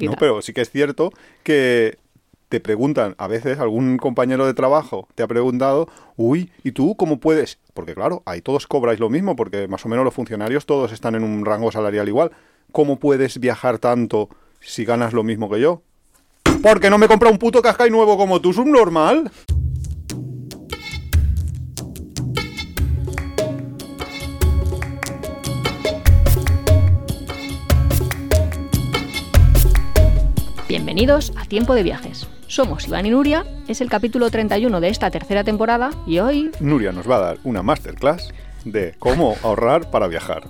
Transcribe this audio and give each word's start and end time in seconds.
No, 0.00 0.12
pero 0.18 0.42
sí 0.42 0.52
que 0.52 0.60
es 0.60 0.70
cierto 0.70 1.12
que 1.42 1.98
te 2.48 2.60
preguntan, 2.60 3.14
a 3.18 3.26
veces 3.26 3.58
algún 3.58 3.96
compañero 3.96 4.46
de 4.46 4.54
trabajo 4.54 5.08
te 5.14 5.22
ha 5.22 5.26
preguntado, 5.26 5.88
uy, 6.16 6.50
¿y 6.62 6.72
tú 6.72 6.94
cómo 6.96 7.18
puedes? 7.18 7.58
Porque 7.72 7.94
claro, 7.94 8.22
ahí 8.26 8.40
todos 8.40 8.66
cobráis 8.66 9.00
lo 9.00 9.10
mismo, 9.10 9.34
porque 9.34 9.66
más 9.66 9.84
o 9.84 9.88
menos 9.88 10.04
los 10.04 10.14
funcionarios 10.14 10.66
todos 10.66 10.92
están 10.92 11.14
en 11.14 11.24
un 11.24 11.44
rango 11.44 11.72
salarial 11.72 12.08
igual. 12.08 12.30
¿Cómo 12.70 12.98
puedes 12.98 13.38
viajar 13.40 13.78
tanto 13.78 14.28
si 14.60 14.84
ganas 14.84 15.12
lo 15.12 15.24
mismo 15.24 15.50
que 15.50 15.60
yo? 15.60 15.82
Porque 16.62 16.90
no 16.90 16.98
me 16.98 17.08
compra 17.08 17.28
un 17.28 17.38
puto 17.38 17.60
cascai 17.60 17.90
nuevo 17.90 18.16
como 18.16 18.40
tú, 18.40 18.52
subnormal. 18.52 19.30
Bienvenidos 30.84 31.32
a 31.38 31.46
Tiempo 31.46 31.74
de 31.74 31.82
Viajes. 31.82 32.28
Somos 32.46 32.86
Iván 32.86 33.06
y 33.06 33.10
Nuria, 33.10 33.46
es 33.68 33.80
el 33.80 33.88
capítulo 33.88 34.28
31 34.28 34.82
de 34.82 34.88
esta 34.88 35.10
tercera 35.10 35.42
temporada 35.42 35.90
y 36.06 36.18
hoy... 36.18 36.50
Nuria 36.60 36.92
nos 36.92 37.08
va 37.08 37.16
a 37.16 37.20
dar 37.20 37.38
una 37.42 37.62
masterclass 37.62 38.34
de 38.66 38.94
cómo 38.98 39.34
ahorrar 39.42 39.90
para 39.90 40.08
viajar. 40.08 40.46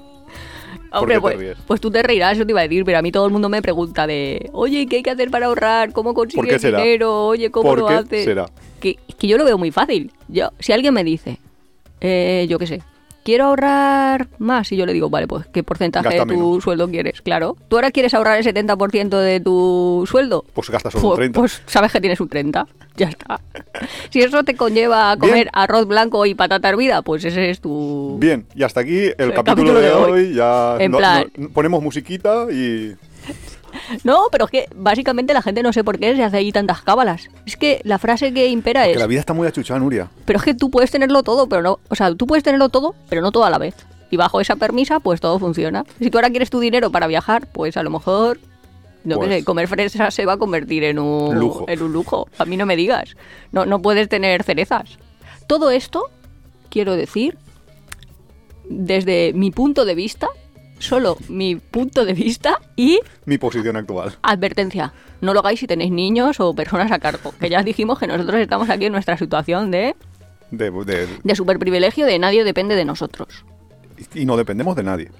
Hombre, 0.91 1.21
pues, 1.21 1.57
pues 1.69 1.81
tú 1.81 1.89
te 1.89 2.03
reirás, 2.03 2.37
yo 2.37 2.45
te 2.45 2.51
iba 2.51 2.59
a 2.59 2.65
decir, 2.65 2.85
pero 2.85 2.99
a 2.99 3.03
mí 3.03 3.13
todo 3.13 3.27
el 3.27 3.33
mundo 3.33 3.49
me 3.49 3.63
pregunta 3.63 4.09
de, 4.09 4.51
oye, 4.53 4.89
¿qué 4.89 4.97
hay 4.97 5.03
que 5.05 5.11
hacer 5.11 5.31
para 5.31 5.47
ahorrar? 5.47 5.93
¿Cómo 5.93 6.13
¿Por 6.15 6.27
qué 6.27 6.35
consigues 6.35 6.63
dinero? 6.63 7.27
Oye, 7.27 7.53
¿cómo 7.53 7.69
¿Por 7.69 7.79
lo 7.79 7.87
qué 7.87 7.95
haces? 7.95 8.25
será? 8.25 8.47
Que, 8.81 8.99
es 9.07 9.15
que 9.15 9.29
yo 9.29 9.39
lo 9.39 9.45
veo 9.45 9.57
muy 9.57 9.71
fácil. 9.71 10.11
Yo, 10.27 10.51
si 10.59 10.73
alguien 10.73 10.95
me 10.95 11.05
dice, 11.05 11.39
eh, 12.01 12.47
yo 12.49 12.59
qué 12.59 12.67
sé, 12.67 12.83
quiero 13.25 13.47
ahorrar 13.47 14.29
más, 14.39 14.71
y 14.71 14.77
yo 14.77 14.87
le 14.87 14.93
digo, 14.93 15.11
vale, 15.11 15.27
pues, 15.27 15.47
¿qué 15.53 15.63
porcentaje 15.65 16.05
Gasta 16.09 16.25
de 16.25 16.35
tu 16.35 16.39
menos. 16.49 16.63
sueldo 16.63 16.89
quieres? 16.89 17.21
Claro. 17.23 17.57
¿Tú 17.69 17.77
ahora 17.77 17.91
quieres 17.91 18.15
ahorrar 18.15 18.39
el 18.39 18.45
70% 18.45 19.19
de 19.19 19.41
tu 19.41 20.05
sueldo? 20.09 20.45
Pues 20.55 20.71
gasta 20.71 20.91
solo 20.91 21.03
un 21.03 21.09
Pues- 21.11 21.19
30. 21.19 21.41
Pues 21.41 21.63
sabes 21.67 21.91
que 21.93 22.01
tienes 22.01 22.21
un 22.21 22.29
30. 22.29 22.67
Ya 22.97 23.09
está. 23.09 23.41
Si 24.11 24.21
eso 24.21 24.45
te 24.45 24.55
conlleva 24.55 25.11
a 25.11 25.17
comer 25.17 25.35
Bien. 25.35 25.49
arroz 25.53 25.85
blanco 25.89 26.27
y 26.27 26.37
patata 26.37 26.69
hervida, 26.69 27.03
pues 27.03 27.25
ese 27.25 27.51
es 27.51 27.61
tu... 27.61 28.19
Bien, 28.21 28.47
y 28.55 28.63
hasta 28.63 28.83
aquí 28.83 28.99
el, 29.07 29.15
El 29.19 29.33
capítulo, 29.35 29.43
capítulo 29.75 29.81
de, 29.81 29.87
de 29.87 29.93
hoy. 29.93 30.11
hoy. 30.29 30.35
Ya 30.35 30.77
En 30.79 30.93
no- 30.93 30.99
plan- 30.99 31.27
no- 31.37 31.49
ponemos 31.49 31.83
musiquita 31.83 32.47
y 32.53 32.95
No, 34.05 34.25
pero 34.31 34.45
es 34.47 34.51
que 34.51 34.67
básicamente 34.75 35.35
la 35.35 35.43
gente 35.43 35.63
no 35.63 35.73
sé 35.73 35.83
por 35.85 35.99
qué 35.99 36.15
se 36.17 36.23
hace 36.25 36.37
ahí 36.39 36.53
tantas 36.53 36.83
cábalas. 36.83 37.29
Es 37.47 37.57
que 37.57 37.81
la 37.85 37.99
frase 37.99 38.33
que 38.33 38.49
impera 38.49 38.85
que 38.85 38.93
es... 38.93 38.99
la 38.99 39.07
vida 39.07 39.21
está 39.21 39.33
muy 39.33 39.47
achuchada, 39.49 39.81
Nuria. 39.81 40.09
Pero 40.25 40.39
es 40.39 40.45
que 40.45 40.55
tú 40.55 40.71
puedes 40.71 40.91
tenerlo 40.91 41.23
todo, 41.23 41.49
pero 41.49 41.63
no... 41.63 41.79
O 41.89 41.95
sea, 41.95 42.15
tú 42.15 42.27
puedes 42.27 42.43
tenerlo 42.45 42.69
todo, 42.69 42.95
pero 43.09 43.21
no 43.23 43.33
todo 43.33 43.45
a 43.45 43.51
la 43.51 43.59
vez. 43.59 43.75
Y 44.11 44.17
bajo 44.17 44.41
esa 44.41 44.57
permisa, 44.57 45.01
pues 45.01 45.21
todo 45.21 45.39
funciona. 45.39 45.85
Si 45.99 46.11
tú 46.11 46.19
ahora 46.19 46.31
quieres 46.31 46.51
tu 46.51 46.61
dinero 46.61 46.91
para 46.91 47.07
viajar, 47.07 47.47
pues 47.53 47.77
a 47.77 47.83
lo 47.83 47.91
mejor... 47.91 48.39
No 49.05 49.17
Pues- 49.17 49.29
sé, 49.29 49.45
comer 49.45 49.69
fresas 49.69 50.15
se 50.15 50.25
va 50.25 50.35
a 50.35 50.37
convertir 50.39 50.83
en 50.85 50.99
un 50.99 51.39
Lujo. 51.39 51.67
En 51.69 51.83
un 51.83 51.93
lujo. 51.93 52.27
A 52.39 52.47
mí 52.47 52.57
no 52.57 52.65
me 52.65 52.75
digas. 52.77 53.17
No, 53.53 53.67
no 53.67 53.83
puedes 53.83 54.09
tener 54.09 54.43
cerezas. 54.45 54.99
Todo 55.47 55.71
esto, 55.71 56.09
quiero 56.71 56.97
decir, 56.97 57.37
desde 58.69 59.33
mi 59.35 59.51
punto 59.51 59.85
de 59.85 59.95
vista, 59.95 60.29
solo 60.79 61.17
mi 61.29 61.57
punto 61.57 62.05
de 62.05 62.13
vista 62.15 62.59
y 62.77 63.01
Mi 63.25 63.39
posición 63.39 63.77
actual. 63.77 64.17
advertencia. 64.23 64.93
No 65.21 65.33
lo 65.33 65.41
hagáis 65.41 65.61
si 65.61 65.67
tenéis 65.67 65.91
niños 65.93 66.41
o 66.41 66.55
personas 66.55 66.91
a 66.93 66.99
cargo. 66.99 67.33
Que 67.41 67.49
ya 67.49 67.63
dijimos 67.63 67.99
que 67.99 68.07
nosotros 68.07 68.41
estamos 68.41 68.69
aquí 68.71 68.87
en 68.87 68.93
nuestra 68.93 69.17
situación 69.17 69.71
de, 69.71 69.95
De- 70.51 70.71
de- 70.71 71.09
de 71.23 71.35
superprivilegio, 71.35 72.05
de 72.07 72.19
nadie 72.19 72.45
depende 72.45 72.75
de 72.77 72.85
nosotros. 72.85 73.45
y 74.15 74.25
no 74.27 74.37
dependemos 74.37 74.77
de 74.77 74.83
nadie. 74.83 75.11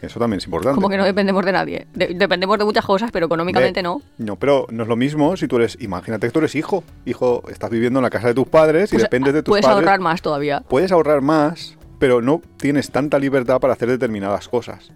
Eso 0.00 0.20
también 0.20 0.38
es 0.38 0.44
importante. 0.44 0.76
Como 0.76 0.88
que 0.88 0.96
no 0.96 1.04
dependemos 1.04 1.44
de 1.44 1.50
nadie. 1.50 1.86
De- 1.92 2.14
dependemos 2.14 2.56
de 2.56 2.64
muchas 2.64 2.84
cosas, 2.84 3.10
pero 3.10 3.26
económicamente 3.26 3.80
De- 3.80 3.82
no. 3.82 4.00
No, 4.18 4.36
pero 4.36 4.68
no 4.70 4.84
es 4.84 4.88
lo 4.88 4.94
mismo 4.94 5.36
si 5.36 5.48
tú 5.48 5.56
eres. 5.56 5.76
Imagínate 5.80 6.28
que 6.28 6.30
tú 6.30 6.38
eres 6.38 6.54
hijo. 6.54 6.84
Hijo, 7.04 7.42
estás 7.50 7.68
viviendo 7.70 7.98
en 7.98 8.04
la 8.04 8.10
casa 8.10 8.28
de 8.28 8.34
tus 8.34 8.46
padres 8.46 8.92
y 8.92 8.94
Pues, 8.94 9.02
dependes 9.02 9.34
de 9.34 9.42
tus 9.42 9.50
puedes 9.50 9.66
padres. 9.66 9.74
ahorrar 9.84 9.98
más 9.98 10.22
todavía. 10.22 10.60
Puedes 10.68 10.92
ahorrar 10.92 11.20
más, 11.20 11.76
pero 11.98 12.20
no 12.22 12.40
tienes 12.56 12.90
tanta 12.90 13.18
libertad 13.18 13.60
para 13.60 13.72
hacer 13.74 13.88
determinadas 13.88 14.48
cosas. 14.48 14.90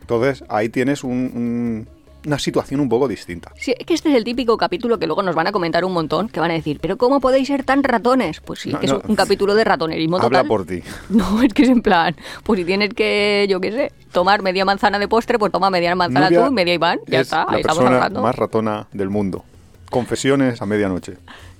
Entonces, 0.00 0.44
ahí 0.48 0.68
tienes 0.68 1.04
un- 1.04 1.30
un- 1.34 1.88
una 2.26 2.38
situación 2.38 2.80
un 2.80 2.88
poco 2.88 3.06
distinta. 3.08 3.52
Sí, 3.56 3.74
es 3.78 3.86
que 3.86 3.94
este 3.94 4.10
es 4.10 4.16
el 4.16 4.24
típico 4.24 4.56
capítulo 4.56 4.98
que 4.98 5.06
luego 5.06 5.22
nos 5.22 5.34
van 5.36 5.46
a 5.46 5.52
comentar 5.52 5.84
un 5.84 5.92
montón, 5.92 6.28
que 6.28 6.40
van 6.40 6.50
a 6.50 6.54
decir, 6.54 6.78
pero 6.80 6.98
¿cómo 6.98 7.20
podéis 7.20 7.46
ser 7.46 7.62
tan 7.62 7.82
ratones? 7.84 8.40
Pues 8.40 8.60
sí, 8.60 8.72
No, 8.72 8.80
que 8.80 8.86
no. 8.88 8.98
es 8.98 9.04
un 9.08 9.14
capítulo 9.14 9.54
de 9.54 9.64
ratonerismo 9.64 10.16
Habla 10.16 10.28
total. 10.42 10.46
por 10.48 10.66
ti. 10.66 10.82
No, 11.10 11.42
es 11.42 11.54
que 11.54 11.62
es 11.62 11.68
en 11.68 11.80
plan, 11.80 12.16
pues 12.42 12.58
si 12.58 12.64
tienes 12.64 12.92
que, 12.92 13.46
yo 13.48 13.60
qué 13.60 13.70
sé, 13.72 13.92
tomar 14.12 14.42
media 14.42 14.64
manzana 14.64 14.98
de 14.98 15.06
postre, 15.08 15.38
pues 15.38 15.52
toma 15.52 15.70
media 15.70 15.94
manzana 15.94 16.28
tú 16.28 16.46
y 16.46 16.50
media 16.52 16.74
Iván, 16.74 16.98
ya 17.06 17.20
es 17.20 17.28
está, 17.28 17.44
la 17.44 17.52
ahí 17.52 17.60
estamos 17.60 17.78
persona 17.78 17.96
hablando. 17.96 18.22
más 18.22 18.34
ratona 18.34 18.86
del 18.92 19.10
mundo. 19.10 19.44
Confesiones 19.88 20.60
a 20.60 20.66
medianoche. 20.66 21.14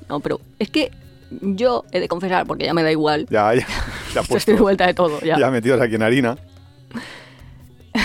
No, 0.09 0.21
pero 0.21 0.41
es 0.59 0.71
que 0.71 0.91
yo 1.31 1.85
he 1.93 2.01
de 2.01 2.09
confesar, 2.09 2.47
porque 2.47 2.65
ya 2.65 2.75
me 2.75 2.83
da 2.83 2.91
igual, 2.93 3.27
Ya, 3.31 3.55
ya. 3.55 3.67
ya 4.15 4.21
estoy 4.37 4.55
de 4.55 4.61
vuelta 4.61 4.87
de 4.87 4.95
todo, 4.95 5.21
ya. 5.21 5.39
ya 5.39 5.51
metidos 5.51 5.81
aquí 5.81 5.95
en 5.97 6.03
harina. 6.03 6.37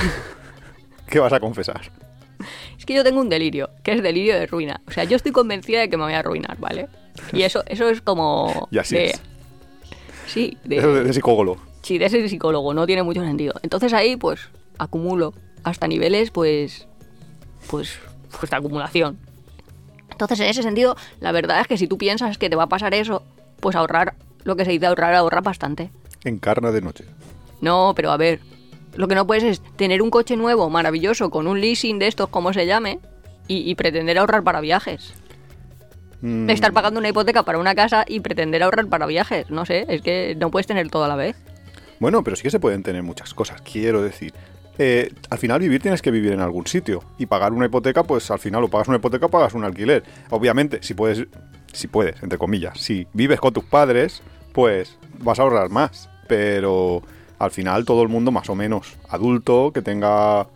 ¿Qué 1.10 1.20
vas 1.20 1.34
a 1.34 1.40
confesar? 1.40 1.82
Es 2.78 2.86
que 2.86 2.94
yo 2.94 3.04
tengo 3.04 3.22
un 3.22 3.30
delirio, 3.30 3.70
que 3.84 3.94
es 3.94 4.04
delirio 4.04 4.34
de 4.36 4.46
ruina. 4.48 4.82
O 4.88 4.92
sea, 4.92 5.04
yo 5.06 5.16
estoy 5.16 5.32
convencida 5.32 5.80
de 5.82 5.90
que 5.90 5.98
me 5.98 6.04
voy 6.04 6.14
a 6.14 6.20
arruinar, 6.20 6.58
¿vale? 6.60 6.88
Y 7.32 7.44
eso, 7.44 7.64
eso 7.68 7.90
es 7.90 8.02
como... 8.02 8.68
Y 8.72 8.78
así 8.80 8.96
de- 8.96 9.06
es. 9.12 9.22
Sí, 10.28 10.58
de, 10.64 10.78
Eso 10.78 10.94
de, 10.94 11.04
de 11.04 11.14
psicólogo. 11.14 11.62
sí, 11.82 11.98
de 11.98 12.06
ese 12.06 12.28
psicólogo, 12.28 12.74
no 12.74 12.86
tiene 12.88 13.04
mucho 13.04 13.22
sentido. 13.22 13.54
Entonces 13.62 13.94
ahí, 13.94 14.16
pues, 14.18 14.50
acumulo 14.80 15.34
hasta 15.64 15.88
niveles, 15.88 16.32
pues, 16.32 16.88
pues, 17.70 18.00
pues 18.40 18.50
de 18.50 18.58
acumulación. 18.58 19.18
Entonces, 20.14 20.40
en 20.40 20.48
ese 20.48 20.64
sentido, 20.64 20.96
la 21.20 21.32
verdad 21.32 21.60
es 21.62 21.68
que 21.68 21.78
si 21.78 21.88
tú 21.88 21.98
piensas 21.98 22.38
que 22.38 22.50
te 22.50 22.56
va 22.56 22.64
a 22.64 22.70
pasar 22.70 22.94
eso, 22.94 23.24
pues 23.60 23.76
ahorrar, 23.76 24.16
lo 24.44 24.56
que 24.56 24.66
se 24.66 24.72
dice 24.72 24.86
ahorrar, 24.86 25.14
ahorrar 25.14 25.44
bastante. 25.44 25.90
Encarna 26.24 26.72
de 26.72 26.82
noche. 26.82 27.06
No, 27.62 27.94
pero 27.96 28.12
a 28.12 28.18
ver, 28.18 28.40
lo 28.96 29.08
que 29.08 29.16
no 29.16 29.28
puedes 29.28 29.44
es 29.44 29.62
tener 29.76 30.02
un 30.02 30.10
coche 30.10 30.36
nuevo, 30.38 30.70
maravilloso, 30.70 31.30
con 31.30 31.48
un 31.48 31.60
leasing 31.60 32.00
de 32.00 32.08
estos, 32.08 32.30
como 32.30 32.54
se 32.54 32.66
llame, 32.66 33.00
y, 33.48 33.70
y 33.70 33.76
pretender 33.76 34.18
ahorrar 34.18 34.44
para 34.44 34.62
viajes. 34.62 35.14
Mm, 36.22 36.50
Estar 36.50 36.72
pagando 36.72 37.00
una 37.00 37.10
hipoteca 37.10 37.44
para 37.44 37.58
una 37.58 37.76
casa 37.76 38.06
y 38.08 38.22
pretender 38.22 38.64
ahorrar 38.64 38.88
para 38.88 39.06
viajes. 39.06 39.50
No 39.50 39.66
sé, 39.66 39.86
es 39.90 40.02
que 40.02 40.36
no 40.40 40.52
puedes 40.52 40.68
tener 40.68 40.90
todo 40.90 41.04
a 41.04 41.08
la 41.10 41.16
vez. 41.18 41.36
Bueno, 42.00 42.24
pero 42.24 42.36
sí 42.36 42.44
que 42.44 42.50
se 42.50 42.60
pueden 42.60 42.84
tener 42.84 43.04
muchas 43.04 43.34
cosas, 43.34 43.62
quiero 43.62 44.02
decir. 44.02 44.34
Eh, 44.78 45.12
al 45.30 45.38
final 45.38 45.60
vivir 45.60 45.82
tienes 45.82 46.02
que 46.02 46.12
vivir 46.12 46.32
en 46.32 46.40
algún 46.40 46.66
sitio 46.66 47.04
y 47.18 47.26
pagar 47.26 47.54
una 47.54 47.68
hipoteca, 47.68 48.04
pues 48.04 48.32
al 48.32 48.40
final 48.40 48.64
o 48.64 48.68
pagas 48.70 48.88
una 48.88 48.98
hipoteca 48.98 49.28
o 49.28 49.30
pagas 49.30 49.54
un 49.54 49.64
alquiler. 49.64 50.04
Obviamente, 50.30 50.80
si 50.82 50.94
puedes, 50.94 51.28
si 51.72 51.88
puedes, 51.88 52.22
entre 52.24 52.38
comillas, 52.38 52.80
si 52.80 53.08
vives 53.14 53.40
con 53.40 53.54
tus 53.54 53.66
padres, 53.66 54.22
pues 54.52 54.98
vas 55.20 55.40
a 55.40 55.44
ahorrar 55.44 55.70
más. 55.70 56.10
Pero 56.28 57.04
al 57.40 57.52
final 57.52 57.86
todo 57.86 58.02
el 58.02 58.10
mundo 58.10 58.32
más 58.32 58.50
o 58.50 58.56
menos 58.56 58.98
adulto 59.10 59.72
que 59.74 59.82
tenga 59.82 60.48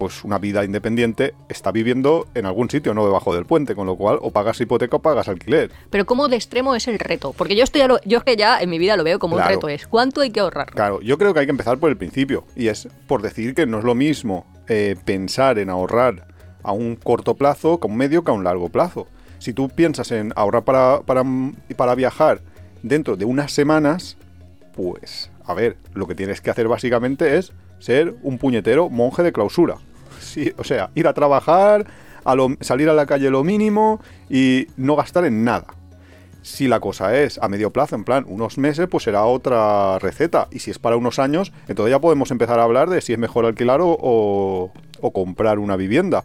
pues 0.00 0.24
una 0.24 0.38
vida 0.38 0.64
independiente 0.64 1.34
está 1.50 1.70
viviendo 1.72 2.26
en 2.34 2.46
algún 2.46 2.70
sitio, 2.70 2.94
no 2.94 3.04
debajo 3.04 3.34
del 3.34 3.44
puente, 3.44 3.74
con 3.74 3.86
lo 3.86 3.96
cual 3.96 4.18
o 4.22 4.30
pagas 4.30 4.58
hipoteca 4.58 4.96
o 4.96 4.98
pagas 5.02 5.28
alquiler. 5.28 5.70
Pero 5.90 6.06
¿cómo 6.06 6.26
de 6.28 6.36
extremo 6.36 6.74
es 6.74 6.88
el 6.88 6.98
reto? 6.98 7.34
Porque 7.36 7.54
yo 7.54 7.62
estoy 7.62 7.86
lo- 7.86 8.00
yo 8.06 8.16
es 8.18 8.24
que 8.24 8.34
ya 8.34 8.60
en 8.62 8.70
mi 8.70 8.78
vida 8.78 8.96
lo 8.96 9.04
veo 9.04 9.18
como 9.18 9.36
Claro. 9.36 9.50
un 9.50 9.54
reto 9.56 9.68
es 9.68 9.86
¿cuánto 9.86 10.22
hay 10.22 10.30
que 10.30 10.40
ahorrar? 10.40 10.70
Claro, 10.70 11.02
yo 11.02 11.18
creo 11.18 11.34
que 11.34 11.40
hay 11.40 11.46
que 11.46 11.50
empezar 11.52 11.76
por 11.78 11.90
el 11.90 11.98
principio. 11.98 12.44
Y 12.56 12.68
es 12.68 12.88
por 13.06 13.20
decir 13.20 13.54
que 13.54 13.66
no 13.66 13.78
es 13.78 13.84
lo 13.84 13.94
mismo 13.94 14.46
eh, 14.68 14.96
pensar 15.04 15.58
en 15.58 15.68
ahorrar 15.68 16.26
a 16.62 16.72
un 16.72 16.96
corto 16.96 17.34
plazo 17.34 17.78
que 17.78 17.86
a 17.86 17.90
un 17.90 17.96
medio 17.98 18.24
que 18.24 18.30
a 18.30 18.34
un 18.34 18.42
largo 18.44 18.70
plazo. 18.70 19.06
Si 19.38 19.52
tú 19.52 19.68
piensas 19.68 20.10
en 20.12 20.32
ahorrar 20.34 20.64
para, 20.64 21.02
para, 21.02 21.22
para 21.76 21.94
viajar 21.94 22.40
dentro 22.82 23.16
de 23.18 23.26
unas 23.26 23.52
semanas, 23.52 24.16
pues, 24.74 25.30
a 25.44 25.52
ver, 25.52 25.76
lo 25.92 26.06
que 26.06 26.14
tienes 26.14 26.40
que 26.40 26.50
hacer 26.50 26.68
básicamente 26.68 27.36
es 27.36 27.52
ser 27.80 28.14
un 28.22 28.38
puñetero 28.38 28.88
monje 28.88 29.22
de 29.22 29.32
clausura. 29.32 29.76
O 30.58 30.64
sea, 30.64 30.90
ir 30.94 31.06
a 31.08 31.14
trabajar, 31.14 31.86
a 32.24 32.34
lo- 32.34 32.56
salir 32.60 32.88
a 32.88 32.94
la 32.94 33.06
calle 33.06 33.30
lo 33.30 33.42
mínimo 33.44 34.00
y 34.28 34.66
no 34.76 34.96
gastar 34.96 35.24
en 35.24 35.44
nada. 35.44 35.66
Si 36.42 36.68
la 36.68 36.80
cosa 36.80 37.18
es 37.20 37.38
a 37.42 37.48
medio 37.48 37.70
plazo, 37.70 37.96
en 37.96 38.04
plan 38.04 38.24
unos 38.26 38.56
meses, 38.56 38.88
pues 38.90 39.04
será 39.04 39.24
otra 39.24 39.98
receta. 39.98 40.48
Y 40.50 40.60
si 40.60 40.70
es 40.70 40.78
para 40.78 40.96
unos 40.96 41.18
años, 41.18 41.52
entonces 41.68 41.90
ya 41.90 42.00
podemos 42.00 42.30
empezar 42.30 42.58
a 42.58 42.62
hablar 42.64 42.88
de 42.88 43.00
si 43.02 43.12
es 43.12 43.18
mejor 43.18 43.44
alquilar 43.44 43.80
o, 43.82 43.88
o- 44.00 44.72
o 45.02 45.10
comprar 45.12 45.58
una 45.58 45.76
vivienda. 45.76 46.24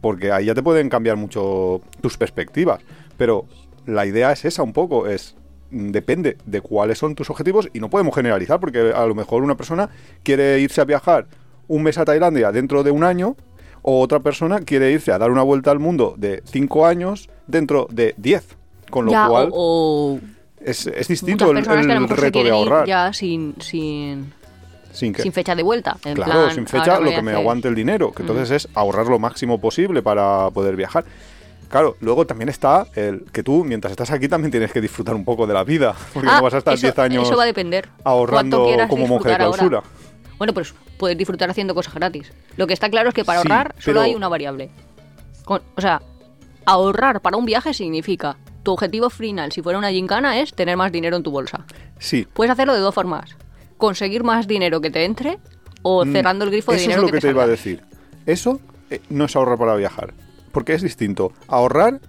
Porque 0.00 0.32
ahí 0.32 0.46
ya 0.46 0.54
te 0.54 0.62
pueden 0.64 0.88
cambiar 0.88 1.16
mucho 1.16 1.80
tus 2.00 2.16
perspectivas. 2.16 2.80
Pero 3.16 3.46
la 3.86 4.04
idea 4.04 4.32
es 4.32 4.44
esa 4.44 4.64
un 4.64 4.72
poco, 4.72 5.06
es 5.06 5.36
mm, 5.70 5.90
depende 5.90 6.38
de 6.44 6.60
cuáles 6.60 6.98
son 6.98 7.14
tus 7.14 7.30
objetivos 7.30 7.68
y 7.72 7.78
no 7.78 7.88
podemos 7.88 8.14
generalizar 8.16 8.58
porque 8.58 8.92
a 8.92 9.06
lo 9.06 9.14
mejor 9.14 9.44
una 9.44 9.56
persona 9.56 9.90
quiere 10.24 10.58
irse 10.58 10.80
a 10.80 10.84
viajar 10.84 11.26
un 11.68 11.82
mes 11.82 11.98
a 11.98 12.04
Tailandia 12.04 12.52
dentro 12.52 12.82
de 12.82 12.90
un 12.90 13.04
año 13.04 13.36
o 13.82 14.00
otra 14.00 14.20
persona 14.20 14.60
quiere 14.60 14.92
irse 14.92 15.12
a 15.12 15.18
dar 15.18 15.30
una 15.30 15.42
vuelta 15.42 15.70
al 15.70 15.78
mundo 15.78 16.14
de 16.16 16.42
cinco 16.44 16.86
años 16.86 17.28
dentro 17.46 17.88
de 17.90 18.14
10. 18.16 18.56
Con 18.90 19.06
lo 19.06 19.10
Ya, 19.12 19.26
cual 19.26 19.48
o, 19.52 20.14
o 20.14 20.20
es, 20.64 20.86
es 20.86 21.08
distinto 21.08 21.50
el, 21.50 21.64
reto 22.08 22.44
de 22.44 22.50
ahorrar. 22.50 22.86
ya 22.86 23.12
sin, 23.12 23.54
sin... 23.60 24.32
Sin 24.92 25.14
sin 25.14 25.32
fecha 25.32 25.54
de 25.54 25.62
vuelta. 25.62 25.96
en 26.04 26.14
Claro, 26.14 26.32
plan, 26.32 26.54
sin 26.54 26.66
fecha, 26.66 27.00
lo 27.00 27.10
que 27.10 27.22
me 27.22 27.32
aguante 27.32 27.66
el 27.66 27.74
dinero, 27.74 28.12
que 28.12 28.22
entonces 28.22 28.50
es 28.50 28.68
ahorrar 28.74 29.06
lo 29.06 29.18
máximo 29.18 29.58
posible 29.58 30.02
para 30.02 30.50
poder 30.50 30.76
viajar. 30.76 31.04
Claro, 31.70 31.96
luego 32.00 32.26
también 32.26 32.50
está 32.50 32.86
el 32.94 33.24
que 33.32 33.42
tú, 33.42 33.64
mientras 33.64 33.90
estás 33.92 34.10
aquí, 34.10 34.28
también 34.28 34.50
tienes 34.50 34.70
que 34.70 34.82
disfrutar 34.82 35.14
un 35.14 35.24
poco 35.24 35.46
de 35.46 35.54
la 35.54 35.64
vida, 35.64 35.94
porque 36.12 36.28
Ah, 36.30 36.36
no 36.36 36.42
vas 36.42 36.52
a 36.52 36.58
estar 36.58 36.74
eso- 36.74 36.82
10 36.86 36.98
años 36.98 37.26
Eso 37.26 37.36
va 37.38 37.44
a 37.44 37.46
depender. 37.46 37.88
ahorrando 38.04 38.66
como 38.88 39.06
monje 39.06 39.30
de 39.30 39.34
ahora. 39.36 39.82
Bueno, 40.42 40.54
pues 40.54 40.74
puedes 40.98 41.16
disfrutar 41.16 41.48
haciendo 41.50 41.72
cosas 41.72 41.94
gratis. 41.94 42.32
Lo 42.56 42.66
que 42.66 42.72
está 42.74 42.90
claro 42.90 43.10
es 43.10 43.14
que 43.14 43.24
para 43.24 43.42
Sí, 43.42 43.46
ahorrar 43.48 43.76
solo 43.78 44.00
pero- 44.00 44.00
hay 44.00 44.16
una 44.16 44.26
variable. 44.26 44.70
Con- 45.44 45.62
o 45.76 45.80
sea, 45.80 46.02
ahorrar 46.64 47.20
para 47.20 47.36
un 47.36 47.44
viaje 47.44 47.72
significa 47.72 48.36
tu 48.64 48.72
objetivo 48.72 49.08
final, 49.08 49.52
si 49.52 49.62
fuera 49.62 49.78
una 49.78 49.92
gincana, 49.92 50.40
es 50.40 50.52
tener 50.52 50.76
más 50.76 50.90
dinero 50.90 51.16
en 51.16 51.22
tu 51.22 51.30
bolsa. 51.30 51.64
Sí, 52.00 52.26
Puedes 52.34 52.50
hacerlo 52.50 52.74
de 52.74 52.80
dos 52.80 52.92
formas. 52.92 53.36
Conseguir 53.78 54.24
más 54.24 54.48
dinero 54.48 54.80
que 54.80 54.90
te 54.90 55.04
entre 55.04 55.38
o 55.82 56.04
cerrando 56.06 56.44
el 56.44 56.50
grifo 56.50 56.72
de 56.72 56.78
Mm, 56.78 56.80
eso 56.80 56.82
es 56.82 56.88
dinero 56.88 57.02
lo 57.02 57.06
que, 57.06 57.12
te, 57.20 57.20
te 57.20 57.30
iba 57.30 57.44
a 57.44 57.46
decir. 57.46 57.84
Eso 58.26 58.60
eh, 58.90 59.00
no 59.10 59.26
es 59.26 59.36
ahorrar 59.36 59.58
para 59.58 59.76
viajar, 59.76 60.12
porque 60.50 60.74
es 60.74 60.82
distinto. 60.82 61.32
Ahorrar, 61.46 62.00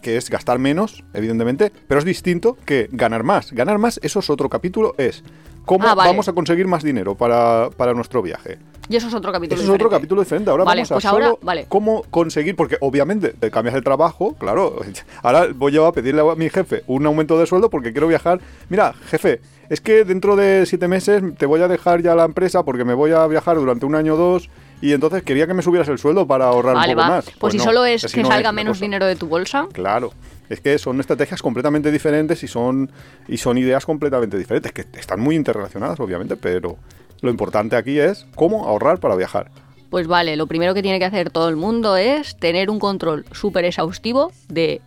que 0.00 0.16
es 0.16 0.30
gastar 0.30 0.58
menos, 0.58 1.04
evidentemente, 1.12 1.70
pero 1.86 1.98
es 1.98 2.06
distinto 2.06 2.56
que 2.64 2.88
ganar 2.92 3.24
más. 3.24 3.52
Ganar 3.52 3.76
más, 3.76 4.00
eso 4.02 4.20
es 4.20 4.30
otro 4.30 4.48
capítulo, 4.48 4.94
es 4.96 5.22
cómo 5.68 5.86
Ah, 5.86 5.94
vale. 5.94 6.10
vamos 6.10 6.26
a 6.28 6.32
conseguir 6.32 6.66
más 6.66 6.82
dinero 6.82 7.14
para, 7.14 7.68
para 7.76 7.92
nuestro 7.94 8.22
viaje. 8.22 8.58
Y 8.88 8.96
eso 8.96 9.08
es 9.08 9.14
otro 9.14 9.30
capítulo 9.30 9.60
Eso 9.60 9.70
es 9.70 9.74
otro 9.74 9.90
capítulo 9.90 10.22
diferente. 10.22 10.50
Ahora 10.50 10.64
Vale, 10.64 10.80
vamos 10.80 10.90
a 10.92 10.94
pues 10.94 11.04
ahora, 11.04 11.26
solo 11.26 11.38
vale. 11.42 11.66
cómo 11.68 12.04
conseguir, 12.10 12.56
porque 12.56 12.78
obviamente 12.80 13.34
te 13.38 13.50
cambias 13.50 13.74
de 13.74 13.82
trabajo, 13.82 14.34
claro. 14.38 14.80
Ahora 15.22 15.48
voy 15.54 15.72
yo 15.72 15.86
a 15.86 15.92
pedirle 15.92 16.22
a 16.22 16.34
mi 16.36 16.48
jefe 16.48 16.82
un 16.86 17.04
aumento 17.04 17.38
de 17.38 17.46
sueldo 17.46 17.68
porque 17.68 17.92
quiero 17.92 18.08
viajar. 18.08 18.40
Mira, 18.70 18.94
jefe, 19.10 19.42
es 19.68 19.82
que 19.82 20.04
dentro 20.04 20.36
de 20.36 20.64
siete 20.64 20.88
meses 20.88 21.22
te 21.36 21.44
voy 21.44 21.60
a 21.60 21.68
dejar 21.68 22.00
ya 22.02 22.14
la 22.14 22.24
empresa 22.24 22.62
porque 22.64 22.86
me 22.86 22.94
voy 22.94 23.12
a 23.12 23.26
viajar 23.26 23.56
durante 23.58 23.84
un 23.84 23.94
año 23.94 24.14
o 24.14 24.16
dos 24.16 24.48
y 24.80 24.94
entonces 24.94 25.22
quería 25.22 25.46
que 25.46 25.52
me 25.52 25.60
subieras 25.62 25.88
el 25.88 25.98
sueldo 25.98 26.26
para 26.26 26.46
ahorrar 26.46 26.76
Vale, 26.76 26.92
un 26.94 26.96
poco 26.98 27.08
va. 27.10 27.14
más. 27.16 27.30
Pues, 27.38 27.52
si 27.52 27.58
no, 27.58 27.64
solo 27.64 27.84
es 27.84 28.10
que 28.10 28.22
no 28.22 28.28
salga 28.28 28.52
menos 28.52 28.80
dinero 28.80 29.04
de 29.04 29.16
tu 29.16 29.26
bolsa, 29.28 29.66
Claro. 29.72 30.12
Es 30.48 30.60
que 30.60 30.78
son 30.78 31.00
estrategias 31.00 31.42
completamente 31.42 31.90
diferentes 31.90 32.42
y 32.42 32.48
son, 32.48 32.90
y 33.26 33.36
son 33.36 33.58
ideas 33.58 33.84
completamente 33.84 34.38
diferentes, 34.38 34.72
que 34.72 34.86
están 34.98 35.20
muy 35.20 35.36
interrelacionadas, 35.36 36.00
obviamente, 36.00 36.36
pero 36.36 36.76
lo 37.20 37.30
importante 37.30 37.76
aquí 37.76 37.98
es 37.98 38.26
cómo 38.34 38.66
ahorrar 38.66 39.00
para 39.00 39.16
viajar. 39.16 39.50
Pues 39.90 40.06
vale, 40.06 40.36
lo 40.36 40.46
primero 40.46 40.74
que 40.74 40.82
tiene 40.82 40.98
que 40.98 41.06
hacer 41.06 41.30
todo 41.30 41.48
el 41.48 41.56
mundo 41.56 41.96
es 41.96 42.36
tener 42.36 42.70
un 42.70 42.78
control 42.78 43.24
súper 43.32 43.64
exhaustivo 43.64 44.32
de 44.48 44.82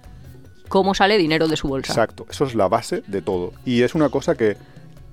cómo 0.67 0.93
sale 0.93 1.17
dinero 1.17 1.47
de 1.47 1.57
su 1.57 1.67
bolsa. 1.67 1.91
Exacto, 1.91 2.25
eso 2.29 2.45
es 2.45 2.55
la 2.55 2.67
base 2.67 3.03
de 3.07 3.21
todo. 3.21 3.51
Y 3.65 3.81
es 3.81 3.95
una 3.95 4.09
cosa 4.09 4.35
que 4.35 4.57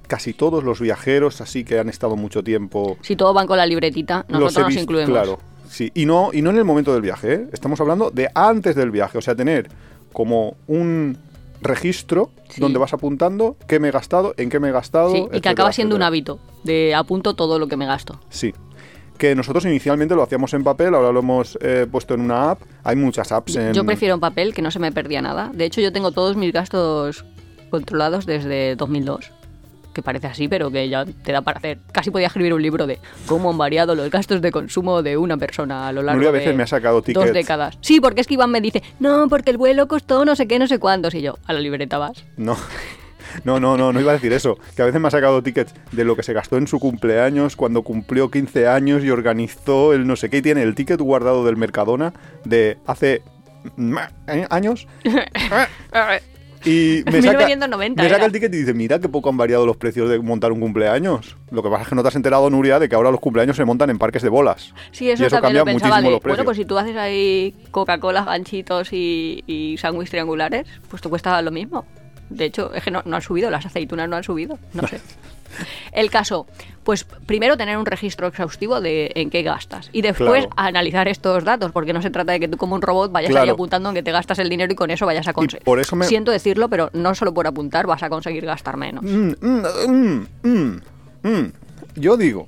casi 0.06 0.32
todos 0.32 0.62
los 0.62 0.80
viajeros, 0.80 1.40
así 1.40 1.64
que 1.64 1.78
han 1.78 1.88
estado 1.88 2.16
mucho 2.16 2.42
tiempo, 2.42 2.96
Si 3.02 3.16
todos 3.16 3.34
van 3.34 3.46
con 3.46 3.56
la 3.58 3.66
libretita, 3.66 4.24
nosotros 4.28 4.74
nos 4.74 4.82
incluimos. 4.82 5.10
claro. 5.10 5.38
Sí, 5.68 5.90
y 5.94 6.06
no, 6.06 6.30
y 6.32 6.40
no 6.40 6.48
en 6.48 6.56
el 6.56 6.64
momento 6.64 6.94
del 6.94 7.02
viaje, 7.02 7.34
¿eh? 7.34 7.46
estamos 7.52 7.78
hablando 7.80 8.10
de 8.10 8.30
antes 8.34 8.74
del 8.74 8.90
viaje, 8.90 9.18
o 9.18 9.20
sea, 9.20 9.34
tener 9.34 9.68
como 10.12 10.56
un 10.66 11.18
registro 11.60 12.30
Sí. 12.48 12.60
donde 12.62 12.78
vas 12.78 12.94
apuntando 12.94 13.56
qué 13.66 13.78
me 13.78 13.88
he 13.88 13.90
gastado, 13.90 14.32
en 14.38 14.48
qué 14.48 14.58
me 14.58 14.68
he 14.68 14.72
gastado. 14.72 15.10
Sí, 15.12 15.26
y 15.32 15.40
que 15.40 15.48
acaba 15.50 15.70
siendo 15.72 15.96
un 15.96 16.02
hábito 16.02 16.38
de 16.64 16.94
apunto 16.94 17.34
todo 17.34 17.58
lo 17.58 17.68
que 17.68 17.76
me 17.76 17.84
gasto. 17.86 18.18
Sí. 18.30 18.54
Que 19.18 19.34
nosotros 19.34 19.64
inicialmente 19.64 20.14
lo 20.14 20.22
hacíamos 20.22 20.54
en 20.54 20.62
papel, 20.64 20.94
ahora 20.94 21.12
lo 21.12 21.18
hemos 21.18 21.58
eh, 21.60 21.86
puesto 21.90 22.14
en 22.14 22.20
una 22.20 22.52
app. 22.52 22.62
Hay 22.84 22.96
muchas 22.96 23.32
apps 23.32 23.56
en... 23.56 23.74
Yo 23.74 23.84
prefiero 23.84 24.14
en 24.14 24.20
papel, 24.20 24.54
que 24.54 24.62
no 24.62 24.70
se 24.70 24.78
me 24.78 24.92
perdía 24.92 25.20
nada. 25.20 25.50
De 25.52 25.64
hecho, 25.64 25.80
yo 25.80 25.92
tengo 25.92 26.12
todos 26.12 26.36
mis 26.36 26.52
gastos 26.52 27.24
controlados 27.70 28.24
desde 28.26 28.76
2002. 28.76 29.32
Que 29.98 30.02
parece 30.04 30.28
así, 30.28 30.46
pero 30.46 30.70
que 30.70 30.88
ya 30.88 31.04
te 31.04 31.32
da 31.32 31.42
para 31.42 31.58
hacer. 31.58 31.78
Casi 31.90 32.12
podía 32.12 32.28
escribir 32.28 32.54
un 32.54 32.62
libro 32.62 32.86
de 32.86 33.00
cómo 33.26 33.50
han 33.50 33.58
variado 33.58 33.96
los 33.96 34.08
gastos 34.12 34.40
de 34.40 34.52
consumo 34.52 35.02
de 35.02 35.16
una 35.16 35.36
persona 35.36 35.88
a 35.88 35.92
lo 35.92 36.02
largo 36.02 36.18
Nuria 36.18 36.28
a 36.28 36.32
de 36.34 36.38
veces 36.38 36.54
me 36.54 36.62
ha 36.62 36.68
sacado 36.68 37.00
dos 37.00 37.32
décadas. 37.32 37.76
Sí, 37.80 38.00
porque 38.00 38.20
es 38.20 38.28
que 38.28 38.34
Iván 38.34 38.52
me 38.52 38.60
dice, 38.60 38.80
no, 39.00 39.26
porque 39.28 39.50
el 39.50 39.56
vuelo 39.56 39.88
costó 39.88 40.24
no 40.24 40.36
sé 40.36 40.46
qué, 40.46 40.60
no 40.60 40.68
sé 40.68 40.78
cuántos. 40.78 41.16
Y 41.16 41.22
yo, 41.22 41.36
a 41.46 41.52
la 41.52 41.58
libreta 41.58 41.98
vas. 41.98 42.24
No. 42.36 42.56
No, 43.42 43.58
no, 43.58 43.76
no, 43.76 43.92
no 43.92 44.00
iba 44.00 44.12
a 44.12 44.14
decir 44.14 44.32
eso. 44.32 44.56
Que 44.76 44.82
a 44.82 44.84
veces 44.84 45.00
me 45.00 45.08
ha 45.08 45.10
sacado 45.10 45.42
tickets 45.42 45.74
de 45.90 46.04
lo 46.04 46.14
que 46.14 46.22
se 46.22 46.32
gastó 46.32 46.58
en 46.58 46.68
su 46.68 46.78
cumpleaños 46.78 47.56
cuando 47.56 47.82
cumplió 47.82 48.30
15 48.30 48.68
años 48.68 49.02
y 49.02 49.10
organizó 49.10 49.92
el 49.92 50.06
no 50.06 50.14
sé 50.14 50.30
qué. 50.30 50.36
Y 50.36 50.42
tiene 50.42 50.62
el 50.62 50.76
ticket 50.76 51.00
guardado 51.00 51.44
del 51.44 51.56
Mercadona 51.56 52.12
de 52.44 52.78
hace 52.86 53.22
mm, 53.74 53.96
años. 54.48 54.86
Y 56.64 57.02
me 57.10 57.22
saca, 57.22 57.38
1990 57.38 58.02
me 58.02 58.08
saca 58.08 58.16
era. 58.16 58.26
el 58.26 58.32
ticket 58.32 58.52
y 58.54 58.58
dice, 58.58 58.74
mira 58.74 58.98
qué 58.98 59.08
poco 59.08 59.28
han 59.28 59.36
variado 59.36 59.66
los 59.66 59.76
precios 59.76 60.08
de 60.08 60.18
montar 60.18 60.52
un 60.52 60.60
cumpleaños. 60.60 61.36
Lo 61.50 61.62
que 61.62 61.68
pasa 61.68 61.82
es 61.82 61.88
que 61.88 61.94
no 61.94 62.02
te 62.02 62.08
has 62.08 62.16
enterado, 62.16 62.50
Nuria, 62.50 62.78
de 62.78 62.88
que 62.88 62.94
ahora 62.94 63.10
los 63.10 63.20
cumpleaños 63.20 63.56
se 63.56 63.64
montan 63.64 63.90
en 63.90 63.98
parques 63.98 64.22
de 64.22 64.28
bolas. 64.28 64.74
Sí, 64.90 65.10
eso, 65.10 65.22
y 65.22 65.26
eso 65.26 65.40
cambia 65.40 65.60
lo 65.60 65.64
pensaba 65.66 65.96
muchísimo 65.96 66.08
de, 66.08 66.14
los 66.14 66.20
precios. 66.20 66.36
bueno, 66.36 66.44
pues 66.44 66.56
si 66.56 66.64
tú 66.64 66.78
haces 66.78 66.96
ahí 66.96 67.54
Coca-Cola, 67.70 68.24
ganchitos 68.24 68.92
y, 68.92 69.42
y 69.46 69.76
sándwiches 69.78 70.10
triangulares, 70.10 70.66
pues 70.88 71.02
te 71.02 71.08
cuesta 71.08 71.40
lo 71.42 71.50
mismo. 71.50 71.84
De 72.30 72.44
hecho, 72.44 72.74
es 72.74 72.82
que 72.82 72.90
no, 72.90 73.02
no 73.04 73.16
han 73.16 73.22
subido, 73.22 73.50
las 73.50 73.64
aceitunas 73.64 74.08
no 74.08 74.16
han 74.16 74.24
subido, 74.24 74.58
no 74.74 74.86
sé. 74.86 75.00
El 75.92 76.10
caso, 76.10 76.46
pues 76.84 77.04
primero 77.04 77.56
tener 77.56 77.76
un 77.76 77.84
registro 77.86 78.26
exhaustivo 78.28 78.80
de 78.80 79.12
en 79.14 79.30
qué 79.30 79.42
gastas 79.42 79.90
y 79.92 80.00
después 80.02 80.46
Claro. 80.46 80.54
analizar 80.56 81.08
estos 81.08 81.44
datos, 81.44 81.72
porque 81.72 81.92
no 81.92 82.00
se 82.02 82.10
trata 82.10 82.32
de 82.32 82.40
que 82.40 82.48
tú 82.48 82.56
como 82.56 82.74
un 82.74 82.82
robot 82.82 83.12
vayas 83.12 83.34
ahí 83.36 83.48
apuntando 83.48 83.88
en 83.90 83.94
que 83.94 84.02
te 84.02 84.12
gastas 84.12 84.38
el 84.38 84.48
dinero 84.48 84.72
y 84.72 84.76
con 84.76 84.90
eso 84.90 85.04
vayas 85.06 85.28
a 85.28 85.32
conseguir. 85.32 85.64
por 85.64 85.78
eso 85.80 85.96
me- 85.96 86.06
Siento 86.06 86.30
decirlo, 86.30 86.68
pero 86.68 86.90
no 86.94 87.14
solo 87.14 87.34
por 87.34 87.46
apuntar 87.46 87.86
vas 87.86 88.02
a 88.02 88.08
conseguir 88.08 88.44
gastar 88.46 88.76
menos. 88.76 89.04
Mm, 89.04 89.32
mm, 90.42 90.80
mm. 91.22 91.52
Yo 91.96 92.16
digo, 92.16 92.46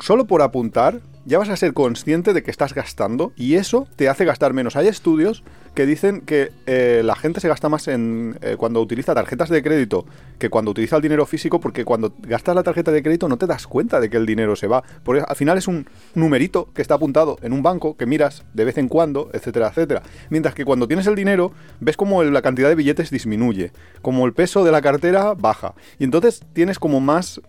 solo 0.00 0.26
por 0.26 0.42
apuntar 0.42 1.00
ya 1.26 1.38
vas 1.38 1.48
a 1.48 1.56
ser 1.56 1.74
consciente 1.74 2.32
de 2.32 2.42
que 2.42 2.52
estás 2.52 2.72
gastando 2.72 3.32
y 3.36 3.54
eso 3.54 3.88
te 3.96 4.08
hace 4.08 4.24
gastar 4.24 4.52
menos. 4.52 4.76
Hay 4.76 4.86
estudios 4.86 5.42
que 5.74 5.84
dicen 5.84 6.20
que 6.20 6.52
eh, 6.66 7.02
la 7.04 7.16
gente 7.16 7.40
se 7.40 7.48
gasta 7.48 7.68
más 7.68 7.88
en 7.88 8.38
eh, 8.40 8.54
cuando 8.56 8.80
utiliza 8.80 9.14
tarjetas 9.14 9.50
de 9.50 9.62
crédito 9.62 10.06
que 10.38 10.48
cuando 10.48 10.70
utiliza 10.70 10.96
el 10.96 11.02
dinero 11.02 11.26
físico 11.26 11.60
porque 11.60 11.84
cuando 11.84 12.14
gastas 12.20 12.54
la 12.54 12.62
tarjeta 12.62 12.92
de 12.92 13.02
crédito 13.02 13.28
no 13.28 13.36
te 13.36 13.46
das 13.46 13.66
cuenta 13.66 14.00
de 14.00 14.08
que 14.08 14.16
el 14.16 14.24
dinero 14.24 14.54
se 14.54 14.68
va. 14.68 14.84
Porque 15.02 15.24
al 15.26 15.36
final 15.36 15.58
es 15.58 15.66
un 15.66 15.86
numerito 16.14 16.68
que 16.72 16.80
está 16.80 16.94
apuntado 16.94 17.38
en 17.42 17.52
un 17.52 17.62
banco 17.62 17.96
que 17.96 18.06
miras 18.06 18.44
de 18.54 18.64
vez 18.64 18.78
en 18.78 18.88
cuando, 18.88 19.28
etcétera, 19.32 19.68
etcétera. 19.68 20.02
Mientras 20.30 20.54
que 20.54 20.64
cuando 20.64 20.86
tienes 20.86 21.08
el 21.08 21.16
dinero 21.16 21.52
ves 21.80 21.96
como 21.96 22.22
la 22.22 22.42
cantidad 22.42 22.68
de 22.68 22.76
billetes 22.76 23.10
disminuye, 23.10 23.72
como 24.00 24.26
el 24.26 24.32
peso 24.32 24.64
de 24.64 24.70
la 24.70 24.80
cartera 24.80 25.34
baja. 25.34 25.74
Y 25.98 26.04
entonces 26.04 26.42
tienes 26.52 26.78
como 26.78 27.00
más 27.00 27.40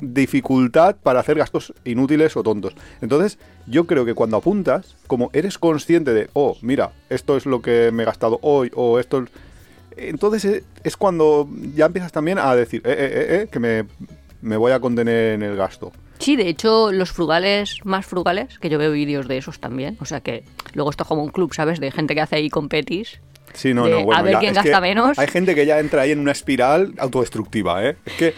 dificultad 0.00 0.96
para 0.96 1.20
hacer 1.20 1.38
gastos 1.38 1.72
inútiles 1.84 2.36
o 2.36 2.42
tontos. 2.42 2.74
Entonces, 3.00 3.38
yo 3.66 3.86
creo 3.86 4.04
que 4.04 4.14
cuando 4.14 4.36
apuntas, 4.36 4.96
como 5.06 5.30
eres 5.32 5.58
consciente 5.58 6.12
de, 6.12 6.28
oh, 6.32 6.56
mira, 6.62 6.92
esto 7.08 7.36
es 7.36 7.46
lo 7.46 7.62
que 7.62 7.90
me 7.92 8.02
he 8.02 8.06
gastado 8.06 8.38
hoy, 8.42 8.70
o 8.74 8.98
esto 8.98 9.24
es... 9.24 9.30
Entonces 9.96 10.44
eh, 10.44 10.64
es 10.84 10.96
cuando 10.96 11.48
ya 11.74 11.86
empiezas 11.86 12.12
también 12.12 12.38
a 12.38 12.54
decir, 12.54 12.80
eh, 12.84 12.90
eh, 12.90 12.96
eh, 12.98 13.42
eh, 13.42 13.48
que 13.50 13.58
me, 13.58 13.84
me 14.40 14.56
voy 14.56 14.72
a 14.72 14.80
contener 14.80 15.34
en 15.34 15.42
el 15.42 15.56
gasto. 15.56 15.92
Sí, 16.18 16.36
de 16.36 16.48
hecho, 16.48 16.92
los 16.92 17.12
frugales 17.12 17.78
más 17.84 18.06
frugales, 18.06 18.58
que 18.58 18.68
yo 18.68 18.78
veo 18.78 18.92
vídeos 18.92 19.26
de 19.26 19.38
esos 19.38 19.58
también, 19.58 19.96
o 20.00 20.04
sea 20.04 20.20
que 20.20 20.44
luego 20.74 20.90
esto 20.90 21.02
es 21.04 21.08
como 21.08 21.22
un 21.22 21.30
club, 21.30 21.52
¿sabes? 21.54 21.80
De 21.80 21.90
gente 21.90 22.14
que 22.14 22.20
hace 22.20 22.36
ahí 22.36 22.50
competis. 22.50 23.20
Sí, 23.52 23.74
no, 23.74 23.86
de 23.86 23.90
no, 23.90 24.04
bueno, 24.04 24.20
a 24.20 24.22
ver 24.22 24.34
ya, 24.34 24.38
quién 24.38 24.54
gasta 24.54 24.80
menos. 24.80 25.18
Hay 25.18 25.26
gente 25.26 25.54
que 25.54 25.66
ya 25.66 25.80
entra 25.80 26.02
ahí 26.02 26.12
en 26.12 26.20
una 26.20 26.32
espiral 26.32 26.94
autodestructiva, 26.98 27.84
¿eh? 27.84 27.96
Es 28.04 28.12
que, 28.12 28.34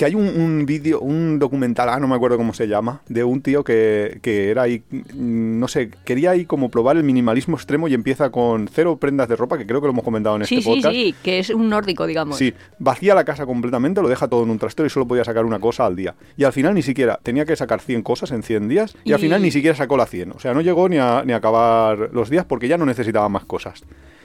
que 0.00 0.06
hay 0.06 0.14
un, 0.14 0.28
un 0.28 0.64
vídeo, 0.64 0.98
un 0.98 1.38
documental, 1.38 1.90
ah, 1.90 2.00
no 2.00 2.08
me 2.08 2.14
acuerdo 2.14 2.38
cómo 2.38 2.54
se 2.54 2.66
llama, 2.66 3.02
de 3.10 3.22
un 3.22 3.42
tío 3.42 3.62
que, 3.64 4.18
que 4.22 4.50
era 4.50 4.62
ahí, 4.62 4.82
mm, 4.90 5.58
no 5.60 5.68
sé, 5.68 5.90
quería 6.06 6.30
ahí 6.30 6.46
como 6.46 6.70
probar 6.70 6.96
el 6.96 7.04
minimalismo 7.04 7.58
extremo 7.58 7.86
y 7.86 7.92
empieza 7.92 8.30
con 8.30 8.66
cero 8.66 8.96
prendas 8.96 9.28
de 9.28 9.36
ropa, 9.36 9.58
que 9.58 9.66
creo 9.66 9.82
que 9.82 9.88
lo 9.88 9.92
hemos 9.92 10.02
comentado 10.02 10.36
en 10.36 10.46
Sí, 10.46 10.54
este 10.56 10.70
sí, 10.70 10.76
podcast. 10.76 10.94
sí, 10.94 11.14
que 11.22 11.38
es 11.40 11.50
un 11.50 11.68
nórdico, 11.68 12.06
digamos. 12.06 12.38
Sí, 12.38 12.54
vacía 12.78 13.14
la 13.14 13.24
casa 13.24 13.44
completamente, 13.44 14.00
lo 14.00 14.08
deja 14.08 14.26
todo 14.26 14.42
en 14.42 14.48
un 14.48 14.58
trastero 14.58 14.86
y 14.86 14.88
solo 14.88 15.06
podía 15.06 15.22
sacar 15.22 15.44
una 15.44 15.58
cosa 15.58 15.84
al 15.84 15.96
día. 15.96 16.14
Y 16.34 16.44
al 16.44 16.54
final 16.54 16.72
ni 16.72 16.80
siquiera 16.80 17.20
tenía 17.22 17.44
que 17.44 17.54
sacar 17.54 17.82
100 17.82 18.00
cosas 18.00 18.30
en 18.30 18.42
100 18.42 18.68
días 18.68 18.96
y, 19.04 19.12
al 19.12 19.20
final 19.20 19.42
ni 19.42 19.50
siquiera 19.50 19.76
sacó 19.76 19.98
las 19.98 20.08
100. 20.08 20.32
O 20.32 20.38
sea, 20.38 20.54
no 20.54 20.62
llegó 20.62 20.88
ni 20.88 20.96
a, 20.96 21.24
ni 21.26 21.34
a 21.34 21.36
acabar 21.36 22.08
los 22.14 22.30
días 22.30 22.46
porque 22.46 22.68
ya 22.68 22.78
no 22.78 22.86
necesitaba 22.86 23.28
más 23.28 23.44
cosas. 23.44 23.84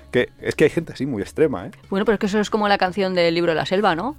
Que 0.10 0.30
es 0.40 0.56
que 0.56 0.64
hay 0.64 0.70
gente 0.70 0.94
así 0.94 1.06
muy 1.06 1.22
extrema, 1.22 1.68
¿eh? 1.68 1.72
Bueno, 1.90 2.06
pero 2.06 2.14
es 2.14 2.20
que 2.22 2.28
eso 2.28 2.40
es 2.40 2.50
como 2.50 2.70
la 2.70 2.78
canción 2.78 3.14
del 3.14 3.36
libro 3.36 3.52
de 3.52 3.58
la 3.58 3.66
selva, 3.66 3.94
¿no? 3.94 4.16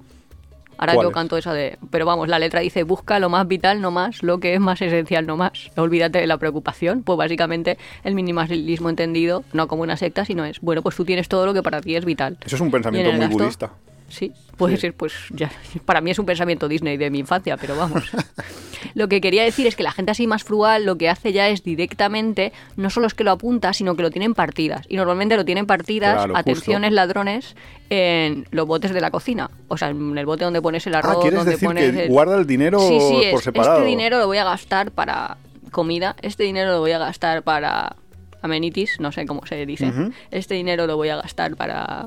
Ahora 0.78 0.95
¿Cuál 0.95 1.06
yo 1.06 1.11
es? 1.11 1.14
canto 1.14 1.37
esa 1.37 1.52
de... 1.52 1.78
Pero 1.90 2.06
vamos, 2.06 2.28
la 2.28 2.38
letra 2.38 2.61
dice, 2.61 2.83
busca 2.83 3.18
lo 3.18 3.28
más 3.28 3.47
vital, 3.49 3.80
no 3.80 3.90
más, 3.90 4.23
lo 4.23 4.38
que 4.38 4.54
es 4.54 4.61
más 4.61 4.80
esencial, 4.83 5.26
no 5.26 5.37
más. 5.37 5.71
Olvídate 5.76 6.18
de 6.18 6.26
la 6.26 6.38
preocupación. 6.38 7.02
Pues 7.02 7.16
básicamente 7.16 7.78
el 8.04 8.14
minimalismo 8.14 8.90
entendido, 8.90 9.45
no 9.52 9.68
como 9.68 9.83
una 9.83 9.97
secta, 9.97 10.25
sino 10.25 10.45
es, 10.45 10.61
bueno, 10.61 10.83
pues 10.83 10.97
tú 10.97 11.04
tienes 11.04 11.28
todo 11.28 11.47
lo 11.47 11.54
que 11.54 11.62
para 11.62 11.80
ti 11.80 11.97
es 11.97 12.04
vital. 12.04 12.37
Eso 12.45 12.56
es 12.56 12.62
un 12.62 12.71
pensamiento 12.71 13.11
muy 13.11 13.21
gasto, 13.21 13.38
budista. 13.38 13.73
Sí, 14.08 14.32
puede 14.56 14.76
ser, 14.76 14.94
pues 14.94 15.12
ya. 15.30 15.50
Para 15.84 16.00
mí 16.00 16.10
es 16.12 16.18
un 16.18 16.26
pensamiento 16.26 16.68
Disney 16.68 16.96
de 16.96 17.10
mi 17.10 17.18
infancia, 17.18 17.56
pero 17.56 17.76
vamos. 17.76 18.04
Lo 18.94 19.08
que 19.08 19.20
quería 19.20 19.42
decir 19.42 19.66
es 19.66 19.75
que 19.75 19.82
la 19.82 19.90
gente 19.90 20.12
así 20.12 20.26
más 20.26 20.44
frugal 20.44 20.84
lo 20.84 20.96
que 20.96 21.08
hace 21.08 21.32
ya 21.32 21.48
es 21.48 21.64
directamente, 21.64 22.52
no 22.76 22.88
solo 22.88 23.08
es 23.08 23.14
que 23.14 23.25
lo 23.25 23.32
apunta, 23.32 23.72
sino 23.72 23.96
que 23.96 24.02
lo 24.02 24.10
tienen 24.10 24.32
partidas. 24.34 24.86
Y 24.88 24.96
normalmente 24.96 25.36
lo 25.36 25.44
tienen 25.44 25.66
partidas, 25.66 26.14
Claro, 26.14 26.34
justo. 26.34 26.38
atenciones 26.38 26.92
ladrones, 26.92 27.56
en 27.90 28.46
los 28.52 28.66
botes 28.66 28.92
de 28.92 29.00
la 29.00 29.10
cocina. 29.10 29.50
O 29.68 29.76
sea, 29.76 29.88
en 29.88 30.16
el 30.16 30.25
bote 30.25 30.44
donde 30.44 30.62
pones 30.62 30.86
el 30.86 30.94
Ah, 30.94 30.98
arroz, 30.98 31.18
¿quieres 31.20 31.38
donde 31.40 31.52
decir 31.52 31.66
pones 31.68 31.90
que 31.92 32.04
el- 32.04 32.08
guarda 32.08 32.36
el 32.38 32.46
dinero 32.46 32.78
Sí, 32.80 32.98
sí, 33.00 33.22
por 33.32 33.38
es, 33.40 33.44
separado? 33.44 33.78
este 33.78 33.88
dinero 33.88 34.18
lo 34.18 34.26
voy 34.28 34.38
a 34.38 34.44
gastar 34.44 34.92
para 34.92 35.36
comida, 35.72 36.14
este 36.22 36.44
dinero 36.44 36.70
lo 36.70 36.80
voy 36.80 36.92
a 36.92 36.98
gastar 36.98 37.42
para 37.42 37.96
amenities, 38.40 39.00
no 39.00 39.10
sé 39.10 39.26
cómo 39.26 39.44
se 39.46 39.66
dice. 39.66 39.92
Este 40.30 40.54
dinero 40.54 40.86
lo 40.86 40.96
voy 40.96 41.08
a 41.08 41.16
gastar 41.16 41.56
para 41.56 42.06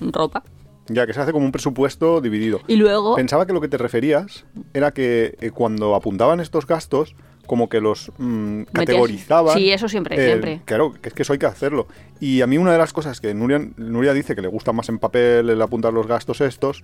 ropa. 0.00 0.42
Ya 0.88 1.06
que 1.06 1.12
se 1.12 1.20
hace 1.20 1.32
como 1.32 1.44
un 1.44 1.52
presupuesto 1.52 2.20
dividido. 2.20 2.60
Y 2.68 2.76
luego... 2.76 3.16
Pensaba 3.16 3.46
que 3.46 3.52
lo 3.52 3.60
que 3.60 3.68
te 3.68 3.78
referías 3.78 4.44
era 4.72 4.92
que 4.92 5.36
eh, 5.40 5.50
cuando 5.50 5.94
apuntaban 5.94 6.40
estos 6.40 6.66
gastos, 6.66 7.16
como 7.46 7.68
que 7.68 7.80
los 7.80 8.12
mm, 8.18 8.60
Metías- 8.60 8.72
categorizaban. 8.72 9.56
Sí, 9.56 9.70
eso 9.70 9.88
siempre, 9.88 10.16
eh, 10.16 10.26
siempre. 10.26 10.60
Claro, 10.64 10.92
que 11.00 11.08
es 11.08 11.14
que 11.14 11.22
eso 11.22 11.32
hay 11.32 11.38
que 11.38 11.46
hacerlo. 11.46 11.86
Y 12.20 12.40
a 12.42 12.46
mí 12.46 12.58
una 12.58 12.72
de 12.72 12.78
las 12.78 12.92
cosas 12.92 13.20
que 13.20 13.34
Nuria, 13.34 13.60
Nuria 13.76 14.12
dice 14.12 14.34
que 14.34 14.42
le 14.42 14.48
gusta 14.48 14.72
más 14.72 14.88
en 14.88 14.98
papel 14.98 15.50
el 15.50 15.62
apuntar 15.62 15.92
los 15.92 16.06
gastos 16.06 16.40
estos, 16.40 16.82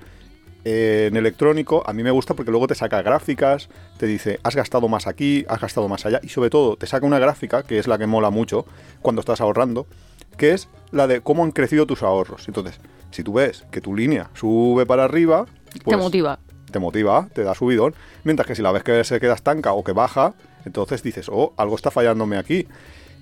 eh, 0.65 1.09
en 1.11 1.17
electrónico, 1.17 1.83
a 1.87 1.93
mí 1.93 2.05
me 2.05 2.13
gusta 2.13 2.35
porque 2.35 2.53
luego 2.53 2.69
te 2.69 2.77
saca 2.77 3.03
gráficas, 3.03 3.69
te 3.99 4.07
dice, 4.07 4.39
has 4.45 4.55
gastado 4.55 4.89
más 4.89 5.09
aquí, 5.09 5.45
has 5.49 5.61
gastado 5.61 5.89
más 5.89 6.07
allá, 6.07 6.21
y 6.23 6.29
sobre 6.29 6.51
todo 6.51 6.77
te 6.77 6.87
saca 6.87 7.05
una 7.05 7.19
gráfica, 7.19 7.65
que 7.65 7.81
es 7.81 7.89
la 7.89 7.99
que 7.99 8.07
mola 8.07 8.31
mucho 8.31 8.65
cuando 9.01 9.21
estás 9.21 9.41
ahorrando, 9.41 9.89
que 10.37 10.53
es 10.53 10.69
la 10.93 11.09
de 11.09 11.21
cómo 11.21 11.43
han 11.43 11.51
crecido 11.51 11.85
tus 11.87 12.05
ahorros. 12.05 12.47
Entonces, 12.47 12.79
si 13.13 13.23
tú 13.23 13.35
ves 13.35 13.65
que 13.71 13.81
tu 13.81 13.95
línea 13.95 14.31
sube 14.35 14.87
para 14.87 15.05
arriba, 15.05 15.47
pues 15.85 15.97
te 15.97 15.97
motiva. 15.97 16.39
te 16.71 16.79
motiva, 16.79 17.29
te 17.33 17.45
da 17.45 17.55
subidón, 17.55 17.95
mientras 18.25 18.47
que 18.47 18.55
si 18.55 18.63
la 18.63 18.73
ves 18.73 18.83
que 18.83 19.05
se 19.05 19.21
queda 19.21 19.35
estanca 19.35 19.73
o 19.73 19.85
que 19.85 19.93
baja, 19.93 20.35
entonces 20.65 21.03
dices, 21.03 21.29
oh, 21.31 21.53
algo 21.57 21.77
está 21.77 21.91
fallándome 21.91 22.37
aquí. 22.37 22.67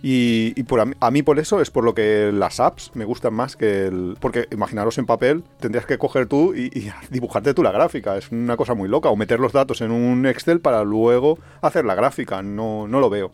Y, 0.02 0.54
y 0.56 0.62
por 0.62 0.80
a, 0.80 0.86
mí, 0.86 0.94
a 0.98 1.10
mí 1.10 1.22
por 1.22 1.38
eso 1.38 1.60
es 1.60 1.70
por 1.70 1.84
lo 1.84 1.94
que 1.94 2.30
las 2.32 2.58
apps 2.58 2.90
me 2.94 3.04
gustan 3.04 3.34
más 3.34 3.54
que 3.56 3.86
el... 3.86 4.16
Porque 4.18 4.46
imaginaros 4.50 4.96
en 4.96 5.04
papel, 5.04 5.44
tendrías 5.60 5.84
que 5.84 5.98
coger 5.98 6.26
tú 6.26 6.54
y, 6.54 6.70
y 6.72 6.90
dibujarte 7.10 7.52
tú 7.52 7.62
la 7.62 7.70
gráfica. 7.70 8.16
Es 8.16 8.30
una 8.30 8.56
cosa 8.56 8.72
muy 8.72 8.88
loca. 8.88 9.10
O 9.10 9.16
meter 9.16 9.40
los 9.40 9.52
datos 9.52 9.82
en 9.82 9.90
un 9.90 10.24
Excel 10.24 10.60
para 10.60 10.84
luego 10.84 11.38
hacer 11.60 11.84
la 11.84 11.94
gráfica. 11.94 12.42
No, 12.42 12.88
no 12.88 12.98
lo 12.98 13.10
veo. 13.10 13.32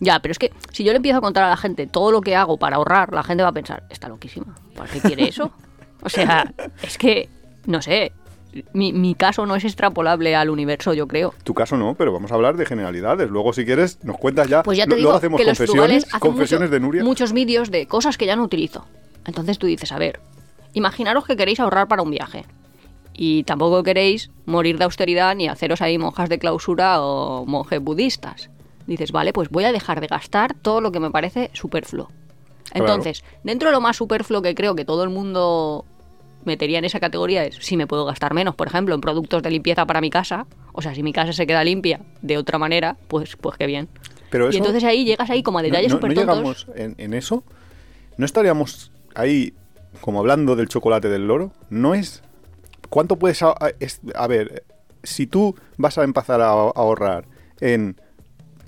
Ya, 0.00 0.20
pero 0.20 0.32
es 0.32 0.38
que 0.38 0.50
si 0.72 0.82
yo 0.82 0.92
le 0.92 0.96
empiezo 0.96 1.18
a 1.18 1.20
contar 1.20 1.44
a 1.44 1.50
la 1.50 1.56
gente 1.56 1.86
todo 1.86 2.10
lo 2.10 2.20
que 2.22 2.34
hago 2.34 2.56
para 2.58 2.76
ahorrar, 2.76 3.12
la 3.12 3.22
gente 3.22 3.42
va 3.42 3.50
a 3.50 3.52
pensar, 3.52 3.84
está 3.90 4.08
loquísima. 4.08 4.54
¿Para 4.74 4.90
qué 4.90 5.00
quiere 5.00 5.28
eso? 5.28 5.52
O 6.02 6.08
sea, 6.08 6.52
es 6.82 6.96
que, 6.96 7.28
no 7.66 7.82
sé, 7.82 8.12
mi, 8.72 8.92
mi 8.94 9.14
caso 9.14 9.44
no 9.44 9.54
es 9.56 9.64
extrapolable 9.64 10.34
al 10.34 10.48
universo, 10.48 10.94
yo 10.94 11.06
creo. 11.06 11.34
Tu 11.44 11.52
caso 11.52 11.76
no, 11.76 11.94
pero 11.94 12.12
vamos 12.12 12.32
a 12.32 12.34
hablar 12.36 12.56
de 12.56 12.64
generalidades. 12.64 13.28
Luego, 13.30 13.52
si 13.52 13.64
quieres, 13.66 14.02
nos 14.02 14.16
cuentas 14.16 14.48
ya. 14.48 14.62
Pues 14.62 14.78
ya 14.78 14.84
te 14.84 14.90
Lo- 14.90 14.96
digo 14.96 15.06
luego 15.08 15.18
hacemos 15.18 15.38
que 15.38 15.44
los 15.46 15.58
confesiones, 15.58 16.04
hacen 16.06 16.20
confesiones 16.20 16.68
mucho- 16.70 16.74
de 16.74 16.80
Nuria. 16.80 17.04
muchos 17.04 17.32
vídeos 17.34 17.70
de 17.70 17.86
cosas 17.86 18.16
que 18.16 18.24
ya 18.26 18.36
no 18.36 18.44
utilizo. 18.44 18.86
Entonces 19.26 19.58
tú 19.58 19.66
dices, 19.66 19.92
a 19.92 19.98
ver, 19.98 20.18
imaginaros 20.72 21.26
que 21.26 21.36
queréis 21.36 21.60
ahorrar 21.60 21.88
para 21.88 22.00
un 22.02 22.10
viaje. 22.10 22.46
Y 23.12 23.42
tampoco 23.44 23.82
queréis 23.82 24.30
morir 24.46 24.78
de 24.78 24.84
austeridad 24.84 25.34
ni 25.36 25.46
haceros 25.46 25.82
ahí 25.82 25.98
monjas 25.98 26.30
de 26.30 26.38
clausura 26.38 27.02
o 27.02 27.44
monjes 27.44 27.80
budistas. 27.82 28.48
Dices, 28.86 29.12
vale, 29.12 29.32
pues 29.32 29.48
voy 29.50 29.64
a 29.64 29.72
dejar 29.72 30.00
de 30.00 30.06
gastar 30.06 30.54
todo 30.54 30.80
lo 30.80 30.90
que 30.92 31.00
me 31.00 31.10
parece 31.10 31.50
superfluo. 31.52 32.08
Claro. 32.72 32.86
Entonces, 32.86 33.24
dentro 33.44 33.68
de 33.68 33.72
lo 33.74 33.80
más 33.80 33.96
superfluo 33.96 34.42
que 34.42 34.54
creo 34.54 34.74
que 34.74 34.84
todo 34.84 35.02
el 35.04 35.10
mundo 35.10 35.84
metería 36.44 36.78
en 36.78 36.84
esa 36.84 37.00
categoría 37.00 37.44
es 37.44 37.56
si 37.56 37.76
me 37.76 37.86
puedo 37.86 38.04
gastar 38.06 38.32
menos, 38.32 38.54
por 38.54 38.66
ejemplo, 38.68 38.94
en 38.94 39.00
productos 39.00 39.42
de 39.42 39.50
limpieza 39.50 39.86
para 39.86 40.00
mi 40.00 40.08
casa. 40.10 40.46
O 40.72 40.80
sea, 40.82 40.94
si 40.94 41.02
mi 41.02 41.12
casa 41.12 41.32
se 41.32 41.46
queda 41.46 41.62
limpia 41.64 42.00
de 42.22 42.38
otra 42.38 42.58
manera, 42.58 42.96
pues, 43.08 43.36
pues 43.36 43.56
qué 43.58 43.66
bien. 43.66 43.88
Pero 44.30 44.46
Y 44.46 44.50
eso- 44.50 44.58
entonces 44.58 44.84
ahí 44.84 45.04
llegas 45.04 45.28
ahí 45.30 45.42
como 45.42 45.58
a 45.58 45.62
detalles 45.62 45.88
no, 45.88 45.96
no, 45.96 46.00
súper 46.00 46.14
no 46.16 46.20
llegamos 46.32 46.66
en, 46.76 46.94
en 46.98 47.14
eso. 47.14 47.42
¿No 48.16 48.24
estaríamos 48.24 48.90
ahí 49.14 49.52
como 50.00 50.20
hablando 50.20 50.56
del 50.56 50.68
chocolate 50.68 51.08
del 51.08 51.26
loro? 51.26 51.52
¿No 51.68 51.94
es... 51.94 52.22
¿Cuánto 52.88 53.16
puedes... 53.16 53.42
A, 53.42 53.50
a- 53.50 53.72
es- 53.80 54.00
a 54.14 54.26
ver, 54.26 54.64
si 55.02 55.26
tú 55.26 55.56
vas 55.76 55.98
a 55.98 56.04
empezar 56.04 56.40
a, 56.40 56.50
a 56.52 56.70
ahorrar 56.74 57.24
en 57.60 58.00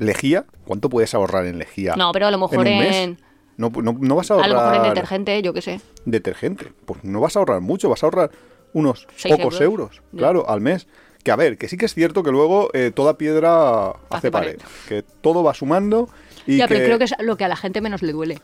lejía, 0.02 0.44
¿cuánto 0.66 0.88
puedes 0.90 1.14
ahorrar 1.14 1.47
en 1.47 1.59
lejía? 1.59 1.94
No, 1.97 2.12
pero 2.12 2.26
a 2.26 2.30
lo 2.30 2.38
mejor 2.38 2.59
un 2.59 2.64
mes? 2.64 2.97
en- 2.97 3.21
No, 3.56 3.71
no, 3.71 3.97
no 3.99 4.16
vas 4.16 4.30
a 4.30 4.35
A 4.35 4.37
ahorrar... 4.38 4.50
lo 4.52 4.56
mejor 4.61 4.75
en 4.87 4.94
detergente, 4.94 5.42
yo 5.42 5.52
qué 5.52 5.62
sé. 5.62 5.80
detergente. 6.04 6.73
Pues 6.85 7.02
no 7.04 7.21
vas 7.21 7.37
a 7.37 7.38
ahorrar 7.40 7.61
mucho, 7.61 7.88
vas 7.88 8.02
a 8.02 8.06
ahorrar 8.06 8.30
unos 8.73 9.06
pocos 9.28 9.61
euros. 9.61 10.02
claro, 10.16 10.49
al 10.49 10.61
mes. 10.61 10.87
Que 11.23 11.30
a 11.30 11.37
ver, 11.37 11.56
que 11.56 11.68
sí 11.68 11.76
que 11.76 11.87
es 11.87 11.94
cierto 11.94 12.25
que 12.25 12.32
luego 12.32 12.68
eh, 12.73 12.90
toda 12.92 13.16
piedra 13.16 13.90
hace, 13.90 13.97
Hace 14.11 14.30
pared. 14.32 14.56
pared. 14.56 14.68
Que 14.88 15.02
todo 15.21 15.44
va 15.44 15.54
sumando 15.54 16.09
y 16.49 16.56
ya, 16.56 16.66
que... 16.66 16.75
pero 16.75 16.87
creo 16.87 16.99
que 16.99 17.04
es 17.04 17.14
lo 17.21 17.37
que 17.37 17.44
a 17.44 17.49
la 17.49 17.54
gente 17.54 17.80
menos 17.80 18.02
le 18.02 18.11
duele. 18.12 18.40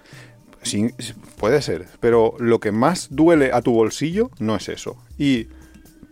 Sí, 0.63 0.91
puede 1.39 1.61
ser, 1.63 1.87
pero 1.99 2.35
lo 2.39 2.61
que 2.61 2.71
más 2.71 3.09
duele 3.11 3.51
a 3.53 3.63
tu 3.63 3.73
bolsillo 3.73 4.31
no 4.39 4.55
es 4.55 4.69
eso. 4.69 4.97
Y 5.19 5.49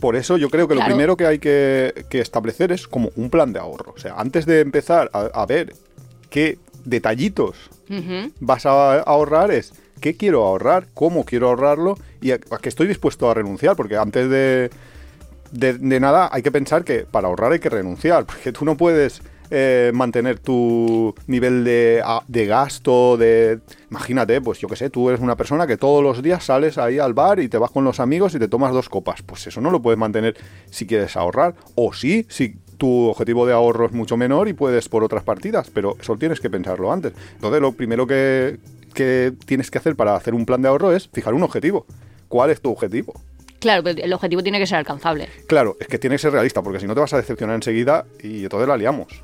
por 0.01 0.17
eso 0.17 0.37
yo 0.37 0.51
creo 0.51 0.69
que 0.69 0.75
lo 0.75 0.85
primero 0.85 1.17
que 1.17 1.27
hay 1.27 1.39
que, 1.39 2.07
que 2.11 2.21
establecer 2.21 2.73
es 2.73 2.87
como 2.87 3.11
un 3.17 3.31
plan 3.31 3.53
de 3.53 3.59
ahorro. 3.59 3.95
O 3.97 3.99
sea, 3.99 4.15
antes 4.17 4.47
de 4.47 4.61
empezar 4.61 5.11
a, 5.13 5.21
a 5.33 5.47
ver 5.47 5.75
qué 6.31 6.59
detallitos 6.85 7.57
vas 8.41 8.67
a 8.67 9.01
ahorrar 9.01 9.51
es 9.51 9.73
qué 10.01 10.17
quiero 10.17 10.45
ahorrar, 10.45 10.87
cómo 10.95 11.25
quiero 11.25 11.49
ahorrarlo 11.49 11.97
y 12.21 12.33
a, 12.33 12.39
a 12.51 12.59
qué 12.59 12.69
estoy 12.69 12.87
dispuesto 12.87 13.31
a 13.31 13.35
renunciar, 13.35 13.77
porque 13.77 13.97
antes 13.97 14.29
de, 14.29 14.71
de, 15.53 15.75
de 15.75 16.01
nada 16.01 16.29
hay 16.33 16.43
que 16.43 16.53
pensar 16.53 16.85
que 16.85 17.01
para 17.01 17.29
ahorrar 17.29 17.53
hay 17.53 17.59
que 17.59 17.71
renunciar, 17.71 18.27
porque 18.27 18.53
tú 18.53 18.65
no 18.65 18.77
puedes 18.77 19.23
eh, 19.51 19.91
mantener 19.95 20.39
tu 20.39 21.15
nivel 21.27 21.65
de, 21.65 22.03
de 22.29 22.47
gasto, 22.47 23.17
de... 23.17 23.61
Imagínate, 23.91 24.41
pues 24.41 24.59
yo 24.59 24.69
qué 24.69 24.77
sé, 24.77 24.91
tú 24.91 25.09
eres 25.09 25.21
una 25.21 25.37
persona 25.37 25.67
que 25.67 25.77
todos 25.77 26.03
los 26.03 26.23
días 26.23 26.45
sales 26.45 26.79
ahí 26.79 26.99
al 26.99 27.15
bar 27.15 27.41
y 27.41 27.49
te 27.49 27.59
vas 27.59 27.71
con 27.71 27.85
los 27.85 28.01
amigos 28.01 28.35
y 28.35 28.39
te 28.39 28.49
tomas 28.49 28.73
dos 28.73 28.89
copas. 28.89 29.23
Pues 29.23 29.47
eso 29.47 29.61
no 29.61 29.71
lo 29.71 29.81
puedes 29.81 29.99
mantener 29.99 30.37
si 30.71 30.87
quieres 30.87 31.17
ahorrar. 31.17 31.55
O 31.75 31.93
sí, 31.93 32.27
si 32.29 32.57
tu 32.77 33.09
objetivo 33.09 33.47
de 33.47 33.53
ahorro 33.53 33.87
es 33.87 33.93
mucho 33.93 34.17
menor 34.17 34.49
y 34.49 34.53
puedes 34.53 34.89
por 34.89 35.05
otras 35.05 35.23
partidas, 35.23 35.71
pero 35.73 35.97
eso 36.01 36.17
tienes 36.17 36.41
que 36.41 36.51
pensarlo 36.51 36.93
antes. 36.93 37.13
Entonces 37.35 37.61
lo 37.61 37.73
primero 37.73 38.07
que, 38.07 38.59
que 38.95 39.33
tienes 39.47 39.71
que 39.71 39.79
hacer 39.79 39.97
para 39.97 40.15
hacer 40.17 40.35
un 40.35 40.47
plan 40.47 40.63
de 40.63 40.69
ahorro 40.69 40.93
es 40.93 41.09
fijar 41.09 41.35
un 41.35 41.43
objetivo. 41.43 41.87
¿Cuál 42.29 42.51
es 42.51 42.61
tu 42.61 42.71
objetivo? 42.71 43.15
Claro, 43.61 43.83
pero 43.83 44.03
el 44.03 44.13
objetivo 44.13 44.43
tiene 44.43 44.59
que 44.59 44.67
ser 44.67 44.79
alcanzable. 44.79 45.29
Claro, 45.47 45.77
es 45.81 45.87
que 45.89 45.99
tiene 45.99 46.17
que 46.17 46.23
ser 46.23 46.33
realista, 46.33 46.63
porque 46.63 46.81
si 46.81 46.87
no 46.87 46.95
te 46.95 47.01
vas 47.01 47.13
a 47.15 47.17
decepcionar 47.17 47.57
enseguida 47.57 48.05
y 48.23 48.45
entonces 48.45 48.69
la 48.69 48.77
liamos. 48.77 49.23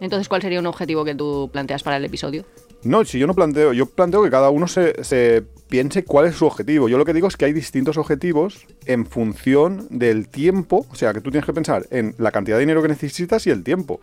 Entonces, 0.00 0.28
¿cuál 0.28 0.42
sería 0.42 0.60
un 0.60 0.66
objetivo 0.66 1.04
que 1.04 1.14
tú 1.14 1.48
planteas 1.52 1.82
para 1.82 1.96
el 1.96 2.04
episodio? 2.04 2.44
No, 2.82 3.04
si 3.04 3.18
yo 3.18 3.26
no 3.26 3.34
planteo, 3.34 3.72
yo 3.72 3.86
planteo 3.86 4.22
que 4.22 4.30
cada 4.30 4.50
uno 4.50 4.68
se, 4.68 5.02
se 5.02 5.42
piense 5.68 6.04
cuál 6.04 6.26
es 6.26 6.36
su 6.36 6.46
objetivo. 6.46 6.88
Yo 6.88 6.98
lo 6.98 7.04
que 7.04 7.12
digo 7.14 7.28
es 7.28 7.36
que 7.36 7.46
hay 7.46 7.52
distintos 7.52 7.96
objetivos 7.96 8.66
en 8.84 9.06
función 9.06 9.86
del 9.90 10.28
tiempo, 10.28 10.86
o 10.90 10.94
sea, 10.94 11.12
que 11.12 11.20
tú 11.20 11.30
tienes 11.30 11.46
que 11.46 11.52
pensar 11.54 11.86
en 11.90 12.14
la 12.18 12.30
cantidad 12.30 12.56
de 12.56 12.60
dinero 12.60 12.82
que 12.82 12.88
necesitas 12.88 13.46
y 13.46 13.50
el 13.50 13.64
tiempo. 13.64 14.00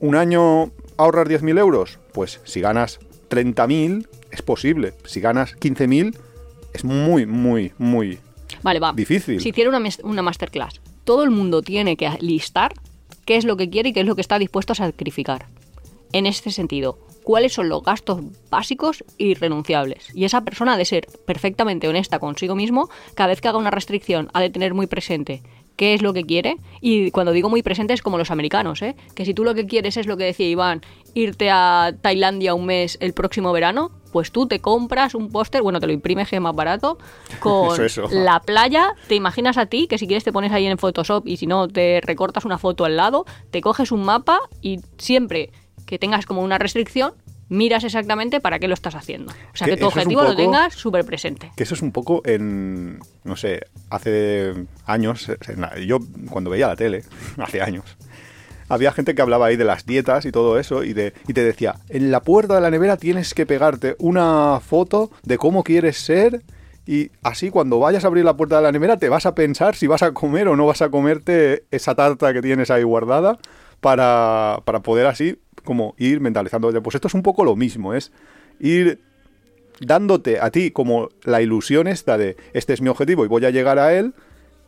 Un 0.00 0.16
año 0.16 0.70
ahorrar 0.96 1.28
10.000 1.28 1.58
euros, 1.58 1.98
pues 2.12 2.40
si 2.44 2.60
ganas 2.60 2.98
30.000 3.30 4.06
es 4.30 4.42
posible. 4.42 4.94
Si 5.04 5.20
ganas 5.20 5.56
15.000 5.56 6.16
es 6.72 6.84
muy, 6.84 7.26
muy, 7.26 7.72
muy 7.78 8.18
Vale, 8.62 8.80
va. 8.80 8.92
difícil. 8.92 9.40
Si 9.40 9.50
hiciera 9.50 9.70
una, 9.70 9.88
una 10.02 10.22
masterclass, 10.22 10.80
todo 11.04 11.22
el 11.24 11.30
mundo 11.30 11.62
tiene 11.62 11.96
que 11.96 12.10
listar 12.20 12.74
qué 13.30 13.36
es 13.36 13.44
lo 13.44 13.56
que 13.56 13.70
quiere 13.70 13.90
y 13.90 13.92
qué 13.92 14.00
es 14.00 14.06
lo 14.06 14.16
que 14.16 14.22
está 14.22 14.40
dispuesto 14.40 14.72
a 14.72 14.74
sacrificar. 14.74 15.46
En 16.12 16.26
este 16.26 16.50
sentido, 16.50 16.98
cuáles 17.22 17.52
son 17.52 17.68
los 17.68 17.80
gastos 17.84 18.22
básicos 18.50 19.04
irrenunciables. 19.18 20.08
Y 20.16 20.24
esa 20.24 20.40
persona 20.40 20.72
ha 20.72 20.76
de 20.76 20.84
ser 20.84 21.06
perfectamente 21.26 21.86
honesta 21.86 22.18
consigo 22.18 22.56
mismo, 22.56 22.90
cada 23.14 23.28
vez 23.28 23.40
que 23.40 23.46
haga 23.46 23.58
una 23.58 23.70
restricción 23.70 24.30
ha 24.32 24.40
de 24.40 24.50
tener 24.50 24.74
muy 24.74 24.88
presente 24.88 25.44
qué 25.76 25.94
es 25.94 26.02
lo 26.02 26.12
que 26.12 26.24
quiere. 26.24 26.56
Y 26.80 27.10
cuando 27.10 27.32
digo 27.32 27.48
muy 27.48 27.62
presente 27.62 27.94
es 27.94 28.02
como 28.02 28.18
los 28.18 28.30
americanos, 28.30 28.82
¿eh? 28.82 28.96
Que 29.14 29.24
si 29.24 29.34
tú 29.34 29.44
lo 29.44 29.54
que 29.54 29.66
quieres 29.66 29.96
es 29.96 30.06
lo 30.06 30.16
que 30.16 30.24
decía 30.24 30.48
Iván, 30.48 30.82
irte 31.14 31.50
a 31.50 31.92
Tailandia 32.00 32.54
un 32.54 32.66
mes 32.66 32.98
el 33.00 33.12
próximo 33.14 33.52
verano, 33.52 33.90
pues 34.12 34.32
tú 34.32 34.46
te 34.46 34.60
compras 34.60 35.14
un 35.14 35.30
póster, 35.30 35.62
bueno, 35.62 35.80
te 35.80 35.86
lo 35.86 35.92
imprimes 35.92 36.28
que 36.28 36.36
es 36.36 36.42
más 36.42 36.54
barato, 36.54 36.98
con 37.40 37.72
Eso, 37.74 37.84
eso. 37.84 38.08
la 38.10 38.40
playa, 38.40 38.94
te 39.08 39.14
imaginas 39.14 39.56
a 39.56 39.66
ti, 39.66 39.86
que 39.86 39.98
si 39.98 40.06
quieres 40.06 40.24
te 40.24 40.32
pones 40.32 40.52
ahí 40.52 40.66
en 40.66 40.78
Photoshop 40.78 41.26
y 41.26 41.36
si 41.36 41.46
no 41.46 41.68
te 41.68 42.00
recortas 42.02 42.44
una 42.44 42.58
foto 42.58 42.84
al 42.84 42.96
lado, 42.96 43.24
te 43.50 43.60
coges 43.60 43.92
un 43.92 44.04
mapa 44.04 44.40
y 44.60 44.80
siempre 44.98 45.50
que 45.86 45.98
tengas 45.98 46.26
como 46.26 46.42
una 46.42 46.58
restricción, 46.58 47.14
miras 47.50 47.84
exactamente 47.84 48.40
para 48.40 48.58
qué 48.58 48.66
lo 48.68 48.74
estás 48.74 48.94
haciendo. 48.94 49.30
O 49.52 49.56
sea, 49.56 49.66
Que 49.66 49.74
que, 49.74 49.80
tu 49.82 49.86
objetivo 49.88 50.22
lo 50.22 50.34
tengas 50.34 50.72
súper 50.72 51.04
presente. 51.04 51.52
Que 51.56 51.64
eso 51.64 51.74
es 51.74 51.82
un 51.82 51.92
poco 51.92 52.22
en, 52.24 52.98
no 53.24 53.36
sé, 53.36 53.60
hace 53.90 54.54
años, 54.86 55.30
la- 55.56 55.78
yo 55.78 55.98
cuando 56.30 56.48
veía 56.48 56.68
la 56.68 56.76
tele, 56.76 57.04
hace 57.38 57.60
años, 57.60 57.84
había 58.68 58.92
gente 58.92 59.14
que 59.14 59.20
hablaba 59.22 59.46
ahí 59.46 59.56
de 59.56 59.64
las 59.64 59.84
dietas 59.84 60.24
y 60.24 60.32
todo 60.32 60.58
eso 60.58 60.84
y, 60.84 60.92
de, 60.94 61.12
y 61.28 61.34
te 61.34 61.42
decía, 61.44 61.74
en 61.88 62.10
la 62.10 62.20
puerta 62.20 62.54
de 62.54 62.60
la 62.60 62.70
nevera 62.70 62.96
tienes 62.96 63.34
que 63.34 63.44
pegarte 63.44 63.96
una 63.98 64.60
foto 64.60 65.10
de 65.24 65.36
cómo 65.38 65.64
quieres 65.64 65.98
ser 65.98 66.42
Y 66.86 67.10
así 67.22 67.50
cuando 67.50 67.78
vayas 67.80 68.04
a 68.04 68.06
abrir 68.06 68.24
la 68.24 68.36
puerta 68.36 68.56
de 68.56 68.62
la 68.62 68.72
nevera 68.72 68.96
te 68.96 69.08
vas 69.08 69.26
a 69.26 69.34
pensar 69.34 69.74
si 69.74 69.86
vas 69.88 70.02
a 70.02 70.12
comer 70.12 70.46
o 70.48 70.56
no 70.56 70.66
vas 70.66 70.82
a 70.82 70.88
comerte 70.88 71.64
esa 71.72 71.94
tarta 71.96 72.32
que 72.32 72.42
tienes 72.42 72.70
ahí 72.70 72.84
guardada 72.84 73.38
para, 73.80 74.60
para 74.64 74.80
poder 74.80 75.06
así 75.06 75.38
como 75.64 75.94
ir 75.98 76.20
mentalizando. 76.20 76.70
Pues 76.82 76.94
esto 76.94 77.08
es 77.08 77.14
un 77.14 77.22
poco 77.22 77.44
lo 77.44 77.56
mismo, 77.56 77.94
es 77.94 78.12
ir 78.58 79.00
dándote 79.80 80.40
a 80.40 80.50
ti 80.50 80.70
como 80.70 81.08
la 81.24 81.40
ilusión 81.40 81.88
esta 81.88 82.18
de 82.18 82.36
este 82.52 82.74
es 82.74 82.82
mi 82.82 82.88
objetivo 82.88 83.24
y 83.24 83.28
voy 83.28 83.44
a 83.46 83.50
llegar 83.50 83.78
a 83.78 83.94
él 83.94 84.14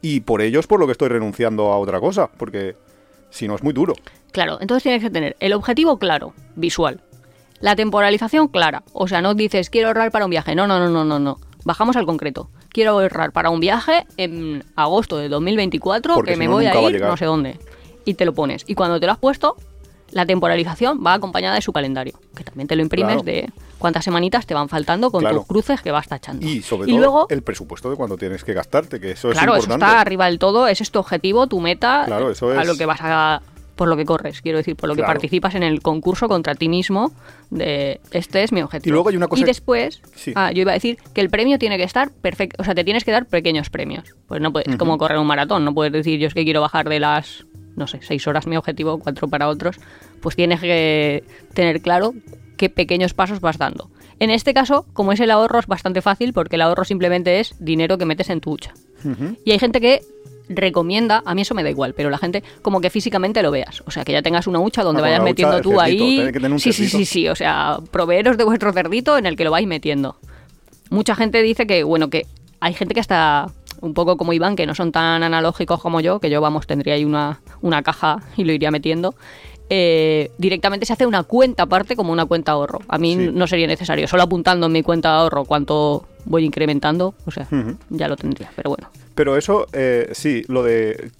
y 0.00 0.20
por 0.20 0.42
ello 0.42 0.58
es 0.58 0.66
por 0.66 0.80
lo 0.80 0.86
que 0.86 0.92
estoy 0.92 1.08
renunciando 1.08 1.72
a 1.72 1.78
otra 1.78 2.00
cosa, 2.00 2.30
porque 2.32 2.76
si 3.30 3.46
no 3.46 3.54
es 3.54 3.62
muy 3.62 3.72
duro. 3.72 3.94
Claro, 4.32 4.58
entonces 4.60 4.82
tienes 4.82 5.02
que 5.02 5.10
tener 5.10 5.36
el 5.38 5.52
objetivo 5.52 5.98
claro, 5.98 6.34
visual. 6.56 7.00
La 7.60 7.76
temporalización 7.76 8.48
clara, 8.48 8.82
o 8.92 9.06
sea, 9.06 9.22
no 9.22 9.34
dices 9.34 9.70
quiero 9.70 9.88
ahorrar 9.88 10.10
para 10.10 10.24
un 10.24 10.30
viaje, 10.30 10.54
no, 10.54 10.66
no, 10.66 10.80
no, 10.80 10.88
no, 10.88 11.04
no, 11.04 11.18
no. 11.18 11.38
Bajamos 11.64 11.94
al 11.94 12.06
concreto. 12.06 12.50
Quiero 12.70 12.92
ahorrar 12.92 13.32
para 13.32 13.50
un 13.50 13.60
viaje 13.60 14.04
en 14.16 14.64
agosto 14.74 15.18
de 15.18 15.28
2024 15.28 16.14
Porque 16.14 16.30
que 16.30 16.34
si 16.34 16.38
me 16.40 16.46
no, 16.46 16.52
voy 16.52 16.66
a 16.66 16.90
ir 16.90 17.00
no 17.00 17.16
sé 17.16 17.26
dónde. 17.26 17.60
Y 18.04 18.14
te 18.14 18.24
lo 18.24 18.32
pones. 18.32 18.64
Y 18.66 18.74
cuando 18.74 18.98
te 18.98 19.06
lo 19.06 19.12
has 19.12 19.18
puesto, 19.18 19.56
la 20.12 20.24
temporalización 20.26 21.02
va 21.04 21.14
acompañada 21.14 21.54
de 21.56 21.62
su 21.62 21.72
calendario, 21.72 22.14
que 22.36 22.44
también 22.44 22.68
te 22.68 22.76
lo 22.76 22.82
imprimes 22.82 23.22
Claro. 23.22 23.22
de 23.24 23.50
cuántas 23.78 24.04
semanitas 24.04 24.46
te 24.46 24.54
van 24.54 24.68
faltando 24.68 25.10
con 25.10 25.20
Claro. 25.20 25.38
tus 25.38 25.46
cruces 25.46 25.80
que 25.82 25.90
vas 25.90 26.06
tachando. 26.06 26.46
Y 26.46 26.62
sobre 26.62 26.86
todo 26.88 26.98
luego, 26.98 27.26
el 27.30 27.42
presupuesto 27.42 27.90
de 27.90 27.96
cuando 27.96 28.16
tienes 28.16 28.44
que 28.44 28.52
gastarte, 28.52 29.00
que 29.00 29.12
eso 29.12 29.30
claro, 29.30 29.52
es 29.54 29.58
eso 29.64 29.66
importante. 29.66 29.84
está 29.92 30.00
arriba 30.00 30.26
del 30.26 30.38
todo, 30.38 30.66
ese 30.68 30.82
es 30.82 30.90
tu 30.90 30.98
objetivo, 30.98 31.46
tu 31.46 31.60
meta, 31.60 32.04
Claro, 32.06 32.30
eso 32.30 32.50
a 32.50 32.62
es- 32.62 32.68
lo 32.68 32.76
que 32.76 32.86
vas 32.86 33.00
a 33.02 33.42
por 33.82 33.88
lo 33.88 33.96
que 33.96 34.04
corres, 34.04 34.42
quiero 34.42 34.58
decir, 34.58 34.76
por 34.76 34.88
lo 34.88 34.94
que 34.94 35.02
participas 35.02 35.56
en 35.56 35.64
el 35.64 35.82
concurso 35.82 36.28
contra 36.28 36.54
ti 36.54 36.68
mismo 36.68 37.10
de 37.50 38.00
este 38.12 38.44
es 38.44 38.52
mi 38.52 38.62
objetivo. 38.62 38.92
Y 38.92 38.92
luego 38.92 39.08
hay 39.08 39.16
una 39.16 39.26
cosa 39.26 39.42
Y 39.42 39.44
después, 39.44 40.00
Sí. 40.14 40.30
ah, 40.36 40.52
yo 40.52 40.60
iba 40.60 40.70
a 40.70 40.74
decir 40.74 40.98
que 41.12 41.20
el 41.20 41.30
premio 41.30 41.58
tiene 41.58 41.76
que 41.78 41.82
estar 41.82 42.12
perfecto, 42.12 42.62
o 42.62 42.64
sea, 42.64 42.76
te 42.76 42.84
tienes 42.84 43.02
que 43.02 43.10
dar 43.10 43.26
pequeños 43.26 43.70
premios. 43.70 44.14
Pues 44.28 44.40
no 44.40 44.52
puedes, 44.52 44.68
es 44.68 44.76
como 44.76 44.98
correr 44.98 45.18
un 45.18 45.26
maratón, 45.26 45.64
no 45.64 45.74
puedes 45.74 45.92
decir 45.92 46.20
yo 46.20 46.28
es 46.28 46.34
que 46.34 46.44
quiero 46.44 46.60
bajar 46.60 46.88
de 46.88 47.00
las 47.00 47.44
no 47.74 47.88
sé, 47.88 47.98
seis 48.02 48.24
horas 48.28 48.46
mi 48.46 48.56
objetivo, 48.56 49.00
cuatro 49.00 49.26
para 49.26 49.48
otros, 49.48 49.80
pues 50.20 50.36
tienes 50.36 50.60
que 50.60 51.24
tener 51.54 51.80
claro 51.80 52.14
qué 52.56 52.68
pequeños 52.68 53.14
pasos 53.14 53.40
vas 53.40 53.58
dando. 53.58 53.90
En 54.20 54.30
este 54.30 54.54
caso, 54.54 54.86
como 54.92 55.10
es 55.10 55.18
el 55.18 55.32
ahorro, 55.32 55.58
es 55.58 55.66
bastante 55.66 56.02
fácil 56.02 56.32
porque 56.32 56.54
el 56.54 56.62
ahorro 56.62 56.84
simplemente 56.84 57.40
es 57.40 57.56
dinero 57.58 57.98
que 57.98 58.04
metes 58.04 58.30
en 58.30 58.40
tu 58.40 58.52
hucha. 58.52 58.74
Y 59.44 59.50
hay 59.50 59.58
gente 59.58 59.80
que 59.80 60.02
recomienda, 60.48 61.22
a 61.24 61.34
mí 61.34 61.42
eso 61.42 61.54
me 61.54 61.62
da 61.62 61.70
igual, 61.70 61.94
pero 61.94 62.10
la 62.10 62.18
gente 62.18 62.42
como 62.62 62.80
que 62.80 62.90
físicamente 62.90 63.42
lo 63.42 63.50
veas. 63.50 63.82
O 63.86 63.90
sea, 63.90 64.04
que 64.04 64.12
ya 64.12 64.22
tengas 64.22 64.46
una 64.46 64.60
hucha 64.60 64.82
donde 64.82 65.00
Ah, 65.00 65.04
vayas 65.04 65.18
hucha 65.20 65.24
metiendo 65.24 65.60
tú 65.60 65.70
cerdito, 65.70 65.80
ahí. 65.80 66.32
que 66.32 66.58
sí, 66.58 66.72
sí, 66.72 66.88
sí, 66.88 67.04
sí. 67.04 67.28
O 67.28 67.34
sea, 67.34 67.78
proveeros 67.90 68.36
de 68.36 68.44
vuestro 68.44 68.72
cerdito 68.72 69.16
en 69.18 69.26
el 69.26 69.36
que 69.36 69.44
lo 69.44 69.50
vais 69.50 69.66
metiendo. 69.66 70.16
Mucha 70.90 71.14
gente 71.14 71.42
dice 71.42 71.66
que, 71.66 71.84
bueno, 71.84 72.10
que 72.10 72.26
hay 72.60 72.74
gente 72.74 72.94
que 72.94 73.00
está 73.00 73.50
un 73.80 73.94
poco 73.94 74.16
como 74.16 74.32
Iván, 74.32 74.54
que 74.56 74.66
no 74.66 74.74
son 74.74 74.92
tan 74.92 75.22
analógicos 75.22 75.80
como 75.80 76.00
yo, 76.00 76.20
que 76.20 76.30
yo, 76.30 76.40
vamos, 76.40 76.66
tendría 76.66 76.94
ahí 76.94 77.04
una, 77.04 77.40
una 77.62 77.82
caja 77.82 78.22
y 78.36 78.44
lo 78.44 78.52
iría 78.52 78.70
metiendo. 78.70 79.14
eh, 79.74 80.30
directamente 80.36 80.84
se 80.84 80.92
hace 80.92 81.06
una 81.06 81.22
cuenta 81.22 81.62
aparte 81.62 81.96
como 81.96 82.12
una 82.12 82.26
cuenta 82.26 82.52
ahorro. 82.52 82.80
A 82.88 82.98
mí 82.98 83.14
Sí. 83.16 83.30
no 83.32 83.46
sería 83.46 83.66
necesario, 83.66 84.06
solo 84.06 84.22
apuntando 84.24 84.66
en 84.66 84.72
mi 84.72 84.82
cuenta 84.82 85.10
de 85.12 85.14
ahorro 85.20 85.44
cuánto 85.46 86.06
voy 86.26 86.44
incrementando, 86.44 87.14
o 87.24 87.30
sea, 87.30 87.48
ya 87.88 88.06
lo 88.06 88.16
tendría, 88.16 88.50
pero 88.54 88.68
bueno. 88.70 88.88
Pero 89.14 89.36
eso, 89.36 89.66
eh, 89.72 90.08
sí, 90.12 90.44
lo 90.48 90.62
de 90.62 91.10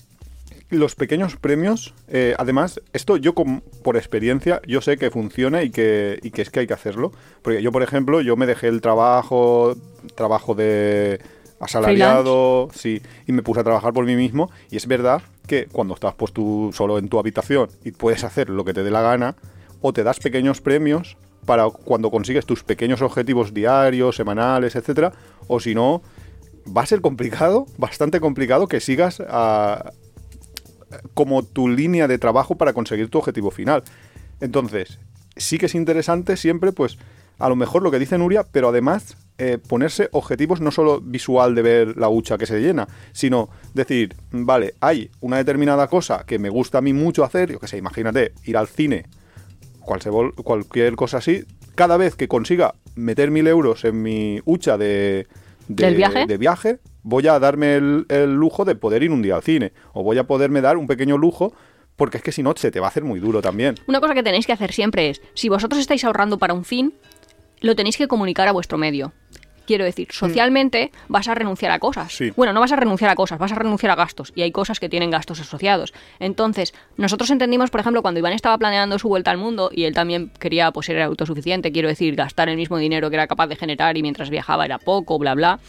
los 0.71 0.95
pequeños 0.95 1.37
premios, 1.37 1.93
eh, 2.09 2.35
además, 2.39 2.81
esto 2.95 3.19
yo 3.19 3.35
com- 3.35 3.61
por 3.83 3.97
experiencia, 3.99 4.63
yo 4.67 4.81
sé 4.81 4.97
que 4.97 5.11
funciona 5.11 5.63
y 5.63 5.71
que, 5.71 6.19
y 6.23 6.31
que 6.31 6.41
es 6.43 6.49
que 6.51 6.61
hay 6.61 6.67
que 6.67 6.73
hacerlo. 6.75 7.13
Porque 7.43 7.63
yo, 7.63 7.71
por 7.73 7.83
ejemplo, 7.83 8.23
yo 8.23 8.37
me 8.37 8.47
dejé 8.47 8.69
el 8.69 8.81
trabajo, 8.81 9.75
trabajo 10.15 10.55
de 10.55 11.21
asalariado, 11.61 12.69
sí, 12.75 13.03
y 13.27 13.33
me 13.33 13.43
puse 13.43 13.61
a 13.61 13.65
trabajar 13.65 13.93
por 13.93 14.05
mí 14.07 14.17
mismo. 14.17 14.51
Y 14.71 14.77
es 14.77 14.87
verdad 14.87 15.23
que 15.47 15.67
cuando 15.67 15.95
estás 15.95 16.15
pues 16.15 16.33
tú 16.33 16.71
solo 16.73 16.99
en 16.99 17.09
tu 17.09 17.19
habitación 17.19 17.69
y 17.85 17.91
puedes 17.93 18.25
hacer 18.25 18.49
lo 18.49 18.65
que 18.65 18.73
te 18.73 18.83
dé 18.83 18.91
la 18.91 19.03
gana, 19.03 19.37
o 19.83 19.93
te 19.93 20.03
das 20.05 20.19
pequeños 20.21 20.61
premios 20.61 21.17
para 21.45 21.69
cuando 21.69 22.11
consigues 22.11 22.47
tus 22.47 22.63
pequeños 22.63 23.03
objetivos 23.03 23.53
diarios, 23.53 24.17
semanales, 24.17 24.77
etcétera, 24.77 25.13
o 25.49 25.59
si 25.61 25.75
no, 25.75 26.01
va 26.66 26.83
a 26.83 26.87
ser 26.87 27.00
complicado, 27.00 27.66
bastante 27.78 28.21
complicado 28.21 28.69
que 28.69 28.81
sigas 28.81 29.23
a- 29.28 29.92
como 31.14 31.42
tu 31.42 31.69
línea 31.69 32.09
de 32.09 32.19
trabajo 32.19 32.57
para 32.57 32.73
conseguir 32.73 33.09
tu 33.09 33.19
objetivo 33.19 33.50
final. 33.50 33.83
Entonces, 34.40 34.99
sí 35.37 35.59
que 35.59 35.66
es 35.66 35.75
interesante 35.75 36.37
siempre, 36.37 36.73
pues, 36.73 36.99
a 37.38 37.49
lo 37.49 37.57
mejor 37.57 37.83
lo 37.83 37.90
que 37.90 37.99
dice 37.99 38.19
Nuria, 38.19 38.45
pero 38.50 38.69
además 38.69 39.16
eh, 39.38 39.59
ponerse 39.59 40.09
objetivos 40.12 40.61
no 40.61 40.71
solo 40.71 41.00
visual 41.00 41.54
de 41.54 41.62
ver 41.62 41.97
la 41.97 42.09
hucha 42.09 42.37
que 42.39 42.47
se 42.47 42.60
llena, 42.60 42.87
sino 43.13 43.49
decir, 43.75 44.15
vale, 44.30 44.75
hay 44.80 45.10
una 45.21 45.39
determinada 45.39 45.89
cosa 45.89 46.25
que 46.26 46.39
me 46.39 46.50
gusta 46.50 46.78
a 46.78 46.80
mí 46.82 46.93
mucho 46.93 47.25
hacer, 47.25 47.50
yo 47.50 47.58
que 47.58 47.67
sé, 47.67 47.78
imagínate, 47.78 48.32
ir 48.45 48.56
al 48.56 48.69
cine, 48.69 49.06
cualquier 49.80 50.95
cosa 50.97 51.19
así, 51.19 51.45
cada 51.75 51.97
vez 51.97 52.15
que 52.15 52.28
consiga 52.28 52.75
meter 52.95 53.30
mil 53.30 53.47
euros 53.49 53.84
en 53.84 54.02
mi 54.02 54.41
hucha 54.45 54.76
de, 54.76 55.26
de- 55.69 55.85
¿Del 55.87 55.95
viaje? 55.97 56.27
de 56.27 56.37
viaje, 56.39 56.79
voy 57.03 57.27
a 57.29 57.39
darme 57.39 57.77
el, 57.77 58.07
el 58.09 58.35
lujo 58.35 58.65
de 58.65 58.75
poder 58.75 59.03
ir 59.03 59.11
un 59.11 59.23
día 59.23 59.37
al 59.37 59.43
cine. 59.43 59.73
O 59.93 60.03
voy 60.03 60.19
a 60.19 60.25
poderme 60.27 60.61
dar 60.61 60.77
un 60.77 60.87
pequeño 60.87 61.17
lujo, 61.19 61.53
porque 61.97 62.17
es 62.19 62.23
que 62.23 62.33
si 62.33 62.43
no 62.43 62.53
se 62.57 62.71
te 62.71 62.81
va 62.81 62.87
a 62.87 62.91
hacer 62.91 63.05
muy 63.05 63.21
duro 63.21 63.41
también. 63.43 63.75
Una 63.87 64.01
cosa 64.01 64.15
que 64.15 64.23
tenéis 64.23 64.47
que 64.47 64.53
hacer 64.53 64.73
siempre 64.73 65.11
es, 65.11 65.21
si 65.35 65.49
vosotros 65.49 65.81
estáis 65.81 66.05
ahorrando 66.05 66.39
para 66.39 66.55
un 66.55 66.65
fin, 66.65 66.95
lo 67.61 67.77
tenéis 67.77 67.97
que 67.97 68.09
comunicar 68.09 68.49
a 68.49 68.53
vuestro 68.53 68.79
medio. 68.79 69.13
Quiero 69.67 69.85
decir, 69.85 70.09
socialmente 70.11 70.91
vas 71.09 71.29
a 71.29 71.35
renunciar 71.35 71.73
a 71.73 71.79
cosas. 71.79 72.13
Sí. 72.13 72.33
Bueno, 72.37 72.53
no 72.53 72.61
vas 72.61 72.73
a 72.73 72.77
renunciar 72.77 73.11
a 73.11 73.15
cosas, 73.15 73.39
vas 73.39 73.53
a 73.53 73.55
renunciar 73.55 73.93
a 73.93 73.95
gastos. 73.95 74.33
Y 74.35 74.43
hay 74.43 74.53
cosas 74.53 74.81
que 74.81 74.89
tienen 74.89 75.11
gastos 75.11 75.41
asociados. 75.41 75.93
Entonces, 76.19 76.75
nosotros 76.97 77.31
entendimos, 77.31 77.71
por 77.71 77.81
ejemplo, 77.81 78.03
cuando 78.03 78.19
Iván 78.19 78.33
estaba 78.33 78.59
planeando 78.59 78.99
su 78.99 79.09
vuelta 79.09 79.31
al 79.31 79.39
mundo 79.39 79.71
y 79.73 79.85
él 79.85 79.95
también 79.95 80.31
quería 80.39 80.71
pues, 80.73 80.87
ser 80.87 81.01
autosuficiente, 81.03 81.73
quiero 81.73 81.89
decir, 81.89 82.17
gastar 82.17 82.49
el 82.49 82.57
mismo 82.57 82.77
dinero 82.79 83.11
que 83.11 83.17
era 83.17 83.27
capaz 83.27 83.47
de 83.47 83.57
generar 83.57 83.97
y 83.97 84.03
mientras 84.03 84.31
viajaba 84.31 84.65
era 84.65 84.79
poco, 84.79 85.19
bla, 85.19 85.35
bla. 85.35 85.61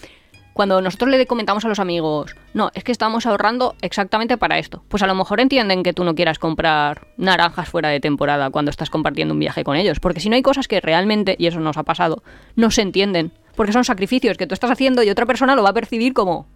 Cuando 0.53 0.81
nosotros 0.81 1.09
le 1.09 1.25
comentamos 1.25 1.65
a 1.65 1.67
los 1.67 1.79
amigos, 1.79 2.35
no, 2.53 2.69
es 2.75 2.83
que 2.83 2.91
estamos 2.91 3.25
ahorrando 3.25 3.75
exactamente 3.81 4.37
para 4.37 4.59
esto, 4.59 4.83
pues 4.87 5.01
a 5.01 5.07
lo 5.07 5.15
mejor 5.15 5.39
entienden 5.39 5.81
que 5.81 5.93
tú 5.93 6.03
no 6.03 6.13
quieras 6.13 6.37
comprar 6.37 7.07
naranjas 7.17 7.67
fuera 7.67 7.89
de 7.89 7.99
temporada 7.99 8.51
cuando 8.51 8.69
estás 8.69 8.91
compartiendo 8.91 9.33
un 9.33 9.39
viaje 9.39 9.63
con 9.63 9.75
ellos, 9.75 9.99
porque 9.99 10.19
si 10.19 10.29
no 10.29 10.35
hay 10.35 10.43
cosas 10.43 10.67
que 10.67 10.79
realmente, 10.79 11.35
y 11.39 11.47
eso 11.47 11.59
nos 11.59 11.77
ha 11.77 11.83
pasado, 11.83 12.21
no 12.55 12.69
se 12.69 12.83
entienden, 12.83 13.31
porque 13.55 13.73
son 13.73 13.83
sacrificios 13.83 14.37
que 14.37 14.47
tú 14.47 14.53
estás 14.53 14.71
haciendo 14.71 15.03
y 15.03 15.09
otra 15.09 15.25
persona 15.25 15.55
lo 15.55 15.63
va 15.63 15.69
a 15.69 15.73
percibir 15.73 16.13
como, 16.13 16.47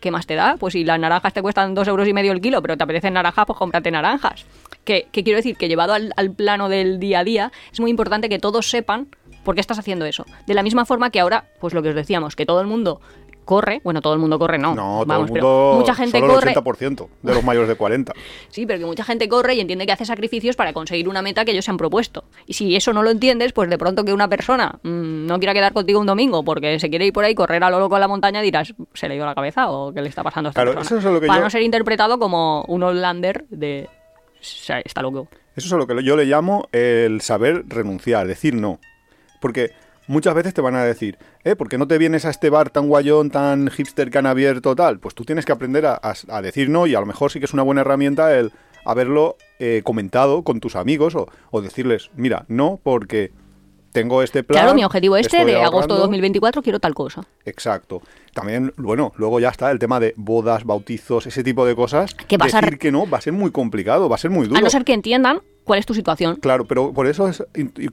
¿qué 0.00 0.10
más 0.10 0.26
te 0.26 0.34
da? 0.34 0.56
Pues 0.58 0.72
si 0.72 0.84
las 0.84 0.98
naranjas 0.98 1.32
te 1.32 1.42
cuestan 1.42 1.74
dos 1.74 1.88
euros 1.88 2.06
y 2.08 2.12
medio 2.12 2.32
el 2.32 2.40
kilo, 2.40 2.60
pero 2.62 2.76
te 2.76 2.84
apetecen 2.84 3.14
naranjas, 3.14 3.46
pues 3.46 3.58
cómprate 3.58 3.90
naranjas. 3.90 4.44
Que, 4.84 5.06
que 5.12 5.22
quiero 5.22 5.36
decir 5.36 5.56
que 5.56 5.68
llevado 5.68 5.94
al, 5.94 6.12
al 6.16 6.32
plano 6.32 6.68
del 6.68 6.98
día 6.98 7.20
a 7.20 7.24
día, 7.24 7.52
es 7.72 7.80
muy 7.80 7.90
importante 7.90 8.28
que 8.28 8.38
todos 8.38 8.68
sepan 8.68 9.08
por 9.44 9.54
qué 9.54 9.60
estás 9.60 9.78
haciendo 9.78 10.04
eso. 10.04 10.24
De 10.46 10.54
la 10.54 10.62
misma 10.62 10.84
forma 10.84 11.10
que 11.10 11.20
ahora, 11.20 11.44
pues 11.60 11.74
lo 11.74 11.82
que 11.82 11.90
os 11.90 11.94
decíamos, 11.94 12.36
que 12.36 12.46
todo 12.46 12.60
el 12.60 12.66
mundo 12.66 13.00
corre, 13.44 13.80
bueno, 13.84 14.00
todo 14.00 14.14
el 14.14 14.18
mundo 14.20 14.38
corre, 14.38 14.58
no, 14.58 14.74
No, 14.74 14.82
todo 14.98 15.06
vamos, 15.06 15.28
el 15.28 15.32
pero 15.34 15.46
mundo, 15.46 15.74
mucha 15.80 15.94
gente 15.94 16.18
solo 16.18 16.34
corre, 16.34 16.50
el 16.52 16.56
80% 16.56 17.08
de 17.22 17.34
los 17.34 17.42
mayores 17.44 17.68
de 17.68 17.74
40. 17.74 18.12
sí, 18.48 18.66
pero 18.66 18.78
que 18.78 18.86
mucha 18.86 19.04
gente 19.04 19.28
corre 19.28 19.54
y 19.54 19.60
entiende 19.60 19.84
que 19.86 19.92
hace 19.92 20.04
sacrificios 20.04 20.56
para 20.56 20.72
conseguir 20.72 21.08
una 21.08 21.22
meta 21.22 21.44
que 21.44 21.50
ellos 21.52 21.64
se 21.64 21.70
han 21.70 21.76
propuesto. 21.76 22.24
Y 22.46 22.52
si 22.54 22.76
eso 22.76 22.92
no 22.92 23.02
lo 23.02 23.10
entiendes, 23.10 23.52
pues 23.52 23.68
de 23.68 23.78
pronto 23.78 24.04
que 24.04 24.12
una 24.12 24.28
persona 24.28 24.78
mm, 24.82 25.26
no 25.26 25.38
quiera 25.38 25.54
quedar 25.54 25.72
contigo 25.72 26.00
un 26.00 26.06
domingo 26.06 26.44
porque 26.44 26.78
se 26.78 26.88
quiere 26.90 27.06
ir 27.06 27.12
por 27.12 27.24
ahí 27.24 27.34
correr 27.34 27.62
a 27.64 27.70
lo 27.70 27.78
loco 27.80 27.96
en 27.96 28.00
la 28.00 28.08
montaña, 28.08 28.40
dirás, 28.42 28.74
¿se 28.94 29.08
le 29.08 29.14
dio 29.14 29.26
la 29.26 29.34
cabeza 29.34 29.70
o 29.70 29.92
qué 29.92 30.02
le 30.02 30.08
está 30.08 30.22
pasando 30.22 30.48
a 30.48 30.50
esta 30.50 30.62
Claro, 30.62 30.76
persona? 30.78 30.98
eso 31.00 31.08
es 31.08 31.14
lo 31.14 31.20
que 31.20 31.26
para 31.26 31.40
yo- 31.40 31.44
no 31.44 31.50
ser 31.50 31.62
interpretado 31.62 32.18
como 32.18 32.62
un 32.68 32.82
Outlander 32.82 33.44
de... 33.50 33.88
O 34.34 34.44
sea, 34.44 34.80
está 34.80 35.02
loco. 35.02 35.28
Eso 35.54 35.66
es 35.66 35.72
a 35.72 35.76
lo 35.76 35.86
que 35.86 36.02
yo 36.02 36.16
le 36.16 36.24
llamo 36.24 36.68
el 36.72 37.20
saber 37.20 37.64
renunciar, 37.68 38.26
decir 38.26 38.54
no. 38.54 38.80
Porque 39.40 39.70
muchas 40.06 40.34
veces 40.34 40.54
te 40.54 40.60
van 40.60 40.74
a 40.74 40.84
decir, 40.84 41.18
¿eh? 41.44 41.56
¿Por 41.56 41.68
qué 41.68 41.78
no 41.78 41.86
te 41.86 41.98
vienes 41.98 42.24
a 42.24 42.30
este 42.30 42.50
bar 42.50 42.70
tan 42.70 42.88
guayón, 42.88 43.30
tan 43.30 43.68
hipster 43.70 44.10
que 44.10 44.18
abierto 44.18 44.74
tal? 44.76 44.98
Pues 44.98 45.14
tú 45.14 45.24
tienes 45.24 45.44
que 45.44 45.52
aprender 45.52 45.86
a, 45.86 45.94
a- 45.94 46.14
a 46.28 46.42
decir 46.42 46.68
no 46.70 46.86
y 46.86 46.94
a 46.94 47.00
lo 47.00 47.06
mejor 47.06 47.30
sí 47.30 47.38
que 47.38 47.44
es 47.46 47.52
una 47.54 47.62
buena 47.62 47.80
herramienta 47.82 48.36
el 48.38 48.52
haberlo 48.84 49.36
eh, 49.60 49.82
comentado 49.84 50.42
con 50.42 50.58
tus 50.60 50.74
amigos 50.76 51.14
o, 51.14 51.28
o 51.50 51.60
decirles, 51.62 52.10
mira, 52.16 52.44
no, 52.48 52.80
porque 52.82 53.30
tengo 53.92 54.22
este 54.22 54.42
plan. 54.42 54.62
Claro, 54.62 54.74
mi 54.74 54.84
objetivo 54.84 55.16
este 55.16 55.44
de 55.44 55.56
agosto 55.56 55.64
de 55.66 55.72
ahorrando". 55.78 55.96
2024 55.98 56.62
quiero 56.62 56.80
tal 56.80 56.94
cosa. 56.94 57.22
Exacto. 57.44 58.02
También, 58.34 58.72
bueno, 58.78 59.12
luego 59.16 59.40
ya 59.40 59.50
está 59.50 59.70
el 59.70 59.78
tema 59.78 60.00
de 60.00 60.14
bodas, 60.16 60.64
bautizos, 60.64 61.26
ese 61.26 61.44
tipo 61.44 61.66
de 61.66 61.74
cosas. 61.76 62.14
Que 62.14 62.38
vas 62.38 62.54
a 62.54 62.58
Decir 62.60 62.72
re- 62.72 62.78
que 62.78 62.90
no 62.90 63.08
va 63.08 63.18
a 63.18 63.20
ser 63.20 63.32
muy 63.34 63.50
complicado, 63.50 64.08
va 64.08 64.14
a 64.16 64.18
ser 64.18 64.30
muy 64.30 64.46
duro. 64.48 64.58
A 64.58 64.62
no 64.62 64.70
ser 64.70 64.84
que 64.84 64.94
entiendan 64.94 65.40
cuál 65.64 65.78
es 65.78 65.86
tu 65.86 65.92
situación. 65.94 66.36
Claro, 66.36 66.64
pero 66.64 66.92
por 66.92 67.06
eso 67.06 67.28
es 67.28 67.44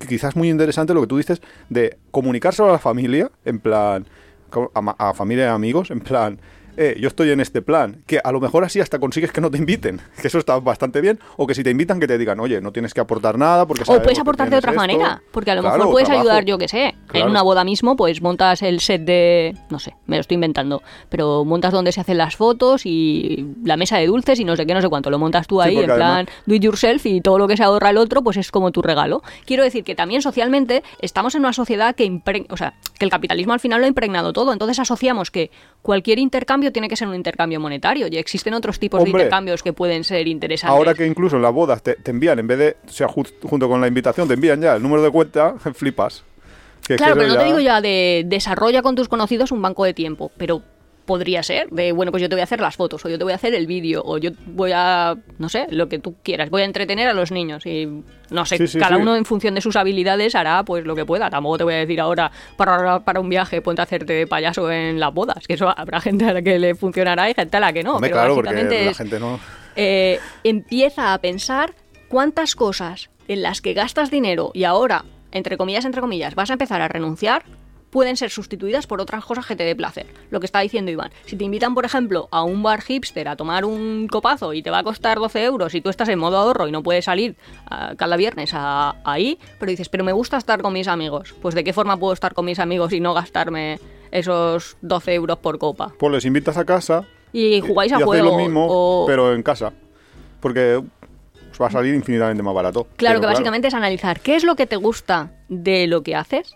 quizás 0.08 0.36
muy 0.36 0.50
interesante 0.50 0.94
lo 0.94 1.02
que 1.02 1.08
tú 1.08 1.18
dices 1.18 1.42
de 1.70 1.98
comunicárselo 2.12 2.70
a 2.70 2.72
la 2.72 2.80
familia, 2.80 3.30
en 3.46 3.60
plan, 3.60 4.06
a, 4.74 5.10
a 5.10 5.14
familia 5.14 5.46
y 5.46 5.50
amigos, 5.50 5.92
en 5.92 6.00
plan, 6.00 6.40
eh, 6.82 6.96
yo 7.00 7.10
estoy 7.10 7.30
en 7.32 7.42
este 7.42 7.62
plan, 7.62 8.02
que 8.08 8.20
a 8.24 8.32
lo 8.32 8.40
mejor 8.40 8.64
así 8.64 8.80
hasta 8.80 9.00
consigues 9.00 9.32
que 9.34 9.42
no 9.42 9.52
te 9.52 9.58
inviten, 9.58 10.00
que 10.22 10.28
eso 10.30 10.40
está 10.40 10.58
bastante 10.60 11.02
bien, 11.02 11.20
o 11.38 11.46
que 11.46 11.54
si 11.54 11.62
te 11.64 11.70
invitan 11.72 12.00
que 12.00 12.08
te 12.08 12.18
digan, 12.18 12.40
oye, 12.40 12.62
no 12.62 12.72
tienes 12.72 12.94
que 12.94 13.02
aportar 13.02 13.38
nada 13.38 13.66
porque 13.68 13.84
O 13.86 14.02
puedes 14.02 14.18
aportar 14.20 14.50
de 14.50 14.56
otra 14.58 14.72
esto". 14.72 14.82
manera, 14.82 15.22
porque 15.32 15.52
a 15.52 15.56
lo 15.56 15.62
Claro, 15.62 15.78
mejor 15.78 15.92
puedes 15.92 16.08
trabajo. 16.08 16.30
ayudar, 16.30 16.46
yo 16.46 16.58
que 16.58 16.68
sé, 16.70 16.96
en 17.14 17.28
una 17.28 17.42
boda 17.42 17.64
mismo, 17.66 17.96
pues 17.98 18.22
montas 18.22 18.62
el 18.62 18.80
set 18.80 19.02
de, 19.04 19.56
no 19.70 19.78
sé, 19.80 19.94
me 20.08 20.16
lo 20.16 20.22
estoy 20.22 20.36
inventando, 20.36 20.82
pero 21.10 21.44
montas 21.46 21.74
donde 21.74 21.92
se 21.92 22.00
hacen 22.02 22.18
las 22.18 22.36
fotos 22.38 22.86
y 22.86 23.46
la 23.66 23.76
mesa 23.76 23.98
de 23.98 24.08
dulces 24.08 24.40
y 24.40 24.46
no 24.46 24.56
sé 24.56 24.66
qué, 24.66 24.74
no 24.74 24.82
sé 24.82 24.88
cuánto, 24.90 25.10
lo 25.10 25.20
montas 25.20 25.48
tú 25.48 25.60
Sí, 25.62 25.68
ahí 25.68 25.76
en 25.76 25.82
porque 25.82 25.96
plan 25.96 26.12
además- 26.28 26.34
do 26.46 26.56
it 26.56 26.62
yourself 26.64 27.06
y 27.06 27.20
todo 27.22 27.38
lo 27.38 27.48
que 27.48 27.58
se 27.58 27.64
ahorra 27.64 27.90
el 27.90 27.98
otro, 27.98 28.22
pues 28.24 28.38
es 28.38 28.52
como 28.52 28.72
tu 28.72 28.82
regalo. 28.82 29.22
Quiero 29.46 29.64
decir 29.64 29.84
que 29.84 29.96
también 29.96 30.22
socialmente 30.22 30.84
estamos 31.02 31.36
en 31.36 31.42
una 31.42 31.52
sociedad 31.54 31.94
que 31.96 32.06
impre- 32.10 32.46
o 32.50 32.56
sea, 32.58 32.76
que 32.98 33.04
el 33.06 33.12
capitalismo 33.12 33.52
al 33.54 33.60
final 33.60 33.82
lo 33.82 33.86
ha 33.86 33.90
impregnado 33.90 34.32
todo, 34.32 34.54
entonces 34.54 34.80
asociamos 34.80 35.30
que 35.32 35.52
cualquier 35.82 36.20
intercambio 36.20 36.72
tiene 36.72 36.88
que 36.88 36.96
ser 36.96 37.08
un 37.08 37.16
intercambio 37.16 37.60
monetario 37.60 38.08
y 38.12 38.18
existen 38.18 38.54
otros 38.54 38.80
tipos 38.80 39.04
de 39.04 39.10
intercambios 39.10 39.64
que 39.64 39.74
pueden 39.74 40.04
ser 40.04 40.28
interesantes. 40.28 40.76
Ahora 40.76 40.94
que 40.94 41.06
incluso 41.06 41.36
en 41.38 41.42
las 41.42 41.54
bodas 41.54 41.82
te, 41.82 41.96
te 41.96 42.12
envían, 42.12 42.38
en 42.40 42.48
vez 42.48 42.58
de, 42.60 42.78
o 42.88 42.92
sea, 42.92 43.08
ju- 43.08 43.32
junto 43.44 43.68
con 43.70 43.80
la 43.82 43.88
invitación, 43.88 44.28
te 44.28 44.34
envían 44.34 44.62
ya 44.62 44.76
el 44.76 44.84
número 44.84 45.02
de 45.02 45.10
cuenta, 45.10 45.56
flipas. 45.74 46.24
Que 46.86 46.96
Claro, 46.96 47.16
pero 47.16 47.28
no 47.28 47.38
te 47.38 47.44
digo 47.46 47.60
ya 47.60 47.82
de 47.82 48.24
desarrolla 48.26 48.82
con 48.82 48.96
tus 48.96 49.08
conocidos 49.10 49.52
un 49.52 49.62
banco 49.62 49.84
de 49.86 49.94
tiempo, 49.94 50.32
pero 50.38 50.62
podría 51.10 51.42
ser 51.42 51.70
de, 51.72 51.92
bueno, 51.92 52.12
pues 52.12 52.22
yo 52.22 52.30
te 52.30 52.36
voy 52.36 52.42
a 52.42 52.44
hacer 52.44 52.62
las 52.62 52.76
fotos, 52.76 53.04
o 53.04 53.10
yo 53.10 53.18
te 53.18 53.24
voy 53.24 53.34
a 53.34 53.38
hacer 53.38 53.56
el 53.56 53.66
vídeo, 53.66 54.04
o 54.06 54.20
yo 54.20 54.30
voy 54.46 54.74
a, 54.76 55.16
no 55.40 55.50
sé, 55.50 55.66
lo 55.72 55.90
que 55.90 55.98
tú 55.98 56.18
quieras, 56.22 56.52
voy 56.52 56.62
a 56.62 56.66
entretener 56.66 57.08
a 57.08 57.14
los 57.14 57.32
niños 57.32 57.66
y, 57.66 57.88
no 58.30 58.46
sé, 58.46 58.58
Sí, 58.60 58.68
sí, 58.68 58.78
cada 58.78 58.96
sí. 58.98 59.02
uno 59.02 59.16
en 59.16 59.26
función 59.26 59.56
de 59.56 59.62
sus 59.62 59.76
habilidades 59.76 60.36
hará 60.36 60.62
pues 60.64 60.86
lo 60.86 60.96
que 60.96 61.06
pueda. 61.08 61.32
Tampoco 61.32 61.58
te 61.58 61.64
voy 61.64 61.74
a 61.74 61.78
decir 61.78 62.00
ahora, 62.00 62.30
para, 62.58 63.00
para 63.00 63.20
un 63.20 63.28
viaje, 63.28 63.60
ponte 63.64 63.82
a 63.82 63.86
hacerte 63.86 64.28
payaso 64.28 64.70
en 64.72 65.00
las 65.00 65.12
bodas, 65.12 65.48
que 65.48 65.56
eso 65.56 65.68
habrá 65.76 66.00
gente 66.08 66.26
a 66.26 66.34
la 66.34 66.44
que 66.44 66.60
le 66.60 66.76
funcionará 66.76 67.28
y 67.28 67.34
gente 67.34 67.58
a 67.58 67.60
la 67.60 67.74
que 67.74 67.82
no. 67.82 67.96
Hombre, 67.96 68.12
pero 68.12 68.22
claro, 68.22 68.36
porque 68.36 68.54
la 68.54 68.94
gente 68.94 69.20
no... 69.20 69.40
eh, 69.76 70.20
empieza 70.44 71.16
a 71.16 71.18
pensar 71.18 71.74
cuántas 72.08 72.56
cosas 72.56 73.10
en 73.28 73.42
las 73.42 73.62
que 73.62 73.74
gastas 73.74 74.12
dinero 74.12 74.52
y 74.54 74.64
ahora, 74.66 75.06
entre 75.32 75.58
comillas, 75.58 75.86
entre 75.86 76.02
comillas, 76.02 76.36
vas 76.36 76.52
a 76.52 76.54
empezar 76.54 76.82
a 76.82 76.88
renunciar, 76.88 77.44
pueden 77.90 78.18
ser 78.18 78.30
sustituidas 78.30 78.86
por 78.88 79.02
otras 79.02 79.26
cosas 79.26 79.46
que 79.46 79.56
te 79.56 79.64
dé 79.64 79.76
placer. 79.76 80.06
Lo 80.30 80.40
que 80.40 80.46
está 80.46 80.60
diciendo 80.60 80.92
Iván. 80.92 81.12
Si 81.26 81.36
te 81.36 81.44
invitan, 81.44 81.74
por 81.74 81.86
ejemplo, 81.86 82.28
a 82.32 82.44
un 82.44 82.62
bar 82.62 82.82
hipster 82.82 83.28
a 83.28 83.36
tomar 83.36 83.66
un 83.66 84.08
copazo 84.08 84.54
y 84.54 84.62
te 84.62 84.70
va 84.70 84.80
a 84.80 84.84
costar 84.84 85.18
12 85.20 85.44
euros 85.44 85.74
y 85.76 85.82
tú 85.82 85.90
estás 85.90 86.10
en 86.10 86.20
modo 86.20 86.38
ahorro 86.38 86.68
y 86.68 86.72
no 86.72 86.84
puedes 86.84 87.06
salir 87.06 87.36
ah, 87.70 87.94
cada 87.98 88.16
viernes 88.16 88.52
a- 88.54 88.96
ahí, 89.04 89.40
pero 89.60 89.70
dices, 89.72 89.90
pero 89.90 90.04
me 90.04 90.12
gusta 90.12 90.38
estar 90.38 90.62
con 90.62 90.74
mis 90.74 90.88
amigos. 90.88 91.34
Pues 91.42 91.56
de 91.56 91.64
qué 91.64 91.74
forma 91.74 91.98
puedo 91.98 92.14
estar 92.14 92.34
con 92.34 92.46
mis 92.46 92.60
amigos 92.60 92.94
y 92.94 93.00
no 93.00 93.14
gastarme 93.14 93.80
esos 94.12 94.78
12 94.82 95.14
euros 95.14 95.38
por 95.40 95.58
copa. 95.60 95.92
Pues 95.98 96.12
les 96.12 96.26
invitas 96.26 96.58
a 96.58 96.66
casa 96.66 97.06
Y 97.34 97.62
jugáis 97.62 97.92
y 97.92 97.94
a 97.94 97.98
hacéis 97.98 98.06
juego. 98.08 98.30
lo 98.32 98.38
mismo, 98.38 98.68
o- 98.70 99.06
pero 99.08 99.34
en 99.34 99.44
casa. 99.44 99.74
Porque 100.40 100.76
os 101.52 101.60
va 101.62 101.68
a 101.68 101.72
salir 101.72 101.94
infinitamente 101.96 102.42
más 102.44 102.54
barato. 102.54 102.88
Claro 102.96 103.20
que 103.20 103.26
básicamente 103.26 103.68
es 103.68 103.74
analizar 103.74 104.20
qué 104.20 104.36
es 104.36 104.44
lo 104.44 104.56
que 104.56 104.66
te 104.68 104.76
gusta 104.78 105.32
de 105.50 105.88
lo 105.88 106.04
que 106.04 106.16
haces. 106.16 106.54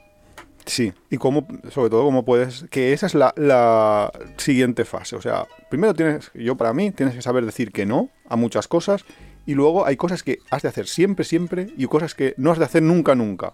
Sí, 0.66 0.94
y 1.10 1.18
cómo, 1.18 1.48
sobre 1.70 1.90
todo, 1.90 2.04
cómo 2.04 2.24
puedes. 2.24 2.66
Que 2.70 2.94
esa 2.94 3.06
es 3.06 3.16
la, 3.16 3.34
la 3.36 4.12
siguiente 4.38 4.86
fase. 4.86 5.16
O 5.16 5.22
sea, 5.22 5.46
primero 5.70 5.94
tienes, 5.94 6.32
yo 6.34 6.56
para 6.56 6.74
mí, 6.74 6.92
tienes 6.92 7.16
que 7.16 7.22
saber 7.22 7.46
decir 7.46 7.72
que 7.72 7.86
no 7.86 8.10
a 8.30 8.36
muchas 8.36 8.68
cosas. 8.68 9.04
Y 9.46 9.56
luego 9.56 9.86
hay 9.86 9.98
cosas 9.98 10.24
que 10.24 10.40
has 10.52 10.62
de 10.62 10.70
hacer 10.70 10.88
siempre, 10.88 11.26
siempre. 11.26 11.68
Y 11.78 11.86
cosas 11.88 12.16
que 12.16 12.34
no 12.38 12.52
has 12.52 12.60
de 12.60 12.66
hacer 12.66 12.82
nunca, 12.82 13.14
nunca. 13.16 13.54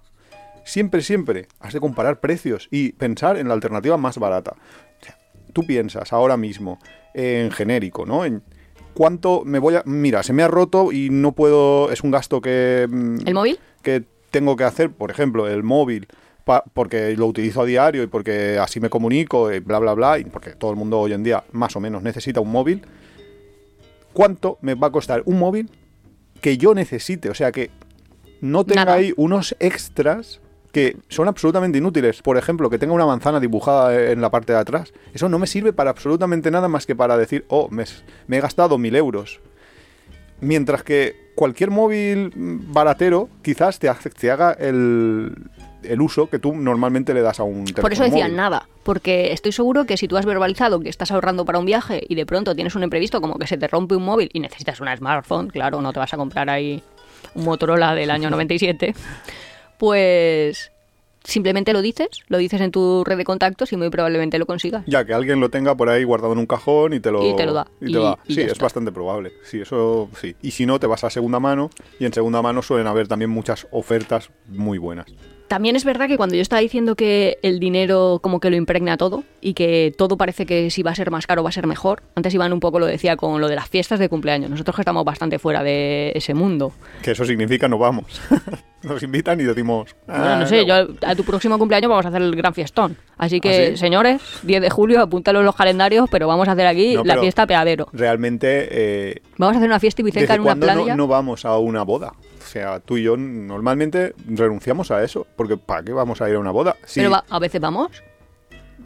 Siempre, 0.63 1.01
siempre. 1.01 1.47
Has 1.59 1.73
de 1.73 1.79
comparar 1.79 2.19
precios 2.19 2.67
y 2.69 2.91
pensar 2.91 3.37
en 3.37 3.47
la 3.47 3.55
alternativa 3.55 3.97
más 3.97 4.17
barata. 4.19 4.55
O 5.01 5.05
sea, 5.05 5.17
tú 5.51 5.65
piensas 5.65 6.13
ahora 6.13 6.37
mismo 6.37 6.79
en 7.15 7.49
genérico, 7.49 8.05
¿no? 8.05 8.23
En 8.23 8.43
cuánto 8.93 9.43
me 9.45 9.57
voy 9.57 9.75
a. 9.75 9.83
Mira, 9.85 10.21
se 10.21 10.33
me 10.33 10.43
ha 10.43 10.47
roto 10.47 10.91
y 10.91 11.09
no 11.09 11.31
puedo. 11.31 11.91
Es 11.91 12.01
un 12.01 12.11
gasto 12.11 12.39
que. 12.39 12.87
mm, 12.87 13.27
¿El 13.27 13.33
móvil? 13.33 13.59
que 13.81 14.03
tengo 14.31 14.55
que 14.55 14.63
hacer, 14.63 14.91
por 14.91 15.11
ejemplo, 15.11 15.47
el 15.47 15.63
móvil, 15.63 16.07
porque 16.73 17.15
lo 17.15 17.27
utilizo 17.27 17.61
a 17.61 17.65
diario 17.65 18.03
y 18.03 18.07
porque 18.07 18.57
así 18.59 18.79
me 18.79 18.89
comunico, 18.89 19.51
y 19.51 19.59
bla, 19.59 19.79
bla, 19.79 19.93
bla, 19.93 20.19
y 20.19 20.25
porque 20.25 20.51
todo 20.51 20.71
el 20.71 20.77
mundo 20.77 20.99
hoy 20.99 21.13
en 21.13 21.23
día 21.23 21.43
más 21.51 21.75
o 21.75 21.79
menos 21.79 22.03
necesita 22.03 22.39
un 22.39 22.51
móvil, 22.51 22.81
¿cuánto 24.13 24.57
me 24.61 24.75
va 24.75 24.87
a 24.87 24.91
costar 24.91 25.21
un 25.25 25.39
móvil 25.39 25.69
que 26.41 26.57
yo 26.57 26.73
necesite? 26.73 27.29
O 27.29 27.33
sea, 27.33 27.51
que 27.51 27.69
no 28.41 28.65
tenga 28.65 28.85
Nada. 28.85 28.97
ahí 28.97 29.13
unos 29.17 29.55
extras 29.59 30.41
que 30.71 30.97
son 31.07 31.27
absolutamente 31.27 31.79
inútiles. 31.79 32.21
Por 32.21 32.37
ejemplo, 32.37 32.69
que 32.69 32.77
tenga 32.77 32.93
una 32.93 33.05
manzana 33.05 33.39
dibujada 33.39 34.11
en 34.11 34.21
la 34.21 34.29
parte 34.29 34.53
de 34.53 34.59
atrás. 34.59 34.93
Eso 35.13 35.27
no 35.27 35.39
me 35.39 35.47
sirve 35.47 35.73
para 35.73 35.89
absolutamente 35.89 36.51
nada 36.51 36.67
más 36.67 36.85
que 36.85 36.95
para 36.95 37.17
decir, 37.17 37.45
oh, 37.47 37.69
me, 37.69 37.85
me 38.27 38.37
he 38.37 38.41
gastado 38.41 38.77
mil 38.77 38.95
euros. 38.95 39.39
Mientras 40.41 40.83
que 40.83 41.31
cualquier 41.35 41.71
móvil 41.71 42.31
mm, 42.35 42.71
baratero 42.71 43.29
quizás 43.41 43.79
te 43.79 43.89
haga 43.89 44.51
el, 44.53 45.33
el 45.83 46.01
uso 46.01 46.29
que 46.29 46.39
tú 46.39 46.53
normalmente 46.55 47.13
le 47.13 47.21
das 47.21 47.39
a 47.39 47.43
un 47.43 47.63
teléfono 47.65 47.81
Por 47.83 47.93
eso 47.93 48.03
decían 48.03 48.27
móvil. 48.31 48.37
nada, 48.37 48.67
porque 48.83 49.31
estoy 49.31 49.51
seguro 49.51 49.85
que 49.85 49.97
si 49.97 50.07
tú 50.07 50.17
has 50.17 50.25
verbalizado 50.25 50.79
que 50.79 50.89
estás 50.89 51.11
ahorrando 51.11 51.45
para 51.45 51.59
un 51.59 51.65
viaje 51.65 52.03
y 52.07 52.15
de 52.15 52.25
pronto 52.25 52.53
tienes 52.55 52.75
un 52.75 52.83
imprevisto 52.83 53.21
como 53.21 53.35
que 53.39 53.47
se 53.47 53.57
te 53.57 53.67
rompe 53.67 53.95
un 53.95 54.03
móvil 54.03 54.29
y 54.33 54.39
necesitas 54.39 54.81
una 54.81 54.95
smartphone, 54.95 55.47
claro, 55.49 55.81
no 55.81 55.93
te 55.93 55.99
vas 55.99 56.13
a 56.13 56.17
comprar 56.17 56.49
ahí 56.49 56.81
un 57.35 57.45
Motorola 57.45 57.95
del 57.95 58.11
año 58.11 58.29
97, 58.31 58.93
pues 59.77 60.71
simplemente 61.23 61.73
lo 61.73 61.81
dices, 61.81 62.07
lo 62.27 62.37
dices 62.37 62.59
en 62.61 62.71
tu 62.71 63.03
red 63.03 63.17
de 63.17 63.23
contactos 63.23 63.71
y 63.71 63.77
muy 63.77 63.89
probablemente 63.89 64.39
lo 64.39 64.45
consigas. 64.45 64.83
Ya 64.87 65.05
que 65.05 65.13
alguien 65.13 65.39
lo 65.39 65.49
tenga 65.49 65.75
por 65.75 65.89
ahí 65.89 66.03
guardado 66.03 66.33
en 66.33 66.39
un 66.39 66.45
cajón 66.45 66.93
y 66.93 66.99
te 66.99 67.11
lo, 67.11 67.23
Y 67.25 67.35
te 67.35 67.45
lo 67.45 67.53
da. 67.53 67.67
y 67.81 67.85
te 67.85 67.91
Y- 67.91 67.93
da. 68.03 68.17
y 68.25 68.33
sí, 68.33 68.41
es 68.41 68.51
está. 68.53 68.65
bastante 68.65 68.91
probable. 68.91 69.33
Sí, 69.43 69.61
eso 69.61 70.09
sí. 70.19 70.35
Y 70.41 70.51
si 70.51 70.65
no, 70.65 70.79
te 70.79 70.87
vas 70.87 71.03
a 71.03 71.09
segunda 71.09 71.39
mano 71.39 71.69
y 71.99 72.05
en 72.05 72.13
segunda 72.13 72.41
mano 72.41 72.61
suelen 72.61 72.87
haber 72.87 73.07
también 73.07 73.29
muchas 73.29 73.67
ofertas 73.71 74.29
muy 74.47 74.77
buenas. 74.77 75.07
También 75.49 75.75
es 75.75 75.83
verdad 75.83 76.07
que 76.07 76.15
cuando 76.15 76.35
yo 76.35 76.41
estaba 76.41 76.61
diciendo 76.61 76.95
que 76.95 77.39
el 77.41 77.59
dinero 77.59 78.19
como 78.23 78.39
que 78.39 78.49
lo 78.49 78.55
impregna 78.55 78.95
todo 78.97 79.23
y 79.41 79.53
que 79.55 79.93
todo 79.97 80.15
parece 80.15 80.45
que 80.45 80.69
si 80.69 80.83
va 80.83 80.91
a 80.91 80.95
ser 80.95 81.11
más 81.11 81.27
caro 81.27 81.43
va 81.43 81.49
a 81.49 81.51
ser 81.51 81.67
mejor, 81.67 82.03
antes 82.15 82.33
Iván 82.33 82.53
un 82.53 82.59
poco 82.59 82.79
lo 82.79 82.85
decía 82.85 83.17
con 83.17 83.41
lo 83.41 83.47
de 83.49 83.55
las 83.55 83.67
fiestas 83.67 83.99
de 83.99 84.07
cumpleaños. 84.09 84.49
Nosotros 84.49 84.75
que 84.75 84.83
estamos 84.83 85.03
bastante 85.03 85.39
fuera 85.39 85.63
de 85.63 86.11
ese 86.15 86.33
mundo. 86.33 86.71
Que 87.01 87.11
eso 87.11 87.25
significa 87.25 87.67
no 87.67 87.77
vamos. 87.77 88.21
Nos 88.83 89.03
invitan 89.03 89.37
y 89.41 89.43
decimos... 89.43 89.93
"Ah, 90.07 90.37
no 90.39 90.45
sé, 90.47 90.65
no". 90.65 90.67
yo 90.67 90.93
a 91.05 91.13
tu 91.15 91.23
próximo 91.25 91.57
cumpleaños 91.59 91.89
vamos 91.89 92.05
a 92.05 92.09
hacer 92.09 92.21
el 92.21 92.33
gran 92.35 92.53
fiestón. 92.53 92.95
Así 93.17 93.41
que, 93.41 93.49
¿Ah, 93.49 93.71
sí? 93.71 93.77
señores, 93.77 94.21
10 94.43 94.61
de 94.61 94.69
julio, 94.69 95.01
apúntalo 95.01 95.39
en 95.39 95.45
los 95.45 95.55
calendarios, 95.55 96.07
pero 96.09 96.27
vamos 96.27 96.47
a 96.47 96.53
hacer 96.53 96.65
aquí 96.67 96.93
No, 96.95 97.03
la 97.03 97.17
fiesta 97.19 97.45
peadero. 97.45 97.89
Realmente... 97.91 98.67
eh, 98.71 99.21
Vamos 99.37 99.55
a 99.55 99.57
hacer 99.57 99.69
una 99.69 99.79
fiesta 99.79 100.01
ibicenca 100.01 100.21
¿Desde 100.21 100.35
en 100.35 100.41
una 100.41 100.47
cuándo 100.51 100.67
no, 100.67 100.73
playa. 100.83 100.95
no 100.95 101.07
vamos 101.07 101.43
a 101.43 101.57
una 101.57 101.83
boda? 101.83 102.13
O 102.49 102.51
sea, 102.51 102.79
tú 102.79 102.97
y 102.97 103.03
yo 103.03 103.15
normalmente 103.15 104.15
renunciamos 104.27 104.89
a 104.89 105.03
eso. 105.03 105.27
Porque 105.35 105.55
¿para 105.55 105.83
qué 105.83 105.93
vamos 105.93 106.19
a 106.19 106.27
ir 106.29 106.35
a 106.35 106.39
una 106.39 106.49
boda? 106.49 106.75
Sí, 106.83 106.99
Pero 106.99 107.11
va- 107.11 107.23
a 107.29 107.37
veces 107.37 107.61
vamos. 107.61 108.01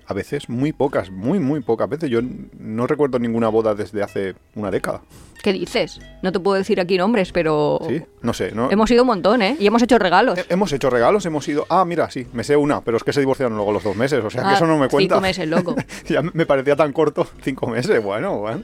a 0.05 0.13
veces 0.13 0.49
muy 0.49 0.73
pocas, 0.73 1.09
muy, 1.09 1.39
muy 1.39 1.61
pocas 1.61 1.87
veces. 1.87 2.09
Yo 2.09 2.19
no 2.59 2.87
recuerdo 2.87 3.19
ninguna 3.19 3.47
boda 3.47 3.73
desde 3.73 4.03
hace 4.03 4.35
una 4.55 4.69
década. 4.69 5.01
¿Qué 5.41 5.53
dices? 5.53 6.01
No 6.21 6.33
te 6.33 6.41
puedo 6.41 6.57
decir 6.57 6.81
aquí 6.81 6.97
nombres, 6.97 7.31
pero 7.31 7.79
¿Sí? 7.87 8.01
No 8.21 8.33
sé, 8.33 8.51
¿no? 8.51 8.69
Hemos 8.69 8.91
ido 8.91 9.03
un 9.03 9.07
montón, 9.07 9.41
¿eh? 9.41 9.55
Y 9.57 9.65
hemos 9.67 9.81
hecho 9.81 9.97
regalos. 9.97 10.37
He- 10.37 10.45
Hemos 10.53 10.73
hecho 10.73 10.89
regalos, 10.89 11.25
hemos 11.25 11.47
ido... 11.47 11.65
Ah, 11.69 11.85
mira, 11.85 12.09
sí, 12.11 12.27
me 12.33 12.43
sé 12.43 12.57
una, 12.57 12.81
pero 12.81 12.97
es 12.97 13.03
que 13.05 13.13
se 13.13 13.21
divorciaron 13.21 13.55
luego 13.55 13.71
los 13.71 13.83
dos 13.85 13.95
meses, 13.95 14.21
o 14.25 14.29
sea 14.29 14.41
que 14.43 14.49
Ah, 14.49 14.53
eso 14.55 14.67
no 14.67 14.77
me 14.77 14.89
cuenta. 14.89 15.15
Cinco 15.15 15.21
meses, 15.21 15.47
loco. 15.47 15.73
ya 16.09 16.21
me 16.21 16.45
parecía 16.45 16.75
tan 16.75 16.91
corto, 16.91 17.25
cinco 17.41 17.67
meses, 17.67 18.03
bueno, 18.03 18.39
bueno. 18.39 18.63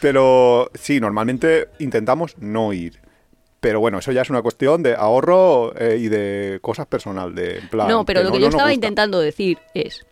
Pero 0.00 0.70
sí, 0.74 0.98
normalmente 0.98 1.68
intentamos 1.78 2.36
no 2.38 2.72
ir. 2.72 3.00
Pero 3.62 3.78
bueno, 3.78 3.98
eso 4.00 4.10
ya 4.10 4.22
es 4.22 4.28
una 4.28 4.42
cuestión 4.42 4.82
de 4.82 4.96
ahorro 4.96 5.72
eh, 5.78 5.96
y 5.98 6.08
de 6.08 6.58
cosas 6.60 6.84
personal, 6.86 7.32
de 7.34 7.62
plan... 7.70 7.86
No, 7.88 8.04
pero 8.04 8.22
lo 8.24 8.32
que 8.32 8.40
yo 8.40 8.48
estaba 8.48 8.74
intentando 8.74 9.20
decir 9.20 9.58
es, 9.72 10.04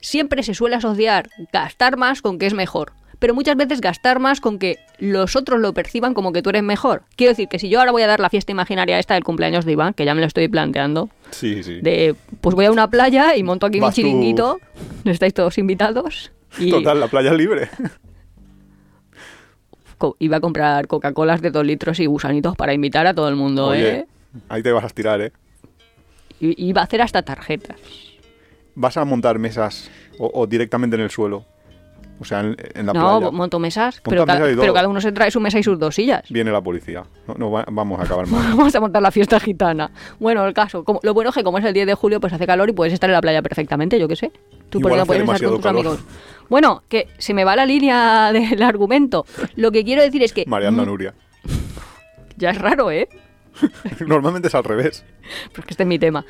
siempre 0.00 0.42
se 0.42 0.52
suele 0.52 0.76
asociar 0.76 1.30
gastar 1.50 1.96
más 1.96 2.20
con 2.20 2.38
que 2.38 2.44
es 2.44 2.52
mejor, 2.52 2.92
pero 3.18 3.32
muchas 3.34 3.56
veces 3.56 3.80
gastar 3.80 4.18
más 4.18 4.42
con 4.42 4.58
que 4.58 4.76
los 4.98 5.34
otros 5.34 5.60
lo 5.60 5.72
perciban 5.72 6.12
como 6.12 6.30
que 6.34 6.42
tú 6.42 6.50
eres 6.50 6.62
mejor. 6.62 7.04
Quiero 7.16 7.30
decir 7.32 7.48
que 7.48 7.58
si 7.58 7.70
yo 7.70 7.78
ahora 7.80 7.92
voy 7.92 8.02
a 8.02 8.06
dar 8.06 8.20
la 8.20 8.28
fiesta 8.28 8.52
imaginaria 8.52 8.98
esta 8.98 9.14
del 9.14 9.24
cumpleaños 9.24 9.64
de 9.64 9.72
Iván, 9.72 9.94
que 9.94 10.04
ya 10.04 10.14
me 10.14 10.20
lo 10.20 10.26
estoy 10.26 10.48
planteando, 10.48 11.08
Sí, 11.30 11.62
sí. 11.62 11.80
de 11.80 12.14
pues 12.42 12.54
voy 12.54 12.66
a 12.66 12.70
una 12.70 12.90
playa 12.90 13.34
y 13.34 13.42
monto 13.42 13.64
aquí 13.64 13.80
mi 13.80 13.86
tú- 13.86 13.92
chiringuito, 13.92 14.60
estáis 15.06 15.32
todos 15.32 15.56
invitados 15.56 16.32
y 16.58 16.70
Total, 16.70 17.00
la 17.00 17.08
playa 17.08 17.30
es 17.30 17.36
libre. 17.38 17.70
co- 20.00 20.16
iba 20.18 20.38
a 20.38 20.40
comprar 20.40 20.88
Coca-Colas 20.88 21.42
de 21.42 21.50
dos 21.52 21.64
litros 21.64 22.00
y 22.00 22.06
gusanitos 22.06 22.56
para 22.56 22.72
invitar 22.72 23.06
a 23.06 23.14
todo 23.14 23.28
el 23.28 23.36
mundo, 23.36 23.68
Oye, 23.68 23.90
¿eh? 24.00 24.06
ahí 24.48 24.62
te 24.62 24.72
vas 24.72 24.82
a 24.82 24.86
estirar, 24.88 25.20
¿eh? 25.20 25.32
Iba 26.40 26.80
a 26.80 26.84
hacer 26.84 27.02
hasta 27.02 27.22
tarjetas. 27.22 27.76
Vas 28.74 28.96
a 28.96 29.04
montar 29.04 29.38
mesas 29.38 29.90
o, 30.18 30.30
o 30.32 30.46
directamente 30.46 30.96
en 30.96 31.02
el 31.02 31.10
suelo. 31.10 31.44
O 32.20 32.24
sea, 32.24 32.40
en, 32.40 32.54
en 32.74 32.86
la 32.86 32.92
no, 32.92 33.18
playa. 33.18 33.30
monto 33.32 33.58
mesas, 33.58 33.96
Montas 33.96 34.02
pero, 34.10 34.26
ca- 34.26 34.60
pero 34.60 34.74
cada 34.74 34.88
uno 34.88 35.00
se 35.00 35.10
trae 35.10 35.30
su 35.30 35.40
mesa 35.40 35.58
y 35.58 35.62
sus 35.62 35.78
dos 35.78 35.94
sillas. 35.94 36.22
Viene 36.28 36.52
la 36.52 36.60
policía. 36.60 37.02
No, 37.26 37.34
no 37.34 37.50
va- 37.50 37.64
vamos 37.70 37.98
a 37.98 38.02
acabar 38.04 38.26
mal. 38.28 38.54
Vamos 38.56 38.74
a 38.74 38.80
montar 38.80 39.00
la 39.00 39.10
fiesta 39.10 39.40
gitana. 39.40 39.90
Bueno, 40.18 40.44
el 40.46 40.52
caso, 40.52 40.84
como, 40.84 41.00
lo 41.02 41.14
bueno 41.14 41.30
es 41.30 41.36
que 41.36 41.42
como 41.42 41.56
es 41.58 41.64
el 41.64 41.72
10 41.72 41.86
de 41.86 41.94
julio, 41.94 42.20
pues 42.20 42.32
hace 42.32 42.46
calor 42.46 42.68
y 42.68 42.72
puedes 42.72 42.92
estar 42.92 43.08
en 43.08 43.14
la 43.14 43.20
playa 43.22 43.40
perfectamente, 43.40 43.98
yo 43.98 44.06
qué 44.06 44.16
sé. 44.16 44.32
¿Tú 44.68 44.78
Igual 44.80 44.90
por 44.90 44.96
no 44.98 45.02
hace 45.02 45.06
puedes 45.06 45.22
estar 45.22 45.40
con 45.48 45.56
tus 45.56 45.64
calor. 45.64 45.80
amigos? 45.86 46.00
Bueno, 46.50 46.82
que 46.88 47.08
se 47.18 47.32
me 47.32 47.44
va 47.44 47.56
la 47.56 47.64
línea 47.64 48.30
del 48.34 48.62
argumento. 48.62 49.24
Lo 49.56 49.72
que 49.72 49.82
quiero 49.84 50.02
decir 50.02 50.22
es 50.22 50.32
que... 50.32 50.44
Mareando 50.46 50.84
Nuria. 50.84 51.14
Ya 52.36 52.50
es 52.50 52.58
raro, 52.58 52.90
¿eh? 52.90 53.08
Normalmente 54.06 54.48
es 54.48 54.54
al 54.54 54.64
revés. 54.64 55.04
Pero 55.52 55.60
es 55.60 55.64
que 55.66 55.70
este 55.74 55.82
es 55.82 55.86
mi 55.86 55.98
tema. 55.98 56.24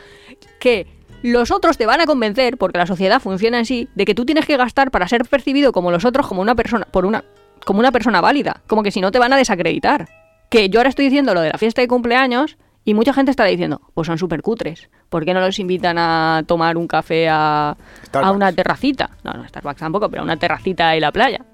Que 0.59 0.87
los 1.23 1.51
otros 1.51 1.77
te 1.77 1.87
van 1.87 2.01
a 2.01 2.07
convencer, 2.07 2.57
porque 2.57 2.79
la 2.79 2.87
sociedad 2.87 3.21
funciona 3.21 3.61
así, 3.61 3.89
de 3.95 4.05
que 4.05 4.15
tú 4.15 4.25
tienes 4.25 4.47
que 4.47 4.57
gastar 4.57 4.91
para 4.91 5.09
ser 5.09 5.25
percibido 5.27 5.73
como 5.73 5.91
los 5.91 6.05
otros, 6.05 6.27
como 6.27 6.41
una 6.41 6.55
persona, 6.55 6.87
por 6.91 7.05
una, 7.05 7.25
como 7.65 7.81
una 7.81 7.93
persona 7.93 8.21
válida. 8.21 8.63
Como 8.67 8.83
que 8.83 8.91
si 8.91 9.01
no 9.01 9.11
te 9.11 9.19
van 9.19 9.33
a 9.33 9.37
desacreditar. 9.37 10.09
Que 10.49 10.69
yo 10.69 10.81
ahora 10.81 10.89
estoy 10.89 11.07
diciendo 11.07 11.35
lo 11.35 11.43
de 11.43 11.51
la 11.51 11.59
fiesta 11.59 11.81
de 11.83 11.89
cumpleaños 11.89 12.57
y 12.85 12.95
mucha 12.95 13.13
gente 13.13 13.31
estará 13.31 13.51
diciendo, 13.51 13.83
pues 13.95 14.07
son 14.07 14.19
súper 14.19 14.43
cutres. 14.43 14.89
¿Por 15.09 15.25
qué 15.25 15.35
no 15.35 15.41
los 15.41 15.59
invitan 15.59 15.99
a 15.99 16.43
tomar 16.47 16.77
un 16.77 16.89
café 16.89 17.29
a, 17.29 17.77
a 18.13 18.31
una 18.33 18.53
terracita? 18.53 19.11
No, 19.23 19.33
no, 19.35 19.47
Starbucks 19.47 19.81
tampoco, 19.81 20.09
pero 20.09 20.23
a 20.23 20.25
una 20.25 20.37
terracita 20.39 20.95
en 20.95 21.03
la 21.03 21.13
playa. 21.13 21.45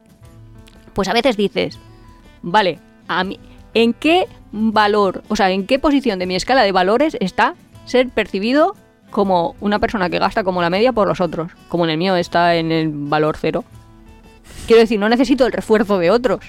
Pues 0.94 1.08
a 1.08 1.12
veces 1.12 1.36
dices, 1.36 1.78
vale, 2.42 2.78
a 3.08 3.24
mí, 3.24 3.38
¿en 3.74 3.92
qué 3.92 4.26
valor, 4.52 5.22
o 5.28 5.36
sea, 5.36 5.50
en 5.50 5.66
qué 5.66 5.78
posición 5.78 6.18
de 6.18 6.26
mi 6.26 6.36
escala 6.36 6.62
de 6.62 6.72
valores 6.72 7.16
está 7.20 7.54
ser 7.84 8.08
percibido 8.08 8.74
como 9.16 9.56
una 9.60 9.78
persona 9.78 10.10
que 10.10 10.18
gasta 10.18 10.44
como 10.44 10.60
la 10.60 10.68
media 10.68 10.92
por 10.92 11.08
los 11.08 11.22
otros? 11.22 11.50
Como 11.70 11.84
en 11.84 11.90
el 11.90 11.96
mío 11.96 12.16
está 12.16 12.54
en 12.56 12.70
el 12.70 12.90
valor 12.92 13.38
cero. 13.40 13.64
Quiero 14.66 14.82
decir, 14.82 15.00
no 15.00 15.08
necesito 15.08 15.46
el 15.46 15.52
refuerzo 15.52 15.98
de 15.98 16.10
otros. 16.10 16.40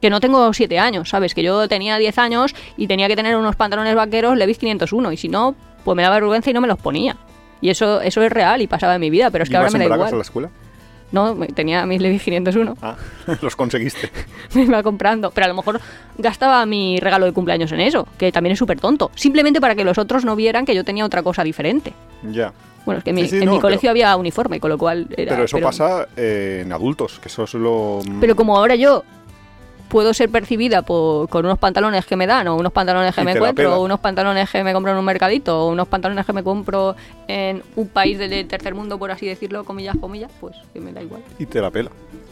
Que 0.00 0.10
no 0.10 0.18
tengo 0.18 0.52
7 0.52 0.80
años, 0.80 1.10
¿sabes? 1.10 1.32
Que 1.32 1.44
yo 1.44 1.68
tenía 1.68 1.96
10 1.96 2.18
años 2.18 2.56
y 2.76 2.88
tenía 2.88 3.06
que 3.06 3.14
tener 3.14 3.36
unos 3.36 3.54
pantalones 3.54 3.94
vaqueros 3.94 4.36
Levi's 4.36 4.58
501 4.58 5.12
y 5.12 5.16
si 5.16 5.28
no, 5.28 5.54
pues 5.84 5.94
me 5.94 6.02
daba 6.02 6.16
vergüenza 6.16 6.50
y 6.50 6.54
no 6.54 6.60
me 6.60 6.66
los 6.66 6.80
ponía. 6.80 7.16
Y 7.60 7.68
eso, 7.68 8.00
eso 8.00 8.20
es 8.20 8.32
real 8.32 8.60
y 8.62 8.66
pasaba 8.66 8.96
en 8.96 9.00
mi 9.00 9.10
vida, 9.10 9.30
pero 9.30 9.44
es 9.44 9.48
que 9.48 9.56
ahora 9.56 9.68
¿Ibas 9.68 9.78
me 9.78 9.88
da 9.88 10.08
a 10.08 10.10
la 10.10 10.22
escuela? 10.22 10.50
No, 11.12 11.34
me- 11.34 11.48
tenía 11.48 11.84
mis 11.86 12.00
Levi's 12.00 12.22
501. 12.22 12.76
Ah, 12.82 12.96
los 13.42 13.56
conseguiste. 13.56 14.10
me 14.54 14.62
iba 14.62 14.82
comprando. 14.82 15.30
Pero 15.32 15.46
a 15.46 15.48
lo 15.48 15.54
mejor 15.54 15.80
gastaba 16.18 16.64
mi 16.66 16.98
regalo 17.00 17.26
de 17.26 17.32
cumpleaños 17.32 17.72
en 17.72 17.80
eso, 17.80 18.06
que 18.18 18.30
también 18.32 18.52
es 18.52 18.58
súper 18.58 18.78
tonto. 18.80 19.10
Simplemente 19.14 19.60
para 19.60 19.74
que 19.74 19.84
los 19.84 19.98
otros 19.98 20.24
no 20.24 20.36
vieran 20.36 20.64
que 20.64 20.74
yo 20.74 20.84
tenía 20.84 21.04
otra 21.04 21.22
cosa 21.22 21.42
diferente. 21.44 21.92
Ya. 22.30 22.52
Bueno, 22.86 22.98
es 22.98 23.04
que 23.04 23.10
en 23.10 23.16
mi, 23.16 23.22
Sí, 23.24 23.28
sí, 23.30 23.36
en 23.38 23.44
no, 23.44 23.52
mi 23.52 23.56
pero- 23.58 23.62
colegio 23.62 23.90
había 23.90 24.16
uniforme, 24.16 24.58
con 24.60 24.70
lo 24.70 24.78
cual 24.78 25.06
era... 25.16 25.32
Pero 25.32 25.44
eso 25.44 25.58
pasa 25.60 26.08
eh, 26.16 26.62
en 26.64 26.72
adultos, 26.72 27.18
que 27.20 27.28
eso 27.28 27.44
es 27.44 27.54
lo... 27.54 28.00
Pero 28.20 28.34
como 28.34 28.56
ahora 28.56 28.74
yo 28.74 29.04
puedo 29.90 30.14
ser 30.14 30.30
percibida 30.30 30.80
por, 30.80 31.28
con 31.28 31.44
unos 31.44 31.58
pantalones 31.58 32.06
que 32.06 32.16
me 32.16 32.26
dan, 32.26 32.48
o 32.48 32.56
unos 32.56 32.72
pantalones 32.72 33.14
que 33.14 33.20
Y 33.20 33.24
me 33.24 33.32
encuentro, 33.32 33.76
o 33.76 33.84
unos 33.84 34.00
pantalones 34.00 34.48
que 34.48 34.64
me 34.64 34.72
compro 34.72 34.92
en 34.92 34.98
un 34.98 35.04
mercadito, 35.04 35.66
o 35.66 35.68
unos 35.70 35.88
pantalones 35.88 36.24
que 36.24 36.32
me 36.32 36.42
compro 36.42 36.96
en 37.28 37.62
un 37.76 37.88
país 37.88 38.16
del 38.18 38.48
tercer 38.48 38.74
mundo, 38.74 38.98
por 38.98 39.10
así 39.10 39.26
decirlo, 39.26 39.64
comillas, 39.64 39.96
comillas, 40.00 40.30
pues 40.40 40.56
que 40.72 40.80
me 40.80 40.92
da 40.92 41.02
igual. 41.02 41.22
y 41.38 41.44
te 41.44 41.60
la 41.60 41.70
pela. 41.70 41.90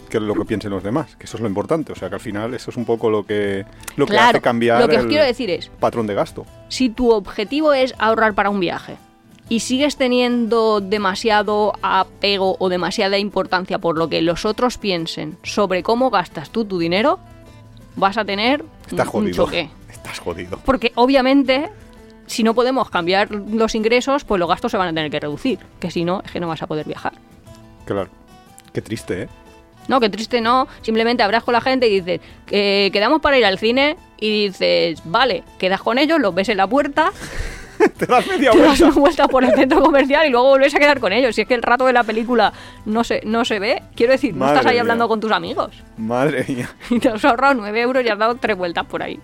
Que 0.09 0.17
es 0.17 0.23
lo 0.23 0.35
que 0.35 0.47
piensen 0.47 0.71
los 0.71 0.83
demás, 0.83 1.17
que 1.17 1.27
eso 1.27 1.37
es 1.37 1.43
lo 1.43 1.49
importante. 1.49 1.93
O 1.93 1.95
sea, 1.95 2.09
que 2.09 2.15
al 2.15 2.21
final 2.21 2.55
eso 2.55 2.71
es 2.71 2.79
un 2.79 2.87
poco 2.87 3.11
lo 3.11 3.27
que, 3.27 3.67
lo 3.97 4.07
que 4.07 4.13
claro, 4.13 4.31
hace 4.31 4.41
cambiar 4.41 4.81
lo 4.81 4.89
que 4.89 4.97
os 4.97 5.03
el 5.03 5.09
quiero 5.11 5.23
decir 5.23 5.51
es, 5.51 5.69
patrón 5.69 6.07
de 6.07 6.15
gasto. 6.15 6.47
si 6.69 6.89
tu 6.89 7.11
objetivo 7.11 7.75
es 7.75 7.95
ahorrar 7.99 8.33
para 8.33 8.49
un 8.49 8.59
viaje 8.59 8.97
y 9.51 9.61
sigues 9.61 9.97
teniendo 9.97 10.81
demasiado 10.81 11.73
apego 11.83 12.57
o 12.59 12.69
demasiada 12.71 13.19
importancia 13.19 13.79
por 13.79 13.99
lo 13.99 14.09
que 14.09 14.23
los 14.23 14.45
otros 14.45 14.79
piensen 14.79 15.37
sobre 15.43 15.83
cómo 15.83 16.09
gastas 16.09 16.51
tú 16.51 16.65
tu 16.65 16.79
dinero, 16.79 17.19
vas 17.99 18.17
a 18.17 18.25
tener 18.25 18.65
Estás 18.91 19.09
un, 19.13 19.31
choque. 19.33 19.69
Estás 19.91 20.19
jodido. 20.21 20.59
Porque 20.65 20.93
obviamente, 20.95 21.71
si 22.27 22.43
no 22.43 22.55
podemos 22.55 22.91
cambiar 22.91 23.31
los 23.31 23.75
ingresos, 23.75 24.25
pues 24.25 24.39
los 24.39 24.49
gastos 24.49 24.71
se 24.71 24.79
van 24.79 24.89
a 24.89 24.93
tener 24.93 25.11
que 25.11 25.21
reducir. 25.21 25.59
Que 25.81 25.91
si 25.91 26.05
no, 26.05 26.23
es 26.25 26.31
que 26.31 26.41
no 26.41 26.49
vas 26.49 26.63
a 26.63 26.67
poder 26.67 26.87
viajar. 26.87 27.13
Claro. 27.85 28.11
Qué 28.73 28.83
triste, 28.83 29.23
¿eh? 29.23 29.29
No, 29.89 30.01
qué 30.01 30.11
triste 30.11 30.41
no. 30.41 30.69
Simplemente 30.83 31.23
hablas 31.23 31.43
con 31.43 31.53
la 31.53 31.61
gente 31.61 31.89
y 31.89 32.01
dices, 32.01 32.21
que 32.47 32.91
quedamos 32.93 33.21
para 33.21 33.39
ir 33.39 33.47
al 33.47 33.59
cine. 33.59 33.97
Y 34.21 34.49
dices, 34.49 35.01
vale, 35.05 35.45
quedas 35.59 35.81
con 35.81 35.99
ellos, 35.99 36.21
los 36.21 36.35
ves 36.35 36.49
en 36.49 36.57
la 36.57 36.67
puerta, 36.67 37.13
te 37.99 38.07
das 38.07 38.27
media 38.27 38.51
te 38.53 38.59
das 38.63 38.81
una 38.81 38.91
vuelta 38.93 39.29
por 39.29 39.45
el 39.45 39.53
centro 39.55 39.81
comercial 39.81 40.27
y 40.27 40.31
luego 40.31 40.49
vuelves 40.51 40.75
a 40.75 40.79
quedar 40.79 41.01
con 41.01 41.13
ellos. 41.13 41.35
Si 41.35 41.43
es 41.43 41.49
que 41.49 41.55
el 41.55 41.63
rato 41.63 41.87
de 41.87 41.93
la 41.93 42.05
película 42.05 42.53
no 42.87 43.05
se, 43.05 43.21
no 43.25 43.45
se 43.45 43.59
ve, 43.59 43.83
quiero 43.95 44.13
decir, 44.13 44.35
no 44.35 44.47
estás 44.49 44.67
ahí 44.67 44.75
mía. 44.75 44.83
hablando 44.83 45.09
con 45.09 45.21
tus 45.21 45.33
amigos. 45.33 45.71
Madre 45.97 46.45
mía. 46.49 46.69
Y 46.91 46.99
te 46.99 47.09
has 47.09 47.25
ahorrado 47.25 47.55
9 47.55 47.81
euros 47.81 48.05
y 48.05 48.09
has 48.09 48.19
dado 48.19 48.35
tres 48.37 48.57
vueltas 48.57 48.85
por 48.87 49.03
ahí. 49.03 49.21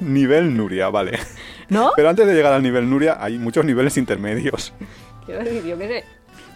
Nivel 0.00 0.56
Nuria, 0.56 0.88
vale. 0.88 1.18
¿No? 1.68 1.92
Pero 1.96 2.08
antes 2.08 2.26
de 2.26 2.34
llegar 2.34 2.52
al 2.52 2.62
nivel 2.62 2.88
Nuria, 2.88 3.16
hay 3.20 3.38
muchos 3.38 3.64
niveles 3.64 3.96
intermedios. 3.96 4.72
Quiero 5.26 5.44
decir, 5.44 5.64
yo 5.64 5.78
qué 5.78 5.88
sé. 5.88 6.04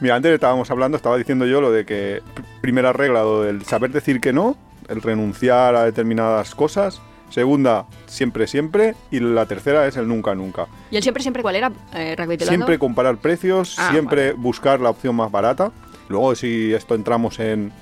Mira, 0.00 0.16
antes 0.16 0.32
estábamos 0.32 0.70
hablando, 0.70 0.96
estaba 0.96 1.16
diciendo 1.16 1.46
yo 1.46 1.60
lo 1.60 1.70
de 1.70 1.86
que 1.86 2.20
pr- 2.34 2.44
primera 2.60 2.92
regla, 2.92 3.22
lo 3.22 3.42
del 3.42 3.64
saber 3.64 3.90
decir 3.92 4.20
que 4.20 4.32
no, 4.32 4.56
el 4.88 5.00
renunciar 5.02 5.76
a 5.76 5.84
determinadas 5.84 6.54
cosas. 6.54 7.00
Segunda, 7.30 7.86
siempre, 8.06 8.46
siempre. 8.46 8.94
Y 9.10 9.20
la 9.20 9.46
tercera 9.46 9.86
es 9.86 9.96
el 9.96 10.06
nunca, 10.06 10.34
nunca. 10.34 10.66
¿Y 10.90 10.96
el 10.96 11.02
siempre, 11.02 11.22
siempre 11.22 11.42
cuál 11.42 11.56
era? 11.56 11.72
Eh. 11.94 12.16
Siempre 12.40 12.78
comparar 12.78 13.16
precios, 13.18 13.76
Ah, 13.78 13.90
siempre 13.90 14.32
buscar 14.32 14.80
la 14.80 14.90
opción 14.90 15.16
más 15.16 15.30
barata. 15.30 15.72
Luego, 16.08 16.34
si 16.34 16.72
esto 16.72 16.94
entramos 16.94 17.40
en 17.40 17.72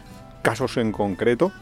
casos 0.43 0.77
en 0.77 0.93
concreto. 0.93 1.53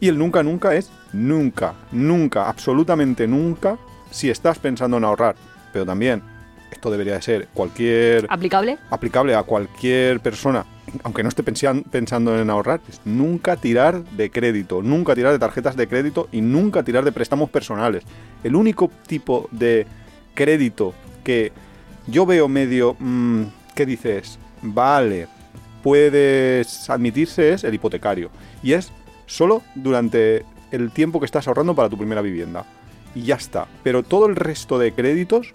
Y 0.00 0.08
el 0.08 0.18
nunca, 0.18 0.42
nunca 0.42 0.74
es 0.74 0.90
nunca, 1.12 1.74
nunca, 1.90 2.48
absolutamente 2.48 3.26
nunca, 3.26 3.78
si 4.10 4.30
estás 4.30 4.58
pensando 4.58 4.96
en 4.96 5.04
ahorrar. 5.04 5.34
Pero 5.72 5.84
también, 5.84 6.22
esto 6.70 6.90
debería 6.90 7.14
de 7.14 7.22
ser 7.22 7.48
cualquier 7.52 8.26
¿Aplicable? 8.28 8.78
aplicable 8.90 9.34
a 9.34 9.42
cualquier 9.42 10.20
persona, 10.20 10.64
aunque 11.02 11.22
no 11.22 11.28
esté 11.28 11.42
pensando 11.42 12.38
en 12.38 12.50
ahorrar, 12.50 12.80
es 12.88 13.00
nunca 13.04 13.56
tirar 13.56 14.04
de 14.04 14.30
crédito, 14.30 14.82
nunca 14.82 15.14
tirar 15.14 15.32
de 15.32 15.38
tarjetas 15.38 15.76
de 15.76 15.88
crédito 15.88 16.28
y 16.32 16.40
nunca 16.40 16.82
tirar 16.82 17.04
de 17.04 17.12
préstamos 17.12 17.50
personales. 17.50 18.04
El 18.42 18.56
único 18.56 18.90
tipo 19.06 19.48
de 19.50 19.86
crédito 20.34 20.94
que 21.24 21.52
yo 22.06 22.26
veo 22.26 22.48
medio, 22.48 22.96
mm, 22.98 23.42
¿qué 23.74 23.86
dices? 23.86 24.38
Vale, 24.62 25.28
puedes 25.82 26.88
admitirse 26.90 27.52
es 27.52 27.64
el 27.64 27.74
hipotecario. 27.74 28.30
Y 28.62 28.72
es 28.72 28.92
solo 29.26 29.62
durante 29.74 30.44
el 30.70 30.90
tiempo 30.90 31.20
que 31.20 31.26
estás 31.26 31.48
ahorrando 31.48 31.74
para 31.74 31.88
tu 31.88 31.96
primera 31.96 32.22
vivienda. 32.22 32.64
Y 33.14 33.22
ya 33.22 33.36
está. 33.36 33.66
Pero 33.82 34.02
todo 34.02 34.26
el 34.26 34.36
resto 34.36 34.78
de 34.78 34.92
créditos 34.92 35.54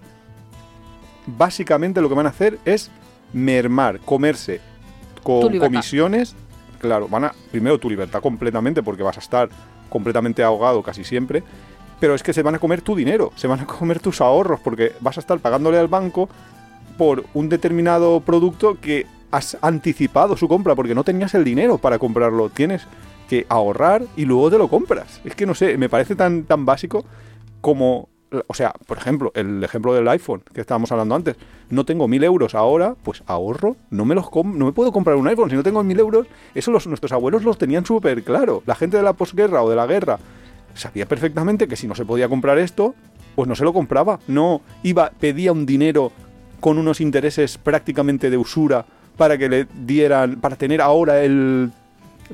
básicamente 1.26 2.00
lo 2.00 2.08
que 2.08 2.14
van 2.14 2.26
a 2.26 2.30
hacer 2.30 2.58
es 2.64 2.90
mermar, 3.32 4.00
comerse 4.00 4.60
con 5.24 5.58
comisiones. 5.58 6.36
Claro, 6.80 7.08
van 7.08 7.24
a 7.24 7.34
primero 7.50 7.78
tu 7.78 7.90
libertad 7.90 8.20
completamente 8.20 8.82
porque 8.82 9.02
vas 9.02 9.16
a 9.16 9.20
estar 9.20 9.48
completamente 9.88 10.44
ahogado 10.44 10.82
casi 10.82 11.02
siempre. 11.02 11.42
Pero 11.98 12.14
es 12.14 12.22
que 12.22 12.32
se 12.32 12.42
van 12.42 12.54
a 12.54 12.58
comer 12.58 12.82
tu 12.82 12.94
dinero, 12.94 13.32
se 13.34 13.46
van 13.46 13.60
a 13.60 13.66
comer 13.66 13.98
tus 13.98 14.20
ahorros 14.20 14.60
porque 14.60 14.92
vas 15.00 15.16
a 15.16 15.20
estar 15.20 15.38
pagándole 15.38 15.78
al 15.78 15.88
banco 15.88 16.28
por 16.98 17.24
un 17.34 17.48
determinado 17.48 18.20
producto 18.20 18.78
que 18.80 19.06
has 19.30 19.56
anticipado 19.62 20.36
su 20.36 20.46
compra 20.46 20.74
porque 20.74 20.94
no 20.94 21.02
tenías 21.02 21.34
el 21.34 21.44
dinero 21.44 21.78
para 21.78 21.98
comprarlo. 21.98 22.50
Tienes 22.50 22.86
que 23.28 23.46
ahorrar 23.48 24.02
y 24.16 24.26
luego 24.26 24.50
te 24.50 24.58
lo 24.58 24.68
compras. 24.68 25.20
Es 25.24 25.34
que 25.34 25.46
no 25.46 25.54
sé, 25.54 25.78
me 25.78 25.88
parece 25.88 26.14
tan, 26.14 26.44
tan 26.44 26.66
básico 26.66 27.04
como, 27.60 28.08
o 28.46 28.54
sea, 28.54 28.72
por 28.86 28.98
ejemplo, 28.98 29.32
el 29.34 29.62
ejemplo 29.62 29.94
del 29.94 30.08
iPhone 30.08 30.42
que 30.52 30.60
estábamos 30.60 30.90
hablando 30.92 31.14
antes. 31.14 31.36
No 31.70 31.84
tengo 31.84 32.08
mil 32.08 32.22
euros 32.24 32.54
ahora, 32.54 32.94
pues 33.02 33.22
ahorro, 33.26 33.76
no 33.90 34.04
me 34.04 34.14
los 34.14 34.26
no 34.34 34.66
me 34.66 34.72
puedo 34.72 34.92
comprar 34.92 35.16
un 35.16 35.28
iPhone 35.28 35.50
si 35.50 35.56
no 35.56 35.62
tengo 35.62 35.82
mil 35.82 35.98
euros. 35.98 36.26
Eso 36.54 36.70
los, 36.70 36.86
nuestros 36.86 37.12
abuelos 37.12 37.44
los 37.44 37.58
tenían 37.58 37.86
súper 37.86 38.22
claro. 38.22 38.62
La 38.66 38.74
gente 38.74 38.96
de 38.96 39.02
la 39.02 39.12
posguerra 39.12 39.62
o 39.62 39.70
de 39.70 39.76
la 39.76 39.86
guerra 39.86 40.18
sabía 40.74 41.06
perfectamente 41.06 41.68
que 41.68 41.76
si 41.76 41.86
no 41.86 41.94
se 41.94 42.04
podía 42.04 42.28
comprar 42.28 42.58
esto, 42.58 42.94
pues 43.34 43.48
no 43.48 43.54
se 43.54 43.64
lo 43.64 43.72
compraba. 43.72 44.18
No 44.26 44.60
iba, 44.82 45.10
pedía 45.10 45.52
un 45.52 45.66
dinero 45.66 46.12
con 46.60 46.78
unos 46.78 47.00
intereses 47.00 47.58
prácticamente 47.58 48.30
de 48.30 48.36
usura 48.36 48.86
para 49.16 49.38
que 49.38 49.48
le 49.48 49.66
dieran, 49.84 50.40
para 50.40 50.56
tener 50.56 50.80
ahora 50.80 51.22
el 51.22 51.70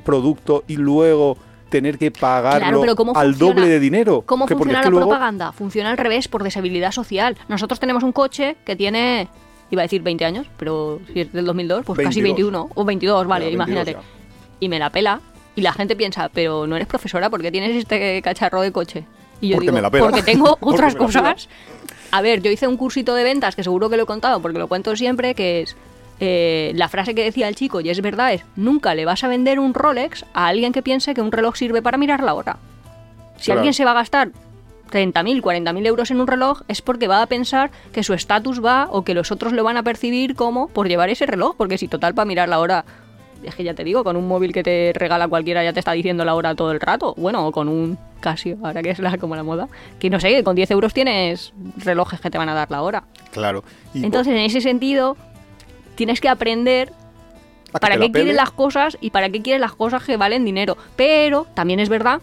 producto 0.05 0.65
y 0.67 0.77
luego 0.77 1.37
tener 1.71 1.97
que 1.99 2.11
pagarlo 2.11 2.81
Claro, 2.83 2.97
¿cómo 2.97 3.13
al 3.17 3.29
funciona? 3.35 3.55
doble 3.55 3.69
de 3.69 3.81
dinero. 3.81 4.23
¿Cómo 4.27 4.47
Que 4.47 4.55
funciona 4.55 4.81
es 4.81 4.85
la 4.87 4.91
luego- 4.91 5.09
propaganda? 5.09 5.53
Funciona 5.53 5.91
al 5.91 5.97
revés, 5.97 6.29
por 6.29 6.43
deshabilidad 6.43 6.93
social. 6.93 7.37
Nosotros 7.49 7.81
tenemos 7.81 8.03
un 8.03 8.13
coche 8.13 8.57
que 8.67 8.77
tiene, 8.77 9.29
iba 9.71 9.81
a 9.83 9.85
decir 9.85 10.03
20 10.03 10.25
años, 10.25 10.47
pero 10.59 11.01
si 11.13 11.21
es 11.21 11.33
del 11.33 11.47
2002, 11.47 11.85
pues 11.87 11.97
casi 11.99 12.21
22. 12.21 12.53
21 12.53 12.71
o 12.75 12.85
22, 12.85 13.27
vale, 13.27 13.45
Ya, 13.47 13.49
22 13.57 13.69
imagínate. 13.69 13.93
ya. 13.93 14.01
Y 14.61 14.69
me 14.69 14.79
la 14.79 14.91
pela. 14.91 15.21
Y 15.57 15.63
la 15.63 15.73
gente 15.73 15.97
piensa, 15.97 16.29
pero 16.33 16.67
no 16.67 16.77
eres 16.77 16.87
profesora, 16.87 17.29
¿por 17.31 17.43
qué 17.43 17.51
tienes 17.51 17.75
este 17.77 18.21
cacharro 18.23 18.61
de 18.63 18.71
coche? 18.73 19.05
Y 19.41 19.49
yo 19.49 19.57
Porque 19.57 19.67
digo, 19.67 19.75
me 19.77 19.83
la 19.83 19.91
pela. 19.91 20.05
porque 20.05 20.23
tengo 20.23 20.57
otras 20.61 20.95
cosas. 20.95 21.49
A 22.13 22.21
ver, 22.23 22.43
yo 22.43 22.51
hice 22.51 22.67
un 22.69 22.77
cursito 22.77 23.15
de 23.15 23.25
ventas 23.25 23.57
que 23.57 23.63
seguro 23.65 23.89
que 23.89 23.97
lo 23.97 24.03
he 24.03 24.07
contado 24.07 24.41
porque 24.43 24.59
lo 24.59 24.69
cuento 24.69 24.95
siempre, 24.97 25.35
que 25.35 25.63
es 25.63 25.77
eh, 26.21 26.73
la 26.75 26.89
frase 26.89 27.15
que 27.15 27.25
decía 27.25 27.49
el 27.49 27.57
chico, 27.57 27.81
y 27.81 27.89
es 27.91 28.01
verdad, 28.03 28.33
es 28.35 28.45
nunca 28.57 28.95
le 28.95 29.05
vas 29.05 29.25
a 29.25 29.29
vender 29.29 29.59
un 29.59 29.75
Rolex 29.75 30.25
a 30.35 30.47
alguien 30.49 30.73
que 30.73 30.83
piense 30.83 31.15
que 31.15 31.23
un 31.23 31.33
reloj 31.33 31.57
sirve 31.57 31.83
para 31.83 31.97
mirar 31.99 32.23
la 32.23 32.35
hora. 32.35 32.59
Si 33.39 33.47
Claro. 33.47 33.61
alguien 33.61 33.73
se 33.75 33.85
va 33.87 33.93
a 33.93 33.95
gastar 33.95 34.31
30.000, 34.91 35.41
40.000 35.41 35.87
euros 35.87 36.11
en 36.11 36.21
un 36.21 36.27
reloj 36.27 36.63
es 36.69 36.83
porque 36.83 37.09
va 37.09 37.23
a 37.23 37.27
pensar 37.27 37.71
que 37.93 38.03
su 38.03 38.13
estatus 38.13 38.63
va 38.63 38.89
o 38.91 39.03
que 39.03 39.15
los 39.15 39.31
otros 39.31 39.53
lo 39.53 39.65
van 39.65 39.77
a 39.77 39.83
percibir 39.83 40.35
como 40.35 40.69
por 40.69 40.89
llevar 40.89 41.09
ese 41.11 41.27
reloj, 41.27 41.55
porque 41.57 41.79
si 41.79 41.89
total 41.89 42.13
para 42.15 42.27
mirar 42.27 42.49
la 42.49 42.59
hora, 42.59 42.85
es 43.43 43.55
que 43.55 43.65
ya 43.65 43.73
te 43.73 43.85
digo, 43.85 44.05
con 44.05 44.17
un 44.17 44.29
móvil 44.29 44.53
que 44.53 44.63
te 44.63 44.93
regala 44.95 45.27
cualquiera 45.29 45.65
ya 45.65 45.73
te 45.73 45.79
está 45.79 45.93
diciendo 45.93 46.25
la 46.25 46.35
hora 46.35 46.55
todo 46.55 46.73
el 46.73 46.81
rato, 46.81 47.15
bueno, 47.17 47.47
o 47.47 47.53
con 47.53 47.69
un 47.69 47.97
Casio, 48.21 48.59
ahora 48.63 48.83
que 48.83 48.91
es 48.91 48.99
la, 48.99 49.17
como 49.17 49.35
la 49.35 49.43
moda, 49.43 49.69
que 49.99 50.11
no 50.11 50.21
sé, 50.21 50.45
con 50.45 50.55
10 50.55 50.71
euros 50.73 50.93
tienes 50.93 51.55
relojes 51.79 52.21
que 52.21 52.29
te 52.29 52.37
van 52.37 52.51
a 52.51 52.55
dar 52.55 52.71
la 52.71 52.83
hora. 52.83 53.05
Claro. 53.33 53.65
Y 53.95 54.05
Entonces, 54.05 54.35
en 54.35 54.41
ese 54.41 54.61
sentido, 54.61 55.17
tienes 55.95 56.21
que 56.21 56.29
aprender 56.29 56.93
que 57.73 57.79
para 57.79 57.99
qué 57.99 58.11
quieres 58.11 58.35
las 58.35 58.51
cosas 58.51 58.99
y 59.01 59.11
para 59.11 59.31
qué 59.31 59.43
quieres 59.43 59.61
las 59.61 59.73
cosas 59.75 60.03
que 60.05 60.17
valen 60.17 60.45
dinero. 60.45 60.77
Pero 60.97 61.47
también 61.55 61.79
es 61.81 61.89
verdad 61.89 62.21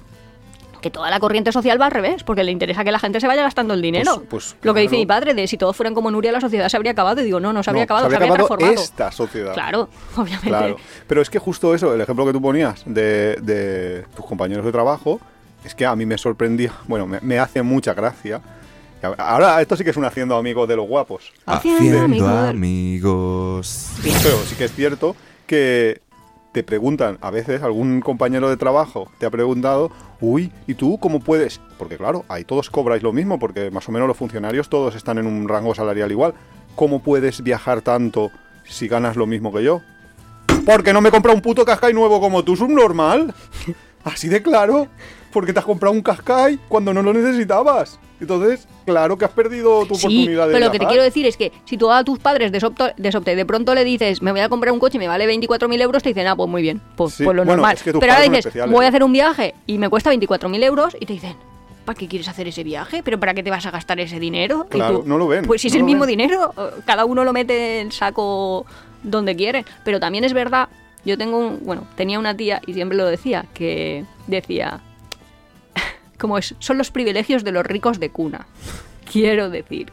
que 0.82 0.92
toda 0.92 1.10
la 1.10 1.20
corriente 1.20 1.52
social 1.52 1.82
va 1.82 1.88
al 1.88 1.92
revés, 1.92 2.24
porque 2.24 2.44
le 2.44 2.52
interesa 2.52 2.84
que 2.84 2.92
la 2.92 3.00
gente 3.00 3.20
se 3.20 3.26
vaya 3.28 3.42
gastando 3.42 3.74
el 3.74 3.82
dinero. 3.82 4.24
pues, 4.30 4.56
Lo 4.62 4.74
que 4.76 4.82
dice 4.82 4.96
mi 4.96 5.08
padre, 5.08 5.34
de 5.34 5.48
si 5.48 5.58
todos 5.58 5.76
fueran 5.76 5.96
como 5.96 6.12
Nuria, 6.12 6.32
la 6.32 6.40
sociedad 6.40 6.70
se 6.70 6.78
habría 6.78 6.92
acabado. 6.92 7.20
Y 7.22 7.24
digo, 7.26 7.40
no, 7.40 7.52
no 7.52 7.64
se 7.64 7.70
habría 7.72 7.82
No, 7.82 7.86
acabado, 7.86 8.10
se 8.10 8.16
habría 8.16 8.28
acabado 8.34 8.48
transformado. 8.48 8.84
esta 8.84 9.12
sociedad. 9.12 9.54
Claro, 9.54 9.90
obviamente. 10.16 10.48
Claro. 10.50 10.78
Pero 11.08 11.22
es 11.22 11.30
que 11.32 11.40
justo 11.40 11.74
eso, 11.74 11.94
el 11.96 12.02
ejemplo 12.02 12.26
que 12.28 12.34
tú 12.34 12.42
ponías 12.42 12.84
de, 12.86 13.38
de 13.42 14.06
tus 14.16 14.26
compañeros 14.26 14.64
de 14.66 14.72
trabajo, 14.72 15.20
es 15.64 15.74
que 15.74 15.86
a 15.86 15.96
mí 15.96 16.06
me 16.06 16.18
sorprendía, 16.20 16.74
bueno, 16.88 17.08
me, 17.08 17.20
me 17.22 17.40
hace 17.40 17.64
mucha 17.64 17.94
gracia. 17.96 18.42
Ahora, 19.18 19.62
esto 19.62 19.76
sí 19.76 19.84
que 19.84 19.92
es 19.92 19.98
un 19.98 20.06
haciendo 20.06 20.36
amigos 20.36 20.68
de 20.68 20.76
los 20.76 20.88
guapos. 20.88 21.32
Haciendo 21.46 22.02
amigos. 22.02 22.30
amigos. 22.30 23.92
Pero 24.02 24.38
sí 24.46 24.56
que 24.56 24.66
es 24.66 24.74
cierto 24.74 25.16
que 25.46 26.02
te 26.52 26.64
preguntan, 26.64 27.18
a 27.22 27.30
veces 27.30 27.62
algún 27.62 28.02
compañero 28.02 28.50
de 28.50 28.58
trabajo 28.58 29.12
te 29.20 29.26
ha 29.26 29.30
preguntado, 29.30 29.92
uy, 30.20 30.52
¿y 30.66 30.74
tú 30.74 30.98
cómo 31.00 31.20
puedes? 31.20 31.62
Porque 31.78 31.98
claro, 31.98 32.26
ahí 32.30 32.44
todos 32.44 32.70
cobráis 32.70 33.04
lo 33.04 33.14
mismo, 33.14 33.38
porque 33.38 33.70
más 33.70 33.88
o 33.88 33.92
menos 33.92 34.08
los 34.08 34.18
funcionarios 34.18 34.68
todos 34.70 34.96
están 34.96 35.20
en 35.20 35.28
un 35.28 35.48
rango 35.48 35.76
salarial 35.76 36.12
igual. 36.12 36.34
¿Cómo 36.76 37.04
puedes 37.04 37.44
viajar 37.44 37.82
tanto 37.82 38.32
si 38.64 38.88
ganas 38.88 39.16
lo 39.16 39.28
mismo 39.28 39.54
que 39.54 39.64
yo? 39.64 39.82
Porque 40.66 40.94
no 40.94 41.02
me 41.02 41.10
he 41.10 41.12
comprado 41.12 41.36
un 41.36 41.42
puto 41.42 41.64
Cascai 41.64 41.94
nuevo 41.94 42.20
como 42.20 42.44
tú, 42.44 42.56
subnormal. 42.56 43.34
Así 44.04 44.28
de 44.28 44.42
claro. 44.42 44.88
Porque 45.32 45.54
te 45.54 45.60
has 45.60 45.66
comprado 45.66 45.94
un 45.94 46.02
Cascai 46.02 46.60
cuando 46.68 46.94
no 46.94 47.02
lo 47.02 47.14
necesitabas. 47.14 48.00
Entonces, 48.20 48.68
claro 48.86 49.18
que 49.18 49.26
has 49.26 49.32
perdido 49.32 49.86
tu 49.86 49.96
Sí, 49.96 50.06
oportunidad 50.08 50.48
de 50.48 50.54
pero 50.54 50.66
lo 50.66 50.72
que 50.72 50.80
te 50.80 50.86
quiero 50.88 51.04
decir 51.04 51.26
es 51.26 51.38
que 51.38 51.52
si 51.66 51.78
tú 51.78 51.92
a 51.92 52.04
tus 52.04 52.18
padres 52.20 52.52
de 52.52 52.60
sopte 52.60 53.36
de 53.36 53.46
pronto 53.46 53.76
le 53.76 53.84
dices, 53.84 54.22
me 54.22 54.32
voy 54.32 54.40
a 54.42 54.50
comprar 54.50 54.74
un 54.74 54.80
coche 54.80 54.98
y 54.98 55.00
me 55.00 55.08
vale 55.08 55.28
24.000 55.28 55.82
euros, 55.82 56.02
te 56.04 56.10
dicen, 56.10 56.28
ah, 56.28 56.36
pues 56.36 56.50
muy 56.50 56.62
bien, 56.62 56.82
pues, 56.96 57.14
Sí, 57.14 57.24
pues 57.24 57.36
lo 57.36 57.42
bueno, 57.44 57.58
normal. 57.58 57.76
es 57.76 57.84
que 57.84 57.92
tus 57.92 58.00
pero 58.02 58.14
ahora 58.14 58.28
dices, 58.30 58.54
voy 58.70 58.86
a 58.86 58.90
hacer 58.90 59.04
un 59.04 59.12
viaje 59.14 59.54
y 59.68 59.78
me 59.78 59.90
cuesta 59.90 60.12
24.000 60.12 60.64
euros 60.64 60.98
y 61.00 61.06
te 61.06 61.14
dicen, 61.14 61.36
¿para 61.86 61.98
qué 61.98 62.08
quieres 62.08 62.28
hacer 62.28 62.48
ese 62.48 62.64
viaje? 62.64 63.02
¿Pero 63.04 63.20
para 63.20 63.34
qué 63.34 63.44
te 63.44 63.50
vas 63.52 63.66
a 63.66 63.72
gastar 63.72 64.00
ese 64.00 64.20
dinero? 64.20 64.66
No 65.06 65.18
lo 65.18 65.28
ven, 65.28 65.46
Pues 65.46 65.62
si 65.62 65.68
es 65.68 65.76
el 65.76 65.84
mismo 65.84 66.02
ven. 66.02 66.10
dinero, 66.18 66.54
eh, 66.58 66.82
cada 66.86 67.06
uno 67.06 67.24
lo 67.24 67.34
mete 67.34 67.80
en 67.82 67.92
saco 67.92 68.66
donde 69.04 69.36
quiere. 69.36 69.64
Pero 69.86 70.00
también 70.00 70.24
es 70.24 70.34
verdad, 70.34 70.70
yo 71.06 71.18
tengo 71.18 71.38
un, 71.38 71.60
bueno, 71.64 71.84
tenía 71.96 72.18
una 72.20 72.36
tía 72.36 72.62
y 72.66 72.74
siempre 72.74 72.98
lo 72.98 73.06
decía, 73.06 73.46
que 73.54 74.04
decía, 74.26 74.82
como 76.18 76.38
es, 76.38 76.56
son 76.60 76.78
los 76.78 76.92
privilegios 76.92 77.44
de 77.44 77.52
los 77.52 77.66
ricos 77.66 78.00
de 78.00 78.10
cuna. 78.10 78.48
Quiero 79.12 79.50
decir. 79.50 79.92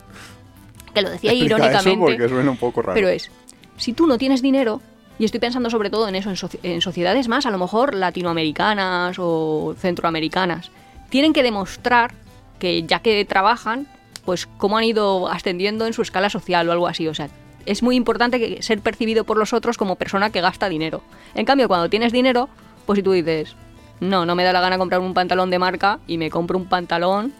Que 0.94 1.02
lo 1.02 1.10
decía 1.10 1.32
Explica 1.32 1.56
irónicamente. 1.56 1.90
Eso 1.90 2.00
porque 2.00 2.28
suena 2.28 2.50
un 2.50 2.56
poco 2.56 2.82
raro. 2.82 2.94
Pero 2.94 3.08
es, 3.08 3.30
si 3.76 3.92
tú 3.92 4.06
no 4.06 4.18
tienes 4.18 4.42
dinero, 4.42 4.80
y 5.18 5.24
estoy 5.24 5.40
pensando 5.40 5.70
sobre 5.70 5.90
todo 5.90 6.08
en 6.08 6.14
eso, 6.16 6.30
en, 6.30 6.36
soci- 6.36 6.58
en 6.62 6.80
sociedades 6.80 7.28
más, 7.28 7.46
a 7.46 7.50
lo 7.50 7.58
mejor 7.58 7.94
latinoamericanas 7.94 9.16
o 9.18 9.74
centroamericanas, 9.78 10.70
tienen 11.10 11.32
que 11.32 11.42
demostrar 11.42 12.12
que 12.58 12.82
ya 12.84 13.00
que 13.00 13.24
trabajan, 13.24 13.86
pues 14.24 14.46
cómo 14.58 14.78
han 14.78 14.84
ido 14.84 15.28
ascendiendo 15.28 15.86
en 15.86 15.92
su 15.92 16.02
escala 16.02 16.30
social 16.30 16.68
o 16.68 16.72
algo 16.72 16.88
así. 16.88 17.06
O 17.08 17.14
sea, 17.14 17.28
es 17.66 17.82
muy 17.82 17.96
importante 17.96 18.38
que 18.38 18.62
ser 18.62 18.80
percibido 18.80 19.24
por 19.24 19.36
los 19.36 19.52
otros 19.52 19.76
como 19.76 19.96
persona 19.96 20.30
que 20.30 20.40
gasta 20.40 20.68
dinero. 20.68 21.02
En 21.34 21.44
cambio, 21.44 21.68
cuando 21.68 21.88
tienes 21.90 22.12
dinero, 22.12 22.48
pues 22.86 22.98
si 22.98 23.02
tú 23.02 23.12
dices, 23.12 23.54
no, 24.04 24.26
no 24.26 24.34
me 24.34 24.44
da 24.44 24.52
la 24.52 24.60
gana 24.60 24.78
comprar 24.78 25.00
un 25.00 25.14
pantalón 25.14 25.50
de 25.50 25.58
marca 25.58 25.98
y 26.06 26.18
me 26.18 26.30
compro 26.30 26.58
un 26.58 26.66
pantalón, 26.66 27.32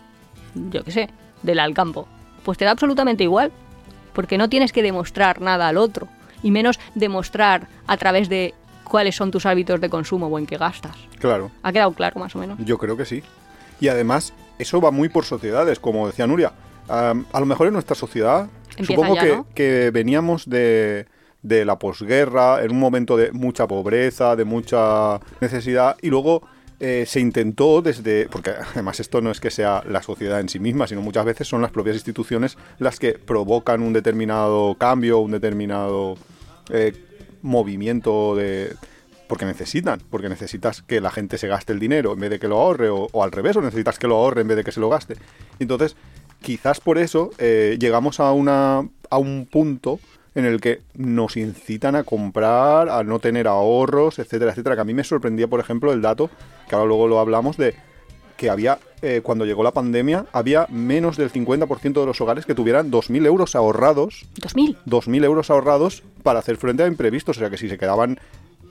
yo 0.55 0.85
qué 0.85 0.90
sé, 0.90 1.11
del 1.42 1.59
Alcampo, 1.59 2.09
pues 2.44 2.59
te 2.59 2.64
da 2.64 2.72
absolutamente 2.72 3.24
igual, 3.24 3.53
porque 4.12 4.38
no 4.38 4.48
tienes 4.48 4.72
que 4.72 4.83
demostrar 4.83 5.40
nada 5.40 5.68
al 5.68 5.77
otro, 5.77 6.09
y 6.42 6.50
menos 6.50 6.79
demostrar 6.94 7.68
a 7.87 7.96
través 7.96 8.29
de 8.29 8.55
cuáles 8.85 9.16
son 9.16 9.31
tus 9.31 9.46
hábitos 9.46 9.81
de 9.81 9.88
consumo 9.88 10.27
o 10.27 10.38
en 10.38 10.46
qué 10.46 10.57
gastas. 10.57 10.96
Claro, 11.18 11.50
¿Ha 11.62 11.72
quedado 11.72 11.92
claro 11.92 12.20
más 12.20 12.37
o 12.37 12.38
menos? 12.38 12.59
yo 12.64 12.79
creo 12.79 12.96
que 12.96 13.05
sí. 13.05 13.22
Y 13.81 13.88
además, 13.88 14.33
eso 14.59 14.81
va 14.81 14.90
muy 14.90 15.09
por 15.09 15.24
sociedades, 15.24 15.81
como 15.81 16.07
decía 16.07 16.27
Nuria. 16.27 16.53
A 16.88 17.40
lo 17.40 17.46
mejor 17.46 17.66
en 17.66 17.72
nuestra 17.72 17.96
sociedad, 17.96 18.48
Empieza 18.77 18.94
supongo 18.94 19.14
ya, 19.16 19.22
que, 19.22 19.37
¿no? 19.37 19.46
que 19.55 19.90
veníamos 19.92 20.48
de, 20.48 21.07
de 21.42 21.64
la 21.64 21.79
posguerra, 21.79 22.62
en 22.62 22.72
un 22.72 22.79
momento 22.79 23.16
de 23.16 23.33
mucha 23.33 23.66
pobreza, 23.66 24.37
de 24.37 24.44
mucha 24.44 25.18
necesidad, 25.40 25.96
y 26.03 26.09
luego 26.09 26.42
eh, 26.81 27.05
se 27.07 27.21
intentó 27.21 27.83
desde, 27.83 28.29
porque 28.29 28.51
además 28.51 29.01
esto 29.01 29.21
no 29.21 29.31
es 29.31 29.41
que 29.41 29.51
sea 29.51 29.83
la 29.89 30.03
sociedad 30.03 30.41
en 30.41 30.49
sí 30.49 30.59
misma, 30.59 30.87
sino 30.87 31.01
muchas 31.01 31.25
veces 31.25 31.49
son 31.49 31.63
las 31.63 31.71
propias 31.71 31.97
instituciones 31.97 32.59
las 32.79 32.99
que 32.99 33.13
provocan 33.13 33.83
un 33.83 33.93
determinado 33.93 34.75
cambio, 34.75 35.21
un 35.21 35.31
determinado 35.31 36.17
eh, 36.71 36.93
movimiento 37.43 38.35
de... 38.35 38.75
Porque 39.29 39.47
necesitan, 39.47 40.03
porque 40.11 40.29
necesitas 40.29 40.83
que 40.83 41.01
la 41.01 41.11
gente 41.11 41.39
se 41.39 41.49
gaste 41.49 41.73
el 41.73 41.81
dinero 41.81 42.13
en 42.13 42.21
vez 42.21 42.31
de 42.31 42.39
que 42.39 42.49
lo 42.49 42.61
ahorre, 42.61 42.91
o, 42.91 43.09
al 43.23 43.33
revés, 43.33 43.57
o 43.57 43.63
necesitas 43.63 43.99
que 43.99 44.07
lo 44.07 44.17
ahorre 44.17 44.43
en 44.43 44.49
vez 44.49 44.59
de 44.59 44.65
que 44.65 44.73
se 44.73 44.81
lo 44.81 44.91
gaste. 44.91 45.17
Entonces, 45.59 45.97
quizás 46.43 46.81
por 46.81 46.99
eso 46.99 47.31
eh, 47.39 47.79
llegamos 47.81 48.21
a, 48.21 48.33
una, 48.33 48.87
a 49.09 49.19
un 49.19 49.49
punto 49.51 49.99
en 50.35 50.44
el 50.44 50.61
que 50.61 50.81
nos 50.94 51.37
incitan 51.37 51.97
a 51.97 52.05
comprar, 52.05 52.88
a 52.88 53.03
no 53.05 53.18
tener 53.18 53.47
ahorros, 53.47 54.18
etcétera, 54.18 54.51
etcétera. 54.51 54.75
Que 54.75 54.83
a 54.83 54.85
mí 54.85 54.94
me 54.94 55.05
sorprendía, 55.05 55.47
por 55.47 55.61
ejemplo, 55.61 55.92
el 55.92 56.03
dato, 56.03 56.31
que 56.68 56.75
ahora 56.75 56.88
luego 56.88 57.09
lo 57.09 57.20
hablamos, 57.20 57.57
de 57.57 57.75
que 58.37 58.51
había, 58.51 58.79
eh, 59.01 59.20
cuando 59.23 59.44
llegó 59.44 59.62
la 59.62 59.70
pandemia, 59.70 60.27
había 60.33 60.66
menos 60.68 61.16
del 61.16 61.31
50% 61.31 62.01
de 62.01 62.07
los 62.07 62.20
hogares 62.20 62.47
que 62.47 62.55
tuvieran 62.55 62.90
2.000 62.90 63.27
euros 63.27 63.55
ahorrados 63.55 64.27
2000. 64.37 64.77
2.000 64.87 65.25
euros 65.25 65.51
ahorrados 65.51 66.03
para 66.23 66.40
hacer 66.40 66.57
frente 66.57 66.83
a 66.83 66.88
imprevistos. 66.88 67.37
O 67.37 67.40
sea 67.40 67.51
que 67.51 67.57
si 67.57 67.68
se 67.68 67.79
quedaban 67.79 68.18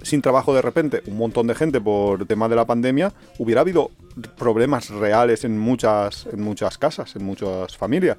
sin 0.01 0.21
trabajo 0.21 0.53
de 0.53 0.61
repente 0.61 1.01
un 1.07 1.17
montón 1.17 1.47
de 1.47 1.55
gente 1.55 1.79
por 1.79 2.25
tema 2.25 2.49
de 2.49 2.57
la 2.57 2.65
pandemia, 2.65 3.13
hubiera 3.39 3.61
habido 3.61 3.91
problemas 4.37 4.89
reales 4.89 5.45
en 5.45 5.57
muchas, 5.57 6.27
en 6.31 6.41
muchas 6.41 6.77
casas, 6.77 7.15
en 7.15 7.23
muchas 7.23 7.77
familias. 7.77 8.17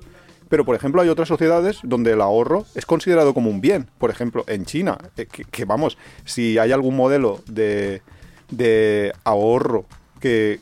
Pero, 0.54 0.64
por 0.64 0.76
ejemplo, 0.76 1.02
hay 1.02 1.08
otras 1.08 1.26
sociedades 1.26 1.80
donde 1.82 2.12
el 2.12 2.20
ahorro 2.20 2.64
es 2.76 2.86
considerado 2.86 3.34
como 3.34 3.50
un 3.50 3.60
bien. 3.60 3.90
Por 3.98 4.10
ejemplo, 4.10 4.44
en 4.46 4.64
China, 4.64 4.96
eh, 5.16 5.26
que, 5.26 5.64
vamos, 5.64 5.98
si 6.24 6.58
hay 6.58 6.70
algún 6.70 6.94
modelo 6.94 7.40
de, 7.48 8.02
de 8.52 9.12
ahorro 9.24 9.84
que 10.20 10.60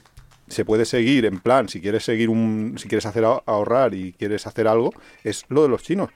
se 0.48 0.64
puede 0.64 0.86
seguir 0.86 1.26
en 1.26 1.40
plan, 1.40 1.68
si 1.68 1.82
quieres 1.82 2.04
seguir 2.06 2.30
un, 2.30 2.76
si 2.78 2.88
quieres 2.88 3.04
hacer 3.04 3.26
a- 3.26 3.42
ahorrar 3.44 3.92
y 3.92 4.14
quieres 4.14 4.46
hacer 4.46 4.66
algo, 4.66 4.94
es 5.24 5.44
lo 5.50 5.62
de 5.62 5.68
los 5.68 5.82
chinos. 5.82 6.08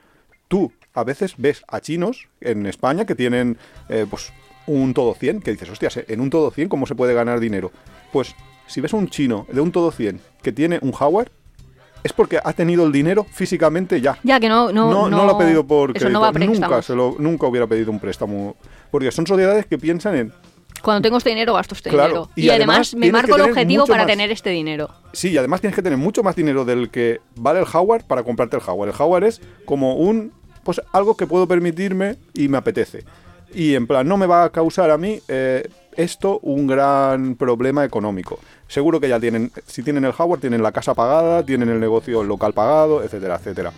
Tú 0.47 0.73
a 0.95 1.03
veces 1.03 1.35
ves 1.37 1.63
a 1.67 1.79
chinos 1.79 2.29
en 2.41 2.65
España 2.65 3.05
que 3.05 3.13
tienen 3.13 3.59
eh, 3.89 4.07
pues 4.09 4.33
un 4.65 4.95
todo 4.95 5.13
100, 5.13 5.41
que 5.41 5.51
dices, 5.51 5.69
hostias, 5.69 5.97
en 6.07 6.19
un 6.19 6.31
todo 6.31 6.49
100 6.49 6.67
¿cómo 6.67 6.87
se 6.87 6.95
puede 6.95 7.13
ganar 7.13 7.39
dinero? 7.39 7.71
Pues 8.11 8.33
si 8.65 8.81
ves 8.81 8.93
un 8.93 9.07
chino 9.07 9.45
de 9.53 9.61
un 9.61 9.71
todo 9.71 9.91
100 9.91 10.19
que 10.41 10.51
tiene 10.51 10.79
un 10.81 10.95
Howard, 10.99 11.29
es 12.03 12.13
porque 12.13 12.39
ha 12.43 12.53
tenido 12.53 12.85
el 12.85 12.91
dinero 12.91 13.25
físicamente 13.31 13.99
ya. 14.01 14.17
Ya 14.23 14.39
que 14.39 14.49
no, 14.49 14.71
no, 14.71 14.89
No, 14.91 15.09
no 15.09 15.25
lo 15.25 15.31
ha 15.31 15.37
pedido 15.37 15.65
por 15.65 15.89
no 16.09 16.21
va 16.21 16.29
a 16.29 16.31
nunca, 16.31 16.81
se 16.81 16.95
lo- 16.95 17.15
nunca 17.19 17.47
hubiera 17.47 17.67
pedido 17.67 17.91
un 17.91 17.99
préstamo. 17.99 18.55
Porque 18.91 19.11
son 19.11 19.27
sociedades 19.27 19.65
que 19.65 19.77
piensan 19.77 20.15
en, 20.15 20.33
Cuando 20.81 21.01
tengo 21.01 21.17
este 21.17 21.29
dinero, 21.31 21.53
gasto 21.55 21.75
este 21.75 21.89
Claro, 21.89 22.07
dinero. 22.07 22.29
y 22.35 22.45
Y, 22.45 22.49
además, 22.49 22.93
además 22.93 22.95
me 22.95 23.11
marco 23.11 23.35
el 23.35 23.41
objetivo 23.41 23.85
para 23.85 24.03
más. 24.03 24.07
tener 24.07 24.31
este 24.31 24.49
dinero. 24.51 24.89
Sí, 25.11 25.29
y 25.31 25.37
además 25.37 25.59
tienes 25.61 25.75
que 25.75 25.81
tener 25.81 25.97
mucho 25.97 26.23
más 26.23 26.35
dinero 26.35 26.63
del 26.65 26.89
que 26.89 27.19
vale 27.35 27.59
el 27.59 27.65
Howard 27.73 28.05
para 28.05 28.23
comprarte 28.23 28.57
el 28.57 28.63
Howard. 28.65 28.89
El 28.89 28.95
Howard 29.01 29.23
es 29.25 29.41
como 29.65 29.95
un 29.95 30.31
pues 30.63 30.81
algo 30.91 31.15
que 31.17 31.25
puedo 31.27 31.47
permitirme 31.47 32.17
y 32.33 32.47
me 32.49 32.57
apetece. 32.57 33.03
Y 33.53 33.75
en 33.75 33.87
plan, 33.87 34.05
no 34.07 34.17
me 34.17 34.25
va 34.27 34.43
a 34.43 34.49
causar 34.51 34.91
a 34.91 34.97
mí 34.97 35.19
eh, 35.29 35.67
esto 35.97 36.39
un 36.43 36.67
gran 36.67 37.35
problema 37.35 37.83
económico. 37.83 38.39
Seguro 38.67 38.99
que 38.99 39.09
ya 39.09 39.19
tienen, 39.19 39.51
si 39.65 39.83
tienen 39.83 40.05
el 40.05 40.13
Howard, 40.17 40.39
tienen 40.39 40.63
la 40.63 40.71
casa 40.71 40.93
pagada, 40.93 41.45
tienen 41.45 41.69
el 41.69 41.79
negocio 41.79 42.23
local 42.23 42.53
pagado, 42.53 43.03
etcétera, 43.03 43.35
etcétera. 43.35 43.73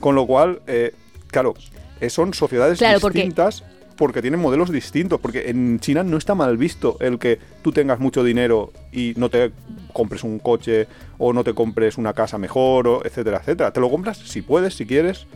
Con 0.00 0.14
lo 0.14 0.26
cual, 0.26 0.60
eh, 0.66 0.94
claro, 1.28 1.54
eh, 2.00 2.10
son 2.10 2.34
sociedades 2.34 2.78
Claro, 2.78 2.98
distintas 3.00 3.64
porque 3.96 4.22
tienen 4.22 4.40
modelos 4.40 4.70
distintos. 4.70 5.20
Porque 5.20 5.50
en 5.50 5.80
China 5.80 6.02
no 6.02 6.16
está 6.16 6.34
mal 6.34 6.56
visto 6.56 6.96
el 7.00 7.18
que 7.18 7.38
tú 7.62 7.72
tengas 7.72 7.98
mucho 7.98 8.22
dinero 8.22 8.72
y 8.92 9.14
no 9.16 9.30
te 9.30 9.52
compres 9.92 10.22
un 10.22 10.38
coche 10.38 10.86
o 11.18 11.32
no 11.32 11.42
te 11.42 11.54
compres 11.54 11.98
una 11.98 12.12
casa 12.12 12.38
mejor, 12.38 12.86
o 12.86 13.04
etcétera, 13.04 13.38
etcétera. 13.38 13.72
Te 13.72 13.80
lo 13.80 13.90
compras 13.90 14.18
si 14.18 14.42
puedes, 14.42 14.74
si 14.74 14.86
quieres, 14.86 15.26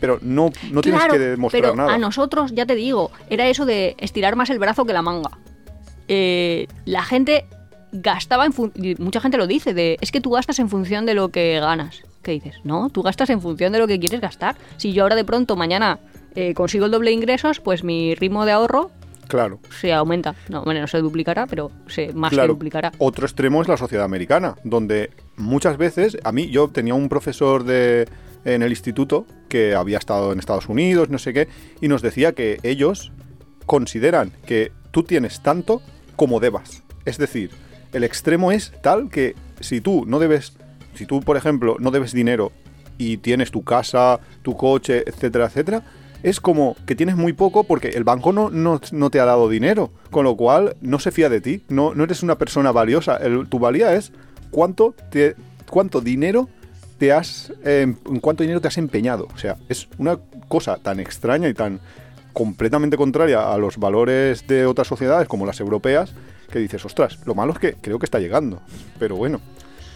pero 0.00 0.18
no, 0.22 0.50
no 0.70 0.80
tienes 0.80 1.04
que 1.06 1.18
demostrar 1.18 1.62
pero 1.62 1.76
nada. 1.76 1.94
a 1.94 1.98
nosotros, 1.98 2.52
ya 2.54 2.66
te 2.66 2.74
digo, 2.74 3.10
era 3.28 3.46
eso 3.48 3.66
de 3.66 3.96
estirar 3.98 4.36
más 4.36 4.50
el 4.50 4.58
brazo 4.58 4.84
que 4.84 4.92
la 4.92 5.02
manga. 5.02 5.30
Eh, 6.08 6.66
la 6.84 7.02
gente 7.02 7.46
gastaba 7.92 8.44
en 8.46 8.52
mucha 8.98 9.20
gente 9.20 9.36
lo 9.38 9.46
dice, 9.46 9.72
de 9.74 9.96
es 10.00 10.10
que 10.10 10.20
tú 10.20 10.30
gastas 10.30 10.58
en 10.58 10.68
función 10.68 11.06
de 11.06 11.14
lo 11.14 11.28
que 11.28 11.58
ganas. 11.60 12.02
¿Qué 12.22 12.32
dices? 12.32 12.56
No, 12.64 12.88
tú 12.90 13.02
gastas 13.02 13.30
en 13.30 13.40
función 13.40 13.72
de 13.72 13.78
lo 13.78 13.86
que 13.86 13.98
quieres 14.00 14.20
gastar. 14.20 14.56
Si 14.78 14.92
yo 14.92 15.02
ahora 15.02 15.14
de 15.14 15.24
pronto 15.24 15.56
mañana 15.56 15.98
eh, 16.34 16.54
consigo 16.54 16.86
el 16.86 16.90
doble 16.90 17.10
de 17.10 17.14
ingresos, 17.16 17.60
pues 17.60 17.84
mi 17.84 18.14
ritmo 18.14 18.44
de 18.44 18.52
ahorro 18.52 18.90
Claro. 19.28 19.60
se 19.80 19.92
aumenta. 19.92 20.34
No, 20.48 20.64
bueno, 20.64 20.80
no 20.80 20.86
se 20.86 20.98
duplicará, 20.98 21.46
pero 21.46 21.70
se 21.86 22.12
más 22.12 22.30
que 22.30 22.36
Claro. 22.36 22.54
duplicará. 22.54 22.92
Otro 22.98 23.26
extremo 23.26 23.62
es 23.62 23.68
la 23.68 23.76
sociedad 23.76 24.04
americana, 24.04 24.56
donde 24.64 25.10
muchas 25.36 25.76
veces, 25.76 26.16
a 26.24 26.32
mí, 26.32 26.48
yo 26.48 26.68
tenía 26.68 26.94
un 26.94 27.08
profesor 27.08 27.64
de, 27.64 28.08
en 28.44 28.62
el 28.62 28.70
instituto 28.70 29.26
que 29.48 29.74
había 29.74 29.98
estado 29.98 30.32
en 30.32 30.38
Estados 30.40 30.68
Unidos, 30.68 31.10
no 31.10 31.18
sé 31.18 31.32
qué, 31.32 31.48
y 31.80 31.88
nos 31.88 32.02
decía 32.02 32.32
que 32.32 32.58
ellos 32.62 33.12
consideran 33.66 34.32
que 34.46 34.72
tú 34.90 35.02
tienes 35.04 35.40
tanto 35.40 35.80
como 36.16 36.40
debas. 36.40 36.82
Es 37.04 37.18
decir, 37.18 37.50
el 37.92 38.04
extremo 38.04 38.52
es 38.52 38.72
tal 38.82 39.10
que 39.10 39.34
si 39.60 39.80
tú 39.80 40.04
no 40.06 40.18
debes, 40.18 40.56
si 40.94 41.06
tú, 41.06 41.20
por 41.20 41.36
ejemplo, 41.36 41.76
no 41.78 41.90
debes 41.90 42.12
dinero 42.12 42.52
y 42.98 43.18
tienes 43.18 43.50
tu 43.50 43.62
casa, 43.62 44.20
tu 44.42 44.56
coche, 44.56 45.04
etcétera, 45.06 45.46
etcétera, 45.46 45.82
es 46.22 46.40
como 46.40 46.74
que 46.86 46.96
tienes 46.96 47.16
muy 47.16 47.34
poco 47.34 47.64
porque 47.64 47.88
el 47.88 48.02
banco 48.02 48.32
no, 48.32 48.48
no, 48.48 48.80
no 48.92 49.10
te 49.10 49.20
ha 49.20 49.26
dado 49.26 49.48
dinero, 49.48 49.90
con 50.10 50.24
lo 50.24 50.36
cual 50.36 50.76
no 50.80 50.98
se 50.98 51.10
fía 51.10 51.28
de 51.28 51.40
ti, 51.40 51.62
no, 51.68 51.94
no 51.94 52.04
eres 52.04 52.22
una 52.22 52.38
persona 52.38 52.72
valiosa. 52.72 53.20
Tu 53.48 53.58
valía 53.58 53.94
es 53.94 54.10
cuánto, 54.50 54.94
te, 55.10 55.36
cuánto 55.68 56.00
dinero 56.00 56.48
te 56.98 57.12
has, 57.12 57.52
eh, 57.64 57.94
cuánto 58.22 58.42
dinero 58.42 58.62
te 58.62 58.68
has 58.68 58.78
empeñado. 58.78 59.28
O 59.34 59.38
sea, 59.38 59.56
es 59.68 59.88
una 59.98 60.18
cosa 60.48 60.78
tan 60.78 60.98
extraña 60.98 61.48
y 61.48 61.54
tan 61.54 61.80
completamente 62.34 62.98
contraria 62.98 63.50
a 63.52 63.56
los 63.56 63.78
valores 63.78 64.46
de 64.46 64.66
otras 64.66 64.86
sociedades 64.86 65.26
como 65.28 65.46
las 65.46 65.58
europeas 65.60 66.12
que 66.50 66.58
dices, 66.58 66.84
ostras, 66.84 67.18
lo 67.24 67.34
malo 67.34 67.54
es 67.54 67.58
que 67.58 67.72
creo 67.74 67.98
que 67.98 68.04
está 68.04 68.20
llegando. 68.20 68.60
Pero 68.98 69.16
bueno, 69.16 69.40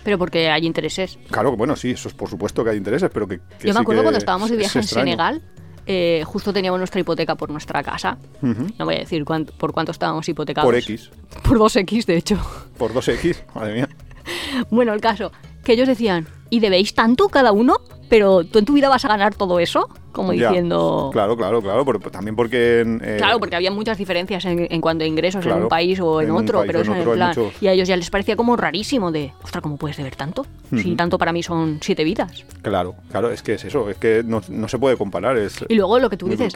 Pero 0.05 0.16
porque 0.18 0.49
hay 0.49 0.64
intereses. 0.66 1.18
claro 1.30 1.55
bueno, 1.57 1.76
sí, 1.76 1.91
eso 1.91 2.09
es 2.09 2.14
por 2.14 2.30
supuesto 2.30 2.64
que 2.64 2.70
hay 2.70 2.76
intereses, 2.78 3.11
pero 3.12 3.28
que... 3.28 3.41
que 3.59 3.68
Yo 3.68 3.74
me 3.74 3.80
acuerdo 3.80 4.03
cuando 4.03 4.18
estábamos 4.18 4.49
de 4.49 4.57
es 4.57 4.61
viaje 4.61 4.78
en. 4.78 4.84
Senegal, 4.84 5.43
eh, 5.86 6.22
justo 6.26 6.53
teníamos 6.53 6.78
nuestra 6.78 7.01
hipoteca 7.01 7.34
por 7.34 7.51
nuestra 7.51 7.82
casa. 7.82 8.18
No 8.43 8.84
voy 8.84 8.95
a 8.97 8.99
decir 9.01 9.24
cuánto- 9.24 9.53
por 9.55 9.72
cuánto 9.72 9.93
estábamos 9.93 10.28
hipotecados. 10.28 10.66
Por 10.66 10.74
X, 10.76 11.11
Por 11.43 11.59
2X, 11.59 12.07
de 12.07 12.16
hecho. 12.16 12.39
por 12.78 12.93
2X, 12.93 13.36
madre 13.55 13.74
mía. 13.74 13.89
Bueno, 14.70 14.93
el 14.93 15.01
caso, 15.01 15.32
que 15.64 15.72
ellos 15.72 15.89
decían, 15.89 16.26
¿y 16.51 16.61
debéis 16.61 16.95
tanto 16.95 17.28
cada 17.28 17.53
uno? 17.53 17.76
Pero 18.09 18.44
tú 18.44 18.59
en 18.59 18.64
tu 18.64 18.72
vida 18.72 18.88
vas 18.88 19.04
a 19.04 19.09
ganar 19.09 19.34
todo 19.34 19.61
eso, 19.61 19.88
como 20.12 20.32
Ya. 20.32 20.48
diciendo... 20.48 21.11
Claro, 21.12 21.36
claro, 21.36 21.61
claro, 21.61 21.84
pero 21.84 22.00
también 22.11 22.34
porque... 22.36 22.80
en, 22.80 23.00
eh, 23.04 23.16
Claro, 23.18 23.38
porque 23.38 23.54
había 23.56 23.70
muchas 23.70 23.98
diferencias 23.98 24.44
en, 24.46 24.66
en 24.70 24.80
cuanto 24.80 25.04
a 25.04 25.06
ingresos 25.06 25.44
en 25.44 25.52
un 25.52 25.68
país 25.68 26.00
o 26.00 26.20
en, 26.22 26.30
otro, 26.30 26.62
pero 26.66 26.80
eso 26.80 26.92
en 26.92 26.98
hay 26.98 27.04
plan. 27.04 27.28
muchos- 27.28 27.62
Y 27.62 27.66
a 27.68 27.72
ellos 27.72 27.86
ya 27.88 27.96
les 27.96 28.09
parecía 28.11 28.34
como 28.36 28.56
rarísimo 28.56 29.12
de, 29.12 29.32
ostras, 29.42 29.62
¿cómo 29.62 29.76
puedes 29.76 29.96
deber 29.98 30.16
tanto? 30.16 30.46
Si 30.70 30.88
Ujú. 30.88 30.96
tanto 30.96 31.18
para 31.18 31.32
mí 31.32 31.42
son 31.42 31.78
siete 31.82 32.02
vidas. 32.04 32.44
Claro, 32.62 32.94
claro, 33.11 33.30
es 33.30 33.42
que 33.42 33.54
es 33.54 33.64
eso, 33.64 33.88
es 33.90 33.96
que 33.98 34.22
no, 34.24 34.40
no 34.48 34.68
se 34.68 34.78
puede 34.78 34.96
comparar, 34.96 35.36
es 35.36 35.64
Y 35.68 35.74
luego 35.74 35.98
lo 35.98 36.09
que 36.11 36.16
tú 36.16 36.28
dices, 36.28 36.54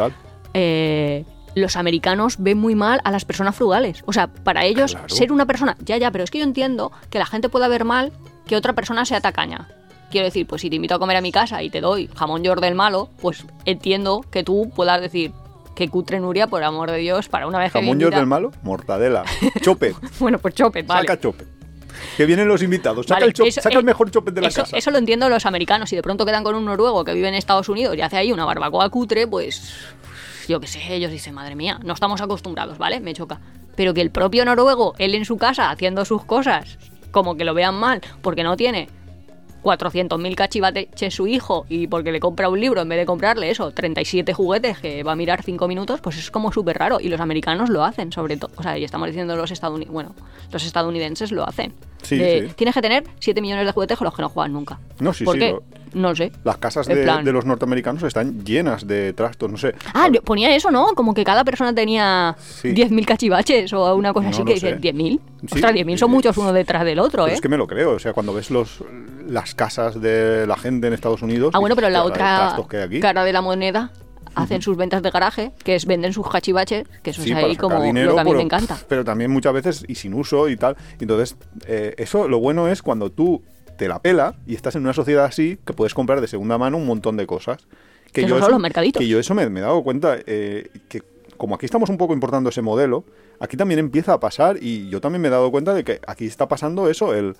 eh, 0.54 1.24
los 1.54 1.76
americanos 1.76 2.36
ven 2.38 2.58
muy 2.58 2.74
mal 2.74 3.00
a 3.04 3.10
las 3.10 3.24
personas 3.24 3.54
frugales. 3.54 4.02
O 4.06 4.12
sea, 4.12 4.28
para 4.28 4.64
ellos 4.64 4.92
Claro. 4.92 5.08
ser 5.14 5.32
una 5.32 5.46
persona, 5.46 5.76
ya, 5.84 5.96
ya, 5.98 6.10
pero 6.10 6.24
es 6.24 6.30
que 6.30 6.38
yo 6.38 6.44
entiendo 6.44 6.92
que 7.10 7.18
la 7.18 7.26
gente 7.26 7.48
pueda 7.48 7.68
ver 7.68 7.84
mal 7.84 8.12
que 8.46 8.56
otra 8.56 8.72
persona 8.72 9.04
sea 9.04 9.20
tacaña. 9.20 9.68
Quiero 10.12 10.26
decir, 10.26 10.46
pues 10.46 10.60
si 10.62 10.70
te 10.70 10.76
invito 10.76 10.94
a 10.94 10.98
comer 11.00 11.16
a 11.16 11.20
mi 11.20 11.32
casa 11.32 11.62
y 11.62 11.70
te 11.70 11.80
doy 11.80 12.08
jamón 12.14 12.44
york 12.44 12.60
del 12.60 12.74
malo, 12.76 13.08
pues 13.20 13.44
entiendo 13.64 14.20
que 14.30 14.44
tú 14.44 14.70
puedas 14.76 15.00
decir 15.00 15.32
que 15.74 15.88
cutre 15.88 16.20
Nuria, 16.20 16.46
por 16.46 16.62
amor 16.62 16.90
de 16.90 16.98
Dios, 16.98 17.28
para 17.30 17.46
una 17.46 17.58
vez 17.58 17.72
Jamón 17.72 17.98
york 17.98 18.14
del 18.14 18.26
malo, 18.26 18.52
mortadela, 18.62 19.24
chope, 19.62 19.94
Bueno, 20.20 20.38
pues 20.38 20.54
chope, 20.54 20.82
vale. 20.82 21.08
saca 21.08 21.18
chope. 21.18 21.46
Que 22.16 22.26
vienen 22.26 22.46
los 22.46 22.62
invitados, 22.62 23.06
saca, 23.06 23.16
Vale, 23.20 23.26
el, 23.28 23.32
chope, 23.32 23.48
eso- 23.48 23.62
saca 23.62 23.74
eh, 23.76 23.78
el 23.78 23.84
mejor 23.84 24.10
chope 24.10 24.30
de 24.32 24.42
la 24.42 24.48
eso, 24.48 24.60
casa. 24.62 24.76
eso 24.76 24.90
lo 24.90 24.98
entiendo 24.98 25.28
los 25.30 25.46
americanos. 25.46 25.88
Si 25.88 25.96
de 25.96 26.02
pronto 26.02 26.26
quedan 26.26 26.44
con 26.44 26.54
un 26.54 26.64
noruego 26.66 27.04
que 27.04 27.14
vive 27.14 27.28
en 27.28 27.34
Estados 27.34 27.68
Unidos 27.70 27.96
y 27.96 28.02
hace 28.02 28.18
ahí 28.18 28.32
una 28.32 28.44
barbacoa 28.44 28.90
cutre, 28.90 29.26
pues 29.26 29.72
yo 30.46 30.60
qué 30.60 30.66
sé, 30.66 30.80
ellos 30.94 31.10
dicen, 31.10 31.32
madre 31.34 31.54
mía, 31.54 31.78
no 31.84 31.94
estamos 31.94 32.20
acostumbrados, 32.20 32.76
¿vale? 32.76 33.00
Me 33.00 33.14
choca. 33.14 33.40
Pero 33.76 33.94
que 33.94 34.02
el 34.02 34.10
propio 34.10 34.44
noruego, 34.44 34.94
él 34.98 35.14
en 35.14 35.24
su 35.24 35.38
casa 35.38 35.70
haciendo 35.70 36.04
sus 36.04 36.22
cosas, 36.24 36.76
como 37.12 37.36
que 37.36 37.44
lo 37.44 37.54
vean 37.54 37.76
mal, 37.76 38.02
porque 38.20 38.42
no 38.42 38.56
tiene 38.58 38.88
400.000 39.62 40.34
cachivaches 40.34 41.14
su 41.14 41.26
hijo 41.26 41.66
y 41.68 41.86
porque 41.86 42.12
le 42.12 42.20
compra 42.20 42.48
un 42.48 42.60
libro 42.60 42.80
en 42.82 42.88
vez 42.88 42.98
de 42.98 43.06
comprarle 43.06 43.50
eso, 43.50 43.70
37 43.70 44.32
juguetes 44.34 44.78
que 44.78 45.02
va 45.02 45.12
a 45.12 45.16
mirar 45.16 45.42
5 45.42 45.68
minutos, 45.68 46.00
pues 46.00 46.18
es 46.18 46.30
como 46.30 46.52
súper 46.52 46.78
raro. 46.78 46.98
Y 47.00 47.08
los 47.08 47.20
americanos 47.20 47.68
lo 47.70 47.84
hacen, 47.84 48.12
sobre 48.12 48.36
todo. 48.36 48.50
O 48.56 48.62
sea, 48.62 48.76
y 48.78 48.84
estamos 48.84 49.06
diciendo 49.08 49.36
los 49.36 49.50
estadounidenses, 49.50 49.92
bueno, 49.92 50.14
los 50.50 50.64
estadounidenses 50.64 51.32
lo 51.32 51.46
hacen. 51.46 51.72
Sí, 52.02 52.18
De, 52.18 52.48
sí. 52.48 52.54
Tienes 52.56 52.74
que 52.74 52.82
tener 52.82 53.04
7 53.20 53.40
millones 53.40 53.66
de 53.66 53.72
juguetes 53.72 53.96
con 53.98 54.06
los 54.06 54.14
que 54.14 54.22
no 54.22 54.28
juegan 54.28 54.52
nunca. 54.52 54.78
No, 54.98 55.12
sí, 55.12 55.24
¿Por 55.24 55.34
sí, 55.34 55.40
qué? 55.40 55.50
lo- 55.52 55.62
No 55.94 56.14
sé. 56.14 56.32
Las 56.44 56.56
casas 56.58 56.86
de, 56.86 57.02
plan- 57.02 57.24
de 57.24 57.32
los 57.32 57.44
norteamericanos 57.44 58.02
están 58.02 58.44
llenas 58.44 58.86
de 58.86 59.12
trastos, 59.12 59.50
no 59.50 59.56
sé. 59.58 59.74
Ah, 59.94 60.08
yo 60.12 60.22
ponía 60.22 60.54
eso, 60.54 60.70
¿no? 60.70 60.88
Como 60.94 61.12
que 61.14 61.24
cada 61.24 61.44
persona 61.44 61.74
tenía 61.74 62.34
Sí. 62.38 62.68
10.000 62.74 63.04
cachivaches 63.04 63.72
o 63.72 63.94
una 63.94 64.12
cosa 64.12 64.24
No, 64.24 64.30
así 64.30 64.38
no 64.40 64.44
que 64.46 64.58
sé. 64.60 64.76
dices, 64.76 64.80
¿10.000? 64.94 65.20
Sí, 65.40 65.46
Ostras, 65.54 65.72
10.000 65.74 65.96
son 65.98 66.08
sí. 66.10 66.14
muchos 66.14 66.36
uno 66.38 66.52
detrás 66.52 66.84
del 66.84 66.98
otro, 66.98 67.26
¿eh? 67.26 67.32
es 67.34 67.40
que 67.40 67.48
me 67.48 67.56
lo 67.56 67.66
creo, 67.66 67.92
o 67.92 67.98
sea, 67.98 68.12
cuando 68.12 68.32
ves 68.34 68.50
los 68.50 68.82
las 69.28 69.54
casas 69.54 70.00
de 70.00 70.46
la 70.46 70.56
gente 70.56 70.86
en 70.88 70.92
Estados 70.92 71.22
Unidos. 71.22 71.52
Ah, 71.54 71.58
bueno, 71.58 71.74
pero 71.74 71.88
la 71.88 72.00
dices, 72.00 72.12
"Hostia, 72.12 72.24
de 72.26 72.32
otra 72.34 72.46
trastos 72.46 72.68
que 72.68 72.76
hay 72.78 72.82
aquí". 72.84 73.00
cara 73.00 73.24
de 73.24 73.32
la 73.32 73.40
moneda 73.40 73.90
hacen 74.34 74.62
sus 74.62 74.76
ventas 74.78 75.02
de 75.02 75.10
garaje, 75.10 75.52
que 75.62 75.74
es 75.74 75.84
venden 75.84 76.12
sus 76.14 76.26
cachivaches, 76.28 76.86
que 77.02 77.10
eso 77.10 77.22
Sí, 77.22 77.32
es 77.32 77.36
ahí 77.36 77.54
como 77.56 77.82
dinero, 77.82 78.10
lo 78.10 78.14
que 78.14 78.20
a 78.20 78.24
mí 78.24 78.30
pero, 78.30 78.38
me 78.38 78.44
encanta. 78.44 78.78
Pero 78.88 79.04
también 79.04 79.30
muchas 79.30 79.52
veces 79.52 79.84
y 79.86 79.94
sin 79.94 80.14
uso 80.14 80.48
y 80.48 80.56
tal. 80.56 80.74
Entonces, 81.00 81.36
eh, 81.66 81.94
eso 81.98 82.26
lo 82.28 82.38
bueno 82.40 82.66
es 82.68 82.80
cuando 82.82 83.10
tú 83.12 83.42
te 83.76 83.88
la 83.88 84.00
pela 84.00 84.34
y 84.46 84.54
estás 84.54 84.76
en 84.76 84.82
una 84.82 84.92
sociedad 84.92 85.24
así 85.24 85.58
que 85.64 85.72
puedes 85.72 85.94
comprar 85.94 86.20
de 86.20 86.28
segunda 86.28 86.58
mano 86.58 86.76
un 86.76 86.86
montón 86.86 87.16
de 87.16 87.26
cosas. 87.26 87.66
Que 88.12 88.22
esos 88.22 88.40
son 88.40 88.50
los 88.50 88.60
mercaditos. 88.60 89.00
Que 89.00 89.08
yo 89.08 89.18
eso 89.18 89.34
me, 89.34 89.48
me 89.48 89.60
he 89.60 89.62
dado 89.62 89.82
cuenta 89.82 90.18
eh, 90.26 90.70
que 90.88 91.02
como 91.36 91.56
aquí 91.56 91.66
estamos 91.66 91.90
un 91.90 91.96
poco 91.96 92.14
importando 92.14 92.50
ese 92.50 92.62
modelo, 92.62 93.04
aquí 93.40 93.56
también 93.56 93.80
empieza 93.80 94.12
a 94.12 94.20
pasar 94.20 94.58
y 94.60 94.88
yo 94.88 95.00
también 95.00 95.22
me 95.22 95.28
he 95.28 95.30
dado 95.30 95.50
cuenta 95.50 95.74
de 95.74 95.82
que 95.82 96.00
aquí 96.06 96.26
está 96.26 96.46
pasando 96.46 96.88
eso, 96.88 97.14
el 97.14 97.36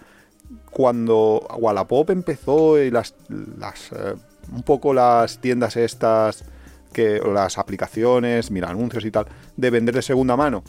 cuando 0.72 1.46
Wallapop 1.56 2.10
empezó 2.10 2.82
y 2.82 2.90
las, 2.90 3.14
las 3.28 3.92
eh, 3.92 4.14
un 4.52 4.62
poco 4.64 4.92
las 4.92 5.38
tiendas 5.38 5.76
estas 5.76 6.44
que 6.92 7.20
las 7.20 7.58
aplicaciones, 7.58 8.50
mira 8.50 8.68
anuncios 8.68 9.04
y 9.04 9.10
tal, 9.10 9.26
de 9.56 9.70
vender 9.70 9.94
de 9.94 10.02
segunda 10.02 10.36
mano. 10.36 10.62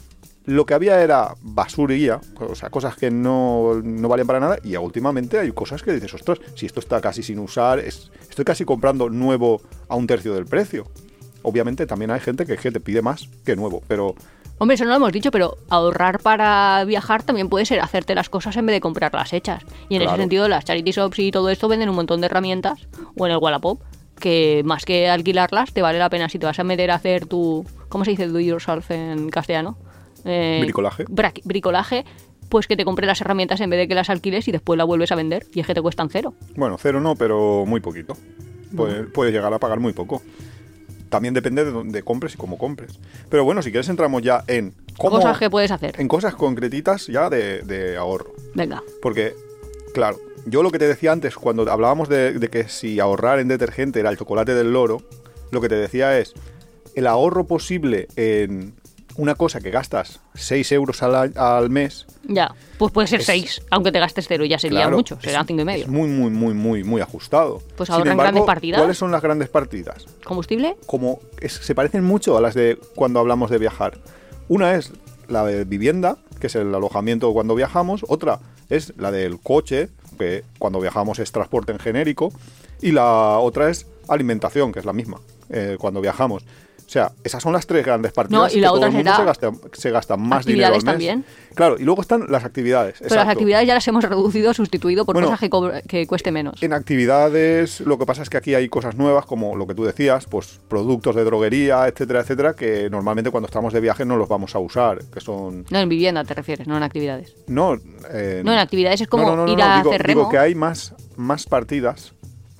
Lo 0.46 0.66
que 0.66 0.74
había 0.74 1.00
era 1.02 1.34
basurilla, 1.40 2.20
o 2.38 2.54
sea, 2.54 2.68
cosas 2.70 2.96
que 2.96 3.10
no, 3.10 3.80
no 3.82 4.08
valían 4.08 4.26
para 4.26 4.40
nada, 4.40 4.58
y 4.62 4.76
últimamente 4.76 5.38
hay 5.38 5.50
cosas 5.52 5.82
que 5.82 5.92
dices, 5.92 6.12
ostras, 6.12 6.38
si 6.54 6.66
esto 6.66 6.80
está 6.80 7.00
casi 7.00 7.22
sin 7.22 7.38
usar, 7.38 7.78
es- 7.78 8.10
estoy 8.28 8.44
casi 8.44 8.64
comprando 8.66 9.08
nuevo 9.08 9.62
a 9.88 9.96
un 9.96 10.06
tercio 10.06 10.34
del 10.34 10.44
precio. 10.46 10.86
Obviamente 11.42 11.86
también 11.86 12.10
hay 12.10 12.20
gente 12.20 12.44
que, 12.46 12.56
que 12.56 12.70
te 12.70 12.80
pide 12.80 13.00
más 13.02 13.28
que 13.44 13.56
nuevo, 13.56 13.82
pero 13.88 14.14
Hombre, 14.58 14.76
eso 14.76 14.84
no 14.84 14.90
lo 14.90 14.96
hemos 14.96 15.12
dicho, 15.12 15.32
pero 15.32 15.56
ahorrar 15.68 16.20
para 16.20 16.84
viajar 16.86 17.24
también 17.24 17.48
puede 17.48 17.66
ser 17.66 17.80
hacerte 17.80 18.14
las 18.14 18.28
cosas 18.28 18.56
en 18.56 18.64
vez 18.66 18.74
de 18.76 18.80
comprarlas 18.80 19.32
hechas. 19.32 19.64
Y 19.88 19.96
en 19.96 20.02
ese 20.02 20.14
sentido, 20.16 20.46
las 20.46 20.64
charity 20.64 20.92
shops 20.92 21.18
y 21.18 21.32
todo 21.32 21.50
esto 21.50 21.66
venden 21.66 21.88
un 21.88 21.96
montón 21.96 22.20
de 22.20 22.26
herramientas, 22.26 22.86
o 23.18 23.26
en 23.26 23.32
el 23.32 23.38
Wallapop, 23.38 23.80
que 24.20 24.62
más 24.64 24.84
que 24.84 25.08
alquilarlas, 25.08 25.72
te 25.72 25.82
vale 25.82 25.98
la 25.98 26.08
pena 26.08 26.28
si 26.28 26.38
te 26.38 26.46
vas 26.46 26.58
a 26.60 26.64
meter 26.64 26.92
a 26.92 26.94
hacer 26.94 27.26
tu. 27.26 27.66
¿Cómo 27.88 28.04
se 28.04 28.12
dice 28.12 28.28
do 28.28 28.38
yourself 28.38 28.92
en 28.92 29.28
castellano? 29.28 29.76
Eh, 30.24 30.58
Bricolaje. 30.62 31.04
bricolaje, 31.44 32.04
pues 32.48 32.66
que 32.66 32.76
te 32.76 32.84
compre 32.84 33.06
las 33.06 33.20
herramientas 33.20 33.60
en 33.60 33.70
vez 33.70 33.78
de 33.78 33.88
que 33.88 33.94
las 33.94 34.10
alquiles 34.10 34.46
y 34.48 34.52
después 34.52 34.76
las 34.78 34.86
vuelves 34.86 35.12
a 35.12 35.16
vender. 35.16 35.46
Y 35.54 35.60
es 35.60 35.66
que 35.66 35.74
te 35.74 35.82
cuestan 35.82 36.08
cero. 36.10 36.34
Bueno, 36.56 36.76
cero 36.78 37.00
no, 37.00 37.16
pero 37.16 37.64
muy 37.66 37.80
poquito. 37.80 38.16
Puedes, 38.76 39.06
puedes 39.12 39.32
llegar 39.32 39.52
a 39.54 39.58
pagar 39.58 39.80
muy 39.80 39.92
poco. 39.92 40.22
También 41.08 41.32
depende 41.34 41.64
de 41.64 41.70
dónde 41.70 42.02
compres 42.02 42.34
y 42.34 42.36
cómo 42.36 42.58
compres. 42.58 42.98
Pero 43.28 43.44
bueno, 43.44 43.62
si 43.62 43.70
quieres 43.70 43.88
entramos 43.88 44.22
ya 44.22 44.42
en 44.48 44.74
cómo, 44.98 45.16
Cosas 45.16 45.38
que 45.38 45.48
puedes 45.48 45.70
hacer. 45.70 45.94
en 46.00 46.08
cosas 46.08 46.34
concretitas 46.34 47.06
ya 47.06 47.30
de, 47.30 47.62
de 47.62 47.96
ahorro. 47.96 48.32
Venga. 48.54 48.82
Porque, 49.00 49.34
claro, 49.92 50.18
yo 50.46 50.62
lo 50.64 50.70
que 50.72 50.78
te 50.80 50.88
decía 50.88 51.12
antes, 51.12 51.36
cuando 51.36 51.70
hablábamos 51.70 52.08
de, 52.08 52.32
de 52.32 52.48
que 52.48 52.68
si 52.68 52.98
ahorrar 52.98 53.38
en 53.38 53.46
detergente 53.48 54.00
era 54.00 54.10
el 54.10 54.16
chocolate 54.18 54.54
del 54.54 54.72
loro, 54.72 55.02
lo 55.52 55.60
que 55.60 55.68
te 55.68 55.76
decía 55.76 56.18
es 56.18 56.34
el 56.96 57.06
ahorro 57.06 57.46
posible 57.46 58.08
en 58.16 58.74
una 59.16 59.34
cosa 59.34 59.60
que 59.60 59.70
gastas 59.70 60.20
6 60.34 60.72
euros 60.72 61.02
al, 61.02 61.32
al 61.36 61.70
mes. 61.70 62.06
Ya. 62.24 62.54
Pues 62.78 62.92
puede 62.92 63.06
ser 63.08 63.20
Es- 63.20 63.26
6, 63.26 63.62
aunque 63.70 63.92
te 63.92 64.00
gastes 64.00 64.26
cero, 64.26 64.44
ya 64.44 64.58
sería 64.58 64.80
claro, 64.80 64.96
mucho, 64.96 65.18
serán 65.20 65.46
cinco 65.46 65.62
y 65.62 65.64
medio. 65.64 65.84
Es 65.84 65.90
muy, 65.90 66.08
muy, 66.08 66.30
muy, 66.30 66.54
muy, 66.54 66.82
muy 66.84 67.00
ajustado. 67.00 67.62
Pues 67.76 67.86
Sin 67.88 67.94
ahorra 67.94 68.06
en 68.06 68.12
embargo, 68.12 68.32
grandes 68.32 68.46
partidas. 68.46 68.80
¿Cuáles 68.80 68.98
son 68.98 69.10
las 69.12 69.22
grandes 69.22 69.48
partidas? 69.48 70.06
¿Combustible? 70.24 70.76
como 70.86 71.20
es- 71.40 71.52
se 71.52 71.74
parecen 71.74 72.02
mucho 72.04 72.36
a 72.36 72.40
las 72.40 72.54
de 72.54 72.78
cuando 72.94 73.20
hablamos 73.20 73.50
de 73.50 73.58
viajar. 73.58 73.98
Una 74.48 74.74
es 74.74 74.92
la 75.28 75.44
de 75.44 75.64
vivienda, 75.64 76.18
que 76.40 76.48
es 76.48 76.54
el 76.56 76.74
alojamiento 76.74 77.32
cuando 77.32 77.54
viajamos, 77.54 78.04
otra 78.08 78.40
es 78.68 78.92
la 78.96 79.10
del 79.10 79.38
coche, 79.40 79.88
que 80.18 80.44
cuando 80.58 80.80
viajamos 80.80 81.18
es 81.18 81.30
transporte 81.32 81.72
en 81.72 81.78
genérico, 81.78 82.32
y 82.82 82.92
la 82.92 83.38
otra 83.38 83.70
es 83.70 83.86
alimentación, 84.08 84.72
que 84.72 84.78
es 84.80 84.84
la 84.84 84.92
misma, 84.92 85.18
eh, 85.50 85.76
cuando 85.78 86.00
viajamos. 86.00 86.44
O 86.86 86.90
sea, 86.94 87.12
esas 87.24 87.42
son 87.42 87.52
las 87.54 87.66
tres 87.66 87.84
grandes 87.84 88.12
partidas 88.12 88.42
No, 88.42 88.48
y 88.48 88.52
que 88.54 88.60
la 88.60 88.68
todo 88.68 88.76
otra 88.76 88.88
el 88.88 88.94
mundo 88.94 89.10
será 89.16 89.34
se 89.34 89.46
gasta, 89.46 89.68
se 89.72 89.90
gasta 89.90 90.16
más 90.16 90.44
dinero 90.46 90.66
al 90.68 90.72
mes. 90.74 90.84
también. 90.84 91.24
Claro, 91.54 91.76
y 91.78 91.82
luego 91.84 92.02
están 92.02 92.26
las 92.28 92.44
actividades. 92.44 92.96
Pero 93.00 93.14
las 93.16 93.28
actividades 93.28 93.66
ya 93.66 93.74
las 93.74 93.88
hemos 93.88 94.04
reducido, 94.04 94.52
sustituido 94.54 95.04
por 95.04 95.14
Bueno, 95.14 95.28
cosas 95.30 95.40
que, 95.40 95.82
que 95.88 96.06
cueste 96.06 96.30
menos. 96.30 96.62
En 96.62 96.72
actividades, 96.72 97.80
lo 97.80 97.98
que 97.98 98.06
pasa 98.06 98.22
es 98.22 98.30
que 98.30 98.36
aquí 98.36 98.54
hay 98.54 98.68
cosas 98.68 98.96
nuevas, 98.96 99.24
como 99.26 99.56
lo 99.56 99.66
que 99.66 99.74
tú 99.74 99.84
decías, 99.84 100.26
pues 100.26 100.60
productos 100.68 101.14
de 101.16 101.24
droguería, 101.24 101.86
etcétera, 101.88 102.20
etcétera, 102.20 102.54
que 102.54 102.88
normalmente 102.90 103.30
cuando 103.30 103.46
estamos 103.46 103.72
de 103.72 103.80
viaje 103.80 104.04
no 104.04 104.16
los 104.16 104.28
vamos 104.28 104.54
a 104.54 104.58
usar, 104.58 105.02
que 105.12 105.20
son... 105.20 105.64
No, 105.70 105.78
en 105.78 105.88
vivienda 105.88 106.24
te 106.24 106.34
refieres, 106.34 106.66
no 106.66 106.76
en 106.76 106.82
actividades. 106.82 107.34
No, 107.46 107.74
eh, 108.10 108.42
No, 108.44 108.52
en 108.52 108.58
actividades 108.58 109.00
es 109.00 109.08
como 109.08 109.24
no, 109.24 109.36
no, 109.36 109.46
no, 109.46 109.52
ir 109.52 109.58
no, 109.58 109.64
a 109.64 109.76
digo, 109.78 109.90
hacer 109.90 110.06
digo 110.06 110.20
remo. 110.20 110.30
que 110.30 110.38
hay 110.38 110.54
más, 110.54 110.94
más 111.16 111.46
partidas 111.46 112.12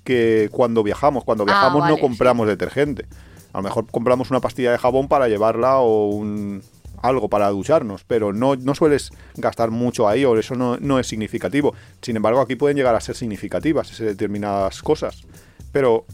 que 0.05 0.49
cuando 0.53 0.83
viajamos. 0.83 1.25
Cuando 1.25 1.45
Ah, 1.45 1.47
viajamos 1.47 1.81
vale, 1.81 1.95
no 1.95 2.01
compramos 2.01 2.47
detergente. 2.47 3.07
A 3.55 3.59
lo 3.59 3.63
mejor 3.63 3.87
compramos 3.89 4.31
una 4.31 4.41
pastilla 4.41 4.73
de 4.73 4.79
jabón 4.79 5.07
para 5.07 5.29
llevarla 5.29 5.79
o 5.79 6.09
un 6.09 6.61
algo 7.01 7.29
para 7.29 7.49
ducharnos, 7.51 8.03
pero 8.03 8.33
no, 8.33 8.57
sueles 8.75 9.13
gastar 9.37 9.71
mucho 9.71 10.09
ahí 10.09 10.25
o 10.25 10.37
eso 10.37 10.57
no, 10.57 10.99
es 10.99 11.07
significativo. 11.07 11.73
Sin 12.03 12.17
embargo, 12.17 12.41
aquí 12.41 12.57
pueden 12.57 12.77
llegar 12.77 12.97
a 12.97 13.01
ser 13.01 13.15
significativas 13.15 13.97
determinadas 13.97 14.83
cosas. 14.83 15.23
Pero 15.71 16.05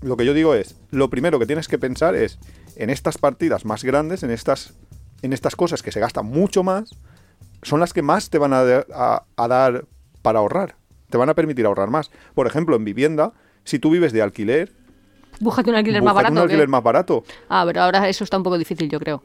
lo 0.00 0.16
que 0.16 0.24
yo 0.24 0.32
digo 0.32 0.54
es, 0.54 0.76
lo 0.90 1.10
primero 1.10 1.38
que 1.38 1.44
tienes 1.44 1.68
que 1.68 1.76
pensar 1.76 2.14
es 2.14 2.38
en 2.76 2.88
estas 2.88 3.18
partidas 3.18 3.66
más 3.66 3.84
grandes, 3.84 4.22
en 4.22 4.30
estas, 4.30 4.72
en 5.20 5.34
estas 5.34 5.56
cosas 5.56 5.82
que 5.82 5.92
se 5.92 6.00
gastan 6.00 6.24
mucho 6.24 6.62
más, 6.62 6.96
son 7.62 7.80
las 7.80 7.92
que 7.92 8.00
más 8.00 8.30
te 8.30 8.38
van 8.38 8.54
a 8.54 8.64
dar 9.36 9.84
para 10.22 10.38
ahorrar. 10.38 10.76
Te 11.10 11.18
van 11.18 11.28
a 11.28 11.34
permitir 11.34 11.66
ahorrar 11.66 11.90
más. 11.90 12.10
Por 12.34 12.46
ejemplo, 12.46 12.76
en 12.76 12.86
vivienda, 12.86 13.34
si 13.64 13.78
tú 13.78 13.90
vives 13.90 14.14
de 14.14 14.22
alquiler, 14.22 14.72
Búscate 15.40 15.70
un 15.70 15.76
alquiler 15.76 16.02
más 16.02 16.14
barato. 16.14 16.32
un 16.32 16.38
alquiler 16.38 16.68
más 16.68 16.82
barato. 16.82 17.24
Ah, 17.48 17.64
pero 17.66 17.82
ahora 17.82 18.08
eso 18.08 18.24
está 18.24 18.36
un 18.36 18.42
poco 18.42 18.58
difícil, 18.58 18.88
yo 18.88 18.98
creo. 18.98 19.22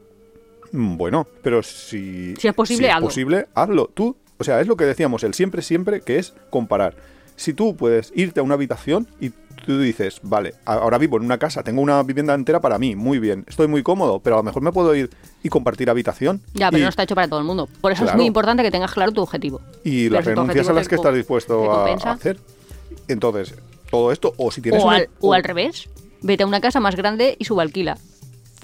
Mm, 0.72 0.96
Bueno, 0.96 1.26
pero 1.42 1.62
si, 1.62 2.34
Si 2.36 2.48
es 2.48 2.54
posible, 2.54 2.90
hazlo. 2.90 3.06
posible, 3.06 3.46
hazlo. 3.54 3.90
Tú, 3.94 4.16
o 4.38 4.44
sea, 4.44 4.60
es 4.60 4.66
lo 4.66 4.76
que 4.76 4.84
decíamos, 4.84 5.22
el 5.24 5.34
siempre, 5.34 5.62
siempre, 5.62 6.00
que 6.00 6.18
es 6.18 6.34
comparar. 6.50 6.94
Si 7.36 7.52
tú 7.52 7.74
puedes 7.76 8.12
irte 8.14 8.40
a 8.40 8.42
una 8.44 8.54
habitación 8.54 9.08
y 9.20 9.30
tú 9.66 9.78
dices, 9.80 10.20
vale, 10.22 10.54
ahora 10.66 10.98
vivo 10.98 11.16
en 11.16 11.24
una 11.24 11.38
casa, 11.38 11.62
tengo 11.62 11.80
una 11.80 12.02
vivienda 12.02 12.34
entera 12.34 12.60
para 12.60 12.78
mí, 12.78 12.94
muy 12.96 13.18
bien, 13.18 13.44
estoy 13.48 13.66
muy 13.66 13.82
cómodo, 13.82 14.20
pero 14.20 14.36
a 14.36 14.38
lo 14.38 14.42
mejor 14.44 14.62
me 14.62 14.70
puedo 14.72 14.94
ir 14.94 15.10
y 15.42 15.48
compartir 15.48 15.90
habitación. 15.90 16.42
Ya, 16.54 16.70
pero 16.70 16.80
y, 16.80 16.82
no 16.84 16.88
está 16.90 17.02
hecho 17.02 17.14
para 17.14 17.26
todo 17.28 17.40
el 17.40 17.44
mundo. 17.46 17.68
Por 17.80 17.90
eso 17.92 18.04
es 18.04 18.14
muy 18.14 18.26
importante 18.26 18.62
que 18.62 18.70
tengas 18.70 18.92
claro 18.92 19.10
tu 19.12 19.22
objetivo. 19.22 19.60
y 19.82 20.04
Pero 20.04 20.14
las 20.16 20.24
renuncias 20.26 20.68
a 20.68 20.72
las 20.72 20.86
que 20.88 20.94
estás 20.96 21.14
dispuesto 21.14 21.72
a 21.72 21.92
hacer. 22.12 22.38
Entonces, 23.08 23.54
todo 23.90 24.12
esto, 24.12 24.32
o 24.36 24.50
si 24.50 24.60
tienes 24.60 24.82
O 24.82 24.86
una- 24.86 24.96
al, 24.96 25.08
o 25.20 25.32
al 25.34 25.42
revés. 25.44 25.88
Vete 26.24 26.42
a 26.42 26.46
una 26.46 26.62
casa 26.62 26.80
más 26.80 26.96
grande 26.96 27.36
y 27.38 27.44
subalquila. 27.44 27.98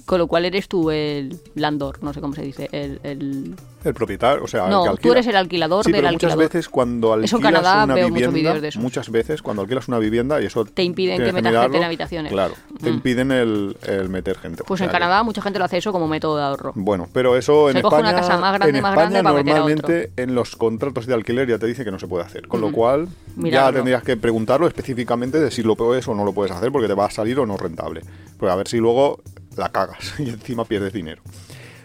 Con 0.05 0.19
lo 0.19 0.27
cual 0.27 0.45
eres 0.45 0.67
tú 0.67 0.91
el 0.91 1.39
landor, 1.55 2.03
no 2.03 2.13
sé 2.13 2.21
cómo 2.21 2.33
se 2.33 2.41
dice. 2.41 2.67
El, 2.71 2.99
el- 3.03 3.55
El 3.83 3.93
propietario, 3.93 4.43
o 4.43 4.47
sea, 4.47 4.65
el 4.65 4.69
No, 4.71 4.95
tú 4.97 5.11
eres 5.11 5.25
el 5.27 5.35
alquilador 5.35 5.83
Sí, 5.85 5.91
del 5.91 6.01
pero 6.01 6.11
muchas 6.11 6.31
alquilador. 6.33 6.53
veces 6.53 6.69
cuando 6.69 7.13
alquilas 7.13 7.29
Eso 7.29 7.37
en 7.37 7.43
Canadá 7.43 7.83
una 7.85 7.93
veo 7.95 8.09
muchos 8.09 8.33
vivienda, 8.33 8.59
de 8.61 8.67
eso. 8.67 8.79
muchas 8.79 9.09
veces 9.09 9.41
cuando 9.41 9.61
alquilas 9.63 9.87
una 9.87 9.97
vivienda 9.99 10.41
y 10.41 10.45
eso 10.45 10.65
Te 10.65 10.83
impiden 10.83 11.17
que 11.23 11.31
metas 11.33 11.53
gente 11.63 11.77
en 11.77 11.83
habitaciones. 11.83 12.31
Claro, 12.31 12.53
te 12.81 12.91
Mm. 12.91 12.93
impiden 12.93 13.31
el, 13.31 13.77
el 13.87 14.09
meter 14.09 14.37
gente. 14.37 14.63
pues 14.65 14.81
O 14.81 14.83
en 14.83 14.89
que- 14.89 14.93
Canadá 14.93 15.23
mucha 15.23 15.41
gente 15.41 15.57
lo 15.59 15.65
hace 15.65 15.77
eso 15.77 15.91
como 15.91 16.07
método 16.07 16.37
de 16.37 16.43
ahorro. 16.43 16.73
Bueno, 16.75 17.07
pero 17.11 17.35
eso 17.37 17.69
en 17.69 17.77
Se 17.77 17.81
coge 17.81 17.95
España, 17.97 18.11
una 18.13 18.21
casa 18.21 18.37
más 18.37 18.53
grande, 18.53 18.77
en 18.77 18.83
más 18.83 18.93
grande 18.95 19.23
para 19.23 19.35
meter 19.35 19.53
a 19.53 19.59
normalmente 19.59 20.11
en 20.17 20.35
los 20.35 20.55
contratos 20.55 21.05
de 21.07 21.13
alquiler 21.15 21.47
ya 21.49 21.57
te 21.57 21.65
dice 21.67 21.83
que 21.83 21.91
no 21.91 21.97
se 21.99 22.07
puede 22.07 22.23
hacer, 22.25 22.47
con 22.47 22.61
lo 22.61 22.71
cual 22.71 23.07
ya 23.37 23.71
tendrías 23.71 24.03
que 24.03 24.15
preguntarlo 24.17 24.67
específicamente 24.67 25.39
de 25.39 25.49
si 25.51 25.63
lo 25.63 25.75
puedes 25.75 26.07
o 26.07 26.13
no 26.13 26.23
lo 26.25 26.33
puedes 26.33 26.51
hacer 26.51 26.71
porque 26.71 26.87
te 26.87 26.93
va 26.93 27.05
a 27.05 27.11
salir 27.11 27.39
o 27.39 27.45
no 27.45 27.57
rentable. 27.57 28.01
Pues 28.37 28.51
a 28.51 28.55
ver 28.55 28.67
si 28.67 28.77
luego 28.77 29.21
la 29.57 29.69
cagas 29.71 30.13
y 30.19 30.29
encima 30.29 30.65
pierdes 30.65 30.93
dinero. 30.93 31.21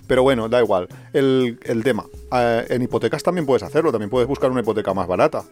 Pero 0.07 0.23
bueno, 0.23 0.49
da 0.49 0.61
igual. 0.61 0.89
El, 1.13 1.59
el 1.65 1.83
tema. 1.83 2.05
eh, 2.33 2.67
en 2.69 2.83
hipotecas 2.83 3.23
también 3.23 3.45
puedes 3.47 3.63
hacerlo, 3.65 3.91
también 3.91 4.11
puedes 4.11 4.29
buscar 4.29 4.51
una 4.51 4.61
hipoteca 4.61 4.95
más 4.95 5.09
barata. 5.09 5.43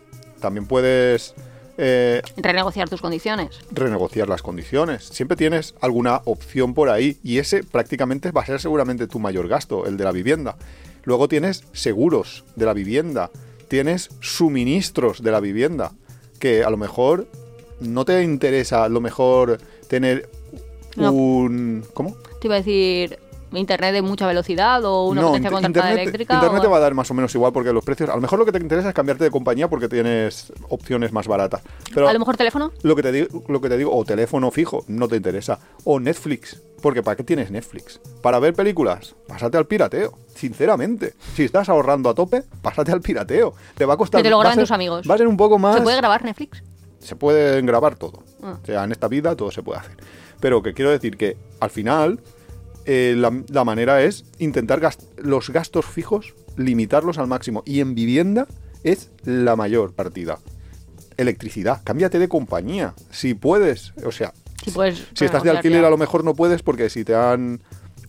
También 0.40 0.66
puedes 0.66 1.34
eh, 1.76 2.22
Renegociar 2.36 2.88
tus 2.88 3.00
condiciones. 3.00 3.58
renegociar 3.72 4.28
las 4.28 4.42
condiciones. 4.42 5.04
Siempre 5.06 5.36
tienes 5.36 5.74
alguna 5.80 6.20
opción 6.24 6.72
por 6.72 6.88
ahí 6.88 7.18
y 7.24 7.38
ese 7.38 7.64
prácticamente 7.64 8.30
va 8.30 8.42
a 8.42 8.46
ser 8.46 8.60
seguramente 8.60 9.08
tu 9.08 9.18
mayor 9.18 9.48
gasto, 9.48 9.86
el 9.86 9.96
de 9.96 10.04
la 10.04 10.12
vivienda. 10.12 10.56
Luego 11.02 11.26
tienes 11.26 11.64
seguros 11.72 12.44
de 12.54 12.66
la 12.66 12.74
vivienda, 12.74 13.30
tienes 13.66 14.08
suministros 14.20 15.20
de 15.22 15.32
la 15.32 15.40
vivienda, 15.40 15.92
que 16.38 16.62
a 16.62 16.70
lo 16.70 16.76
mejor 16.76 17.26
no 17.80 18.04
te 18.04 18.22
interesa 18.22 18.84
a 18.84 18.88
lo 18.88 19.00
mejor 19.00 19.58
tener 19.88 20.30
No. 20.96 21.12
un... 21.12 21.84
¿Cómo? 21.94 22.16
Te 22.40 22.46
iba 22.48 22.54
a 22.54 22.58
decir 22.58 23.18
internet 23.52 23.92
de 23.92 24.02
mucha 24.02 24.26
velocidad 24.26 24.84
o 24.84 25.04
una 25.06 25.22
potencia 25.22 25.48
int- 25.48 25.52
contratada 25.52 25.90
internet, 25.90 26.02
eléctrica. 26.08 26.34
internet 26.34 26.58
o- 26.58 26.62
te 26.62 26.68
va 26.68 26.76
a 26.78 26.80
dar 26.80 26.92
más 26.94 27.08
o 27.10 27.14
menos 27.14 27.32
igual 27.36 27.52
porque 27.52 27.72
los 27.72 27.84
precios... 27.84 28.10
A 28.10 28.16
lo 28.16 28.20
mejor 28.20 28.38
lo 28.40 28.44
que 28.44 28.50
te 28.50 28.58
interesa 28.58 28.88
es 28.88 28.94
cambiarte 28.94 29.22
de 29.22 29.30
compañía 29.30 29.68
porque 29.68 29.88
tienes 29.88 30.52
opciones 30.68 31.12
más 31.12 31.28
baratas. 31.28 31.62
Pero 31.94 32.08
A 32.08 32.12
lo 32.12 32.18
mejor 32.18 32.36
teléfono. 32.36 32.72
lo 32.82 32.96
que 32.96 33.02
te 33.02 33.12
digo, 33.12 33.44
lo 33.46 33.60
que 33.60 33.68
te 33.68 33.76
digo, 33.78 33.96
o 33.96 34.04
teléfono 34.04 34.50
fijo, 34.50 34.84
no 34.88 35.06
te 35.06 35.14
interesa. 35.16 35.60
O 35.84 36.00
Netflix, 36.00 36.60
porque 36.82 37.04
¿para 37.04 37.14
qué 37.16 37.22
tienes 37.22 37.52
Netflix? 37.52 38.00
Para 38.22 38.40
ver 38.40 38.54
películas, 38.54 39.14
pásate 39.28 39.56
al 39.56 39.66
pirateo, 39.66 40.18
sinceramente. 40.34 41.14
Si 41.36 41.44
estás 41.44 41.68
ahorrando 41.68 42.08
a 42.10 42.14
tope, 42.14 42.42
pásate 42.60 42.90
al 42.90 43.02
pirateo. 43.02 43.54
Te 43.76 43.84
va 43.84 43.94
a 43.94 43.96
costar 43.96 44.18
Que 44.18 44.24
te 44.24 44.30
lo 44.30 44.40
graben 44.40 44.58
tus 44.58 44.72
amigos. 44.72 45.08
Va 45.08 45.14
a 45.14 45.18
ser 45.18 45.28
un 45.28 45.36
poco 45.36 45.60
más 45.60 45.76
¿Se 45.76 45.82
puede 45.82 45.96
grabar 45.98 46.24
Netflix? 46.24 46.60
se 46.98 47.14
pueden 47.16 47.66
grabar 47.66 47.94
todo. 47.96 48.22
Ah. 48.42 48.56
O 48.62 48.66
sea, 48.66 48.82
en 48.82 48.90
esta 48.92 49.06
vida 49.08 49.36
todo 49.36 49.50
se 49.52 49.62
puede 49.62 49.78
hacer. 49.78 49.96
Pero 50.44 50.62
que 50.62 50.74
quiero 50.74 50.90
decir 50.90 51.16
que 51.16 51.38
al 51.58 51.70
final 51.70 52.20
eh, 52.84 53.14
la, 53.16 53.32
la 53.48 53.64
manera 53.64 54.02
es 54.02 54.26
intentar 54.38 54.78
gast- 54.78 55.08
los 55.16 55.48
gastos 55.48 55.86
fijos, 55.86 56.34
limitarlos 56.58 57.16
al 57.16 57.26
máximo. 57.28 57.62
Y 57.64 57.80
en 57.80 57.94
vivienda 57.94 58.46
es 58.82 59.10
la 59.24 59.56
mayor 59.56 59.94
partida. 59.94 60.38
Electricidad, 61.16 61.80
cámbiate 61.82 62.18
de 62.18 62.28
compañía. 62.28 62.92
Si 63.10 63.32
puedes, 63.32 63.94
o 64.04 64.12
sea, 64.12 64.34
Si 64.62 64.70
puedes 64.70 65.02
si 65.14 65.24
estás 65.24 65.42
de 65.44 65.48
alquiler 65.48 65.80
ya. 65.80 65.86
a 65.86 65.90
lo 65.90 65.96
mejor 65.96 66.24
no 66.24 66.34
puedes 66.34 66.62
porque 66.62 66.90
si 66.90 67.04
te 67.06 67.14
han... 67.14 67.62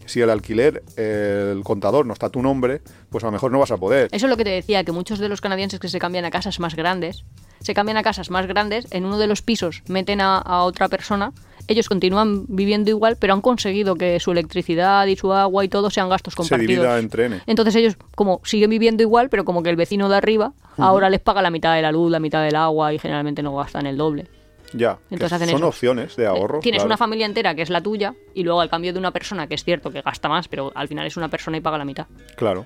Si 0.06 0.20
el 0.22 0.30
alquiler, 0.30 0.84
el 0.98 1.64
contador 1.64 2.06
no 2.06 2.12
está 2.14 2.26
a 2.26 2.30
tu 2.30 2.42
nombre, 2.42 2.82
pues 3.10 3.24
a 3.24 3.28
lo 3.28 3.32
mejor 3.32 3.52
no 3.52 3.60
vas 3.60 3.72
a 3.72 3.78
poder. 3.78 4.10
Eso 4.12 4.26
es 4.26 4.30
lo 4.30 4.36
que 4.38 4.44
te 4.44 4.52
decía, 4.52 4.84
que 4.84 4.92
muchos 4.92 5.18
de 5.20 5.30
los 5.30 5.40
canadienses 5.42 5.80
que 5.80 5.88
se 5.88 5.98
cambian 6.00 6.26
a 6.26 6.32
casas 6.32 6.60
más 6.60 6.76
grandes, 6.76 7.24
se 7.62 7.74
cambian 7.74 7.98
a 7.98 8.04
casas 8.04 8.30
más 8.30 8.46
grandes, 8.46 8.86
en 8.92 9.06
uno 9.06 9.18
de 9.18 9.26
los 9.26 9.42
pisos 9.42 9.82
meten 9.88 10.20
a, 10.22 10.38
a 10.38 10.62
otra 10.64 10.90
persona, 10.90 11.32
ellos 11.68 11.88
continúan 11.90 12.46
viviendo 12.48 12.90
igual, 12.90 13.18
pero 13.20 13.34
han 13.34 13.42
conseguido 13.42 13.96
que 13.96 14.20
su 14.20 14.32
electricidad 14.32 15.06
y 15.08 15.16
su 15.16 15.32
agua 15.34 15.64
y 15.66 15.68
todo 15.70 15.90
sean 15.90 16.10
gastos 16.10 16.34
Se 16.34 16.38
compartidos. 16.38 16.68
divida 16.70 17.00
entre 17.00 17.26
N. 17.26 17.42
Entonces 17.48 17.76
ellos 17.76 17.96
como 18.16 18.42
siguen 18.44 18.70
viviendo 18.70 19.04
igual, 19.04 19.30
pero 19.30 19.46
como 19.46 19.64
que 19.64 19.70
el 19.70 19.76
vecino 19.76 20.10
de 20.10 20.16
arriba 20.18 20.54
ahora 20.78 21.10
les 21.10 21.20
paga 21.22 21.42
la 21.42 21.50
mitad 21.50 21.76
de 21.76 21.82
la 21.82 21.92
luz, 21.92 22.12
la 22.12 22.20
mitad 22.20 22.44
del 22.44 22.56
agua 22.56 22.94
y 22.94 23.00
generalmente 23.00 23.42
no 23.44 23.56
gastan 23.56 23.86
el 23.86 23.98
doble. 23.98 24.28
Ya, 24.74 24.98
Entonces 25.10 25.34
hacen 25.34 25.48
son 25.50 25.58
eso. 25.60 25.68
opciones 25.68 26.16
de 26.18 26.26
ahorro. 26.26 26.58
Eh, 26.58 26.62
Tienes 26.62 26.80
claro. 26.80 26.88
una 26.88 26.98
familia 26.98 27.26
entera 27.26 27.56
que 27.56 27.62
es 27.62 27.70
la 27.70 27.82
tuya 27.82 28.14
y 28.34 28.44
luego 28.44 28.60
al 28.62 28.70
cambio 28.70 28.92
de 28.94 29.00
una 29.00 29.12
persona 29.12 29.48
que 29.48 29.56
es 29.56 29.64
cierto 29.64 29.90
que 29.92 30.02
gasta 30.02 30.28
más, 30.28 30.48
pero 30.48 30.72
al 30.76 30.88
final 30.88 31.06
es 31.08 31.16
una 31.18 31.30
persona 31.30 31.56
y 31.58 31.62
paga 31.62 31.78
la 31.78 31.86
mitad. 31.86 32.08
Claro. 32.36 32.66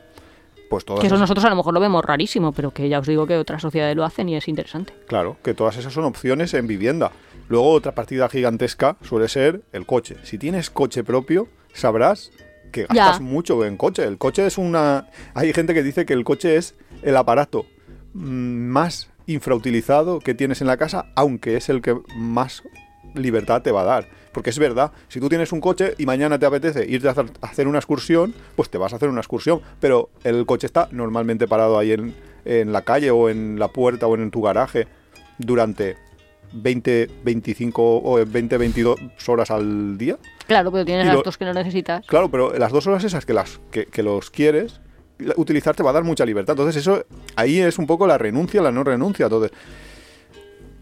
Pues 0.70 0.86
todas 0.86 1.02
Que 1.02 1.08
eso 1.08 1.16
esas- 1.16 1.22
nosotros 1.22 1.46
a 1.46 1.50
lo 1.50 1.56
mejor 1.56 1.74
lo 1.74 1.80
vemos 1.80 2.04
rarísimo, 2.06 2.52
pero 2.52 2.72
que 2.72 2.88
ya 2.90 3.00
os 3.00 3.08
digo 3.08 3.26
que 3.28 3.38
otras 3.38 3.62
sociedades 3.62 3.96
lo 3.96 4.04
hacen 4.06 4.30
y 4.30 4.36
es 4.36 4.48
interesante. 4.48 4.94
Claro, 5.08 5.38
que 5.44 5.54
todas 5.54 5.78
esas 5.78 5.94
son 5.94 6.06
opciones 6.06 6.54
en 6.54 6.68
vivienda. 6.68 7.12
Luego 7.50 7.72
otra 7.72 7.94
partida 7.94 8.30
gigantesca 8.30 8.96
suele 9.02 9.28
ser 9.28 9.62
el 9.74 9.86
coche. 9.86 10.16
Si 10.24 10.38
tienes 10.38 10.70
coche 10.70 11.04
propio, 11.04 11.48
sabrás 11.74 12.32
que 12.72 12.82
Ya. 12.94 13.06
gastas 13.06 13.22
mucho 13.22 13.66
en 13.66 13.76
coche. 13.76 14.04
El 14.04 14.18
coche 14.18 14.46
es 14.46 14.58
una... 14.58 15.08
Hay 15.34 15.52
gente 15.54 15.74
que 15.74 15.82
dice 15.84 16.06
que 16.06 16.14
el 16.14 16.24
coche 16.24 16.56
es 16.56 16.76
el 17.02 17.18
aparato 17.18 17.66
mm, 18.14 18.68
más 18.68 19.10
infrautilizado 19.26 20.20
que 20.20 20.34
tienes 20.36 20.62
en 20.62 20.68
la 20.68 20.78
casa, 20.78 21.08
aunque 21.16 21.58
es 21.58 21.70
el 21.70 21.82
que 21.82 21.98
más 22.16 22.64
libertad 23.16 23.62
te 23.64 23.72
va 23.72 23.82
a 23.82 23.86
dar. 23.86 24.08
Porque 24.32 24.52
es 24.52 24.60
verdad, 24.60 24.92
si 25.08 25.20
tú 25.20 25.28
tienes 25.28 25.52
un 25.52 25.60
coche 25.60 25.96
y 25.98 26.06
mañana 26.06 26.38
te 26.38 26.46
apetece 26.46 26.86
irte 26.88 27.08
a 27.08 27.12
hacer, 27.12 27.26
a 27.42 27.48
hacer 27.48 27.68
una 27.68 27.80
excursión, 27.80 28.36
pues 28.56 28.70
te 28.70 28.78
vas 28.78 28.94
a 28.94 28.98
hacer 28.98 29.10
una 29.10 29.22
excursión. 29.22 29.62
Pero 29.80 30.12
el 30.24 30.46
coche 30.46 30.68
está 30.68 30.88
normalmente 30.92 31.48
parado 31.48 31.80
ahí 31.80 31.94
en, 31.94 32.14
en 32.46 32.72
la 32.72 32.84
calle 32.84 33.10
o 33.10 33.28
en 33.30 33.58
la 33.58 33.70
puerta 33.70 34.06
o 34.06 34.16
en 34.16 34.30
tu 34.30 34.44
garaje 34.44 34.88
durante 35.40 35.98
20, 36.54 37.10
25 37.24 38.02
o 38.04 38.26
20, 38.26 38.58
22 38.58 39.00
horas 39.28 39.52
al 39.52 39.98
día. 39.98 40.18
Claro, 40.48 40.72
pero 40.72 40.86
tienes 40.86 41.06
Y 41.06 41.10
lo- 41.10 41.16
gastos 41.16 41.38
que 41.38 41.46
no 41.46 41.54
necesitas. 41.54 42.06
Claro, 42.08 42.30
pero 42.30 42.54
las 42.58 42.72
dos 42.72 42.88
horas 42.88 43.04
esas 43.04 43.26
que, 43.26 43.34
las, 43.34 43.60
que, 43.72 43.86
que 43.86 44.04
los 44.04 44.30
quieres 44.30 44.82
utilizar 45.36 45.76
te 45.76 45.84
va 45.84 45.90
a 45.90 45.94
dar 45.94 46.04
mucha 46.04 46.26
libertad. 46.26 46.54
Entonces 46.54 46.78
eso 46.82 47.06
ahí 47.36 47.60
es 47.60 47.78
un 47.78 47.86
poco 47.88 48.08
la 48.08 48.18
renuncia, 48.18 48.62
la 48.62 48.72
no 48.72 48.84
renuncia. 48.84 49.26
Entonces, 49.26 49.52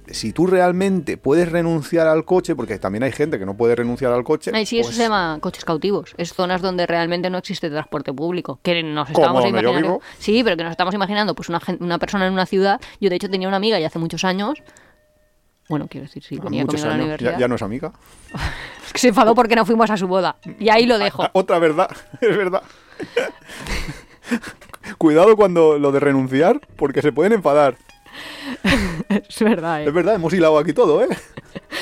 si 0.09 0.32
tú 0.32 0.47
realmente 0.47 1.18
puedes 1.18 1.51
renunciar 1.51 2.07
al 2.07 2.24
coche, 2.24 2.55
porque 2.55 2.80
también 2.80 3.03
hay 3.03 3.11
gente 3.11 3.38
que 3.38 3.45
no 3.45 3.57
puede 3.57 3.76
renunciar 3.76 4.13
al 4.13 4.24
coche. 4.24 4.51
Ay, 4.53 4.65
sí, 4.65 4.80
eso 4.80 4.88
pues, 4.88 4.95
se 4.95 5.03
llama 5.03 5.38
coches 5.41 5.65
cautivos. 5.65 6.13
Es 6.18 6.34
zonas 6.34 6.61
donde 6.61 6.86
realmente 6.86 7.30
no 7.30 7.38
existe 7.38 7.70
transporte 7.70 8.13
público. 8.13 8.59
Que 8.63 8.82
nos 8.84 9.09
estamos 9.09 9.45
imaginando. 9.45 9.99
Sí, 10.18 10.43
pero 10.45 10.55
que 10.55 10.63
nos 10.63 10.72
estamos 10.72 10.93
imaginando, 10.95 11.36
pues 11.36 11.49
una, 11.49 11.59
una 11.80 11.99
persona 11.99 12.26
en 12.28 12.32
una 12.34 12.45
ciudad. 12.45 12.80
Yo 13.01 13.09
de 13.09 13.18
hecho 13.18 13.30
tenía 13.30 13.49
una 13.49 13.57
amiga 13.57 13.80
y 13.80 13.84
hace 13.84 13.99
muchos 13.99 14.24
años 14.24 14.59
Bueno, 15.70 15.88
quiero 15.89 16.05
decir, 16.05 16.24
sí, 16.24 16.38
A 16.39 16.43
venía 16.43 16.65
conmigo 16.65 16.84
a 16.84 16.88
la 16.88 16.93
años. 16.93 17.03
universidad. 17.05 17.32
Ya, 17.34 17.39
ya 17.39 17.47
no 17.47 17.55
es 17.55 17.61
amiga. 17.61 17.91
Es 18.88 18.93
que 18.93 18.99
se 18.99 19.07
enfadó 19.09 19.36
porque 19.36 19.55
no 19.55 19.65
fuimos 19.65 19.89
a 19.89 19.97
su 19.97 20.07
boda. 20.07 20.38
Y 20.59 20.70
ahí 20.70 20.86
lo 20.86 20.97
dejo. 20.97 21.24
Ah, 21.24 21.30
Otra 21.34 21.59
verdad, 21.59 21.89
es 22.22 22.38
verdad. 22.38 22.63
Cuidado 24.97 25.36
cuando 25.36 25.78
lo 25.78 25.91
de 25.91 25.99
renunciar, 25.99 26.61
porque 26.78 27.01
se 27.01 27.11
pueden 27.11 27.34
enfadar. 27.34 27.76
Es 29.09 29.39
verdad, 29.41 29.82
Es 29.82 29.89
¿eh? 29.89 29.91
verdad, 29.91 30.15
hemos 30.15 30.34
hilado 30.34 30.57
aquí 30.57 30.72
todo, 30.74 31.03
¿eh? 31.03 31.07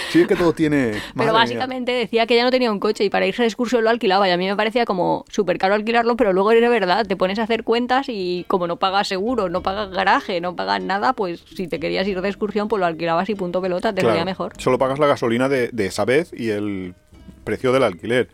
Sí, 0.10 0.22
es 0.22 0.28
que 0.28 0.36
todo 0.36 0.54
tiene... 0.54 0.88
madre 0.88 1.02
Pero 1.16 1.32
mía. 1.32 1.34
básicamente 1.34 1.92
decía 1.92 2.26
que 2.26 2.36
ya 2.36 2.44
no 2.44 2.52
tenía 2.52 2.72
un 2.72 2.80
coche 2.80 3.04
y 3.04 3.10
para 3.10 3.26
irse 3.26 3.42
de 3.42 3.48
excursión 3.48 3.84
lo 3.84 3.90
alquilaba 3.90 4.28
y 4.28 4.32
a 4.32 4.38
mí 4.38 4.46
me 4.48 4.56
parecía 4.56 4.86
como 4.86 5.26
súper 5.30 5.58
caro 5.58 5.74
alquilarlo, 5.74 6.16
pero 6.16 6.34
luego 6.34 6.52
era 6.52 6.70
verdad, 6.70 7.06
te 7.06 7.16
pones 7.16 7.40
a 7.40 7.44
hacer 7.44 7.64
cuentas 7.64 8.08
y 8.10 8.46
como 8.48 8.68
no 8.68 8.78
pagas 8.78 9.08
seguro, 9.08 9.50
no 9.50 9.62
pagas 9.62 9.92
garaje, 9.92 10.42
no 10.42 10.56
pagas 10.56 10.82
nada, 10.82 11.14
pues 11.14 11.44
si 11.56 11.68
te 11.68 11.80
querías 11.80 12.08
ir 12.08 12.22
de 12.22 12.30
excursión 12.30 12.68
pues 12.68 12.80
lo 12.80 12.86
alquilabas 12.86 13.30
y 13.30 13.36
punto 13.36 13.62
pelota, 13.62 13.94
te 13.94 14.02
Claro, 14.02 14.24
mejor. 14.26 14.54
Solo 14.58 14.78
pagas 14.78 15.00
la 15.00 15.08
gasolina 15.08 15.50
de, 15.50 15.70
de 15.72 15.86
esa 15.88 16.06
vez 16.06 16.32
y 16.36 16.50
el 16.50 16.96
precio 17.44 17.72
del 17.72 17.84
alquiler. 17.84 18.30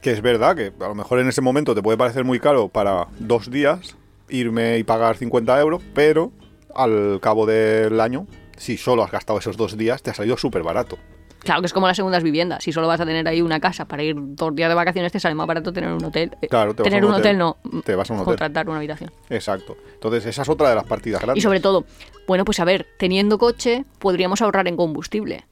Que 0.00 0.10
es 0.10 0.20
verdad 0.20 0.56
que 0.56 0.72
a 0.84 0.88
lo 0.88 0.94
mejor 0.94 1.20
en 1.20 1.28
ese 1.28 1.40
momento 1.40 1.74
te 1.74 1.82
puede 1.82 1.96
parecer 1.96 2.24
muy 2.24 2.40
caro 2.40 2.68
para 2.68 3.06
dos 3.20 3.50
días 3.50 3.96
irme 4.28 4.78
y 4.78 4.84
pagar 4.84 5.16
50 5.16 5.60
euros, 5.60 5.82
pero 5.94 6.32
al 6.74 7.20
cabo 7.20 7.46
del 7.46 8.00
año, 8.00 8.26
si 8.62 8.76
solo 8.76 9.02
has 9.02 9.10
gastado 9.10 9.38
esos 9.40 9.56
dos 9.56 9.76
días, 9.76 10.02
te 10.02 10.10
ha 10.10 10.14
salido 10.14 10.36
súper 10.36 10.62
barato. 10.62 10.96
Claro 11.40 11.60
que 11.60 11.66
es 11.66 11.72
como 11.72 11.88
las 11.88 11.96
segundas 11.96 12.22
viviendas, 12.22 12.62
si 12.62 12.70
solo 12.70 12.86
vas 12.86 13.00
a 13.00 13.04
tener 13.04 13.26
ahí 13.26 13.42
una 13.42 13.58
casa 13.58 13.84
para 13.86 14.04
ir 14.04 14.14
dos 14.16 14.54
días 14.54 14.68
de 14.68 14.76
vacaciones 14.76 15.10
te 15.10 15.18
sale 15.18 15.34
más 15.34 15.48
barato 15.48 15.72
tener 15.72 15.90
un 15.92 16.04
hotel. 16.04 16.36
Eh, 16.40 16.46
Claro, 16.46 16.72
te 16.72 16.84
vas 16.84 16.90
tener 16.90 17.02
a 17.02 17.06
un 17.08 17.14
hotel, 17.14 17.40
hotel. 17.42 17.60
no, 17.72 17.82
Te 17.82 17.96
vas 17.96 18.08
a 18.08 18.14
un 18.14 18.20
hotel. 18.20 18.26
contratar 18.26 18.68
una 18.68 18.78
habitación. 18.78 19.10
Exacto. 19.28 19.76
Entonces, 19.94 20.24
esa 20.26 20.42
es 20.42 20.48
otra 20.48 20.68
de 20.70 20.76
las 20.76 20.84
partidas 20.84 21.20
Y 21.20 21.24
grandes. 21.24 21.42
sobre 21.42 21.58
todo, 21.58 21.84
bueno, 22.28 22.44
pues 22.44 22.60
a 22.60 22.64
ver, 22.64 22.86
teniendo 22.96 23.38
coche 23.38 23.84
podríamos 23.98 24.40
ahorrar 24.40 24.68
en 24.68 24.76
combustible. 24.76 25.44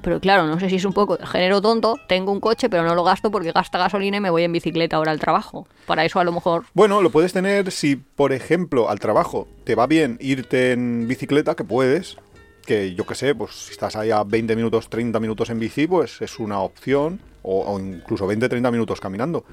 Pero 0.00 0.20
claro, 0.20 0.46
no 0.46 0.60
sé 0.60 0.68
si 0.70 0.76
es 0.76 0.84
un 0.84 0.92
poco 0.92 1.16
de 1.16 1.26
género 1.26 1.62
tonto, 1.62 1.98
tengo 2.08 2.30
un 2.32 2.38
coche 2.40 2.68
pero 2.70 2.82
no 2.84 2.94
lo 2.94 3.04
gasto 3.04 3.30
porque 3.30 3.52
gasta 3.52 3.78
gasolina 3.78 4.18
y 4.18 4.20
me 4.20 4.28
voy 4.30 4.44
en 4.44 4.52
bicicleta 4.52 4.96
ahora 4.96 5.10
al 5.12 5.18
trabajo. 5.20 5.66
Para 5.86 6.04
eso 6.06 6.20
a 6.20 6.24
lo 6.24 6.32
mejor... 6.32 6.64
Bueno, 6.74 7.00
lo 7.02 7.08
puedes 7.10 7.32
tener 7.34 7.70
si, 7.70 7.96
por 7.96 8.32
ejemplo, 8.32 8.88
al 8.90 8.98
trabajo 9.00 9.46
te 9.64 9.74
va 9.74 9.86
bien 9.86 10.18
irte 10.20 10.72
en 10.72 11.06
bicicleta, 11.08 11.54
que 11.54 11.64
puedes. 11.64 12.16
Que 12.64 12.94
yo 12.94 13.06
qué 13.06 13.14
sé, 13.14 13.34
pues 13.34 13.52
si 13.52 13.72
estás 13.72 13.96
ahí 13.96 14.10
a 14.10 14.24
20 14.24 14.56
minutos, 14.56 14.88
30 14.88 15.20
minutos 15.20 15.50
en 15.50 15.58
bici, 15.58 15.86
pues 15.86 16.20
es 16.22 16.38
una 16.38 16.60
opción. 16.60 17.20
O, 17.42 17.78
incluso 17.78 18.26
20, 18.26 18.48
30 18.48 18.70
minutos 18.70 19.00
caminando. 19.00 19.44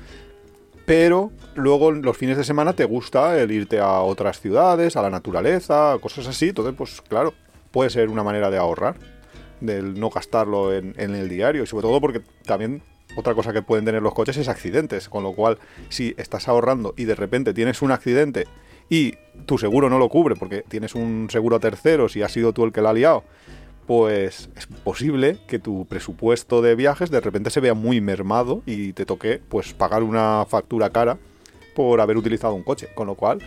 Pero 0.86 1.32
luego 1.56 1.92
los 1.92 2.18
fines 2.18 2.38
de 2.38 2.44
semana 2.44 2.74
te 2.74 2.86
gusta 2.86 3.38
el 3.38 3.52
irte 3.52 3.80
a 3.80 4.00
otras 4.00 4.40
ciudades, 4.40 4.96
a 4.96 5.02
la 5.02 5.10
naturaleza, 5.10 5.98
cosas 6.02 6.28
así. 6.28 6.50
Entonces, 6.50 6.74
pues 6.78 7.02
claro, 7.02 7.34
puede 7.72 7.90
ser 7.90 8.10
una 8.10 8.24
manera 8.24 8.50
de 8.50 8.58
ahorrar, 8.58 8.96
del 9.60 10.00
no 10.00 10.10
gastarlo 10.10 10.74
en, 10.74 10.96
el 10.98 11.28
diario. 11.28 11.66
Sobre 11.66 11.84
todo 11.84 12.00
porque 12.00 12.22
también 12.46 12.82
otra 13.18 13.36
cosa 13.36 13.52
que 13.52 13.62
pueden 13.62 13.84
tener 13.84 14.02
los 14.02 14.14
coches 14.14 14.38
es 14.38 14.48
accidentes. 14.48 15.10
Con 15.10 15.24
lo 15.24 15.34
cual, 15.34 15.60
si 15.90 16.16
estás 16.18 16.48
ahorrando 16.48 16.94
y 16.96 17.04
de 17.04 17.16
repente 17.16 17.54
tienes 17.54 17.82
un 17.82 17.92
accidente 17.92 18.48
y 18.92 19.16
tu 19.46 19.58
seguro 19.58 19.90
no 19.90 19.98
lo 19.98 20.10
cubre 20.10 20.36
porque 20.36 20.64
tienes 20.68 20.94
un 20.96 21.30
seguro 21.32 21.56
a 21.56 21.60
terceros 21.60 22.16
y 22.18 22.22
has 22.24 22.32
sido 22.34 22.52
tú 22.52 22.66
el 22.66 22.74
que 22.74 22.82
la 22.82 22.90
ha 22.90 22.94
liado, 22.94 23.24
pues 23.88 24.50
es 24.56 24.68
posible 24.68 25.38
que 25.48 25.60
tu 25.60 25.86
presupuesto 25.86 26.62
de 26.62 26.76
viajes 26.76 27.10
de 27.10 27.20
repente 27.22 27.50
se 27.50 27.60
vea 27.62 27.74
muy 27.74 28.02
mermado 28.02 28.62
y 28.66 28.94
te 28.94 29.06
toque 29.06 29.42
pues 29.50 29.74
pagar 29.74 30.04
una 30.04 30.46
factura 30.48 30.90
cara 30.90 31.18
por 31.74 32.02
haber 32.02 32.18
utilizado 32.18 32.54
un 32.54 32.64
coche. 32.64 32.90
Con 32.94 33.08
lo 33.08 33.16
cual, 33.16 33.40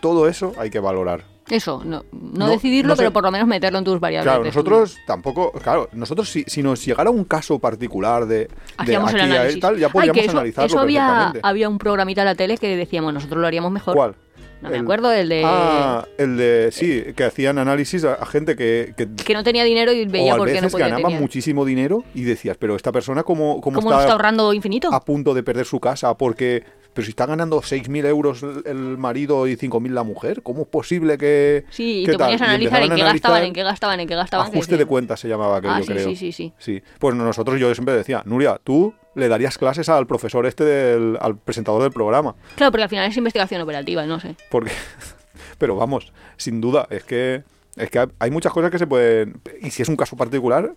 todo 0.00 0.28
eso 0.28 0.52
hay 0.58 0.68
que 0.70 0.78
valorar. 0.78 1.24
Eso, 1.48 1.82
no, 1.84 2.04
no, 2.12 2.46
No- 2.46 2.48
decidirlo, 2.48 2.90
no 2.90 2.96
sé. 2.96 3.02
pero 3.02 3.12
por 3.12 3.22
lo 3.24 3.30
menos 3.30 3.46
meterlo 3.48 3.78
en 3.78 3.84
tus 3.84 3.98
variables. 4.00 4.30
Claro, 4.30 4.44
nosotros 4.44 4.98
tampoco, 5.06 5.52
claro, 5.52 5.88
nosotros 5.92 6.28
si, 6.28 6.44
si 6.46 6.62
nos 6.62 6.84
llegara 6.84 7.08
un 7.08 7.24
caso 7.24 7.58
particular 7.58 8.26
de, 8.26 8.36
de 8.38 8.48
aquí 8.78 8.94
a 8.94 9.00
análisis. 9.00 9.60
tal, 9.60 9.78
ya 9.78 9.86
Ay, 9.86 9.92
podríamos 9.92 10.18
que 10.18 10.24
eso, 10.26 10.30
analizarlo 10.32 10.66
eso 10.66 10.80
había, 10.80 11.32
había 11.42 11.68
un 11.68 11.78
programita 11.78 12.22
en 12.22 12.26
la 12.26 12.34
tele 12.34 12.58
que 12.58 12.76
decíamos, 12.76 13.14
nosotros 13.14 13.40
lo 13.40 13.46
haríamos 13.46 13.70
mejor. 13.72 13.94
¿Cuál? 13.94 14.16
No 14.62 14.70
me 14.70 14.76
El- 14.76 14.82
acuerdo, 14.82 15.12
el 15.12 15.28
de... 15.28 15.42
Ah, 15.44 16.06
el 16.18 16.36
de, 16.36 16.70
sí, 16.72 17.04
que 17.14 17.24
hacían 17.24 17.58
análisis 17.58 18.04
a, 18.04 18.14
a 18.14 18.26
gente 18.26 18.56
que, 18.56 18.94
que 18.96 19.06
Que 19.14 19.34
no 19.34 19.44
tenía 19.44 19.64
dinero 19.64 19.92
y 19.92 20.06
veía 20.06 20.34
o 20.34 20.38
por 20.38 20.50
qué 20.50 20.60
no 20.60 20.68
podía 20.68 20.86
ganaba 20.88 21.08
tener. 21.08 21.20
muchísimo 21.20 21.64
dinero 21.64 22.04
y 22.14 22.22
decías, 22.22 22.56
pero 22.58 22.74
esta 22.74 22.90
persona 22.92 23.22
cómo, 23.22 23.60
cómo, 23.60 23.76
¿Cómo 23.76 23.90
no 23.90 23.96
está, 23.96 24.04
está 24.04 24.12
ahorrando 24.12 24.52
infinito? 24.54 24.92
a 24.92 25.04
punto 25.04 25.34
de 25.34 25.42
perder 25.42 25.66
su 25.66 25.78
casa 25.80 26.14
porque 26.16 26.64
pero 26.94 27.04
si 27.04 27.10
está 27.10 27.26
ganando 27.26 27.60
6.000 27.60 28.06
euros 28.06 28.42
el 28.64 28.96
marido 28.96 29.46
y 29.46 29.56
5.000 29.56 29.90
la 29.92 30.02
mujer, 30.02 30.42
¿cómo 30.42 30.62
es 30.62 30.68
posible 30.68 31.18
que 31.18 31.66
Sí, 31.68 32.04
y 32.04 32.06
te 32.06 32.16
ponías 32.16 32.40
a 32.40 32.46
analizar 32.46 32.82
en 32.82 32.94
qué 32.94 33.02
gastaban, 33.02 33.42
en 33.44 33.52
qué 33.52 33.62
gastaban, 33.62 34.00
en 34.00 34.08
qué 34.08 34.14
gastaban. 34.14 34.46
Ajuste 34.46 34.78
de 34.78 34.86
cuentas 34.86 35.20
se 35.20 35.28
llamaba 35.28 35.58
aquello, 35.58 35.74
Ah, 35.74 35.82
sí, 35.82 35.92
creo. 35.92 36.08
sí, 36.08 36.16
sí, 36.16 36.32
sí. 36.32 36.52
Sí, 36.56 36.82
pues 36.98 37.14
nosotros 37.14 37.60
yo 37.60 37.74
siempre 37.74 37.94
decía, 37.94 38.22
Nuria, 38.24 38.58
tú 38.64 38.94
le 39.16 39.28
darías 39.28 39.58
clases 39.58 39.88
al 39.88 40.06
profesor 40.06 40.46
este 40.46 40.62
del 40.64 41.18
al 41.20 41.36
presentador 41.36 41.82
del 41.82 41.90
programa, 41.90 42.36
Claro, 42.54 42.70
porque 42.70 42.84
al 42.84 42.88
final 42.88 43.08
es 43.10 43.16
investigación 43.16 43.60
operativa, 43.60 44.06
no 44.06 44.20
sé. 44.20 44.36
porque 44.50 44.70
pero 45.58 45.74
vamos, 45.74 46.12
sin 46.36 46.60
duda, 46.60 46.86
es 46.90 47.02
que 47.02 47.42
es 47.76 47.90
que 47.90 48.06
hay- 48.18 48.30
muchas 48.30 48.52
cosas 48.52 48.70
que 48.70 48.78
se 48.78 48.86
pueden 48.86 49.40
y 49.60 49.70
si 49.70 49.82
es 49.82 49.88
un 49.88 49.96
caso 49.96 50.16
particular 50.16 50.72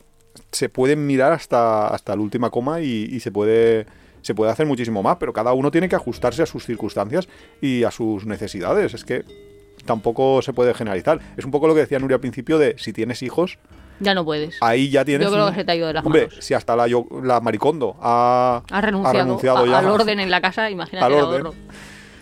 se 0.51 0.69
pueden 0.69 1.05
mirar 1.05 1.31
hasta 1.33 1.87
hasta 1.87 2.15
la 2.15 2.21
última 2.21 2.49
coma 2.49 2.81
y, 2.81 3.07
y 3.11 3.19
se 3.19 3.31
puede 3.31 3.85
se 4.21 4.35
puede 4.35 4.51
hacer 4.51 4.65
muchísimo 4.65 5.01
más, 5.03 5.15
pero 5.17 5.31
cada 5.31 5.53
uno 5.53 5.71
tiene 5.71 5.87
que 5.87 5.95
ajustarse 5.95 6.41
a 6.41 6.45
sus 6.45 6.65
circunstancias 6.65 7.29
y 7.61 7.83
a 7.85 7.91
sus 7.91 8.25
necesidades. 8.25 8.93
Es 8.93 9.05
que 9.05 9.23
tampoco 9.85 10.41
se 10.41 10.51
puede 10.51 10.73
generalizar. 10.73 11.19
Es 11.37 11.45
un 11.45 11.51
poco 11.51 11.67
lo 11.69 11.73
que 11.73 11.79
decía 11.81 11.99
Nuria 11.99 12.15
al 12.15 12.21
principio 12.21 12.57
de 12.57 12.75
si 12.77 12.91
tienes 12.91 13.23
hijos, 13.23 13.57
Ya 13.99 14.13
no 14.13 14.23
puedes. 14.25 14.57
ahí 14.61 14.89
ya 14.89 15.03
tienes 15.05 15.27
Yo 15.27 15.31
creo 15.33 15.45
un- 15.47 15.51
que 15.53 15.59
se 15.59 15.65
te 15.65 15.71
ha 15.71 15.75
ido 15.75 15.87
de 15.87 15.93
las 15.93 16.05
Hombre, 16.05 16.27
manos. 16.27 16.43
si 16.45 16.53
hasta 16.53 16.75
la, 16.75 16.87
yo- 16.87 17.05
la 17.23 17.39
Maricondo 17.41 17.95
ha, 18.01 18.63
Has 18.71 18.81
renunciado, 18.83 19.59
a- 19.63 19.67
ya 19.67 19.79
al 19.79 19.87
orden 19.87 20.19
en 20.19 20.29
la 20.31 20.41
casa, 20.41 20.69
imagínate 20.69 21.05
al 21.05 21.13
orden. 21.13 21.45
ahorro. 21.47 21.53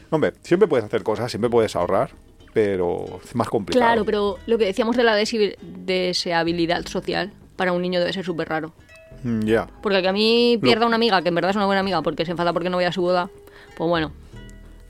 Hombre, 0.10 0.34
siempre 0.42 0.68
puedes 0.68 0.86
hacer 0.86 1.04
cosas, 1.04 1.30
siempre 1.32 1.50
puedes 1.50 1.76
ahorrar, 1.76 2.12
pero 2.54 3.20
es 3.24 3.36
más 3.36 3.50
complicado. 3.50 3.86
Claro, 3.86 4.06
pero 4.06 4.38
lo 4.48 4.58
que 4.58 4.66
decíamos 4.66 4.96
de 4.96 5.04
la 5.04 5.16
deseabilidad 5.16 6.86
social 6.86 7.32
para 7.56 7.72
un 7.72 7.82
niño 7.82 8.00
debe 8.00 8.14
ser 8.14 8.26
súper 8.26 8.50
raro. 8.50 8.74
Mm, 9.24 9.42
Ya. 9.46 9.68
Porque 9.82 10.02
que 10.02 10.08
a 10.08 10.14
mí 10.14 10.56
Lo- 10.56 10.62
pierda 10.62 10.86
una 10.86 10.96
amiga, 10.96 11.22
que 11.22 11.30
en 11.30 11.36
verdad 11.36 11.52
es 11.52 11.56
una 11.56 11.66
buena 11.66 11.80
amiga, 11.82 12.02
porque 12.02 12.26
se 12.26 12.32
enfada 12.32 12.54
porque 12.54 12.70
no 12.70 12.78
voy 12.78 12.86
a 12.86 12.92
su 12.92 13.02
boda, 13.02 13.30
pues 13.76 13.90
bueno. 13.90 14.12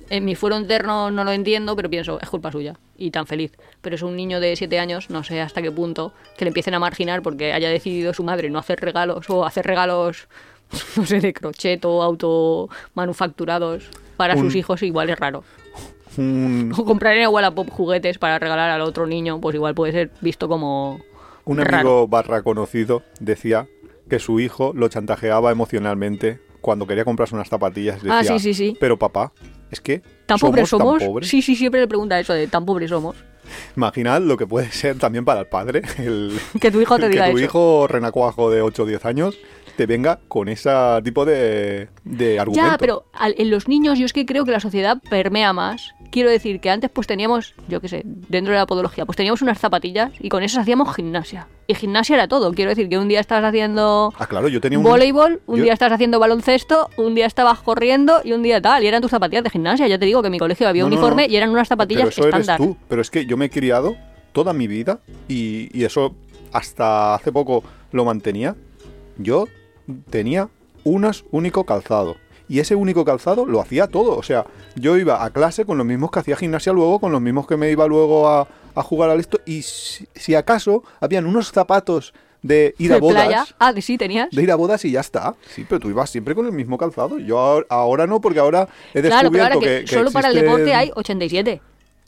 En 0.09 0.23
mi 0.25 0.35
fuero 0.35 0.57
interno 0.57 1.11
no 1.11 1.23
lo 1.23 1.31
entiendo, 1.31 1.75
pero 1.75 1.89
pienso, 1.89 2.19
es 2.21 2.29
culpa 2.29 2.51
suya. 2.51 2.75
Y 2.97 3.11
tan 3.11 3.27
feliz. 3.27 3.51
Pero 3.81 3.95
es 3.95 4.01
un 4.01 4.15
niño 4.15 4.39
de 4.39 4.55
7 4.55 4.79
años, 4.79 5.09
no 5.09 5.23
sé 5.23 5.41
hasta 5.41 5.61
qué 5.61 5.71
punto, 5.71 6.13
que 6.37 6.45
le 6.45 6.49
empiecen 6.49 6.73
a 6.73 6.79
marginar 6.79 7.21
porque 7.21 7.51
haya 7.53 7.69
decidido 7.69 8.13
su 8.13 8.23
madre 8.23 8.49
no 8.49 8.57
hacer 8.59 8.79
regalos 8.79 9.29
o 9.29 9.45
hacer 9.45 9.65
regalos, 9.67 10.27
no 10.95 11.05
sé, 11.05 11.19
de 11.19 11.33
crochet 11.33 11.83
o 11.85 12.01
automanufacturados 12.03 13.89
para 14.15 14.35
Un- 14.35 14.43
sus 14.45 14.55
hijos, 14.55 14.81
igual 14.83 15.09
es 15.09 15.19
raro. 15.19 15.43
Un, 16.17 16.73
O 16.77 16.85
comprar 16.85 17.15
en 17.17 17.27
Wallapop 17.29 17.69
juguetes 17.69 18.17
para 18.17 18.39
regalar 18.39 18.69
al 18.69 18.81
otro 18.81 19.05
niño, 19.07 19.39
pues 19.41 19.55
igual 19.55 19.75
puede 19.75 19.91
ser 19.91 20.11
visto 20.21 20.47
como 20.47 20.99
un 21.45 21.57
raro. 21.57 21.75
amigo 21.77 22.07
barra 22.07 22.41
conocido 22.41 23.03
decía 23.19 23.67
que 24.09 24.19
su 24.19 24.39
hijo 24.39 24.71
lo 24.73 24.87
chantajeaba 24.87 25.51
emocionalmente 25.51 26.39
cuando 26.61 26.87
quería 26.87 27.05
comprarse 27.05 27.35
unas 27.35 27.49
zapatillas. 27.49 28.01
Decía, 28.01 28.19
Ah, 28.19 28.23
sí, 28.23 28.39
sí, 28.39 28.53
sí. 28.53 28.77
Pero 28.79 28.97
papá, 28.97 29.31
es 29.71 29.81
que 29.81 30.01
¿Tan 30.25 30.37
pobres 30.39 30.69
tan 30.69 30.79
somos? 30.79 31.03
pobres". 31.03 31.27
Sí, 31.29 31.41
sí, 31.41 31.55
siempre 31.55 31.81
le 31.81 31.87
pregunta 31.87 32.19
eso 32.19 32.33
de 32.33 32.47
tan 32.47 32.65
pobres 32.65 32.89
somos. 32.89 33.15
Imaginad 33.75 34.21
lo 34.21 34.35
que 34.37 34.45
puede 34.45 34.71
ser 34.71 34.97
también 34.97 35.23
para 35.23 35.39
el 35.41 35.45
padre. 35.47 35.81
El, 35.97 36.37
Que 36.59 36.69
tu 36.71 36.81
hijo 36.81 36.97
te 36.99 37.07
diga 37.09 37.25
que 37.25 37.31
tu 37.31 37.37
eso. 37.37 37.45
hijo 37.45 37.87
renacuajo 37.87 38.49
de 38.51 38.61
8 38.61 38.83
o 38.83 38.85
10 38.85 39.05
años 39.05 39.37
te 39.77 39.85
venga 39.85 40.19
con 40.27 40.49
ese 40.49 40.69
tipo 41.03 41.23
de, 41.23 41.87
de 42.03 42.39
argumento. 42.39 42.69
Ya, 42.71 42.77
pero 42.77 43.05
al- 43.13 43.35
en 43.37 43.49
los 43.51 43.67
niños 43.69 43.97
yo 43.99 44.05
es 44.05 44.11
que 44.11 44.25
creo 44.25 44.43
que 44.43 44.51
la 44.51 44.59
sociedad 44.59 44.97
permea 45.09 45.53
más. 45.53 45.93
Quiero 46.09 46.29
decir 46.31 46.59
que 46.61 46.69
antes 46.69 46.89
pues 46.89 47.05
teníamos, 47.05 47.53
yo 47.67 47.79
qué 47.79 47.87
sé, 47.89 48.01
dentro 48.05 48.53
de 48.53 48.59
la 48.59 48.65
podología, 48.65 49.05
pues 49.05 49.17
teníamos 49.17 49.41
unas 49.41 49.59
zapatillas 49.59 50.11
y 50.19 50.29
con 50.29 50.41
esas 50.41 50.59
hacíamos 50.63 50.95
gimnasia. 50.95 51.47
Y 51.67 51.75
gimnasia 51.75 52.15
era 52.15 52.27
todo. 52.27 52.53
Quiero 52.53 52.69
decir 52.69 52.87
que 52.89 52.97
un 52.97 53.07
día 53.07 53.19
estabas 53.19 53.43
haciendo 53.49 54.13
Ah, 54.17 54.25
claro, 54.25 54.47
yo 54.47 54.59
tenía 54.61 54.79
un... 54.79 54.85
voleibol, 54.85 55.41
un 55.45 55.57
yo- 55.57 55.63
día 55.65 55.73
estabas 55.73 55.93
haciendo 55.93 56.17
baloncesto, 56.17 56.89
un 56.97 57.13
día 57.13 57.25
estabas 57.27 57.59
corriendo 57.59 58.21
y 58.23 58.31
un 58.31 58.41
día 58.41 58.61
tal. 58.61 58.83
Y 58.83 58.87
eran 58.87 59.01
tus 59.01 59.11
zapatillas 59.11 59.43
de 59.43 59.49
gimnasia. 59.51 59.85
Ya 59.87 59.99
te 59.99 60.05
digo 60.05 60.21
que 60.21 60.27
en 60.27 60.31
mi 60.31 60.39
colegio 60.39 60.67
había 60.67 60.83
No, 60.83 60.89
no, 60.89 60.95
uniforme 60.95 61.27
no. 61.27 61.33
y 61.33 61.35
eran 61.35 61.49
unas 61.49 61.67
zapatillas 61.67 62.03
Pero 62.03 62.09
eso 62.09 62.23
estándar. 62.25 62.59
eres 62.61 62.67
tú. 62.75 62.77
Pero 62.87 63.01
es 63.01 63.11
que 63.11 63.25
yo 63.25 63.35
me 63.37 63.45
he 63.45 63.49
criado 63.49 63.95
toda 64.31 64.53
mi 64.53 64.65
vida 64.67 64.99
y, 65.27 65.69
y 65.77 65.83
eso 65.83 66.15
hasta 66.53 67.15
hace 67.15 67.31
poco 67.33 67.63
lo 67.91 68.05
mantenía. 68.05 68.55
Yo 69.17 69.47
tenía 70.09 70.49
un 70.83 71.09
único 71.31 71.63
calzado. 71.65 72.15
Y 72.49 72.59
ese 72.59 72.75
único 72.75 73.03
calzado 73.03 73.45
lo 73.45 73.59
hacía 73.59 73.87
todo. 73.87 74.15
O 74.17 74.23
sea, 74.23 74.45
yo 74.75 74.95
iba 74.97 75.23
a 75.23 75.29
clase 75.31 75.65
con 75.65 75.77
los 75.77 75.85
mismos 75.85 76.11
que 76.11 76.19
hacía 76.19 76.37
gimnasia 76.37 76.71
luego, 76.71 76.99
con 76.99 77.11
los 77.11 77.19
mismos 77.21 77.45
que 77.45 77.57
me 77.57 77.69
iba 77.71 77.85
luego 77.87 78.29
a, 78.29 78.47
a 78.73 78.83
jugar 78.83 79.09
al 79.09 79.19
esto. 79.19 79.39
Y 79.45 79.63
si, 79.63 80.07
si 80.15 80.33
acaso 80.33 80.83
habían 81.01 81.25
unos 81.25 81.51
zapatos 81.51 82.13
de 82.41 82.73
ir 82.77 82.93
a 82.93 82.99
bodas. 82.99 83.25
playa. 83.25 83.45
Ah, 83.59 83.73
de 83.73 83.81
sí, 83.81 83.97
tenías. 83.97 84.29
De 84.31 84.41
ir 84.43 84.49
a 84.51 84.55
bodas 84.55 84.85
y 84.85 84.91
ya 84.91 85.01
está. 85.01 85.35
Sí, 85.53 85.65
pero 85.67 85.81
tú 85.81 85.89
ibas 85.89 86.09
siempre 86.09 86.35
con 86.35 86.45
el 86.45 86.53
mismo 86.53 86.77
calzado. 86.77 87.19
Yo 87.19 87.37
ahora, 87.37 87.65
ahora 87.69 88.07
no, 88.07 88.21
porque 88.21 88.39
ahora 88.39 88.69
he 88.93 89.01
Claro, 89.01 89.29
descubierto 89.29 89.31
pero 89.31 89.43
ahora 89.43 89.59
que, 89.59 89.79
que, 89.79 89.85
que 89.89 89.95
solo 89.95 90.11
para 90.11 90.29
el 90.29 90.35
deporte 90.35 90.73
hay 90.73 90.91
87. 90.95 91.61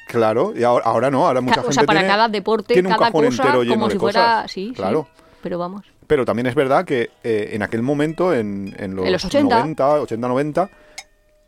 Claro, 0.08 0.54
y 0.56 0.64
ahora, 0.64 0.86
ahora 0.86 1.12
no, 1.12 1.28
ahora 1.28 1.42
mucha 1.42 1.56
Ca- 1.56 1.62
gente 1.64 1.70
o 1.70 1.74
sea, 1.74 1.84
para 1.84 2.00
tiene- 2.00 2.14
cada 2.14 2.30
deporte, 2.30 2.74
tiene 2.74 2.88
un 2.88 2.94
cada 2.96 3.08
cajón 3.08 3.26
cosa, 3.26 3.44
entero 3.44 3.64
lleno 3.64 3.76
como 3.76 3.88
de 3.88 3.94
si 3.94 4.00
fuera. 4.00 4.20
cosas. 4.38 4.52
Sí, 4.52 4.68
sí, 4.70 4.74
Claro. 4.74 5.08
Pero 5.44 5.60
vamos. 5.60 5.86
Pero 6.10 6.26
también 6.26 6.48
es 6.48 6.56
verdad 6.56 6.86
que 6.86 7.12
eh, 7.24 7.52
en 7.54 7.62
aquel 7.62 7.84
momento, 7.84 8.34
en, 8.34 8.76
en 8.80 8.96
los, 8.96 9.06
En 9.06 9.12
los 9.14 9.24
80. 9.24 9.56
90, 9.60 10.02
80, 10.02 10.28
90, 10.28 10.70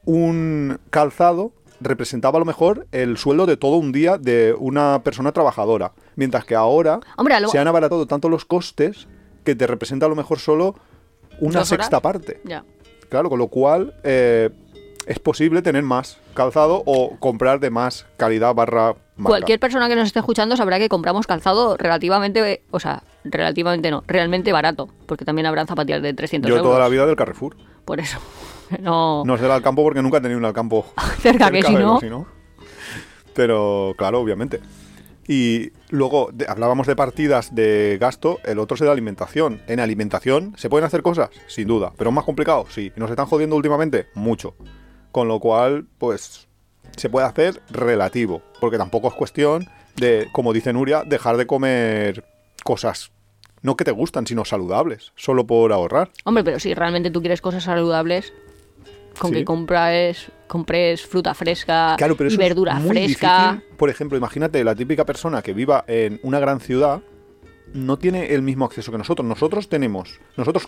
un 0.06 0.80
calzado 0.90 1.52
representaba 1.80 2.38
a 2.38 2.40
lo 2.40 2.46
mejor 2.46 2.86
el 2.92 3.18
sueldo 3.18 3.48
de 3.48 3.58
todo 3.58 3.78
un 3.78 3.92
día 3.92 4.20
de 4.20 4.56
una 4.58 5.02
persona 5.04 5.32
trabajadora. 5.32 5.94
Mientras 6.16 6.46
que 6.46 6.54
ahora 6.56 7.00
Hombre, 7.18 7.34
a 7.34 7.40
lo- 7.40 7.50
se 7.50 7.58
han 7.58 7.68
abaratado 7.68 8.06
tanto 8.06 8.30
los 8.30 8.46
costes 8.46 9.08
que 9.44 9.56
te 9.56 9.66
representa 9.66 10.06
a 10.06 10.10
lo 10.10 10.16
mejor 10.16 10.38
solo 10.38 10.76
una 11.40 11.66
sexta 11.66 12.00
parte. 12.00 12.40
Ya. 12.44 12.64
Claro, 13.10 13.30
con 13.30 13.40
lo 13.40 13.48
cual 13.48 13.96
eh, 14.04 14.52
es 15.08 15.18
posible 15.18 15.64
tener 15.64 15.82
más 15.82 16.20
calzado 16.36 16.84
o 16.86 17.18
comprar 17.20 17.60
de 17.60 17.72
más 17.72 18.06
calidad 18.18 18.54
barra 18.54 18.94
marca. 19.22 19.30
Cualquier 19.38 19.60
persona 19.60 19.88
que 19.88 19.96
nos 19.96 20.08
esté 20.08 20.20
escuchando 20.20 20.58
sabrá 20.58 20.80
que 20.80 20.90
compramos 20.90 21.28
calzado 21.28 21.78
relativamente, 21.78 22.64
o 22.72 22.80
sea, 22.80 23.04
relativamente 23.24 23.90
no, 23.92 24.04
realmente 24.08 24.52
barato, 24.52 24.90
porque 25.06 25.24
también 25.26 25.46
habrán 25.46 25.68
zapatillas 25.68 26.02
de 26.02 26.14
300 26.14 26.50
Yo 26.50 26.58
euros. 26.58 26.70
toda 26.70 26.80
la 26.80 26.90
vida 26.90 27.06
del 27.06 27.16
Carrefour. 27.16 27.56
Por 27.86 28.00
eso. 28.00 28.20
No. 28.80 29.24
No 29.26 29.36
es 29.36 29.42
del 29.42 29.52
Alcampo 29.52 29.84
porque 29.84 30.02
nunca 30.02 30.20
he 30.20 30.22
tenido 30.22 30.38
un 30.38 30.46
Alcampo 30.46 30.86
Cerca, 31.20 31.52
que 31.52 31.62
si 31.62 31.74
no. 31.76 32.00
Pero 33.34 33.94
claro, 33.98 34.20
obviamente. 34.22 34.62
Y 35.28 35.72
luego 35.90 36.30
de- 36.34 36.46
hablábamos 36.48 36.88
de 36.88 36.96
partidas 36.96 37.54
de 37.54 37.98
gasto, 38.00 38.40
el 38.44 38.60
otro 38.60 38.76
es 38.76 38.82
de 38.82 38.90
alimentación. 38.90 39.62
En 39.68 39.80
alimentación 39.80 40.54
se 40.58 40.70
pueden 40.70 40.86
hacer 40.86 41.02
cosas, 41.04 41.30
sin 41.48 41.68
duda, 41.68 41.92
pero 41.98 42.10
es 42.10 42.16
más 42.16 42.24
complicado, 42.26 42.66
sí. 42.70 42.92
Y 42.96 43.00
nos 43.00 43.10
están 43.10 43.26
jodiendo 43.28 43.56
últimamente, 43.56 44.08
mucho. 44.16 44.56
Con 45.12 45.28
lo 45.28 45.40
cual, 45.40 45.86
pues 45.98 46.48
se 46.96 47.10
puede 47.10 47.26
hacer 47.28 47.62
relativo, 47.70 48.42
porque 48.60 48.78
tampoco 48.78 49.08
es 49.08 49.14
cuestión 49.14 49.68
de, 49.96 50.28
como 50.32 50.54
dice 50.54 50.74
Nuria, 50.74 51.04
dejar 51.06 51.38
de 51.38 51.46
comer 51.48 52.24
cosas 52.64 53.12
no 53.64 53.76
que 53.76 53.84
te 53.84 53.92
gustan, 53.92 54.26
sino 54.26 54.44
saludables, 54.44 55.12
solo 55.16 55.46
por 55.46 55.72
ahorrar. 55.72 56.10
Hombre, 56.24 56.44
pero 56.44 56.60
si 56.60 56.74
realmente 56.74 57.12
tú 57.12 57.20
quieres 57.22 57.42
cosas 57.42 57.64
saludables, 57.64 58.34
con 59.20 59.30
Sí. 59.32 59.38
que 59.38 59.46
compres, 59.46 60.32
compres 60.48 61.06
fruta 61.06 61.34
fresca 61.36 61.94
Claro, 61.98 62.16
pero 62.18 62.30
y 62.30 62.34
es 62.34 62.40
verdura 62.40 62.76
muy 62.76 62.90
fresca. 62.90 63.52
difícil. 63.54 63.78
Por 63.78 63.90
ejemplo, 63.92 64.18
imagínate 64.18 64.64
la 64.64 64.74
típica 64.74 65.06
persona 65.06 65.42
que 65.44 65.54
viva 65.54 65.84
en 65.88 66.20
una 66.24 66.40
gran 66.40 66.60
ciudad 66.60 67.02
no 67.74 67.98
tiene 68.00 68.34
el 68.34 68.42
mismo 68.42 68.66
acceso 68.66 68.92
que 68.92 68.98
nosotros. 68.98 69.28
Nosotros 69.28 69.70
tenemos, 69.70 70.20
nosotros 70.38 70.68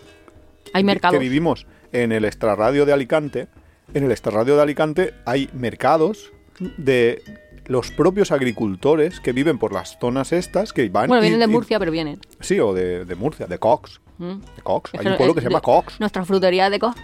Hay 0.72 0.84
mercados. 0.84 1.14
que 1.18 1.18
vivimos 1.22 1.66
en 1.92 2.12
el 2.12 2.24
extrarradio 2.24 2.86
de 2.86 2.92
Alicante, 2.92 3.48
en 3.92 4.04
el 4.04 4.10
extrarradio 4.12 4.56
de 4.56 4.62
Alicante 4.62 5.14
hay 5.26 5.48
mercados 5.52 6.32
de 6.78 7.22
los 7.66 7.90
propios 7.90 8.30
agricultores 8.32 9.20
que 9.20 9.32
viven 9.32 9.58
por 9.58 9.72
las 9.72 9.98
zonas 9.98 10.32
estas 10.32 10.72
que 10.72 10.88
van 10.88 11.08
Bueno, 11.08 11.22
y- 11.22 11.28
vienen 11.28 11.40
de 11.40 11.46
y- 11.46 11.54
Murcia, 11.54 11.78
pero 11.78 11.90
vienen. 11.92 12.18
sí, 12.40 12.60
o 12.60 12.72
de, 12.74 13.04
de 13.04 13.14
Murcia, 13.14 13.46
de 13.46 13.58
Cox. 13.58 14.00
Mm. 14.18 14.40
De 14.56 14.62
Cox. 14.62 14.90
Es 14.94 15.00
Hay 15.00 15.06
un 15.08 15.16
pueblo 15.16 15.34
que 15.34 15.40
se 15.40 15.48
llama 15.48 15.60
Cox. 15.60 15.98
Nuestra 15.98 16.24
frutería 16.24 16.70
de 16.70 16.78
Co. 16.78 16.94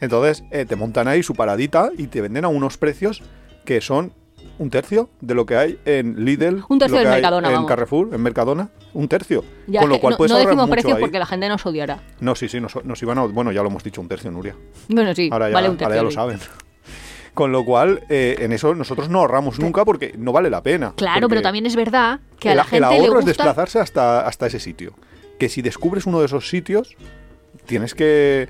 Entonces 0.00 0.42
eh, 0.50 0.64
te 0.64 0.76
montan 0.76 1.08
ahí 1.08 1.22
su 1.22 1.34
paradita 1.34 1.90
y 1.96 2.06
te 2.08 2.20
venden 2.20 2.44
a 2.44 2.48
unos 2.48 2.76
precios 2.76 3.22
que 3.64 3.80
son 3.80 4.12
un 4.60 4.68
tercio 4.68 5.08
de 5.22 5.34
lo 5.34 5.46
que 5.46 5.56
hay 5.56 5.78
en 5.86 6.22
Lidl, 6.22 6.62
Un 6.68 6.78
tercio 6.78 6.96
lo 6.96 7.00
que 7.02 7.06
del 7.06 7.06
hay 7.06 7.12
Mercadona, 7.22 7.48
en 7.48 7.54
vamos. 7.54 7.68
Carrefour, 7.68 8.14
en 8.14 8.20
Mercadona, 8.20 8.68
un 8.92 9.08
tercio. 9.08 9.42
Ya, 9.66 9.80
Con 9.80 9.88
lo 9.88 9.94
que 9.94 10.00
cual 10.02 10.10
no, 10.12 10.16
puedes 10.18 10.30
no 10.30 10.36
ahorrar 10.36 10.48
decimos 10.50 10.66
mucho 10.66 10.72
precios 10.72 10.96
ahí. 10.96 11.00
porque 11.00 11.18
la 11.18 11.24
gente 11.26 11.48
nos 11.48 11.64
odiará. 11.64 12.02
No, 12.20 12.34
sí, 12.34 12.46
sí, 12.46 12.60
nos, 12.60 12.84
nos 12.84 13.02
iban 13.02 13.16
a... 13.16 13.22
Bueno, 13.24 13.52
ya 13.52 13.62
lo 13.62 13.68
hemos 13.70 13.82
dicho, 13.82 14.02
un 14.02 14.08
tercio, 14.08 14.30
Nuria. 14.30 14.54
Bueno, 14.88 15.14
sí, 15.14 15.30
Ahora 15.32 15.48
ya, 15.48 15.54
vale 15.54 15.70
un 15.70 15.76
ahora 15.76 15.86
tercio. 15.86 15.96
ya 15.96 16.02
lo 16.02 16.10
saben. 16.10 16.38
Con 17.34 17.52
lo 17.52 17.64
cual, 17.64 18.02
eh, 18.10 18.36
en 18.40 18.52
eso 18.52 18.74
nosotros 18.74 19.08
no 19.08 19.20
ahorramos 19.20 19.58
nunca 19.58 19.84
porque 19.86 20.14
no 20.18 20.30
vale 20.30 20.50
la 20.50 20.62
pena. 20.62 20.92
Claro, 20.96 21.22
porque 21.22 21.30
pero 21.36 21.42
también 21.42 21.64
es 21.64 21.74
verdad 21.74 22.20
que 22.38 22.50
a 22.50 22.52
el, 22.52 22.56
la 22.58 22.62
el 22.64 22.68
gente 22.68 22.80
le 22.90 22.96
ahorro 22.96 23.20
es 23.20 23.24
gusta... 23.24 23.44
desplazarse 23.44 23.78
hasta, 23.78 24.26
hasta 24.26 24.46
ese 24.46 24.60
sitio. 24.60 24.92
Que 25.38 25.48
si 25.48 25.62
descubres 25.62 26.04
uno 26.04 26.20
de 26.20 26.26
esos 26.26 26.50
sitios, 26.50 26.96
tienes 27.64 27.94
que... 27.94 28.48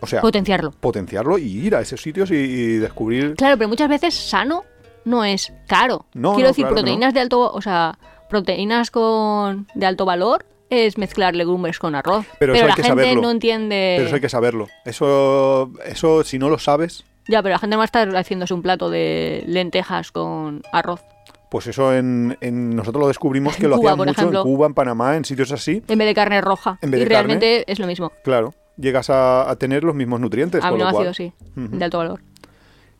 O 0.00 0.06
sea, 0.06 0.20
potenciarlo. 0.20 0.72
potenciarlo 0.72 1.38
y 1.38 1.44
ir 1.44 1.76
a 1.76 1.80
esos 1.80 2.00
sitios 2.02 2.30
y, 2.32 2.34
y 2.34 2.66
descubrir 2.78 3.34
Claro, 3.36 3.56
pero 3.56 3.68
muchas 3.68 3.88
veces 3.88 4.14
sano 4.14 4.64
no 5.04 5.24
es 5.24 5.52
caro. 5.66 6.06
No, 6.14 6.34
Quiero 6.34 6.48
no, 6.48 6.50
decir, 6.52 6.64
claro 6.64 6.74
proteínas 6.76 7.14
de 7.14 7.20
alto, 7.20 7.52
o 7.52 7.60
sea, 7.62 7.98
proteínas 8.30 8.90
con 8.90 9.66
de 9.74 9.86
alto 9.86 10.04
valor 10.04 10.46
es 10.70 10.96
mezclar 10.96 11.34
legumbres 11.36 11.78
con 11.78 11.94
arroz. 11.94 12.24
Pero 12.38 12.54
eso 12.54 12.62
hay 12.64 12.68
la 12.70 12.74
que 12.76 12.82
gente 12.82 13.02
saberlo. 13.02 13.22
no 13.22 13.30
entiende. 13.30 13.94
Pero 13.98 14.06
eso 14.06 14.14
hay 14.14 14.20
que 14.22 14.28
saberlo. 14.30 14.68
Eso, 14.86 15.70
eso 15.84 16.24
si 16.24 16.38
no 16.38 16.48
lo 16.48 16.58
sabes, 16.58 17.04
Ya, 17.28 17.42
pero 17.42 17.52
la 17.54 17.58
gente 17.58 17.74
no 17.74 17.78
va 17.78 17.84
a 17.84 17.86
estar 17.86 18.08
haciéndose 18.16 18.54
un 18.54 18.62
plato 18.62 18.88
de 18.90 19.44
lentejas 19.46 20.10
con 20.12 20.62
arroz. 20.72 21.02
pues 21.50 21.66
eso 21.66 21.94
en, 21.94 22.38
en- 22.40 22.74
nosotros 22.74 23.02
lo 23.02 23.08
descubrimos 23.08 23.54
que 23.58 23.68
lo 23.68 23.76
Cuba, 23.76 23.90
hacían 23.92 23.98
mucho 24.06 24.10
ejemplo. 24.20 24.38
en 24.40 24.44
Cuba, 24.44 24.66
en 24.66 24.74
Panamá, 24.74 25.16
en 25.16 25.24
sitios 25.26 25.52
así. 25.52 25.82
En 25.88 25.98
vez 25.98 26.06
de 26.08 26.14
carne 26.14 26.40
roja. 26.40 26.78
En 26.80 26.90
vez 26.90 27.02
y 27.02 27.04
realmente 27.04 27.70
es 27.70 27.78
lo 27.78 27.86
mismo. 27.86 28.10
Claro, 28.24 28.54
llegas 28.78 29.10
a, 29.10 29.50
a 29.50 29.56
tener 29.56 29.84
los 29.84 29.94
mismos 29.94 30.20
nutrientes. 30.20 30.64
Aminoácidos, 30.64 31.16
sí. 31.18 31.34
Ujú. 31.54 31.76
De 31.76 31.84
alto 31.84 31.98
valor. 31.98 32.22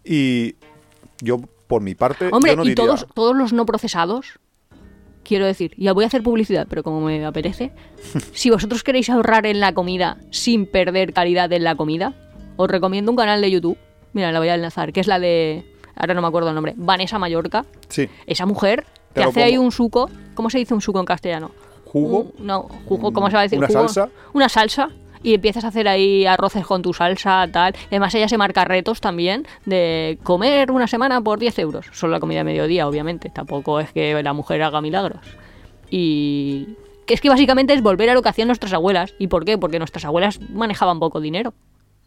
Y 0.05 0.57
yo, 1.22 1.40
por 1.73 1.81
mi 1.81 1.95
parte, 1.95 2.29
Hombre, 2.31 2.51
yo 2.53 2.57
no 2.59 2.64
y 2.64 2.68
diría... 2.68 2.85
todos, 2.85 3.07
todos 3.14 3.35
los 3.35 3.55
no 3.55 3.64
procesados, 3.64 4.39
quiero 5.25 5.47
decir, 5.47 5.73
ya 5.79 5.95
voy 5.95 6.05
a 6.05 6.09
hacer 6.09 6.23
publicidad, 6.23 6.66
pero 6.68 6.83
como 6.83 7.01
me 7.01 7.25
apetece, 7.25 7.73
si 8.35 8.51
vosotros 8.51 8.83
queréis 8.83 9.09
ahorrar 9.09 9.47
en 9.47 9.59
la 9.59 9.73
comida 9.73 10.18
sin 10.31 10.66
perder 10.66 11.14
calidad 11.14 11.51
en 11.51 11.64
la 11.64 11.75
comida, 11.75 12.12
os 12.57 12.68
recomiendo 12.70 13.11
un 13.11 13.16
canal 13.16 13.41
de 13.41 13.51
YouTube, 13.51 13.79
mira, 14.12 14.31
la 14.33 14.39
voy 14.39 14.49
a 14.49 14.55
enlazar, 14.55 14.93
que 14.93 15.01
es 15.01 15.07
la 15.07 15.18
de, 15.18 15.64
ahora 15.97 16.12
no 16.12 16.20
me 16.20 16.29
acuerdo 16.29 16.51
el 16.51 16.55
nombre, 16.55 16.75
Vanessa 16.77 17.18
Mallorca. 17.18 17.64
Sí, 17.89 18.07
Esa 18.27 18.45
mujer 18.45 18.85
Te 19.14 19.23
lo 19.23 19.31
hace 19.31 19.43
ahí 19.43 19.57
un 19.57 19.73
suco, 19.73 20.11
¿cómo 20.35 20.51
se 20.51 20.59
dice 20.59 20.75
un 20.75 20.83
suco 20.83 21.01
en 21.01 21.07
castellano? 21.07 21.53
jugo. 21.87 22.33
Un- 22.39 22.47
no, 22.47 22.62
jugo, 22.87 23.12
¿cómo 23.14 23.29
se 23.31 23.35
va 23.35 23.41
a 23.41 23.43
decir? 23.45 23.59
¿Una 23.59 23.68
Jugo- 23.68 23.89
salsa? 23.89 24.09
Una 24.35 24.49
salsa. 24.51 24.91
Y 25.23 25.35
empiezas 25.35 25.64
a 25.64 25.68
hacer 25.68 25.87
ahí 25.89 26.27
arroces 26.27 26.66
con 26.66 26.83
tu 26.83 26.93
salsa, 26.93 27.47
tal. 27.53 27.75
Además, 27.89 28.14
ella 28.14 28.29
se 28.29 28.37
marca 28.39 28.64
retos 28.64 29.01
también 29.01 29.47
de 29.66 30.18
comer 30.25 30.70
una 30.73 30.87
semana 30.89 31.20
por 31.20 31.39
10 31.39 31.59
euros. 31.61 31.87
Solo 31.93 32.12
la 32.12 32.20
comida 32.20 32.39
de 32.41 32.45
mediodía, 32.45 32.89
obviamente. 32.89 33.31
Tampoco 33.31 33.79
es 33.81 33.93
que 33.93 34.20
la 34.23 34.33
mujer 34.33 34.62
haga 34.62 34.81
milagros. 34.81 35.20
Y. 35.91 36.68
Que 37.07 37.14
es 37.14 37.20
que 37.20 37.29
básicamente 37.29 37.73
es 37.75 37.83
volver 37.83 38.09
a 38.11 38.14
lo 38.14 38.23
que 38.23 38.29
hacían 38.29 38.49
nuestras 38.49 38.73
abuelas. 38.73 39.14
¿Y 39.18 39.27
por 39.27 39.45
qué? 39.45 39.59
Porque 39.59 39.79
nuestras 39.79 40.05
abuelas 40.05 40.41
manejaban 40.51 41.01
poco 41.01 41.20
dinero. 41.20 41.53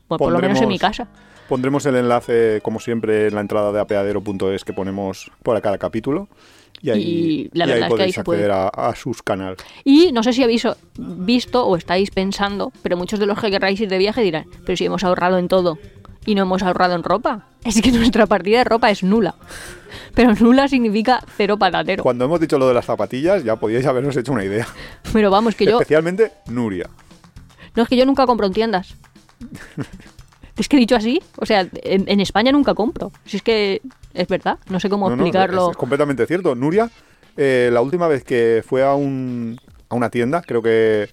Por 0.07 0.31
lo 0.31 0.39
menos 0.39 0.61
en 0.61 0.67
mi 0.69 0.75
Pondremos- 0.77 0.79
casa. 0.79 1.07
Pondremos 1.49 1.85
el 1.85 1.95
enlace, 1.95 2.59
como 2.63 2.79
siempre, 2.79 3.27
en 3.27 3.35
la 3.35 3.41
entrada 3.41 3.71
de 3.71 3.79
apeadero.es 3.79 4.63
que 4.63 4.73
ponemos 4.73 5.31
por 5.43 5.61
cada 5.61 5.77
capítulo. 5.77 6.27
Y 6.85 6.89
ahí, 6.91 7.01
Y 7.51 7.57
la 7.57 7.65
y 7.67 7.71
ahí 7.71 7.79
verdad 7.81 7.99
es 8.01 8.15
que 8.15 8.23
puede. 8.23 8.39
acceder 8.43 8.51
a, 8.51 8.67
a 8.67 8.95
sus 8.95 9.23
canales. 9.23 9.57
Y 9.83 10.11
no 10.11 10.21
sé 10.23 10.33
si 10.33 10.43
habéis 10.43 10.67
visto 10.97 11.65
o 11.65 11.75
estáis 11.77 12.11
pensando, 12.11 12.71
pero 12.83 12.95
muchos 12.97 13.19
de 13.19 13.25
los 13.25 13.39
que 13.39 13.49
querráis 13.49 13.79
ir 13.81 13.89
de 13.89 13.97
viaje 13.97 14.21
dirán, 14.21 14.45
pero 14.65 14.75
si 14.77 14.85
hemos 14.85 15.03
ahorrado 15.03 15.37
en 15.39 15.47
todo 15.47 15.79
y 16.25 16.35
no 16.35 16.43
hemos 16.43 16.61
ahorrado 16.63 16.95
en 16.95 17.03
ropa. 17.03 17.47
Es 17.63 17.81
que 17.81 17.91
nuestra 17.93 18.27
partida 18.27 18.59
de 18.59 18.63
ropa 18.65 18.91
es 18.91 19.01
nula. 19.03 19.35
Pero 20.13 20.33
nula 20.35 20.67
significa 20.67 21.23
cero 21.37 21.57
patatero. 21.57 22.03
Cuando 22.03 22.25
hemos 22.25 22.39
dicho 22.39 22.57
lo 22.59 22.67
de 22.67 22.73
las 22.73 22.85
zapatillas, 22.85 23.43
ya 23.43 23.55
podíais 23.55 23.85
habernos 23.85 24.15
hecho 24.15 24.31
una 24.31 24.43
idea. 24.43 24.67
Pero 25.13 25.31
vamos, 25.31 25.55
que 25.55 25.65
yo... 25.65 25.79
Especialmente 25.79 26.31
Nuria. 26.47 26.89
No, 27.75 27.83
es 27.83 27.89
que 27.89 27.97
yo 27.97 28.05
nunca 28.05 28.25
compro 28.25 28.45
en 28.47 28.53
tiendas. 28.53 28.95
Es 30.57 30.69
que 30.69 30.77
dicho 30.77 30.95
así, 30.95 31.21
o 31.35 31.45
sea, 31.45 31.67
en, 31.83 32.05
en 32.07 32.19
España 32.21 32.53
nunca 32.53 32.73
compro. 32.73 33.11
Si 33.25 33.35
es 33.35 33.43
que 33.43 33.81
es 34.15 34.27
verdad, 34.27 34.57
no 34.69 34.79
sé 34.79 34.89
cómo 34.89 35.09
No, 35.09 35.15
no, 35.15 35.23
explicarlo. 35.23 35.65
es, 35.65 35.71
es 35.71 35.77
completamente 35.77 36.25
cierto. 36.25 36.55
Nuria, 36.55 36.89
eh, 37.37 37.69
la 37.71 37.81
última 37.81 38.07
vez 38.07 38.23
que 38.23 38.63
fue 38.67 38.83
a, 38.83 38.93
un, 38.95 39.59
a 39.89 39.95
una 39.95 40.09
tienda, 40.09 40.41
creo 40.41 40.61
que, 40.61 41.09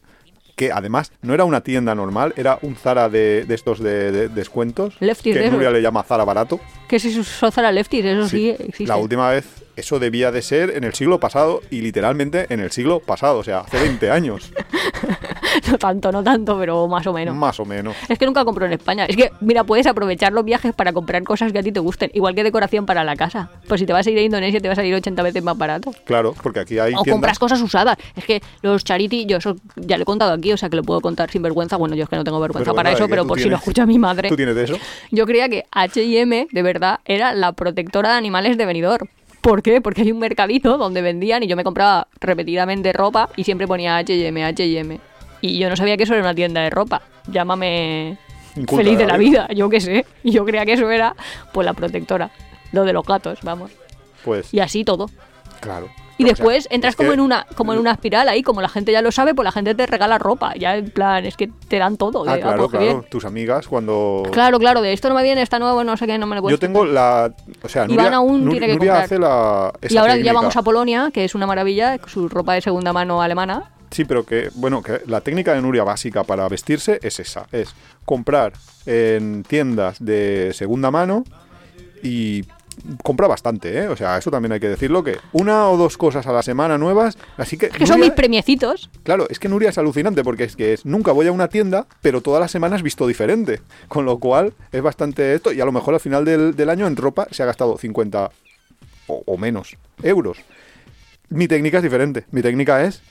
que 0.57 0.71
además 0.73 1.13
no 1.23 1.35
era 1.35 1.45
una 1.45 1.63
tienda 1.63 1.95
normal, 1.95 2.33
era 2.37 2.59
un 2.63 2.77
Zara 2.77 3.09
de, 3.09 3.45
de 3.47 3.55
estos 3.55 3.81
de, 3.81 4.13
de 4.13 4.29
descuentos. 4.29 4.97
Lefties 5.01 5.37
que. 5.37 5.51
Nuria 5.51 5.71
le 5.71 5.83
llama 5.83 6.03
Zara 6.03 6.25
barato. 6.25 6.61
Que 6.89 6.99
si 6.99 7.23
Sozara 7.25 7.73
Lefties, 7.73 8.05
eso 8.05 8.29
sí, 8.29 8.51
existe. 8.51 8.87
La 8.87 8.97
última 8.97 9.31
vez, 9.31 9.62
eso 9.77 9.99
debía 9.99 10.31
de 10.31 10.43
ser 10.43 10.71
en 10.77 10.85
el 10.85 10.95
siglo 10.95 11.21
pasado 11.21 11.61
y 11.71 11.81
literalmente 11.81 12.47
en 12.51 12.61
el 12.61 12.71
siglo 12.71 13.01
pasado, 13.01 13.39
o 13.39 13.45
sea, 13.45 13.61
hace 13.61 13.79
20 13.79 14.11
años, 14.11 14.53
No 15.71 15.79
tanto, 15.79 16.11
no 16.13 16.23
tanto, 16.23 16.59
pero 16.59 16.89
más 16.89 17.07
o 17.07 17.13
menos. 17.13 17.35
más 17.35 17.59
o 17.61 17.65
menos. 17.65 17.95
Es 18.09 18.19
que 18.19 18.27
nunca 18.27 18.45
compro 18.45 18.67
en 18.67 18.73
España. 18.73 19.05
Es 19.07 19.17
que, 19.17 19.31
mira, 19.41 19.65
puedes 19.65 19.87
aprovechar 19.87 20.33
los 20.33 20.45
viajes 20.45 20.75
para 20.75 20.93
comprar 20.93 21.23
cosas 21.25 21.53
que 21.53 21.59
a 21.59 21.63
ti 21.63 21.73
te 21.73 21.81
gusten. 21.81 22.11
Igual 22.15 22.35
que 22.35 22.43
decoración 22.43 22.87
para 22.87 23.05
la 23.05 23.17
casa. 23.17 23.51
Pues 23.69 23.81
si 23.81 23.87
te 23.87 23.93
vas 23.93 24.07
a 24.07 24.11
ir 24.11 24.19
a 24.19 24.23
Indonesia 24.23 24.61
te 24.61 24.69
va 24.69 24.73
a 24.73 24.77
salir 24.77 24.95
80 24.95 25.23
veces 25.23 25.43
más 25.43 25.57
barato. 25.57 25.93
Claro, 26.05 26.35
porque 26.43 26.61
aquí 26.61 26.79
hay 26.79 26.93
O 26.95 27.03
tiendas... 27.03 27.13
compras 27.13 27.39
cosas 27.39 27.61
usadas. 27.61 27.97
Es 28.17 28.25
que 28.25 28.43
los 28.63 28.85
charity, 28.85 29.27
yo 29.27 29.39
eso 29.39 29.57
ya 29.77 29.97
lo 29.99 30.03
he 30.03 30.07
contado 30.07 30.33
aquí, 30.33 30.53
o 30.53 30.57
sea 30.57 30.71
que 30.71 30.77
lo 30.77 30.83
puedo 30.83 31.01
contar 31.01 31.31
sin 31.31 31.43
vergüenza. 31.43 31.77
Bueno, 31.77 31.95
yo 31.95 32.05
es 32.05 32.09
que 32.09 32.17
no 32.17 32.25
tengo 32.25 32.41
vergüenza 32.41 32.73
para 32.73 32.93
eso, 32.93 33.09
pero 33.09 33.27
por 33.27 33.39
si 33.39 33.49
lo 33.49 33.57
escucha 33.57 33.87
mi 33.87 33.99
madre. 33.99 34.29
¿Tú 34.29 34.37
tienes 34.37 34.55
de 34.55 34.65
eso? 34.65 34.77
Yo 35.11 35.27
creía 35.27 35.49
que 35.49 35.65
H&M, 35.71 36.49
de 36.51 36.63
verdad, 36.63 37.01
era 37.05 37.35
la 37.35 37.53
protectora 37.53 38.11
de 38.11 38.17
animales 38.17 38.57
de 38.57 38.67
Benidorm. 38.67 39.09
¿Por 39.43 39.61
qué? 39.63 39.81
Porque 39.81 40.03
hay 40.03 40.13
un 40.13 40.21
mercadito 40.21 40.79
donde 40.79 41.03
vendían 41.03 41.43
y 41.43 41.49
yo 41.49 41.57
me 41.57 41.65
compraba 41.65 42.07
repetidamente 42.21 42.93
ropa 42.93 43.29
y 43.37 43.43
siempre 43.43 43.67
ponía 43.67 43.97
H&M, 43.97 44.45
H&M. 44.45 45.01
Y 45.41 45.59
yo 45.59 45.69
no 45.69 45.77
sabía 45.77 45.97
que 45.97 46.05
eso 46.05 46.15
era 46.15 46.23
una 46.23 46.35
tienda 46.35 46.63
de 46.63 46.71
ropa. 46.71 47.03
Llámame 47.27 48.17
Inculta 48.55 48.85
feliz 48.85 48.99
de 48.99 49.07
la 49.07 49.17
vida, 49.17 49.49
yo 49.53 49.69
qué 49.69 49.81
sé. 49.81 50.07
Y 50.23 50.31
yo 50.31 50.45
creía 50.45 50.65
que 50.65 50.75
eso 50.75 50.89
era, 50.89 51.17
pues, 51.53 51.65
la 51.65 51.73
protectora. 51.73 52.31
Lo 52.71 52.85
de 52.85 52.93
los 52.93 53.05
gatos, 53.05 53.41
vamos. 53.43 53.73
Pues 54.25 54.55
Y 54.55 54.61
así 54.61 54.85
todo. 54.85 55.11
claro. 55.61 55.89
Y 56.23 56.25
después 56.25 56.69
entras 56.71 56.97
como 56.97 57.13
en 57.13 57.21
una 57.21 57.47
como 57.57 57.73
en 57.73 57.79
una 57.79 57.93
espiral 57.93 58.29
ahí, 58.29 58.43
como 58.43 58.61
la 58.63 58.69
gente 58.69 58.93
ya 58.93 59.03
lo 59.03 59.13
sabe, 59.13 59.35
pues 59.35 59.45
la 59.45 59.53
gente 59.53 59.75
te 59.75 59.87
regala 59.87 60.19
ropa. 60.19 60.55
Ya 60.55 60.77
en 60.77 60.91
plan, 60.91 61.25
es 61.25 61.37
que 61.37 61.49
te 61.69 61.79
dan 61.79 61.97
todo. 61.97 62.25
Ah, 62.29 62.35
de, 62.35 62.41
claro, 62.41 62.69
pues 62.69 62.71
claro. 62.71 62.87
bien. 62.87 63.11
Tus 63.11 63.25
amigas 63.25 63.69
cuando... 63.69 64.23
Claro, 64.33 64.59
claro, 64.59 64.83
de 64.83 64.93
esto 64.93 65.09
no 65.09 65.15
me 65.15 65.23
viene, 65.23 65.43
está 65.43 65.59
nuevo, 65.59 65.85
no 65.85 65.97
sé 65.97 66.07
qué, 66.07 66.19
no 66.19 66.27
me 66.27 66.37
lo 66.37 66.43
puedes 66.43 66.59
Yo 66.59 66.61
tengo 66.61 66.85
la... 66.85 67.35
O 67.63 67.69
sea, 67.69 67.85
Iván 67.85 67.97
Nuria, 67.97 68.17
aún 68.17 68.45
Nur- 68.45 68.51
tiene 68.53 68.67
que 68.67 68.75
Nuria 68.75 68.93
comprar. 68.93 69.05
hace 69.05 69.19
la... 69.19 69.73
Y 69.89 69.97
ahora 69.97 70.13
ya 70.13 70.19
técnica. 70.19 70.33
vamos 70.35 70.57
a 70.57 70.63
Polonia, 70.63 71.11
que 71.13 71.25
es 71.25 71.35
una 71.35 71.47
maravilla, 71.47 71.99
su 72.07 72.29
ropa 72.29 72.55
de 72.55 72.61
segunda 72.61 72.93
mano 72.93 73.23
alemana. 73.23 73.71
Sí, 73.91 74.05
pero 74.05 74.25
que, 74.25 74.49
bueno, 74.55 74.83
que 74.83 75.03
la 75.07 75.21
técnica 75.21 75.53
de 75.53 75.61
Nuria 75.61 75.85
básica 75.85 76.25
para 76.25 76.49
vestirse 76.49 76.99
es 77.03 77.21
esa, 77.21 77.47
es 77.53 77.75
comprar 78.07 78.55
en 78.87 79.43
tiendas 79.43 80.03
de 80.03 80.53
segunda 80.55 80.91
mano 80.91 81.25
y 82.03 82.45
compra 83.03 83.27
bastante, 83.27 83.79
¿eh? 83.79 83.89
O 83.89 83.97
sea, 83.97 84.19
eso 84.19 84.31
también 84.31 84.53
hay 84.53 84.61
que 84.61 84.69
decirlo, 84.69 85.03
que 85.03 85.19
una 85.33 85.69
o 85.69 85.77
dos 85.77 85.97
cosas 85.97 86.27
a 86.27 86.33
la 86.33 86.43
semana 86.43 86.79
nuevas, 86.79 87.17
así 87.37 87.57
que... 87.57 87.67
Es 87.67 87.73
que 87.73 87.87
son 87.87 88.01
mis 88.01 88.11
premiecitos. 88.11 88.91
Claro, 89.03 89.27
es 89.29 89.39
que 89.39 89.49
Nuria 89.49 89.71
es 89.71 89.79
alucinante 89.79 90.23
porque 90.23 90.45
es 90.45 90.57
que 90.57 90.73
es, 90.73 90.87
nunca 90.87 91.13
voy 91.13 91.27
a 91.27 91.33
una 91.33 91.49
tienda, 91.49 91.87
pero 92.01 92.21
todas 92.21 92.41
las 92.41 92.51
semanas 92.51 92.83
visto 92.83 93.07
diferente. 93.07 93.61
Con 93.89 94.05
lo 94.05 94.19
cual 94.19 94.55
es 94.73 94.83
bastante 94.83 95.35
esto 95.35 95.53
y 95.53 95.61
a 95.61 95.65
lo 95.65 95.73
mejor 95.73 95.95
al 95.95 96.01
final 96.01 96.25
del, 96.25 96.55
del 96.55 96.71
año 96.71 96.87
en 96.87 96.97
ropa 96.97 97.29
se 97.31 97.43
ha 97.43 97.47
gastado 97.47 97.77
50 97.77 98.31
o, 99.07 99.23
o 99.27 99.37
menos 99.37 99.77
euros. 100.03 100.39
Mi 101.29 101.49
técnica 101.49 101.79
es 101.79 101.83
diferente. 101.83 102.25
Mi 102.31 102.43
técnica 102.43 102.85
es, 102.85 103.03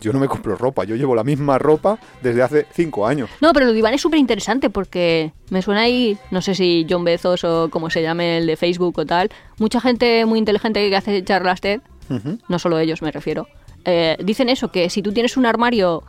yo 0.00 0.12
no 0.12 0.18
me 0.18 0.28
compro 0.28 0.56
ropa, 0.56 0.84
yo 0.84 0.96
llevo 0.96 1.14
la 1.14 1.24
misma 1.24 1.58
ropa 1.58 1.98
desde 2.22 2.42
hace 2.42 2.66
5 2.72 3.06
años. 3.06 3.30
No, 3.40 3.52
pero 3.52 3.66
lo 3.66 3.72
de 3.72 3.78
Iván 3.78 3.94
es 3.94 4.00
súper 4.00 4.18
interesante 4.18 4.70
porque 4.70 5.32
me 5.50 5.62
suena 5.62 5.82
ahí, 5.82 6.18
no 6.30 6.42
sé 6.42 6.54
si 6.54 6.86
John 6.88 7.04
Bezos 7.04 7.44
o 7.44 7.68
como 7.70 7.90
se 7.90 8.02
llame 8.02 8.38
el 8.38 8.46
de 8.46 8.56
Facebook 8.56 8.98
o 8.98 9.06
tal, 9.06 9.30
mucha 9.58 9.80
gente 9.80 10.24
muy 10.26 10.38
inteligente 10.38 10.88
que 10.88 10.96
hace 10.96 11.24
charlas 11.24 11.60
TED, 11.60 11.80
no 12.48 12.58
solo 12.58 12.78
ellos 12.78 13.00
me 13.00 13.10
refiero, 13.10 13.48
eh, 13.84 14.16
dicen 14.22 14.48
eso, 14.48 14.70
que 14.70 14.90
si 14.90 15.02
tú 15.02 15.12
tienes 15.12 15.36
un 15.36 15.46
armario 15.46 16.02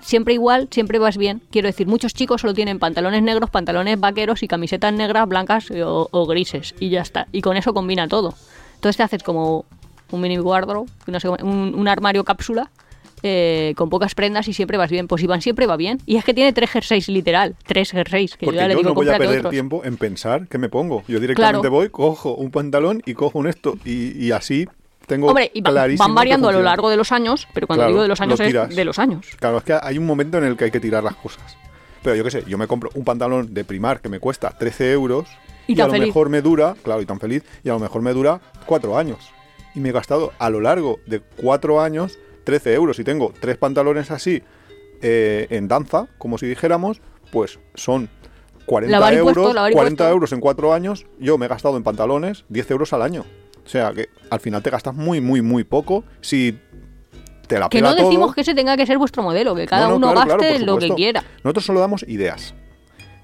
siempre 0.00 0.34
igual, 0.34 0.68
siempre 0.70 0.98
vas 0.98 1.16
bien. 1.16 1.42
Quiero 1.50 1.66
decir, 1.66 1.86
muchos 1.86 2.14
chicos 2.14 2.40
solo 2.40 2.54
tienen 2.54 2.78
pantalones 2.78 3.22
negros, 3.22 3.50
pantalones 3.50 3.98
vaqueros 3.98 4.42
y 4.42 4.48
camisetas 4.48 4.92
negras, 4.92 5.28
blancas 5.28 5.70
o, 5.70 6.08
o 6.10 6.26
grises 6.26 6.74
y 6.78 6.90
ya 6.90 7.00
está. 7.00 7.26
Y 7.32 7.42
con 7.42 7.56
eso 7.56 7.74
combina 7.74 8.08
todo. 8.08 8.34
Entonces 8.76 8.96
te 8.96 9.02
haces 9.02 9.22
como 9.22 9.64
un 10.10 10.20
mini 10.20 10.38
wardrobe, 10.38 10.88
no 11.06 11.20
sé, 11.20 11.28
un, 11.28 11.74
un 11.74 11.88
armario 11.88 12.24
cápsula 12.24 12.70
eh, 13.22 13.74
con 13.76 13.90
pocas 13.90 14.14
prendas 14.14 14.48
y 14.48 14.52
siempre 14.52 14.76
vas 14.78 14.90
bien. 14.90 15.08
Pues 15.08 15.22
Iván 15.22 15.40
siempre 15.42 15.66
va 15.66 15.76
bien. 15.76 15.98
Y 16.06 16.16
es 16.16 16.24
que 16.24 16.34
tiene 16.34 16.52
tres 16.52 16.70
jerseys 16.70 17.08
literal, 17.08 17.56
tres 17.66 17.90
jerseys, 17.90 18.36
que 18.36 18.46
Porque 18.46 18.56
yo 18.56 18.62
ya 18.62 18.68
le 18.68 18.74
yo 18.74 18.78
digo, 18.78 18.90
no 18.90 18.94
voy 18.94 19.08
a 19.08 19.18
perder 19.18 19.38
otros. 19.38 19.50
tiempo 19.52 19.84
en 19.84 19.96
pensar 19.96 20.46
qué 20.48 20.58
me 20.58 20.68
pongo. 20.68 21.02
Yo 21.08 21.20
directamente 21.20 21.60
Claro. 21.60 21.70
voy, 21.70 21.88
cojo 21.90 22.34
un 22.34 22.50
pantalón 22.50 23.02
y 23.06 23.14
cojo 23.14 23.38
un 23.38 23.46
esto. 23.48 23.76
Y, 23.84 24.24
y 24.24 24.32
así 24.32 24.66
tengo 25.06 25.28
Hombre, 25.28 25.50
y 25.54 25.62
van 25.62 25.88
que 25.96 25.96
variando 26.12 26.48
a 26.48 26.52
lo 26.52 26.62
largo 26.62 26.90
de 26.90 26.96
los 26.96 27.12
años, 27.12 27.48
pero 27.54 27.66
cuando 27.66 27.82
Claro, 27.82 27.92
digo 27.92 28.02
de 28.02 28.08
los 28.08 28.18
lo 28.18 28.22
años 28.24 28.40
es 28.40 28.76
de 28.76 28.84
los 28.84 28.98
años. 28.98 29.26
Claro, 29.40 29.58
es 29.58 29.64
que 29.64 29.78
hay 29.80 29.96
un 29.96 30.04
momento 30.06 30.36
en 30.38 30.44
el 30.44 30.56
que 30.56 30.64
hay 30.64 30.70
que 30.70 30.80
tirar 30.80 31.02
las 31.02 31.16
cosas. 31.16 31.56
Pero 32.02 32.14
yo 32.14 32.24
qué 32.24 32.30
sé, 32.30 32.44
yo 32.46 32.58
me 32.58 32.66
compro 32.66 32.90
un 32.94 33.04
pantalón 33.04 33.52
de 33.54 33.64
primar 33.64 34.00
que 34.00 34.08
me 34.08 34.20
cuesta 34.20 34.50
13 34.56 34.92
euros 34.92 35.26
Y 35.66 35.80
a 35.80 35.86
lo 35.86 35.92
feliz. 35.92 36.06
mejor 36.08 36.28
me 36.28 36.42
dura, 36.42 36.76
claro, 36.82 37.00
y 37.00 37.06
tan 37.06 37.18
feliz, 37.20 37.42
y 37.64 37.70
a 37.70 37.72
lo 37.72 37.78
mejor 37.78 38.02
me 38.02 38.12
dura 38.12 38.40
4 38.66 38.96
años. 38.98 39.18
Y 39.74 39.80
me 39.80 39.88
he 39.88 39.92
gastado 39.92 40.32
a 40.38 40.50
lo 40.50 40.60
largo 40.60 41.00
de 41.06 41.20
4 41.20 41.80
años 41.80 42.18
13 42.48 42.72
euros. 42.72 42.98
Y 42.98 43.04
tengo 43.04 43.34
tres 43.38 43.58
pantalones 43.58 44.10
así 44.10 44.42
eh, 45.02 45.46
en 45.50 45.68
danza, 45.68 46.06
como 46.16 46.38
si 46.38 46.46
dijéramos, 46.46 47.02
pues 47.30 47.58
son 47.74 48.08
40 48.64 48.90
Lavar 48.90 49.12
euros, 49.12 49.28
impuestos, 49.28 49.54
lavar 49.54 49.72
40 49.72 49.90
impuestos. 49.92 50.12
euros 50.14 50.32
en 50.32 50.40
4 50.40 50.72
años. 50.72 51.06
Yo 51.18 51.36
me 51.36 51.44
he 51.44 51.48
gastado 51.50 51.76
en 51.76 51.82
pantalones 51.82 52.46
10 52.48 52.70
euros 52.70 52.94
al 52.94 53.02
año. 53.02 53.26
O 53.66 53.68
sea 53.68 53.92
que 53.92 54.08
al 54.30 54.40
final 54.40 54.62
te 54.62 54.70
gastas 54.70 54.94
muy, 54.94 55.20
muy, 55.20 55.42
muy 55.42 55.62
poco 55.64 56.04
si 56.22 56.58
te 57.46 57.58
la 57.58 57.68
Que 57.68 57.82
no 57.82 57.94
decimos 57.94 58.28
todo. 58.28 58.32
que 58.36 58.40
ese 58.40 58.54
tenga 58.54 58.78
que 58.78 58.86
ser 58.86 58.96
vuestro 58.96 59.22
modelo, 59.22 59.54
que 59.54 59.66
cada 59.66 59.82
No, 59.82 59.98
no, 59.98 60.10
uno 60.10 60.12
claro, 60.14 60.40
gaste 60.42 60.60
lo 60.60 60.78
que 60.78 60.88
quiera. 60.94 61.22
Nosotros 61.44 61.66
solo 61.66 61.80
damos 61.80 62.02
ideas. 62.08 62.54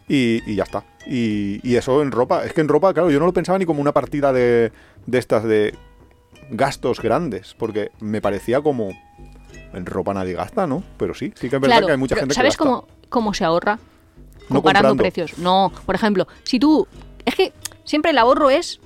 Y, 0.06 0.42
y 0.46 0.54
ya 0.56 0.64
está. 0.64 0.84
Y, 1.06 1.66
y 1.66 1.76
eso 1.76 2.02
en 2.02 2.12
ropa. 2.12 2.44
Es 2.44 2.52
que 2.52 2.60
en 2.60 2.68
ropa, 2.68 2.92
claro, 2.92 3.10
yo 3.10 3.18
no 3.20 3.24
lo 3.24 3.32
pensaba 3.32 3.58
ni 3.58 3.64
como 3.64 3.80
una 3.80 3.92
partida 3.92 4.34
de, 4.34 4.70
de 5.06 5.18
estas 5.18 5.44
de 5.44 5.74
gastos 6.50 7.00
grandes. 7.00 7.54
Porque 7.58 7.90
me 8.00 8.20
parecía 8.20 8.60
como. 8.60 8.90
En 9.74 9.86
ropa 9.86 10.14
nadie 10.14 10.34
gasta, 10.34 10.66
¿no? 10.66 10.82
Pero 10.96 11.14
sí, 11.14 11.32
sí 11.36 11.48
que 11.48 11.56
es 11.56 11.60
verdad 11.62 11.76
Claro, 11.76 11.86
que 11.86 11.92
hay 11.92 11.98
mucha 11.98 12.16
gente 12.16 12.34
¿sabes 12.34 12.56
que 12.56 12.64
gasta. 12.64 12.80
cómo, 12.86 12.88
cómo 13.08 13.34
se 13.34 13.44
ahorra? 13.44 13.78
No 14.48 14.56
Comparando 14.56 14.88
comprando. 14.90 15.02
precios. 15.02 15.38
No, 15.38 15.72
por 15.86 15.94
ejemplo, 15.94 16.26
si 16.44 16.58
tú... 16.58 16.86
Es 17.24 17.34
que 17.34 17.52
siempre 17.84 18.10
el 18.10 18.18
ahorro 18.18 18.50
es 18.50 18.80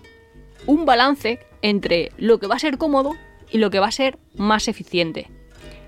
un 0.66 0.84
balance 0.86 1.40
entre 1.62 2.12
lo 2.18 2.38
que 2.38 2.46
va 2.46 2.54
a 2.54 2.58
ser 2.60 2.78
cómodo 2.78 3.16
y 3.50 3.58
lo 3.58 3.70
que 3.70 3.80
va 3.80 3.88
a 3.88 3.92
ser 3.92 4.18
más 4.36 4.68
eficiente. 4.68 5.30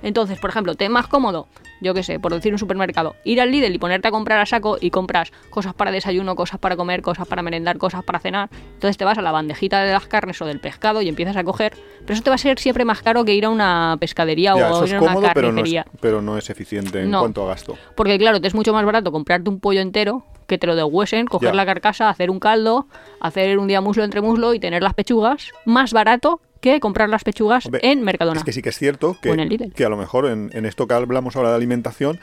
Entonces, 0.03 0.39
por 0.39 0.51
ejemplo, 0.51 0.75
te 0.75 0.85
es 0.85 0.91
más 0.91 1.07
cómodo, 1.07 1.47
yo 1.81 1.95
qué 1.95 2.03
sé, 2.03 2.19
por 2.21 2.33
decir 2.33 2.53
un 2.53 2.59
supermercado, 2.59 3.17
ir 3.25 3.41
al 3.41 3.51
Lidl 3.51 3.75
y 3.75 3.79
ponerte 3.79 4.09
a 4.09 4.11
comprar 4.11 4.39
a 4.41 4.47
saco 4.47 4.79
y 4.81 4.91
compras 4.91 5.33
cosas 5.51 5.75
para 5.75 5.91
desayuno, 5.91 6.35
cosas 6.37 6.59
para 6.59 6.77
comer, 6.77 7.03
cosas 7.03 7.27
para 7.27 7.43
merendar, 7.43 7.79
cosas 7.79 8.03
para 8.05 8.19
cenar. 8.19 8.49
Entonces 8.75 8.97
te 8.97 9.05
vas 9.05 9.19
a 9.19 9.23
la 9.23 9.33
bandejita 9.33 9.83
de 9.83 9.93
las 9.93 10.07
carnes 10.07 10.41
o 10.43 10.47
del 10.47 10.61
pescado 10.61 11.01
y 11.03 11.09
empiezas 11.09 11.37
a 11.37 11.45
coger. 11.45 11.75
Pero 12.01 12.15
eso 12.15 12.23
te 12.23 12.31
va 12.31 12.35
a 12.37 12.39
ser 12.39 12.59
siempre 12.59 12.85
más 12.85 13.03
caro 13.03 13.25
que 13.25 13.35
ir 13.35 13.45
a 13.45 13.51
una 13.51 13.97
pescadería 14.01 14.55
Ya, 14.57 14.73
o 14.75 14.85
ir 14.87 14.95
a 14.95 15.01
una 15.01 15.15
cómodo, 15.15 15.31
pero 15.35 15.49
no 15.53 15.63
es, 15.63 15.73
carnicería. 15.73 15.87
pero 16.01 16.23
no 16.23 16.37
es 16.39 16.51
eficiente 16.51 17.03
en 17.03 17.11
No. 17.11 17.21
cuanto 17.21 17.45
a 17.45 17.49
gasto. 17.49 17.77
Porque 17.97 18.19
claro, 18.19 18.41
te 18.41 18.49
es 18.49 18.55
mucho 18.55 18.73
más 18.73 18.85
barato 18.85 19.13
comprarte 19.13 19.49
un 19.49 19.61
pollo 19.61 19.81
entero 19.81 20.25
que 20.47 20.59
te 20.59 20.67
lo 20.67 20.75
deshuesen, 20.75 21.27
coger 21.27 21.51
Ya. 21.51 21.55
la 21.55 21.65
carcasa, 21.65 22.09
hacer 22.11 22.29
un 22.31 22.41
caldo, 22.41 22.89
hacer 23.21 23.59
un 23.59 23.69
día 23.69 23.81
muslo 23.81 24.03
entre 24.03 24.21
muslo 24.21 24.53
y 24.53 24.59
tener 24.59 24.83
las 24.83 24.95
pechugas 24.95 25.49
más 25.65 25.93
barato 25.93 26.41
que 26.61 26.81
comprar 26.81 27.09
las 27.09 27.25
pechugas 27.25 27.67
Hombre, 27.67 27.81
en 27.83 28.03
Mercadona. 28.03 28.39
Es 28.39 28.45
que 28.45 28.53
sí 28.53 28.63
que 28.63 28.69
es 28.69 28.79
cierto 28.79 29.17
que, 29.21 29.31
en 29.31 29.41
el 29.41 29.73
que 29.73 29.85
a 29.85 29.89
lo 29.89 29.97
mejor 29.97 30.27
en, 30.27 30.51
en 30.53 30.67
esto 30.67 30.87
que 30.87 30.95
hablamos 30.95 31.37
ahora 31.37 31.51
de 31.51 31.57
alimentación, 31.57 32.21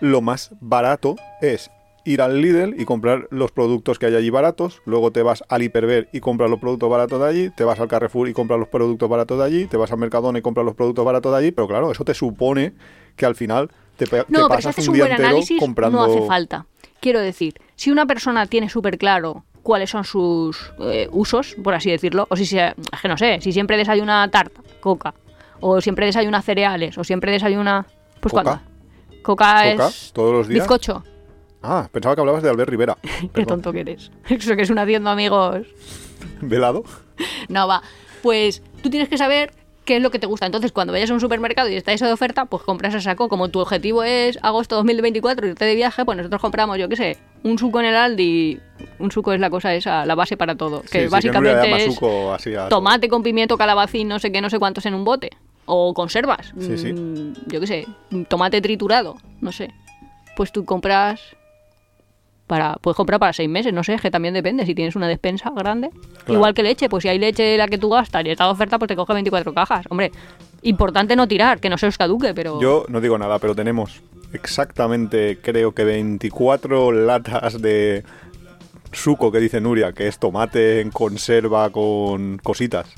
lo 0.00 0.20
más 0.20 0.50
barato 0.60 1.16
es 1.40 1.70
ir 2.08 2.22
al 2.22 2.40
Lidl 2.40 2.74
y 2.80 2.84
comprar 2.84 3.28
los 3.30 3.52
productos 3.52 3.98
que 3.98 4.06
hay 4.06 4.14
allí 4.14 4.30
baratos, 4.30 4.80
luego 4.86 5.12
te 5.12 5.22
vas 5.22 5.44
al 5.48 5.62
Hiperver 5.62 6.08
y 6.12 6.20
compras 6.20 6.48
los 6.48 6.58
productos 6.58 6.88
baratos 6.88 7.20
de 7.20 7.26
allí, 7.26 7.50
te 7.50 7.64
vas 7.64 7.78
al 7.80 7.88
Carrefour 7.88 8.28
y 8.28 8.32
compras 8.32 8.58
los 8.58 8.68
productos 8.68 9.08
baratos 9.08 9.38
de 9.38 9.44
allí, 9.44 9.66
te 9.66 9.76
vas 9.76 9.92
al 9.92 9.98
Mercadona 9.98 10.38
y 10.38 10.42
compras 10.42 10.64
los 10.64 10.74
productos 10.74 11.04
baratos 11.04 11.32
de 11.32 11.38
allí, 11.38 11.50
pero 11.50 11.68
claro, 11.68 11.92
eso 11.92 12.04
te 12.04 12.14
supone 12.14 12.72
que 13.14 13.26
al 13.26 13.34
final 13.34 13.70
te, 13.96 14.06
No, 14.06 14.24
pero 14.28 14.42
si 14.42 14.48
pasas 14.48 14.66
haces 14.66 14.88
un 14.88 14.92
un 14.92 14.94
día 14.94 15.04
buen 15.04 15.12
entero 15.12 15.28
análisis, 15.28 15.60
comprando... 15.60 15.98
no 15.98 16.04
hace 16.04 16.26
falta. 16.26 16.66
Quiero 17.00 17.20
decir, 17.20 17.54
si 17.76 17.90
una 17.90 18.06
persona 18.06 18.46
tiene 18.46 18.68
súper 18.68 18.98
claro 18.98 19.44
cuáles 19.68 19.90
son 19.90 20.02
sus 20.02 20.72
eh, 20.80 21.10
usos, 21.12 21.54
por 21.62 21.74
así 21.74 21.90
decirlo, 21.90 22.26
o 22.30 22.36
si 22.36 22.46
se, 22.46 22.68
es 22.68 23.00
que 23.02 23.06
no 23.06 23.18
sé, 23.18 23.38
si 23.42 23.52
siempre 23.52 23.76
desayuna 23.76 24.26
tarta, 24.30 24.62
coca, 24.80 25.12
o 25.60 25.82
siempre 25.82 26.06
desayuna 26.06 26.40
cereales, 26.40 26.96
o 26.96 27.04
siempre 27.04 27.32
desayuna... 27.32 27.84
Pues 28.18 28.32
¿Coca? 28.32 28.42
cuando. 28.44 28.62
Coca, 29.20 29.72
¿Coca? 29.72 29.88
es 29.88 30.10
¿Todos 30.14 30.32
los 30.32 30.48
días? 30.48 30.64
bizcocho. 30.64 31.04
Ah, 31.62 31.86
pensaba 31.92 32.14
que 32.14 32.22
hablabas 32.22 32.42
de 32.42 32.48
Albert 32.48 32.70
Rivera. 32.70 32.96
Qué 33.34 33.44
tonto 33.44 33.70
que 33.70 33.80
eres. 33.80 34.10
Eso 34.30 34.56
que 34.56 34.62
es 34.62 34.70
un 34.70 34.78
haciendo 34.78 35.10
amigos. 35.10 35.66
¿Velado? 36.40 36.84
No, 37.50 37.68
va. 37.68 37.82
Pues 38.22 38.62
tú 38.82 38.88
tienes 38.88 39.10
que 39.10 39.18
saber 39.18 39.52
qué 39.88 39.96
es 39.96 40.02
lo 40.02 40.10
que 40.10 40.18
te 40.18 40.26
gusta. 40.26 40.44
Entonces, 40.46 40.70
cuando 40.70 40.92
vayas 40.92 41.10
a 41.10 41.14
un 41.14 41.20
supermercado 41.20 41.68
y 41.70 41.74
está 41.74 41.92
eso 41.92 42.04
de 42.06 42.12
oferta, 42.12 42.44
pues 42.44 42.62
compras 42.62 42.94
a 42.94 43.00
saco. 43.00 43.28
Como 43.30 43.48
tu 43.48 43.58
objetivo 43.58 44.04
es 44.04 44.38
agosto 44.42 44.76
2024 44.76 45.46
irte 45.48 45.64
de 45.64 45.74
viaje, 45.74 46.04
pues 46.04 46.16
nosotros 46.18 46.40
compramos, 46.42 46.76
yo 46.78 46.88
qué 46.90 46.96
sé, 46.96 47.16
un 47.42 47.58
suco 47.58 47.80
en 47.80 47.86
el 47.86 47.96
Aldi. 47.96 48.60
Un 48.98 49.10
suco 49.10 49.32
es 49.32 49.40
la 49.40 49.48
cosa 49.48 49.74
esa, 49.74 50.04
la 50.04 50.14
base 50.14 50.36
para 50.36 50.54
todo. 50.56 50.82
Sí, 50.82 50.88
Que 50.92 51.00
sí, 51.04 51.08
básicamente 51.08 51.76
es 51.86 51.94
suco 51.94 52.32
así 52.34 52.54
a 52.54 52.68
todo. 52.68 52.80
tomate 52.80 53.08
con 53.08 53.22
pimiento, 53.22 53.56
calabacín, 53.56 54.06
no 54.08 54.18
sé 54.18 54.30
qué, 54.30 54.40
no 54.42 54.50
sé 54.50 54.58
cuántos 54.58 54.84
en 54.86 54.92
un 54.94 55.04
bote. 55.04 55.30
O 55.64 55.94
conservas. 55.94 56.52
Sí, 56.60 56.76
sí. 56.78 56.92
Mm, 56.92 57.32
Yo 57.46 57.60
qué 57.60 57.66
sé, 57.66 57.86
tomate 58.28 58.60
triturado, 58.60 59.16
no 59.40 59.50
sé. 59.52 59.70
Pues 60.36 60.52
tú 60.52 60.64
compras 60.64 61.20
para 62.48 62.74
puedes 62.80 62.96
comprar 62.96 63.20
para 63.20 63.32
seis 63.32 63.48
meses, 63.48 63.72
no 63.72 63.84
sé, 63.84 63.94
es 63.94 64.00
que 64.00 64.10
también 64.10 64.34
depende 64.34 64.66
si 64.66 64.74
tienes 64.74 64.96
una 64.96 65.06
despensa 65.06 65.50
grande. 65.50 65.90
Claro. 65.90 66.34
Igual 66.34 66.54
que 66.54 66.64
leche, 66.64 66.88
pues 66.88 67.02
si 67.02 67.08
hay 67.08 67.20
leche 67.20 67.56
la 67.56 67.68
que 67.68 67.78
tú 67.78 67.90
gastas 67.90 68.24
y 68.24 68.30
está 68.30 68.44
de 68.46 68.50
oferta, 68.50 68.78
pues 68.78 68.88
te 68.88 68.96
coge 68.96 69.12
24 69.12 69.54
cajas. 69.54 69.86
Hombre, 69.90 70.10
importante 70.62 71.14
no 71.14 71.28
tirar, 71.28 71.60
que 71.60 71.70
no 71.70 71.78
se 71.78 71.86
os 71.86 71.96
caduque, 71.96 72.34
pero... 72.34 72.60
Yo 72.60 72.86
no 72.88 73.00
digo 73.00 73.16
nada, 73.18 73.38
pero 73.38 73.54
tenemos 73.54 74.02
exactamente, 74.32 75.38
creo 75.40 75.72
que 75.72 75.84
24 75.84 76.92
latas 76.92 77.62
de 77.62 78.02
suco 78.92 79.30
que 79.30 79.38
dice 79.38 79.60
Nuria, 79.60 79.92
que 79.92 80.08
es 80.08 80.18
tomate 80.18 80.80
en 80.80 80.90
conserva 80.90 81.70
con 81.70 82.38
cositas. 82.38 82.88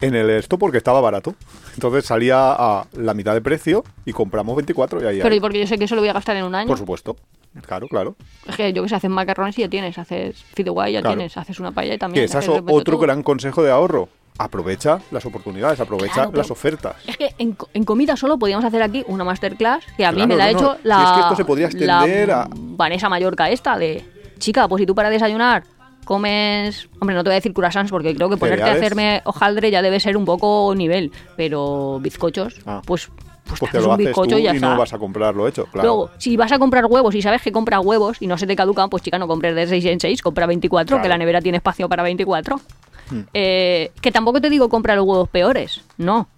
En 0.00 0.14
el 0.14 0.28
esto 0.28 0.58
porque 0.58 0.78
estaba 0.78 1.00
barato. 1.00 1.34
Entonces 1.74 2.04
salía 2.04 2.52
a 2.52 2.86
la 2.94 3.14
mitad 3.14 3.34
de 3.34 3.40
precio 3.40 3.84
y 4.04 4.12
compramos 4.12 4.56
24 4.56 5.02
y 5.02 5.06
ahí 5.06 5.20
Pero 5.22 5.34
y 5.34 5.40
porque 5.40 5.60
yo 5.60 5.66
sé 5.66 5.78
que 5.78 5.84
eso 5.84 5.94
lo 5.94 6.02
voy 6.02 6.10
a 6.10 6.14
gastar 6.14 6.36
en 6.36 6.44
un 6.44 6.54
año. 6.54 6.68
Por 6.68 6.78
supuesto. 6.78 7.16
Claro, 7.64 7.88
claro. 7.88 8.16
Es 8.46 8.56
que 8.56 8.72
yo 8.72 8.82
que 8.82 8.88
sé, 8.88 8.96
haces 8.96 9.10
macarrones 9.10 9.58
y 9.58 9.62
ya 9.62 9.68
tienes, 9.68 9.96
haces 9.98 10.42
fideuá 10.54 10.88
y 10.90 10.94
ya 10.94 11.00
Claro. 11.00 11.16
tienes, 11.16 11.36
haces 11.36 11.58
una 11.60 11.72
paella 11.72 11.94
y 11.94 11.98
también. 11.98 12.26
Que 12.28 12.38
es 12.38 12.48
otro 12.48 12.82
todo. 12.82 12.98
gran 12.98 13.22
consejo 13.22 13.62
de 13.62 13.70
ahorro. 13.70 14.08
Aprovecha 14.38 15.00
las 15.12 15.24
oportunidades, 15.24 15.80
aprovecha 15.80 16.12
Claro, 16.14 16.32
las 16.34 16.50
ofertas. 16.50 16.96
Es 17.06 17.16
que 17.16 17.34
en, 17.38 17.56
en 17.72 17.84
comida 17.84 18.16
solo 18.16 18.38
podríamos 18.38 18.66
hacer 18.66 18.82
aquí 18.82 19.02
una 19.08 19.24
masterclass 19.24 19.82
que 19.96 20.04
a 20.04 20.12
mí 20.12 20.16
Claro, 20.16 20.28
me 20.28 20.36
la 20.36 20.44
ha 20.44 20.52
no, 20.52 20.52
no. 20.52 20.58
hecho 20.72 20.76
Si 20.82 20.88
la, 20.88 21.02
es 21.04 21.10
que 21.12 21.20
esto 21.20 21.36
se 21.36 21.44
podría 21.46 21.68
la 21.68 21.72
extender 22.04 22.30
a- 22.32 22.48
Vanessa 22.52 23.08
Mallorca 23.08 23.48
esta 23.48 23.78
de 23.78 24.04
chica, 24.38 24.68
pues 24.68 24.80
si 24.80 24.86
tú 24.86 24.94
para 24.94 25.08
desayunar 25.08 25.62
comes, 26.04 26.88
hombre, 27.00 27.16
no 27.16 27.24
te 27.24 27.30
voy 27.30 27.34
a 27.34 27.36
decir 27.36 27.52
croissants 27.52 27.90
porque 27.90 28.14
creo 28.14 28.28
que 28.28 28.36
ponerte 28.36 28.62
a 28.64 28.72
hacerme 28.74 29.22
hojaldre 29.24 29.70
ya 29.70 29.82
debe 29.82 29.98
ser 30.00 30.16
un 30.16 30.24
poco 30.24 30.72
nivel, 30.76 31.10
pero 31.36 31.98
bizcochos, 32.00 32.60
Ah. 32.64 32.80
pues, 32.86 33.10
pues, 33.46 33.60
Pues 33.60 33.72
te 33.72 33.80
lo 33.80 33.86
un 33.86 33.92
haces 33.92 34.04
tú 34.04 34.08
bizcocho 34.08 34.38
y 34.38 34.42
ya 34.42 34.54
y 34.54 34.60
no 34.60 34.76
vas 34.76 34.92
a 34.92 34.98
comprarlo 34.98 35.46
hecho, 35.46 35.66
claro. 35.66 35.88
Luego, 35.88 36.10
si 36.18 36.36
vas 36.36 36.52
a 36.52 36.58
comprar 36.58 36.86
huevos 36.86 37.14
y 37.14 37.22
sabes 37.22 37.42
que 37.42 37.52
compras 37.52 37.80
huevos 37.84 38.20
y 38.20 38.26
no 38.26 38.36
se 38.38 38.46
te 38.46 38.56
caducan, 38.56 38.90
pues 38.90 39.02
chica, 39.02 39.18
no 39.18 39.28
compres 39.28 39.54
de 39.54 39.66
6 39.66 39.84
en 39.86 40.00
6, 40.00 40.22
compra 40.22 40.46
24, 40.46 41.00
que 41.00 41.08
la 41.08 41.18
nevera 41.18 41.40
tiene 41.40 41.58
espacio 41.58 41.88
para 41.88 42.02
24. 42.02 42.60
Hmm. 43.08 43.20
Eh, 43.32 43.92
que 44.00 44.10
tampoco 44.10 44.40
te 44.40 44.50
digo 44.50 44.68
compra 44.68 44.96
los 44.96 45.04
huevos 45.06 45.28
peores, 45.28 45.82
no. 45.96 46.28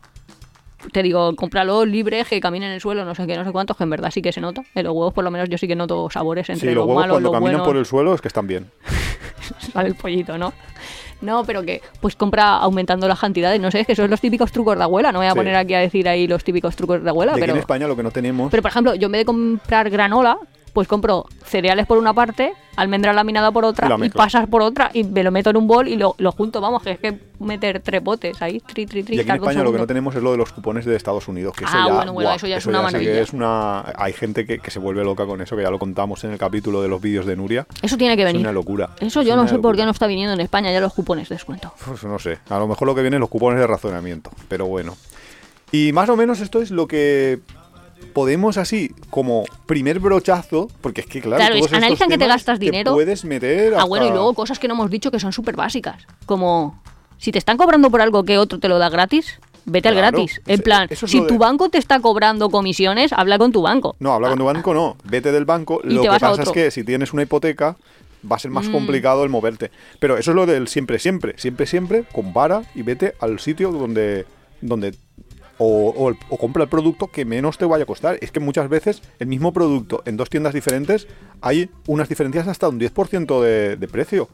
Te 0.92 1.02
digo, 1.02 1.34
cómpralo 1.34 1.84
libre, 1.84 2.24
que 2.24 2.40
camine 2.40 2.66
en 2.66 2.72
el 2.72 2.80
suelo, 2.80 3.04
no 3.04 3.14
sé 3.14 3.26
qué, 3.26 3.36
no 3.36 3.44
sé 3.44 3.50
cuántos, 3.50 3.76
que 3.76 3.82
en 3.82 3.90
verdad 3.90 4.10
sí 4.12 4.22
que 4.22 4.32
se 4.32 4.40
nota. 4.40 4.62
En 4.74 4.84
los 4.84 4.94
huevos, 4.94 5.12
por 5.12 5.24
lo 5.24 5.30
menos, 5.30 5.48
yo 5.48 5.58
sí 5.58 5.66
que 5.66 5.74
noto 5.74 6.08
sabores 6.08 6.48
entre 6.50 6.68
sí, 6.68 6.74
los 6.74 6.76
los 6.76 6.86
huevos 6.86 7.00
malos, 7.00 7.14
cuando 7.14 7.30
los 7.30 7.36
caminan 7.36 7.52
buenos. 7.54 7.66
por 7.66 7.76
el 7.76 7.86
suelo 7.86 8.14
es 8.14 8.20
que 8.20 8.28
están 8.28 8.46
bien. 8.46 8.70
sale 9.72 9.88
el 9.88 9.94
pollito, 9.96 10.38
¿no? 10.38 10.52
No, 11.20 11.44
pero 11.44 11.62
que 11.62 11.82
pues 12.00 12.14
compra 12.16 12.56
aumentando 12.58 13.08
las 13.08 13.18
cantidades. 13.18 13.60
No 13.60 13.70
sé, 13.70 13.80
es 13.80 13.86
que 13.86 13.96
son 13.96 14.08
los 14.10 14.20
típicos 14.20 14.52
trucos 14.52 14.76
de 14.78 14.84
abuela. 14.84 15.10
No 15.12 15.18
voy 15.18 15.26
a 15.26 15.32
Sí. 15.32 15.36
poner 15.36 15.56
aquí 15.56 15.74
a 15.74 15.80
decir 15.80 16.08
ahí 16.08 16.26
los 16.28 16.44
típicos 16.44 16.76
trucos 16.76 17.02
de 17.02 17.10
abuela, 17.10 17.32
pero... 17.34 17.52
en 17.52 17.58
España 17.58 17.86
lo 17.88 17.96
que 17.96 18.02
no 18.02 18.10
tenemos... 18.10 18.50
Pero, 18.50 18.62
por 18.62 18.70
ejemplo, 18.70 18.94
yo 18.94 19.06
en 19.06 19.12
vez 19.12 19.20
de 19.22 19.24
comprar 19.24 19.90
granola, 19.90 20.38
pues 20.78 20.86
compro 20.86 21.26
cereales 21.44 21.88
por 21.88 21.98
una 21.98 22.14
parte, 22.14 22.52
almendra 22.76 23.12
laminada 23.12 23.50
por 23.50 23.64
otra 23.64 23.88
y, 24.00 24.10
pasas 24.10 24.46
por 24.46 24.62
otra 24.62 24.92
y 24.94 25.02
me 25.02 25.24
lo 25.24 25.32
meto 25.32 25.50
en 25.50 25.56
un 25.56 25.66
bol 25.66 25.88
y 25.88 25.96
lo, 25.96 26.14
lo 26.18 26.30
junto. 26.30 26.60
Vamos, 26.60 26.84
que 26.84 26.92
es 26.92 27.00
que 27.00 27.18
meter 27.40 27.80
tres 27.80 28.00
botes 28.00 28.40
ahí, 28.40 28.60
tri, 28.60 28.86
tri, 28.86 29.02
tri. 29.02 29.16
Y 29.16 29.18
aquí 29.18 29.28
en 29.28 29.36
España 29.38 29.64
lo 29.64 29.72
que 29.72 29.78
no 29.78 29.88
tenemos 29.88 30.14
es 30.14 30.22
lo 30.22 30.30
de 30.30 30.36
los 30.38 30.52
cupones 30.52 30.84
de 30.84 30.94
Estados 30.94 31.26
Unidos. 31.26 31.56
Que 31.56 31.64
eso 31.64 31.72
Ah, 31.76 31.86
ya, 31.88 31.92
bueno, 31.94 32.12
bueno, 32.12 32.32
eso 32.32 32.46
ya 32.46 32.58
es 32.58 32.66
una 32.66 32.78
que 32.78 32.84
maravilla. 32.84 33.20
es 33.20 33.32
una... 33.32 33.86
Hay 33.96 34.12
gente 34.12 34.46
que, 34.46 34.60
que 34.60 34.70
se 34.70 34.78
vuelve 34.78 35.02
loca 35.02 35.26
con 35.26 35.40
eso, 35.42 35.56
que 35.56 35.62
ya 35.64 35.70
lo 35.72 35.80
contamos 35.80 36.22
en 36.22 36.30
el 36.30 36.38
capítulo 36.38 36.80
de 36.80 36.86
los 36.86 37.00
vídeos 37.02 37.26
de 37.26 37.34
Nuria. 37.34 37.66
Eso 37.82 37.96
tiene 37.96 38.14
que 38.14 38.22
Es 38.22 38.26
venir. 38.26 38.42
una 38.42 38.52
locura. 38.52 38.90
Eso 39.00 39.22
Es 39.22 39.26
yo 39.26 39.34
no 39.34 39.48
sé 39.48 39.58
por 39.58 39.74
qué 39.74 39.84
no 39.84 39.90
está 39.90 40.06
viniendo 40.06 40.34
en 40.34 40.40
España 40.40 40.70
ya 40.70 40.78
los 40.78 40.94
cupones 40.94 41.28
de 41.28 41.34
descuento. 41.34 41.72
Pues 41.84 42.04
no 42.04 42.20
sé, 42.20 42.38
a 42.50 42.58
lo 42.60 42.68
mejor 42.68 42.86
lo 42.86 42.94
que 42.94 43.00
viene 43.00 43.16
es 43.16 43.20
los 43.20 43.28
cupones 43.30 43.58
de 43.58 43.66
razonamiento, 43.66 44.30
pero 44.46 44.66
bueno. 44.66 44.96
Y 45.72 45.90
más 45.92 46.08
o 46.08 46.14
menos 46.16 46.38
esto 46.38 46.62
es 46.62 46.70
lo 46.70 46.86
que 46.86 47.40
podemos 48.12 48.56
así, 48.56 48.90
como 49.10 49.44
primer 49.66 50.00
brochazo, 50.00 50.68
porque 50.80 51.02
es 51.02 51.06
que 51.06 51.20
claro, 51.20 51.56
todos 51.56 51.72
analizan 51.72 52.08
que 52.08 52.18
te 52.18 52.26
gastas 52.26 52.58
dinero. 52.58 52.92
puedes 52.94 53.24
meter 53.24 53.74
Ah, 53.76 53.84
bueno, 53.84 54.06
y 54.06 54.08
hasta- 54.08 54.16
luego 54.16 54.34
cosas 54.34 54.58
que 54.58 54.66
no 54.68 54.74
hemos 54.74 54.90
dicho 54.90 55.10
que 55.10 55.20
son 55.20 55.32
súper 55.32 55.56
básicas. 55.56 56.06
Como, 56.26 56.82
si 57.18 57.30
te 57.32 57.38
están 57.38 57.56
cobrando 57.56 57.90
por 57.90 58.00
algo 58.00 58.24
que 58.24 58.38
otro 58.38 58.58
te 58.58 58.68
lo 58.68 58.78
da 58.78 58.88
gratis, 58.88 59.38
vete 59.66 59.88
al 59.88 59.94
gratis. 59.94 60.40
En 60.46 60.60
plan, 60.62 60.86
es 60.90 60.98
si 60.98 61.20
de- 61.20 61.26
tu 61.26 61.38
banco 61.38 61.68
te 61.68 61.78
está 61.78 62.00
cobrando 62.00 62.50
comisiones, 62.50 63.12
habla 63.12 63.38
con 63.38 63.52
tu 63.52 63.62
banco. 63.62 63.94
No, 64.00 64.12
habla 64.14 64.30
con 64.30 64.38
tu 64.38 64.44
banco, 64.46 64.74
no. 64.74 64.96
Vete 65.04 65.30
del 65.30 65.44
banco. 65.44 65.80
Y 65.84 65.88
Lo 65.94 66.00
te 66.00 66.06
que 66.06 66.08
vas 66.08 66.22
a 66.22 66.30
pasa 66.30 66.42
es. 66.42 66.48
Mm. 66.48 66.52
que 66.52 66.70
si 66.70 66.84
tienes 66.84 67.12
una 67.12 67.22
hipoteca, 67.22 67.76
va 68.30 68.36
a 68.36 68.38
ser 68.38 68.50
más 68.50 68.68
complicado 68.68 69.22
el 69.22 69.30
moverte. 69.30 69.70
Pero 70.00 70.16
eso 70.18 70.32
es 70.32 70.34
lo 70.34 70.46
del 70.46 70.66
siempre, 70.68 70.98
siempre. 70.98 71.34
Siempre, 71.36 71.66
siempre, 71.66 72.04
compara 72.12 72.62
y 72.74 72.82
vete 72.82 73.14
al 73.20 73.38
sitio 73.38 73.70
donde. 73.70 74.26
donde 74.60 74.94
o, 75.58 75.90
o 75.90 76.08
el- 76.10 76.16
o 76.30 76.36
compra 76.38 76.62
el 76.62 76.68
producto 76.68 77.08
que 77.08 77.24
menos 77.24 77.58
te 77.58 77.64
vaya 77.64 77.82
a 77.84 77.86
costar. 77.86 78.18
Es 78.20 78.30
que 78.32 78.40
muchas 78.40 78.68
veces 78.68 79.02
el 79.18 79.26
mismo 79.26 79.52
producto 79.52 80.02
en 80.06 80.16
dos 80.16 80.30
tiendas 80.30 80.54
diferentes 80.54 81.06
hay 81.40 81.68
unas 81.86 82.08
diferencias 82.08 82.46
hasta 82.48 82.68
un 82.68 82.78
10% 82.80 83.42
de, 83.42 83.76
de 83.76 83.88
precio. 83.88 84.28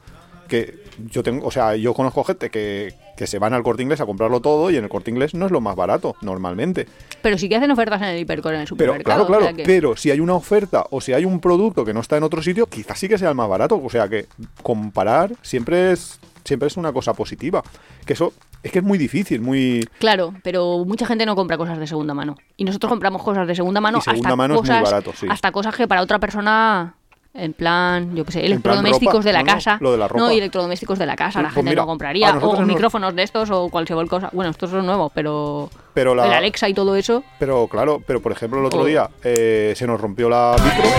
Que 0.48 0.78
yo 1.10 1.22
tengo, 1.22 1.46
o 1.46 1.50
sea, 1.50 1.74
yo 1.74 1.94
conozco 1.94 2.22
gente 2.22 2.50
que, 2.50 2.92
que 3.16 3.26
se 3.26 3.38
van 3.38 3.54
al 3.54 3.62
corte 3.62 3.82
inglés 3.82 4.02
a 4.02 4.06
comprarlo 4.06 4.40
todo 4.40 4.70
y 4.70 4.76
en 4.76 4.84
el 4.84 4.90
corte 4.90 5.10
inglés 5.10 5.32
no 5.32 5.46
es 5.46 5.52
lo 5.52 5.62
más 5.62 5.74
barato, 5.74 6.16
normalmente. 6.20 6.86
Pero 7.22 7.38
sí 7.38 7.48
que 7.48 7.56
hacen 7.56 7.70
ofertas 7.70 8.02
en 8.02 8.08
el 8.08 8.18
hipercor 8.18 8.52
en 8.52 8.60
el 8.60 8.66
Pero 8.66 8.68
supermercado. 8.92 9.26
claro, 9.26 9.26
claro, 9.26 9.42
o 9.44 9.46
sea 9.46 9.56
que- 9.56 9.62
pero 9.64 9.96
si 9.96 10.10
hay 10.10 10.20
una 10.20 10.34
oferta 10.34 10.84
o 10.90 11.00
si 11.00 11.14
hay 11.14 11.24
un 11.24 11.40
producto 11.40 11.82
que 11.86 11.94
no 11.94 12.00
está 12.00 12.18
en 12.18 12.24
otro 12.24 12.42
sitio, 12.42 12.66
quizás 12.66 12.98
sí 12.98 13.08
que 13.08 13.16
sea 13.16 13.30
el 13.30 13.34
más 13.34 13.48
barato. 13.48 13.80
O 13.82 13.88
sea 13.88 14.06
que 14.06 14.26
comparar 14.62 15.32
siempre 15.40 15.92
es 15.92 16.20
siempre 16.44 16.66
es 16.68 16.76
una 16.76 16.92
cosa 16.92 17.14
positiva. 17.14 17.62
Que 18.04 18.12
eso 18.12 18.34
es 18.64 18.72
que 18.72 18.78
es 18.80 18.84
muy 18.84 18.98
difícil, 18.98 19.40
muy 19.40 19.86
Claro, 19.98 20.34
pero 20.42 20.84
mucha 20.84 21.06
gente 21.06 21.24
no 21.26 21.36
compra 21.36 21.56
cosas 21.56 21.78
de 21.78 21.86
segunda 21.86 22.14
mano. 22.14 22.34
Y 22.56 22.64
nosotros 22.64 22.90
compramos 22.90 23.22
cosas 23.22 23.46
de 23.46 23.54
segunda 23.54 23.80
mano 23.80 23.98
Y 23.98 24.00
segunda 24.00 24.28
hasta 24.28 24.36
mano 24.36 24.54
es 24.54 24.60
muy 24.60 24.68
cosas 24.68 24.82
barato, 24.82 25.12
sí. 25.14 25.26
hasta 25.30 25.52
cosas 25.52 25.76
que 25.76 25.86
para 25.86 26.02
otra 26.02 26.18
persona 26.18 26.94
en 27.36 27.52
plan, 27.52 28.14
yo 28.14 28.24
qué 28.24 28.30
sé, 28.30 28.46
electrodomésticos 28.46 29.24
de 29.24 29.32
la 29.32 29.40
no, 29.40 29.46
no, 29.46 29.52
casa. 29.54 29.78
lo 29.80 29.90
de 29.90 29.98
la 29.98 30.04
No, 30.06 30.08
ropa. 30.20 30.34
y 30.34 30.38
electrodomésticos 30.38 30.98
de 31.00 31.06
la 31.06 31.16
casa, 31.16 31.40
la 31.42 31.48
Pues 31.48 31.56
gente 31.56 31.70
mira, 31.72 31.82
no 31.82 31.86
compraría. 31.88 32.30
O 32.30 32.56
nos- 32.56 32.64
micrófonos 32.66 33.12
de 33.16 33.24
estos 33.24 33.50
o 33.50 33.68
cualquier 33.70 34.06
cosa. 34.06 34.30
Bueno, 34.32 34.52
estos 34.52 34.70
son 34.70 34.86
nuevos, 34.86 35.10
pero. 35.12 35.68
Pero 35.94 36.14
la- 36.14 36.26
El 36.26 36.32
Alexa 36.32 36.68
y 36.68 36.74
todo 36.74 36.94
eso. 36.94 37.24
Pero 37.40 37.66
claro, 37.66 38.00
pero 38.06 38.22
por 38.22 38.30
ejemplo 38.30 38.60
el 38.60 38.66
otro 38.66 38.82
Oh. 38.82 38.84
día 38.84 39.10
eh, 39.24 39.72
se 39.76 39.84
nos 39.84 40.00
rompió 40.00 40.28
la 40.28 40.54
micro. 40.62 40.90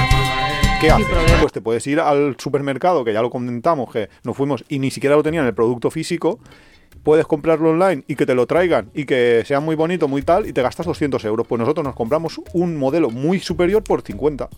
¿Qué 0.81 0.91
haces? 0.91 1.07
Pues 1.39 1.53
te 1.53 1.61
puedes 1.61 1.87
ir 1.87 2.01
al 2.01 2.35
supermercado, 2.37 3.05
que 3.05 3.13
ya 3.13 3.21
lo 3.21 3.29
comentamos, 3.29 3.89
que 3.89 4.09
nos 4.25 4.35
fuimos 4.35 4.65
y 4.67 4.79
ni 4.79 4.91
siquiera 4.91 5.15
lo 5.15 5.23
tenían 5.23 5.45
el 5.45 5.53
producto 5.53 5.89
físico. 5.89 6.39
Puedes 7.05 7.27
comprarlo 7.27 7.69
online 7.69 8.03
y 8.07 8.15
que 8.15 8.25
te 8.25 8.33
lo 8.33 8.47
traigan 8.47 8.89
y 8.95 9.05
que 9.05 9.43
sea 9.45 9.59
muy 9.59 9.75
bonito, 9.75 10.07
muy 10.07 10.23
tal, 10.23 10.47
y 10.47 10.53
te 10.53 10.63
gastas 10.63 10.87
200 10.87 11.23
euros. 11.25 11.45
Pues 11.45 11.59
nosotros 11.59 11.85
nos 11.85 11.93
compramos 11.93 12.41
un 12.53 12.75
modelo 12.77 13.11
muy 13.11 13.39
superior 13.39 13.83
por 13.83 14.01
50. 14.01 14.49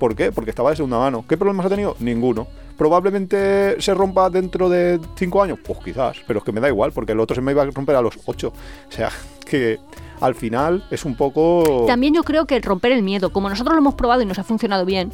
¿Por 0.00 0.16
qué? 0.16 0.32
Porque 0.32 0.50
estaba 0.50 0.70
de 0.70 0.76
segunda 0.76 0.98
mano. 0.98 1.24
¿Qué 1.28 1.36
problemas 1.36 1.64
ha 1.64 1.68
tenido? 1.68 1.94
Ninguno. 2.00 2.48
¿Probablemente 2.76 3.80
se 3.80 3.94
rompa 3.94 4.28
dentro 4.30 4.68
de 4.68 4.98
5 5.14 5.42
años? 5.44 5.60
Pues 5.64 5.78
quizás, 5.78 6.16
pero 6.26 6.40
es 6.40 6.44
que 6.44 6.50
me 6.50 6.60
da 6.60 6.66
igual, 6.66 6.90
porque 6.90 7.12
el 7.12 7.20
otro 7.20 7.36
se 7.36 7.40
me 7.40 7.52
iba 7.52 7.62
a 7.62 7.66
romper 7.66 7.94
a 7.94 8.02
los 8.02 8.18
8. 8.26 8.48
O 8.48 8.92
sea, 8.92 9.10
que 9.48 9.78
al 10.20 10.34
final 10.34 10.84
es 10.90 11.04
un 11.04 11.14
poco... 11.14 11.84
También 11.86 12.14
yo 12.14 12.24
creo 12.24 12.46
que 12.46 12.60
romper 12.60 12.90
el 12.90 13.04
miedo, 13.04 13.32
como 13.32 13.48
nosotros 13.48 13.74
lo 13.74 13.78
hemos 13.78 13.94
probado 13.94 14.22
y 14.22 14.26
nos 14.26 14.40
ha 14.40 14.44
funcionado 14.44 14.84
bien, 14.84 15.12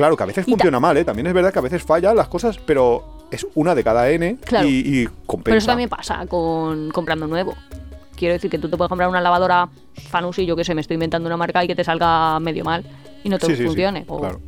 Claro, 0.00 0.16
que 0.16 0.22
a 0.22 0.26
veces 0.26 0.46
funciona 0.46 0.80
mal, 0.80 0.96
¿eh? 0.96 1.04
También 1.04 1.26
es 1.26 1.34
verdad 1.34 1.52
que 1.52 1.58
a 1.58 1.62
veces 1.62 1.82
fallan 1.82 2.16
las 2.16 2.28
cosas, 2.28 2.58
pero 2.58 3.19
es 3.30 3.46
una 3.54 3.74
de 3.74 3.84
cada 3.84 4.10
N 4.10 4.36
Claro. 4.44 4.66
y, 4.68 4.82
y 5.02 5.04
compensa. 5.26 5.44
Pero 5.44 5.56
eso 5.58 5.66
también 5.66 5.88
pasa 5.88 6.26
con 6.26 6.90
comprando 6.90 7.26
nuevo. 7.26 7.54
Quiero 8.16 8.34
decir 8.34 8.50
que 8.50 8.58
tú 8.58 8.68
te 8.68 8.76
puedes 8.76 8.88
comprar 8.88 9.08
una 9.08 9.20
lavadora 9.20 9.68
Fanusi, 10.10 10.44
yo 10.46 10.54
que 10.56 10.64
sé, 10.64 10.74
me 10.74 10.80
estoy 10.82 10.94
inventando 10.94 11.26
una 11.26 11.36
marca 11.38 11.64
y 11.64 11.66
que 11.66 11.74
te 11.74 11.84
salga 11.84 12.38
medio 12.40 12.64
mal 12.64 12.84
y 13.24 13.28
no 13.30 13.38
te 13.38 13.46
Sí, 13.46 13.52
sí, 13.52 13.58
sí, 13.58 13.64
funcione. 13.66 14.04
O 14.08 14.18
claro. 14.20 14.40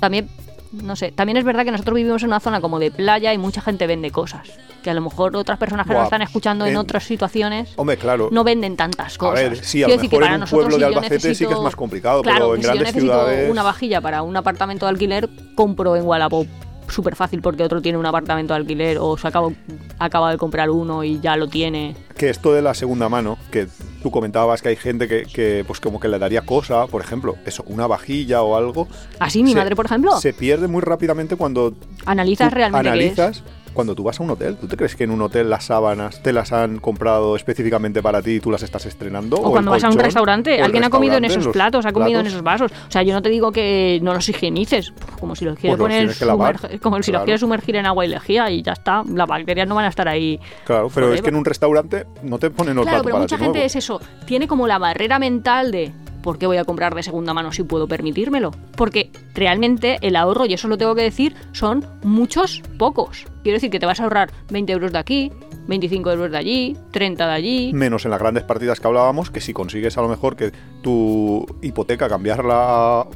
También, 0.00 0.28
no 0.72 0.96
sé, 0.96 1.12
también 1.12 1.36
es 1.36 1.44
verdad 1.44 1.64
que 1.64 1.70
nosotros 1.70 1.94
vivimos 1.94 2.22
en 2.22 2.28
una 2.28 2.40
zona 2.40 2.60
como 2.60 2.78
de 2.78 2.90
playa 2.90 3.32
y 3.32 3.38
mucha 3.38 3.60
gente 3.60 3.86
vende 3.86 4.10
cosas. 4.10 4.48
Que 4.82 4.90
a 4.90 4.94
lo 4.94 5.00
mejor 5.00 5.34
otras 5.36 5.58
personas 5.58 5.84
que 5.86 5.92
Buah, 5.92 6.00
nos 6.02 6.06
están 6.06 6.22
escuchando 6.22 6.64
en, 6.64 6.72
en- 6.72 6.76
otras 6.78 7.02
situaciones 7.04 7.72
Hombre, 7.76 7.96
claro. 7.96 8.28
no 8.32 8.44
venden 8.44 8.76
tantas 8.76 9.18
cosas. 9.18 9.40
ver, 9.50 9.64
sí, 9.64 9.82
a 9.82 9.88
lo 9.88 9.96
mejor 9.98 10.24
en 10.24 10.42
un 10.42 10.48
pueblo 10.48 10.72
si 10.74 10.78
de 10.80 10.84
Albacete 10.86 11.34
sí 11.34 11.46
que 11.46 11.52
es 11.54 11.60
más 11.60 11.74
complicado, 11.76 12.22
claro, 12.22 12.38
pero 12.38 12.54
en 12.54 12.60
que 12.60 12.66
si 12.66 12.68
yo 12.68 12.74
grandes 12.74 12.94
necesito 12.94 13.12
ciudades- 13.12 13.50
una 13.50 13.62
vajilla 13.62 14.00
para 14.00 14.22
un 14.22 14.36
apartamento 14.36 14.86
de 14.86 14.90
alquiler, 14.90 15.28
compro 15.54 15.96
en 15.96 16.04
Wallapop 16.04 16.46
súper 16.88 17.16
fácil 17.16 17.40
porque 17.42 17.62
otro 17.62 17.80
tiene 17.82 17.98
un 17.98 18.06
apartamento 18.06 18.54
de 18.54 18.60
alquiler 18.60 18.98
o 19.00 19.16
se 19.16 19.28
acaba, 19.28 19.50
acaba 19.98 20.30
de 20.30 20.38
comprar 20.38 20.70
uno 20.70 21.02
y 21.04 21.20
ya 21.20 21.36
lo 21.36 21.48
tiene. 21.48 21.96
Que 22.16 22.30
esto 22.30 22.52
de 22.52 22.62
la 22.62 22.74
segunda 22.74 23.08
mano, 23.08 23.38
que 23.50 23.66
tú 24.02 24.10
comentabas 24.10 24.62
que 24.62 24.68
hay 24.70 24.76
gente 24.76 25.08
que, 25.08 25.24
que, 25.24 25.64
pues 25.66 25.80
como 25.80 25.98
que 26.00 26.08
le 26.08 26.18
daría 26.18 26.42
cosa, 26.42 26.86
por 26.86 27.02
ejemplo, 27.02 27.36
eso, 27.44 27.64
una 27.66 27.86
vajilla 27.86 28.42
o 28.42 28.56
algo. 28.56 28.88
Así 29.18 29.42
mi 29.42 29.50
se- 29.52 29.58
madre, 29.58 29.74
por 29.76 29.86
ejemplo, 29.86 30.16
Se 30.20 30.32
pierde 30.32 30.68
muy 30.68 30.80
rápidamente 30.82 31.36
cuando 31.36 31.74
analizas 32.06 32.52
realmente 32.52 32.90
qué 32.92 33.06
es. 33.30 33.42
Cuando 33.76 33.94
tú 33.94 34.02
vas 34.02 34.18
a 34.18 34.22
un 34.24 34.30
hotel. 34.30 34.56
¿Tú 34.56 34.66
te 34.66 34.76
crees 34.76 34.96
que 34.96 35.04
en 35.04 35.12
un 35.12 35.22
hotel 35.22 35.48
las 35.48 35.66
sábanas 35.66 36.20
te 36.22 36.32
las 36.32 36.52
han 36.52 36.78
comprado 36.78 37.36
específicamente 37.36 38.02
para 38.02 38.20
ti 38.22 38.32
y 38.32 38.40
tú 38.40 38.50
las 38.50 38.62
estás 38.64 38.86
estrenando? 38.86 39.36
O 39.36 39.52
cuando 39.52 39.70
vas 39.70 39.84
a 39.84 39.88
un 39.90 39.98
restaurante, 39.98 40.60
alguien 40.60 40.82
ha 40.82 40.90
comido 40.90 41.16
en 41.16 41.24
esos 41.24 41.44
los 41.44 41.52
platos, 41.52 41.86
ha 41.86 41.92
comido 41.92 42.18
en 42.18 42.26
esos 42.26 42.42
vasos. 42.42 42.72
O 42.72 42.90
sea, 42.90 43.02
yo 43.04 43.12
no 43.14 43.22
te 43.22 43.28
digo 43.28 43.52
que 43.52 44.00
no 44.02 44.12
los 44.14 44.28
higienices, 44.28 44.92
como 45.20 45.36
si 45.36 45.44
los 45.44 45.56
quieres 45.56 45.76
Pues 45.76 45.78
los 45.78 45.84
poner 45.84 45.98
tienes 46.00 46.18
que 46.18 46.24
lavar, 46.24 46.56
sumerg- 46.58 46.80
como 46.80 47.02
si 47.02 47.12
los 47.12 47.22
quieres 47.22 47.40
sumergir 47.40 47.76
en 47.76 47.86
agua 47.86 48.04
y 48.04 48.08
lejía 48.08 48.50
y 48.50 48.62
ya 48.62 48.72
está. 48.72 49.04
Las 49.14 49.28
bacterias 49.28 49.68
no 49.68 49.74
van 49.76 49.84
a 49.84 49.88
estar 49.88 50.08
ahí. 50.08 50.40
Claro, 50.64 50.90
pero 50.92 51.12
es 51.12 51.22
que 51.22 51.28
en 51.28 51.36
un 51.36 51.44
restaurante 51.44 52.06
no 52.22 52.38
te 52.38 52.50
ponen 52.50 52.74
los 52.76 52.84
Claro, 52.84 53.02
platos 53.02 53.04
pero 53.04 53.14
para 53.14 53.22
mucha 53.24 53.38
gente 53.38 53.64
es 53.64 53.76
eso. 53.76 54.00
Tiene 54.24 54.48
como 54.48 54.66
la 54.66 54.78
barrera 54.78 55.18
mental 55.18 55.70
de 55.70 55.92
¿por 56.26 56.38
qué 56.38 56.48
voy 56.48 56.56
a 56.56 56.64
comprar 56.64 56.92
de 56.96 57.04
segunda 57.04 57.32
mano 57.34 57.52
si 57.52 57.62
puedo 57.62 57.86
permitírmelo? 57.86 58.50
Porque 58.76 59.12
realmente 59.32 59.98
el 60.00 60.16
ahorro, 60.16 60.44
y 60.46 60.54
eso 60.54 60.66
lo 60.66 60.76
tengo 60.76 60.96
que 60.96 61.02
decir, 61.02 61.36
son 61.52 61.86
muchos 62.02 62.64
pocos. 62.78 63.26
Quiero 63.44 63.54
decir 63.54 63.70
que 63.70 63.78
te 63.78 63.86
vas 63.86 64.00
a 64.00 64.02
ahorrar 64.02 64.32
20 64.50 64.72
euros 64.72 64.90
de 64.90 64.98
aquí, 64.98 65.30
25 65.68 66.10
euros 66.10 66.32
de 66.32 66.36
allí, 66.36 66.76
30 66.90 67.28
de 67.28 67.32
allí. 67.32 67.72
Menos 67.72 68.04
en 68.06 68.10
las 68.10 68.18
grandes 68.18 68.42
partidas 68.42 68.80
que 68.80 68.88
hablábamos, 68.88 69.30
que 69.30 69.40
si 69.40 69.52
consigues 69.52 69.96
a 69.98 70.02
lo 70.02 70.08
mejor 70.08 70.34
que 70.34 70.50
tu 70.82 71.46
hipoteca 71.62 72.08
cambiarla 72.08 73.06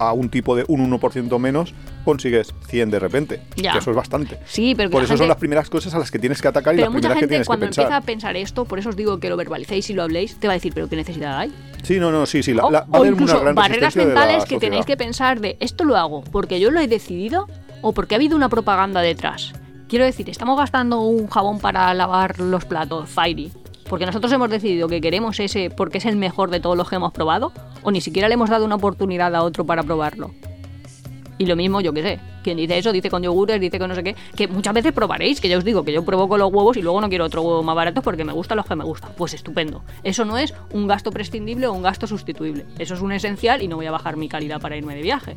a, 0.00 0.12
un 0.12 0.28
tipo 0.28 0.56
de 0.56 0.64
un 0.66 0.90
1% 0.90 1.38
menos, 1.38 1.72
consigues 2.04 2.54
100 2.68 2.90
de 2.90 2.98
repente. 2.98 3.40
Ya. 3.56 3.72
Que 3.72 3.78
eso 3.78 3.90
es 3.90 3.96
bastante. 3.96 4.38
Sí, 4.46 4.74
pero 4.76 4.88
que 4.90 4.92
Por 4.92 5.02
eso 5.04 5.16
son 5.16 5.28
las 5.28 5.36
primeras 5.38 5.68
cosas 5.70 5.94
a 5.94 5.98
las 5.98 6.10
que 6.10 6.18
tienes 6.18 6.40
que 6.42 6.48
atacar 6.48 6.74
y 6.74 6.76
Pero 6.76 6.86
las 6.86 6.92
mucha 6.92 7.08
primeras 7.08 7.16
que 7.16 7.20
gente 7.20 7.32
tienes 7.32 7.44
que 7.44 7.48
cuando 7.48 7.66
pensar. 7.66 7.84
empieza 7.84 7.96
a 7.96 8.00
pensar 8.02 8.36
esto, 8.36 8.64
por 8.64 8.78
eso 8.78 8.90
os 8.90 8.96
digo 8.96 9.18
que 9.18 9.28
lo 9.28 9.36
verbalicéis 9.36 9.88
y 9.90 9.94
lo 9.94 10.02
habléis, 10.02 10.36
te 10.38 10.46
va 10.46 10.52
a 10.52 10.56
decir, 10.56 10.72
pero 10.74 10.88
¿qué 10.88 10.96
necesidad 10.96 11.38
hay? 11.38 11.52
Sí, 11.82 11.98
no, 11.98 12.10
no, 12.12 12.26
sí, 12.26 12.42
sí. 12.42 12.54
La, 12.54 12.64
o 12.64 12.70
la- 12.70 12.80
va 12.82 12.86
a 12.92 12.96
haber 12.98 13.12
una 13.12 13.22
incluso 13.22 13.40
gran 13.40 13.54
barreras 13.54 13.96
mentales 13.96 14.44
que 14.44 14.58
tenéis 14.58 14.86
que 14.86 14.96
pensar 14.96 15.40
de, 15.40 15.56
¿esto 15.60 15.84
lo 15.84 15.96
hago 15.96 16.22
porque 16.24 16.60
yo 16.60 16.70
lo 16.70 16.80
he 16.80 16.86
decidido 16.88 17.48
o 17.82 17.92
porque 17.92 18.14
ha 18.14 18.16
habido 18.16 18.36
una 18.36 18.48
propaganda 18.48 19.00
detrás? 19.00 19.52
Quiero 19.88 20.04
decir, 20.04 20.28
estamos 20.30 20.58
gastando 20.58 21.00
un 21.02 21.26
jabón 21.28 21.58
para 21.60 21.92
lavar 21.94 22.40
los 22.40 22.64
platos, 22.64 23.08
Fairy, 23.10 23.52
porque 23.88 24.06
nosotros 24.06 24.32
hemos 24.32 24.48
decidido 24.48 24.88
que 24.88 25.00
queremos 25.02 25.38
ese 25.40 25.68
porque 25.70 25.98
es 25.98 26.06
el 26.06 26.16
mejor 26.16 26.50
de 26.50 26.58
todos 26.58 26.76
los 26.76 26.88
que 26.88 26.96
hemos 26.96 27.12
probado, 27.12 27.52
o 27.82 27.90
ni 27.90 28.00
siquiera 28.00 28.28
le 28.28 28.34
hemos 28.34 28.48
dado 28.48 28.64
una 28.64 28.76
oportunidad 28.76 29.34
a 29.34 29.42
otro 29.42 29.66
para 29.66 29.82
probarlo. 29.82 30.30
Y 31.38 31.46
lo 31.46 31.56
mismo, 31.56 31.80
yo 31.80 31.92
qué 31.92 32.02
sé, 32.02 32.20
quien 32.42 32.56
dice 32.56 32.78
eso, 32.78 32.92
dice 32.92 33.10
con 33.10 33.22
yogures, 33.22 33.60
dice 33.60 33.78
con 33.78 33.88
no 33.88 33.94
sé 33.94 34.04
qué, 34.04 34.14
que 34.36 34.46
muchas 34.46 34.72
veces 34.72 34.92
probaréis, 34.92 35.40
que 35.40 35.48
ya 35.48 35.58
os 35.58 35.64
digo, 35.64 35.84
que 35.84 35.92
yo 35.92 36.04
pruebo 36.04 36.28
con 36.28 36.38
los 36.38 36.52
huevos 36.52 36.76
y 36.76 36.82
luego 36.82 37.00
no 37.00 37.08
quiero 37.08 37.24
otro 37.24 37.42
huevo 37.42 37.62
más 37.62 37.74
barato 37.74 38.02
porque 38.02 38.24
me 38.24 38.32
gustan 38.32 38.56
los 38.56 38.66
que 38.66 38.76
me 38.76 38.84
gustan. 38.84 39.10
Pues 39.16 39.34
estupendo. 39.34 39.82
Eso 40.02 40.24
no 40.24 40.38
es 40.38 40.54
un 40.72 40.86
gasto 40.86 41.10
prescindible 41.10 41.66
o 41.66 41.72
un 41.72 41.82
gasto 41.82 42.06
sustituible. 42.06 42.66
Eso 42.78 42.94
es 42.94 43.00
un 43.00 43.12
esencial 43.12 43.62
y 43.62 43.68
no 43.68 43.76
voy 43.76 43.86
a 43.86 43.90
bajar 43.90 44.16
mi 44.16 44.28
calidad 44.28 44.60
para 44.60 44.76
irme 44.76 44.94
de 44.94 45.02
viaje. 45.02 45.36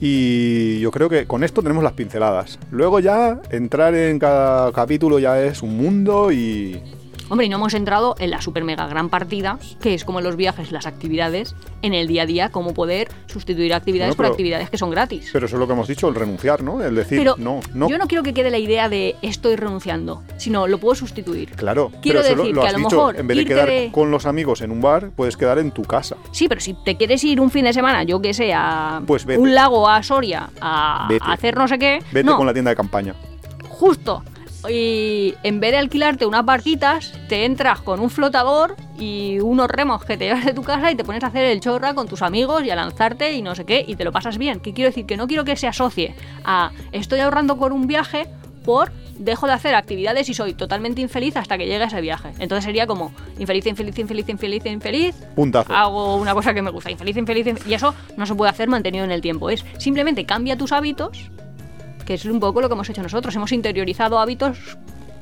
Y 0.00 0.80
yo 0.80 0.90
creo 0.90 1.08
que 1.08 1.26
con 1.26 1.44
esto 1.44 1.62
tenemos 1.62 1.84
las 1.84 1.92
pinceladas. 1.92 2.58
Luego 2.72 2.98
ya 2.98 3.40
entrar 3.50 3.94
en 3.94 4.18
cada 4.18 4.72
capítulo 4.72 5.18
ya 5.18 5.40
es 5.42 5.62
un 5.62 5.76
mundo 5.76 6.32
y... 6.32 6.82
Hombre, 7.28 7.46
y 7.46 7.48
no 7.48 7.56
hemos 7.56 7.72
entrado 7.74 8.14
en 8.18 8.30
la 8.30 8.42
super 8.42 8.62
mega 8.64 8.86
gran 8.86 9.08
partida, 9.08 9.58
que 9.80 9.94
es 9.94 10.04
como 10.04 10.20
los 10.20 10.36
viajes, 10.36 10.70
las 10.70 10.86
actividades, 10.86 11.54
en 11.80 11.94
el 11.94 12.06
día 12.06 12.22
a 12.22 12.26
día, 12.26 12.48
cómo 12.50 12.74
poder 12.74 13.08
sustituir 13.26 13.72
actividades 13.72 14.16
Bueno, 14.16 14.28
por 14.28 14.32
actividades 14.34 14.68
que 14.68 14.76
son 14.76 14.90
gratis. 14.90 15.30
Pero 15.32 15.46
eso 15.46 15.56
es 15.56 15.60
lo 15.60 15.66
que 15.66 15.72
hemos 15.72 15.88
dicho, 15.88 16.08
el 16.08 16.14
renunciar, 16.14 16.62
¿no? 16.62 16.82
El 16.82 16.94
decir, 16.94 17.18
Pero 17.18 17.36
no, 17.38 17.60
no. 17.74 17.88
yo 17.88 17.96
no 17.96 18.06
quiero 18.06 18.22
que 18.22 18.34
quede 18.34 18.50
la 18.50 18.58
idea 18.58 18.88
de 18.90 19.16
estoy 19.22 19.56
renunciando, 19.56 20.22
sino 20.36 20.66
lo 20.66 20.78
puedo 20.78 20.94
sustituir. 20.94 21.50
Claro, 21.52 21.90
Quiero 22.02 22.20
pero 22.20 22.36
lo- 22.36 22.42
decir 22.42 22.54
lo, 22.56 22.60
que 22.62 22.66
has 22.68 22.74
a 22.74 22.78
lo 22.78 22.84
dicho, 22.84 22.96
mejor 22.96 23.16
en 23.16 23.26
vez 23.26 23.36
de 23.38 23.44
quedar 23.46 23.68
de- 23.68 23.90
con 23.92 24.10
los 24.10 24.26
amigos 24.26 24.60
en 24.60 24.70
un 24.70 24.80
bar, 24.82 25.10
puedes 25.16 25.36
quedar 25.36 25.58
en 25.58 25.70
tu 25.70 25.82
casa. 25.82 26.16
Sí, 26.32 26.48
pero 26.48 26.60
si 26.60 26.74
te 26.74 26.96
quieres 26.96 27.24
ir 27.24 27.40
un 27.40 27.50
fin 27.50 27.64
de 27.64 27.72
semana, 27.72 28.02
yo 28.02 28.20
que 28.20 28.34
sé, 28.34 28.52
a 28.52 29.00
Pues 29.06 29.24
un 29.24 29.54
lago, 29.54 29.88
a 29.88 30.02
Soria, 30.02 30.50
a 30.60 31.08
hacer 31.32 31.56
no 31.56 31.66
sé 31.66 31.78
qué, 31.78 32.00
Vete 32.12 32.24
no, 32.28 32.36
con 32.36 32.46
la 32.46 32.52
tienda 32.52 32.70
de 32.70 32.76
campaña. 32.76 33.14
justo. 33.68 34.22
Y 34.68 35.34
en 35.42 35.60
vez 35.60 35.72
de 35.72 35.78
alquilarte 35.78 36.26
unas 36.26 36.44
barquitas, 36.44 37.12
te 37.28 37.44
entras 37.44 37.80
con 37.80 38.00
un 38.00 38.10
flotador 38.10 38.76
y 38.98 39.40
unos 39.40 39.68
remos 39.68 40.04
que 40.04 40.16
te 40.16 40.26
llevas 40.26 40.44
de 40.44 40.54
tu 40.54 40.62
casa 40.62 40.90
y 40.90 40.94
te 40.94 41.04
pones 41.04 41.24
a 41.24 41.28
hacer 41.28 41.44
el 41.44 41.60
chorra 41.60 41.94
con 41.94 42.06
tus 42.06 42.22
amigos 42.22 42.64
y 42.64 42.70
a 42.70 42.76
lanzarte 42.76 43.32
y 43.32 43.42
no 43.42 43.54
sé 43.54 43.64
qué, 43.64 43.84
y 43.86 43.96
te 43.96 44.04
lo 44.04 44.12
pasas 44.12 44.38
bien. 44.38 44.60
¿Qué 44.60 44.72
quiero 44.72 44.90
decir? 44.90 45.06
Que 45.06 45.16
no 45.16 45.26
quiero 45.26 45.44
que 45.44 45.56
se 45.56 45.66
asocie 45.66 46.14
a 46.44 46.70
estoy 46.92 47.20
ahorrando 47.20 47.58
por 47.58 47.72
un 47.72 47.86
viaje 47.86 48.28
por 48.64 48.92
dejo 49.18 49.46
de 49.46 49.52
hacer 49.52 49.74
actividades 49.74 50.28
y 50.28 50.34
soy 50.34 50.54
totalmente 50.54 51.00
infeliz 51.00 51.36
hasta 51.36 51.58
que 51.58 51.66
llegue 51.66 51.84
ese 51.84 52.00
viaje. 52.00 52.30
Entonces 52.38 52.64
sería 52.64 52.86
como 52.86 53.12
infeliz, 53.38 53.66
infeliz, 53.66 53.98
infeliz, 53.98 54.28
infeliz, 54.28 54.66
infeliz, 54.66 55.14
Puntazo. 55.34 55.72
hago 55.74 56.16
una 56.16 56.34
cosa 56.34 56.54
que 56.54 56.62
me 56.62 56.70
gusta, 56.70 56.90
infeliz, 56.90 57.16
infeliz, 57.16 57.46
infeliz, 57.46 57.70
y 57.70 57.74
eso 57.74 57.94
no 58.16 58.26
se 58.26 58.34
puede 58.34 58.50
hacer 58.50 58.68
mantenido 58.68 59.04
en 59.04 59.10
el 59.10 59.20
tiempo. 59.20 59.50
Es 59.50 59.64
simplemente 59.78 60.24
cambia 60.24 60.56
tus 60.56 60.72
hábitos, 60.72 61.30
que 62.04 62.14
es 62.14 62.24
un 62.24 62.40
poco 62.40 62.60
lo 62.60 62.68
que 62.68 62.74
hemos 62.74 62.88
hecho 62.88 63.02
nosotros. 63.02 63.34
Hemos 63.36 63.52
interiorizado 63.52 64.18
hábitos 64.18 64.76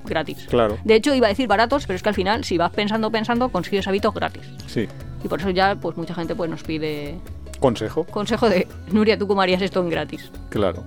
gratis. 0.05 0.47
Claro. 0.49 0.78
De 0.85 0.95
hecho, 0.95 1.14
iba 1.14 1.26
a 1.26 1.31
decir 1.31 1.47
baratos, 1.47 1.87
pero 1.87 1.97
es 1.97 2.03
que 2.03 2.09
al 2.09 2.14
final, 2.14 2.45
si 2.45 2.59
vas 2.59 2.70
pensando, 2.70 3.11
pensando, 3.11 3.49
consigues 3.51 3.87
hábitos 3.87 4.14
gratis. 4.14 4.43
Sí. 4.66 4.89
Y 5.22 5.28
por 5.28 5.41
eso 5.41 5.51
ya, 5.51 5.76
pues 5.76 5.97
mucha 5.97 6.14
gente 6.14 6.35
pues 6.35 6.51
nos 6.51 6.62
pide 6.62 7.16
Consejo. 7.59 8.05
consejo 8.05 8.49
de 8.49 8.66
Nuria, 8.91 9.18
¿tú 9.18 9.26
cómo 9.28 9.43
harías 9.43 9.61
esto 9.61 9.81
en 9.81 9.91
gratis? 9.91 10.31
Claro. 10.49 10.83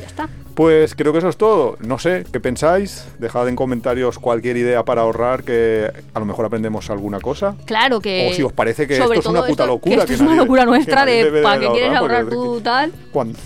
Ya 0.00 0.06
está. 0.06 0.28
Pues 0.54 0.94
creo 0.94 1.12
que 1.12 1.18
eso 1.20 1.30
es 1.30 1.38
todo. 1.38 1.78
No 1.80 1.98
sé, 1.98 2.26
¿qué 2.30 2.38
pensáis? 2.38 3.06
Dejad 3.18 3.48
en 3.48 3.56
comentarios 3.56 4.18
cualquier 4.18 4.58
idea 4.58 4.84
para 4.84 5.00
ahorrar 5.00 5.44
que 5.44 5.90
a 6.12 6.18
lo 6.20 6.26
mejor 6.26 6.44
aprendemos 6.44 6.90
alguna 6.90 7.20
cosa. 7.20 7.56
Claro 7.64 8.00
que. 8.00 8.28
O 8.30 8.34
si 8.34 8.42
os 8.42 8.52
parece 8.52 8.86
que 8.86 8.98
esto 8.98 9.14
es 9.14 9.24
una 9.24 9.40
puta 9.40 9.50
esto- 9.62 9.66
locura, 9.66 9.94
Que 9.96 10.00
esto 10.02 10.06
que 10.08 10.14
es 10.14 10.20
una 10.20 10.34
locura 10.36 10.66
nuestra 10.66 11.06
de 11.06 11.30
de 11.30 11.42
para 11.42 11.58
qué 11.58 11.68
quieres 11.70 11.94
ahorrar, 11.96 12.26
tú 12.28 12.60
tal. 12.60 12.92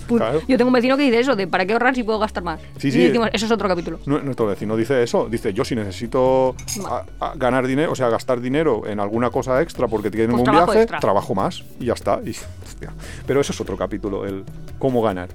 Claro. 0.09 0.43
Yo 0.49 0.57
tengo 0.59 0.69
un 0.69 0.75
vecino 0.75 0.97
que 0.97 1.05
dice 1.05 1.21
eso, 1.21 1.37
de 1.37 1.47
para 1.47 1.65
qué 1.65 1.75
ahorrar 1.75 1.95
si 1.95 2.03
puedo 2.03 2.19
gastar 2.19 2.43
más. 2.43 2.61
Sí, 2.79 2.89
Y 2.89 2.93
sí. 2.93 2.99
decimos, 2.99 3.31
eso 3.33 3.47
es 3.47 3.53
otro 3.53 3.69
capítulo. 3.69 4.01
Nu- 4.07 4.19
Nuestro 4.21 4.47
vecino 4.47 4.77
dice 4.77 5.01
eso, 5.05 5.29
dice 5.31 5.53
yo 5.53 5.65
si 5.65 5.77
necesito 5.77 6.57
a- 6.91 7.05
a 7.21 7.35
ganar 7.37 7.69
dinero, 7.69 7.93
o 7.93 7.95
sea, 7.95 8.09
gastar 8.09 8.41
dinero 8.41 8.83
en 8.85 8.99
alguna 8.99 9.31
cosa 9.31 9.63
extra 9.63 9.87
porque 9.87 10.11
tiene 10.11 10.27
Pues 10.29 10.39
un 10.41 10.45
trabajo 10.45 10.67
viaje, 10.73 10.83
extra. 10.83 10.99
trabajo 10.99 11.37
más 11.37 11.63
y 11.79 11.85
ya 11.87 11.93
está. 11.93 12.19
Y, 12.25 12.31
hostia. 12.31 12.93
Pero 13.29 13.41
eso 13.41 13.53
es 13.53 13.61
otro 13.61 13.77
capítulo, 13.77 14.27
el 14.27 14.43
cómo 14.81 15.03
ganar. 15.03 15.29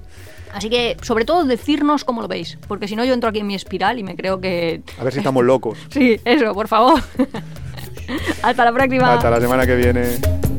Así 0.52 0.68
que, 0.68 0.96
sobre 1.02 1.24
todo, 1.24 1.44
decirnos 1.44 2.04
cómo 2.04 2.22
lo 2.22 2.28
veis. 2.28 2.58
Porque 2.68 2.88
si 2.88 2.96
no, 2.96 3.04
yo 3.04 3.14
entro 3.14 3.30
aquí 3.30 3.40
en 3.40 3.46
mi 3.46 3.54
espiral 3.54 3.98
y 3.98 4.02
me 4.02 4.16
creo 4.16 4.40
que. 4.40 4.82
A 4.98 5.04
ver 5.04 5.12
si 5.12 5.18
estamos 5.18 5.44
locos. 5.44 5.78
Sí, 5.90 6.20
eso, 6.24 6.52
por 6.54 6.68
favor. 6.68 7.00
Hasta 8.42 8.64
la 8.64 8.72
próxima. 8.72 9.14
Hasta 9.14 9.30
la 9.30 9.40
semana 9.40 9.66
que 9.66 9.76
viene. 9.76 10.51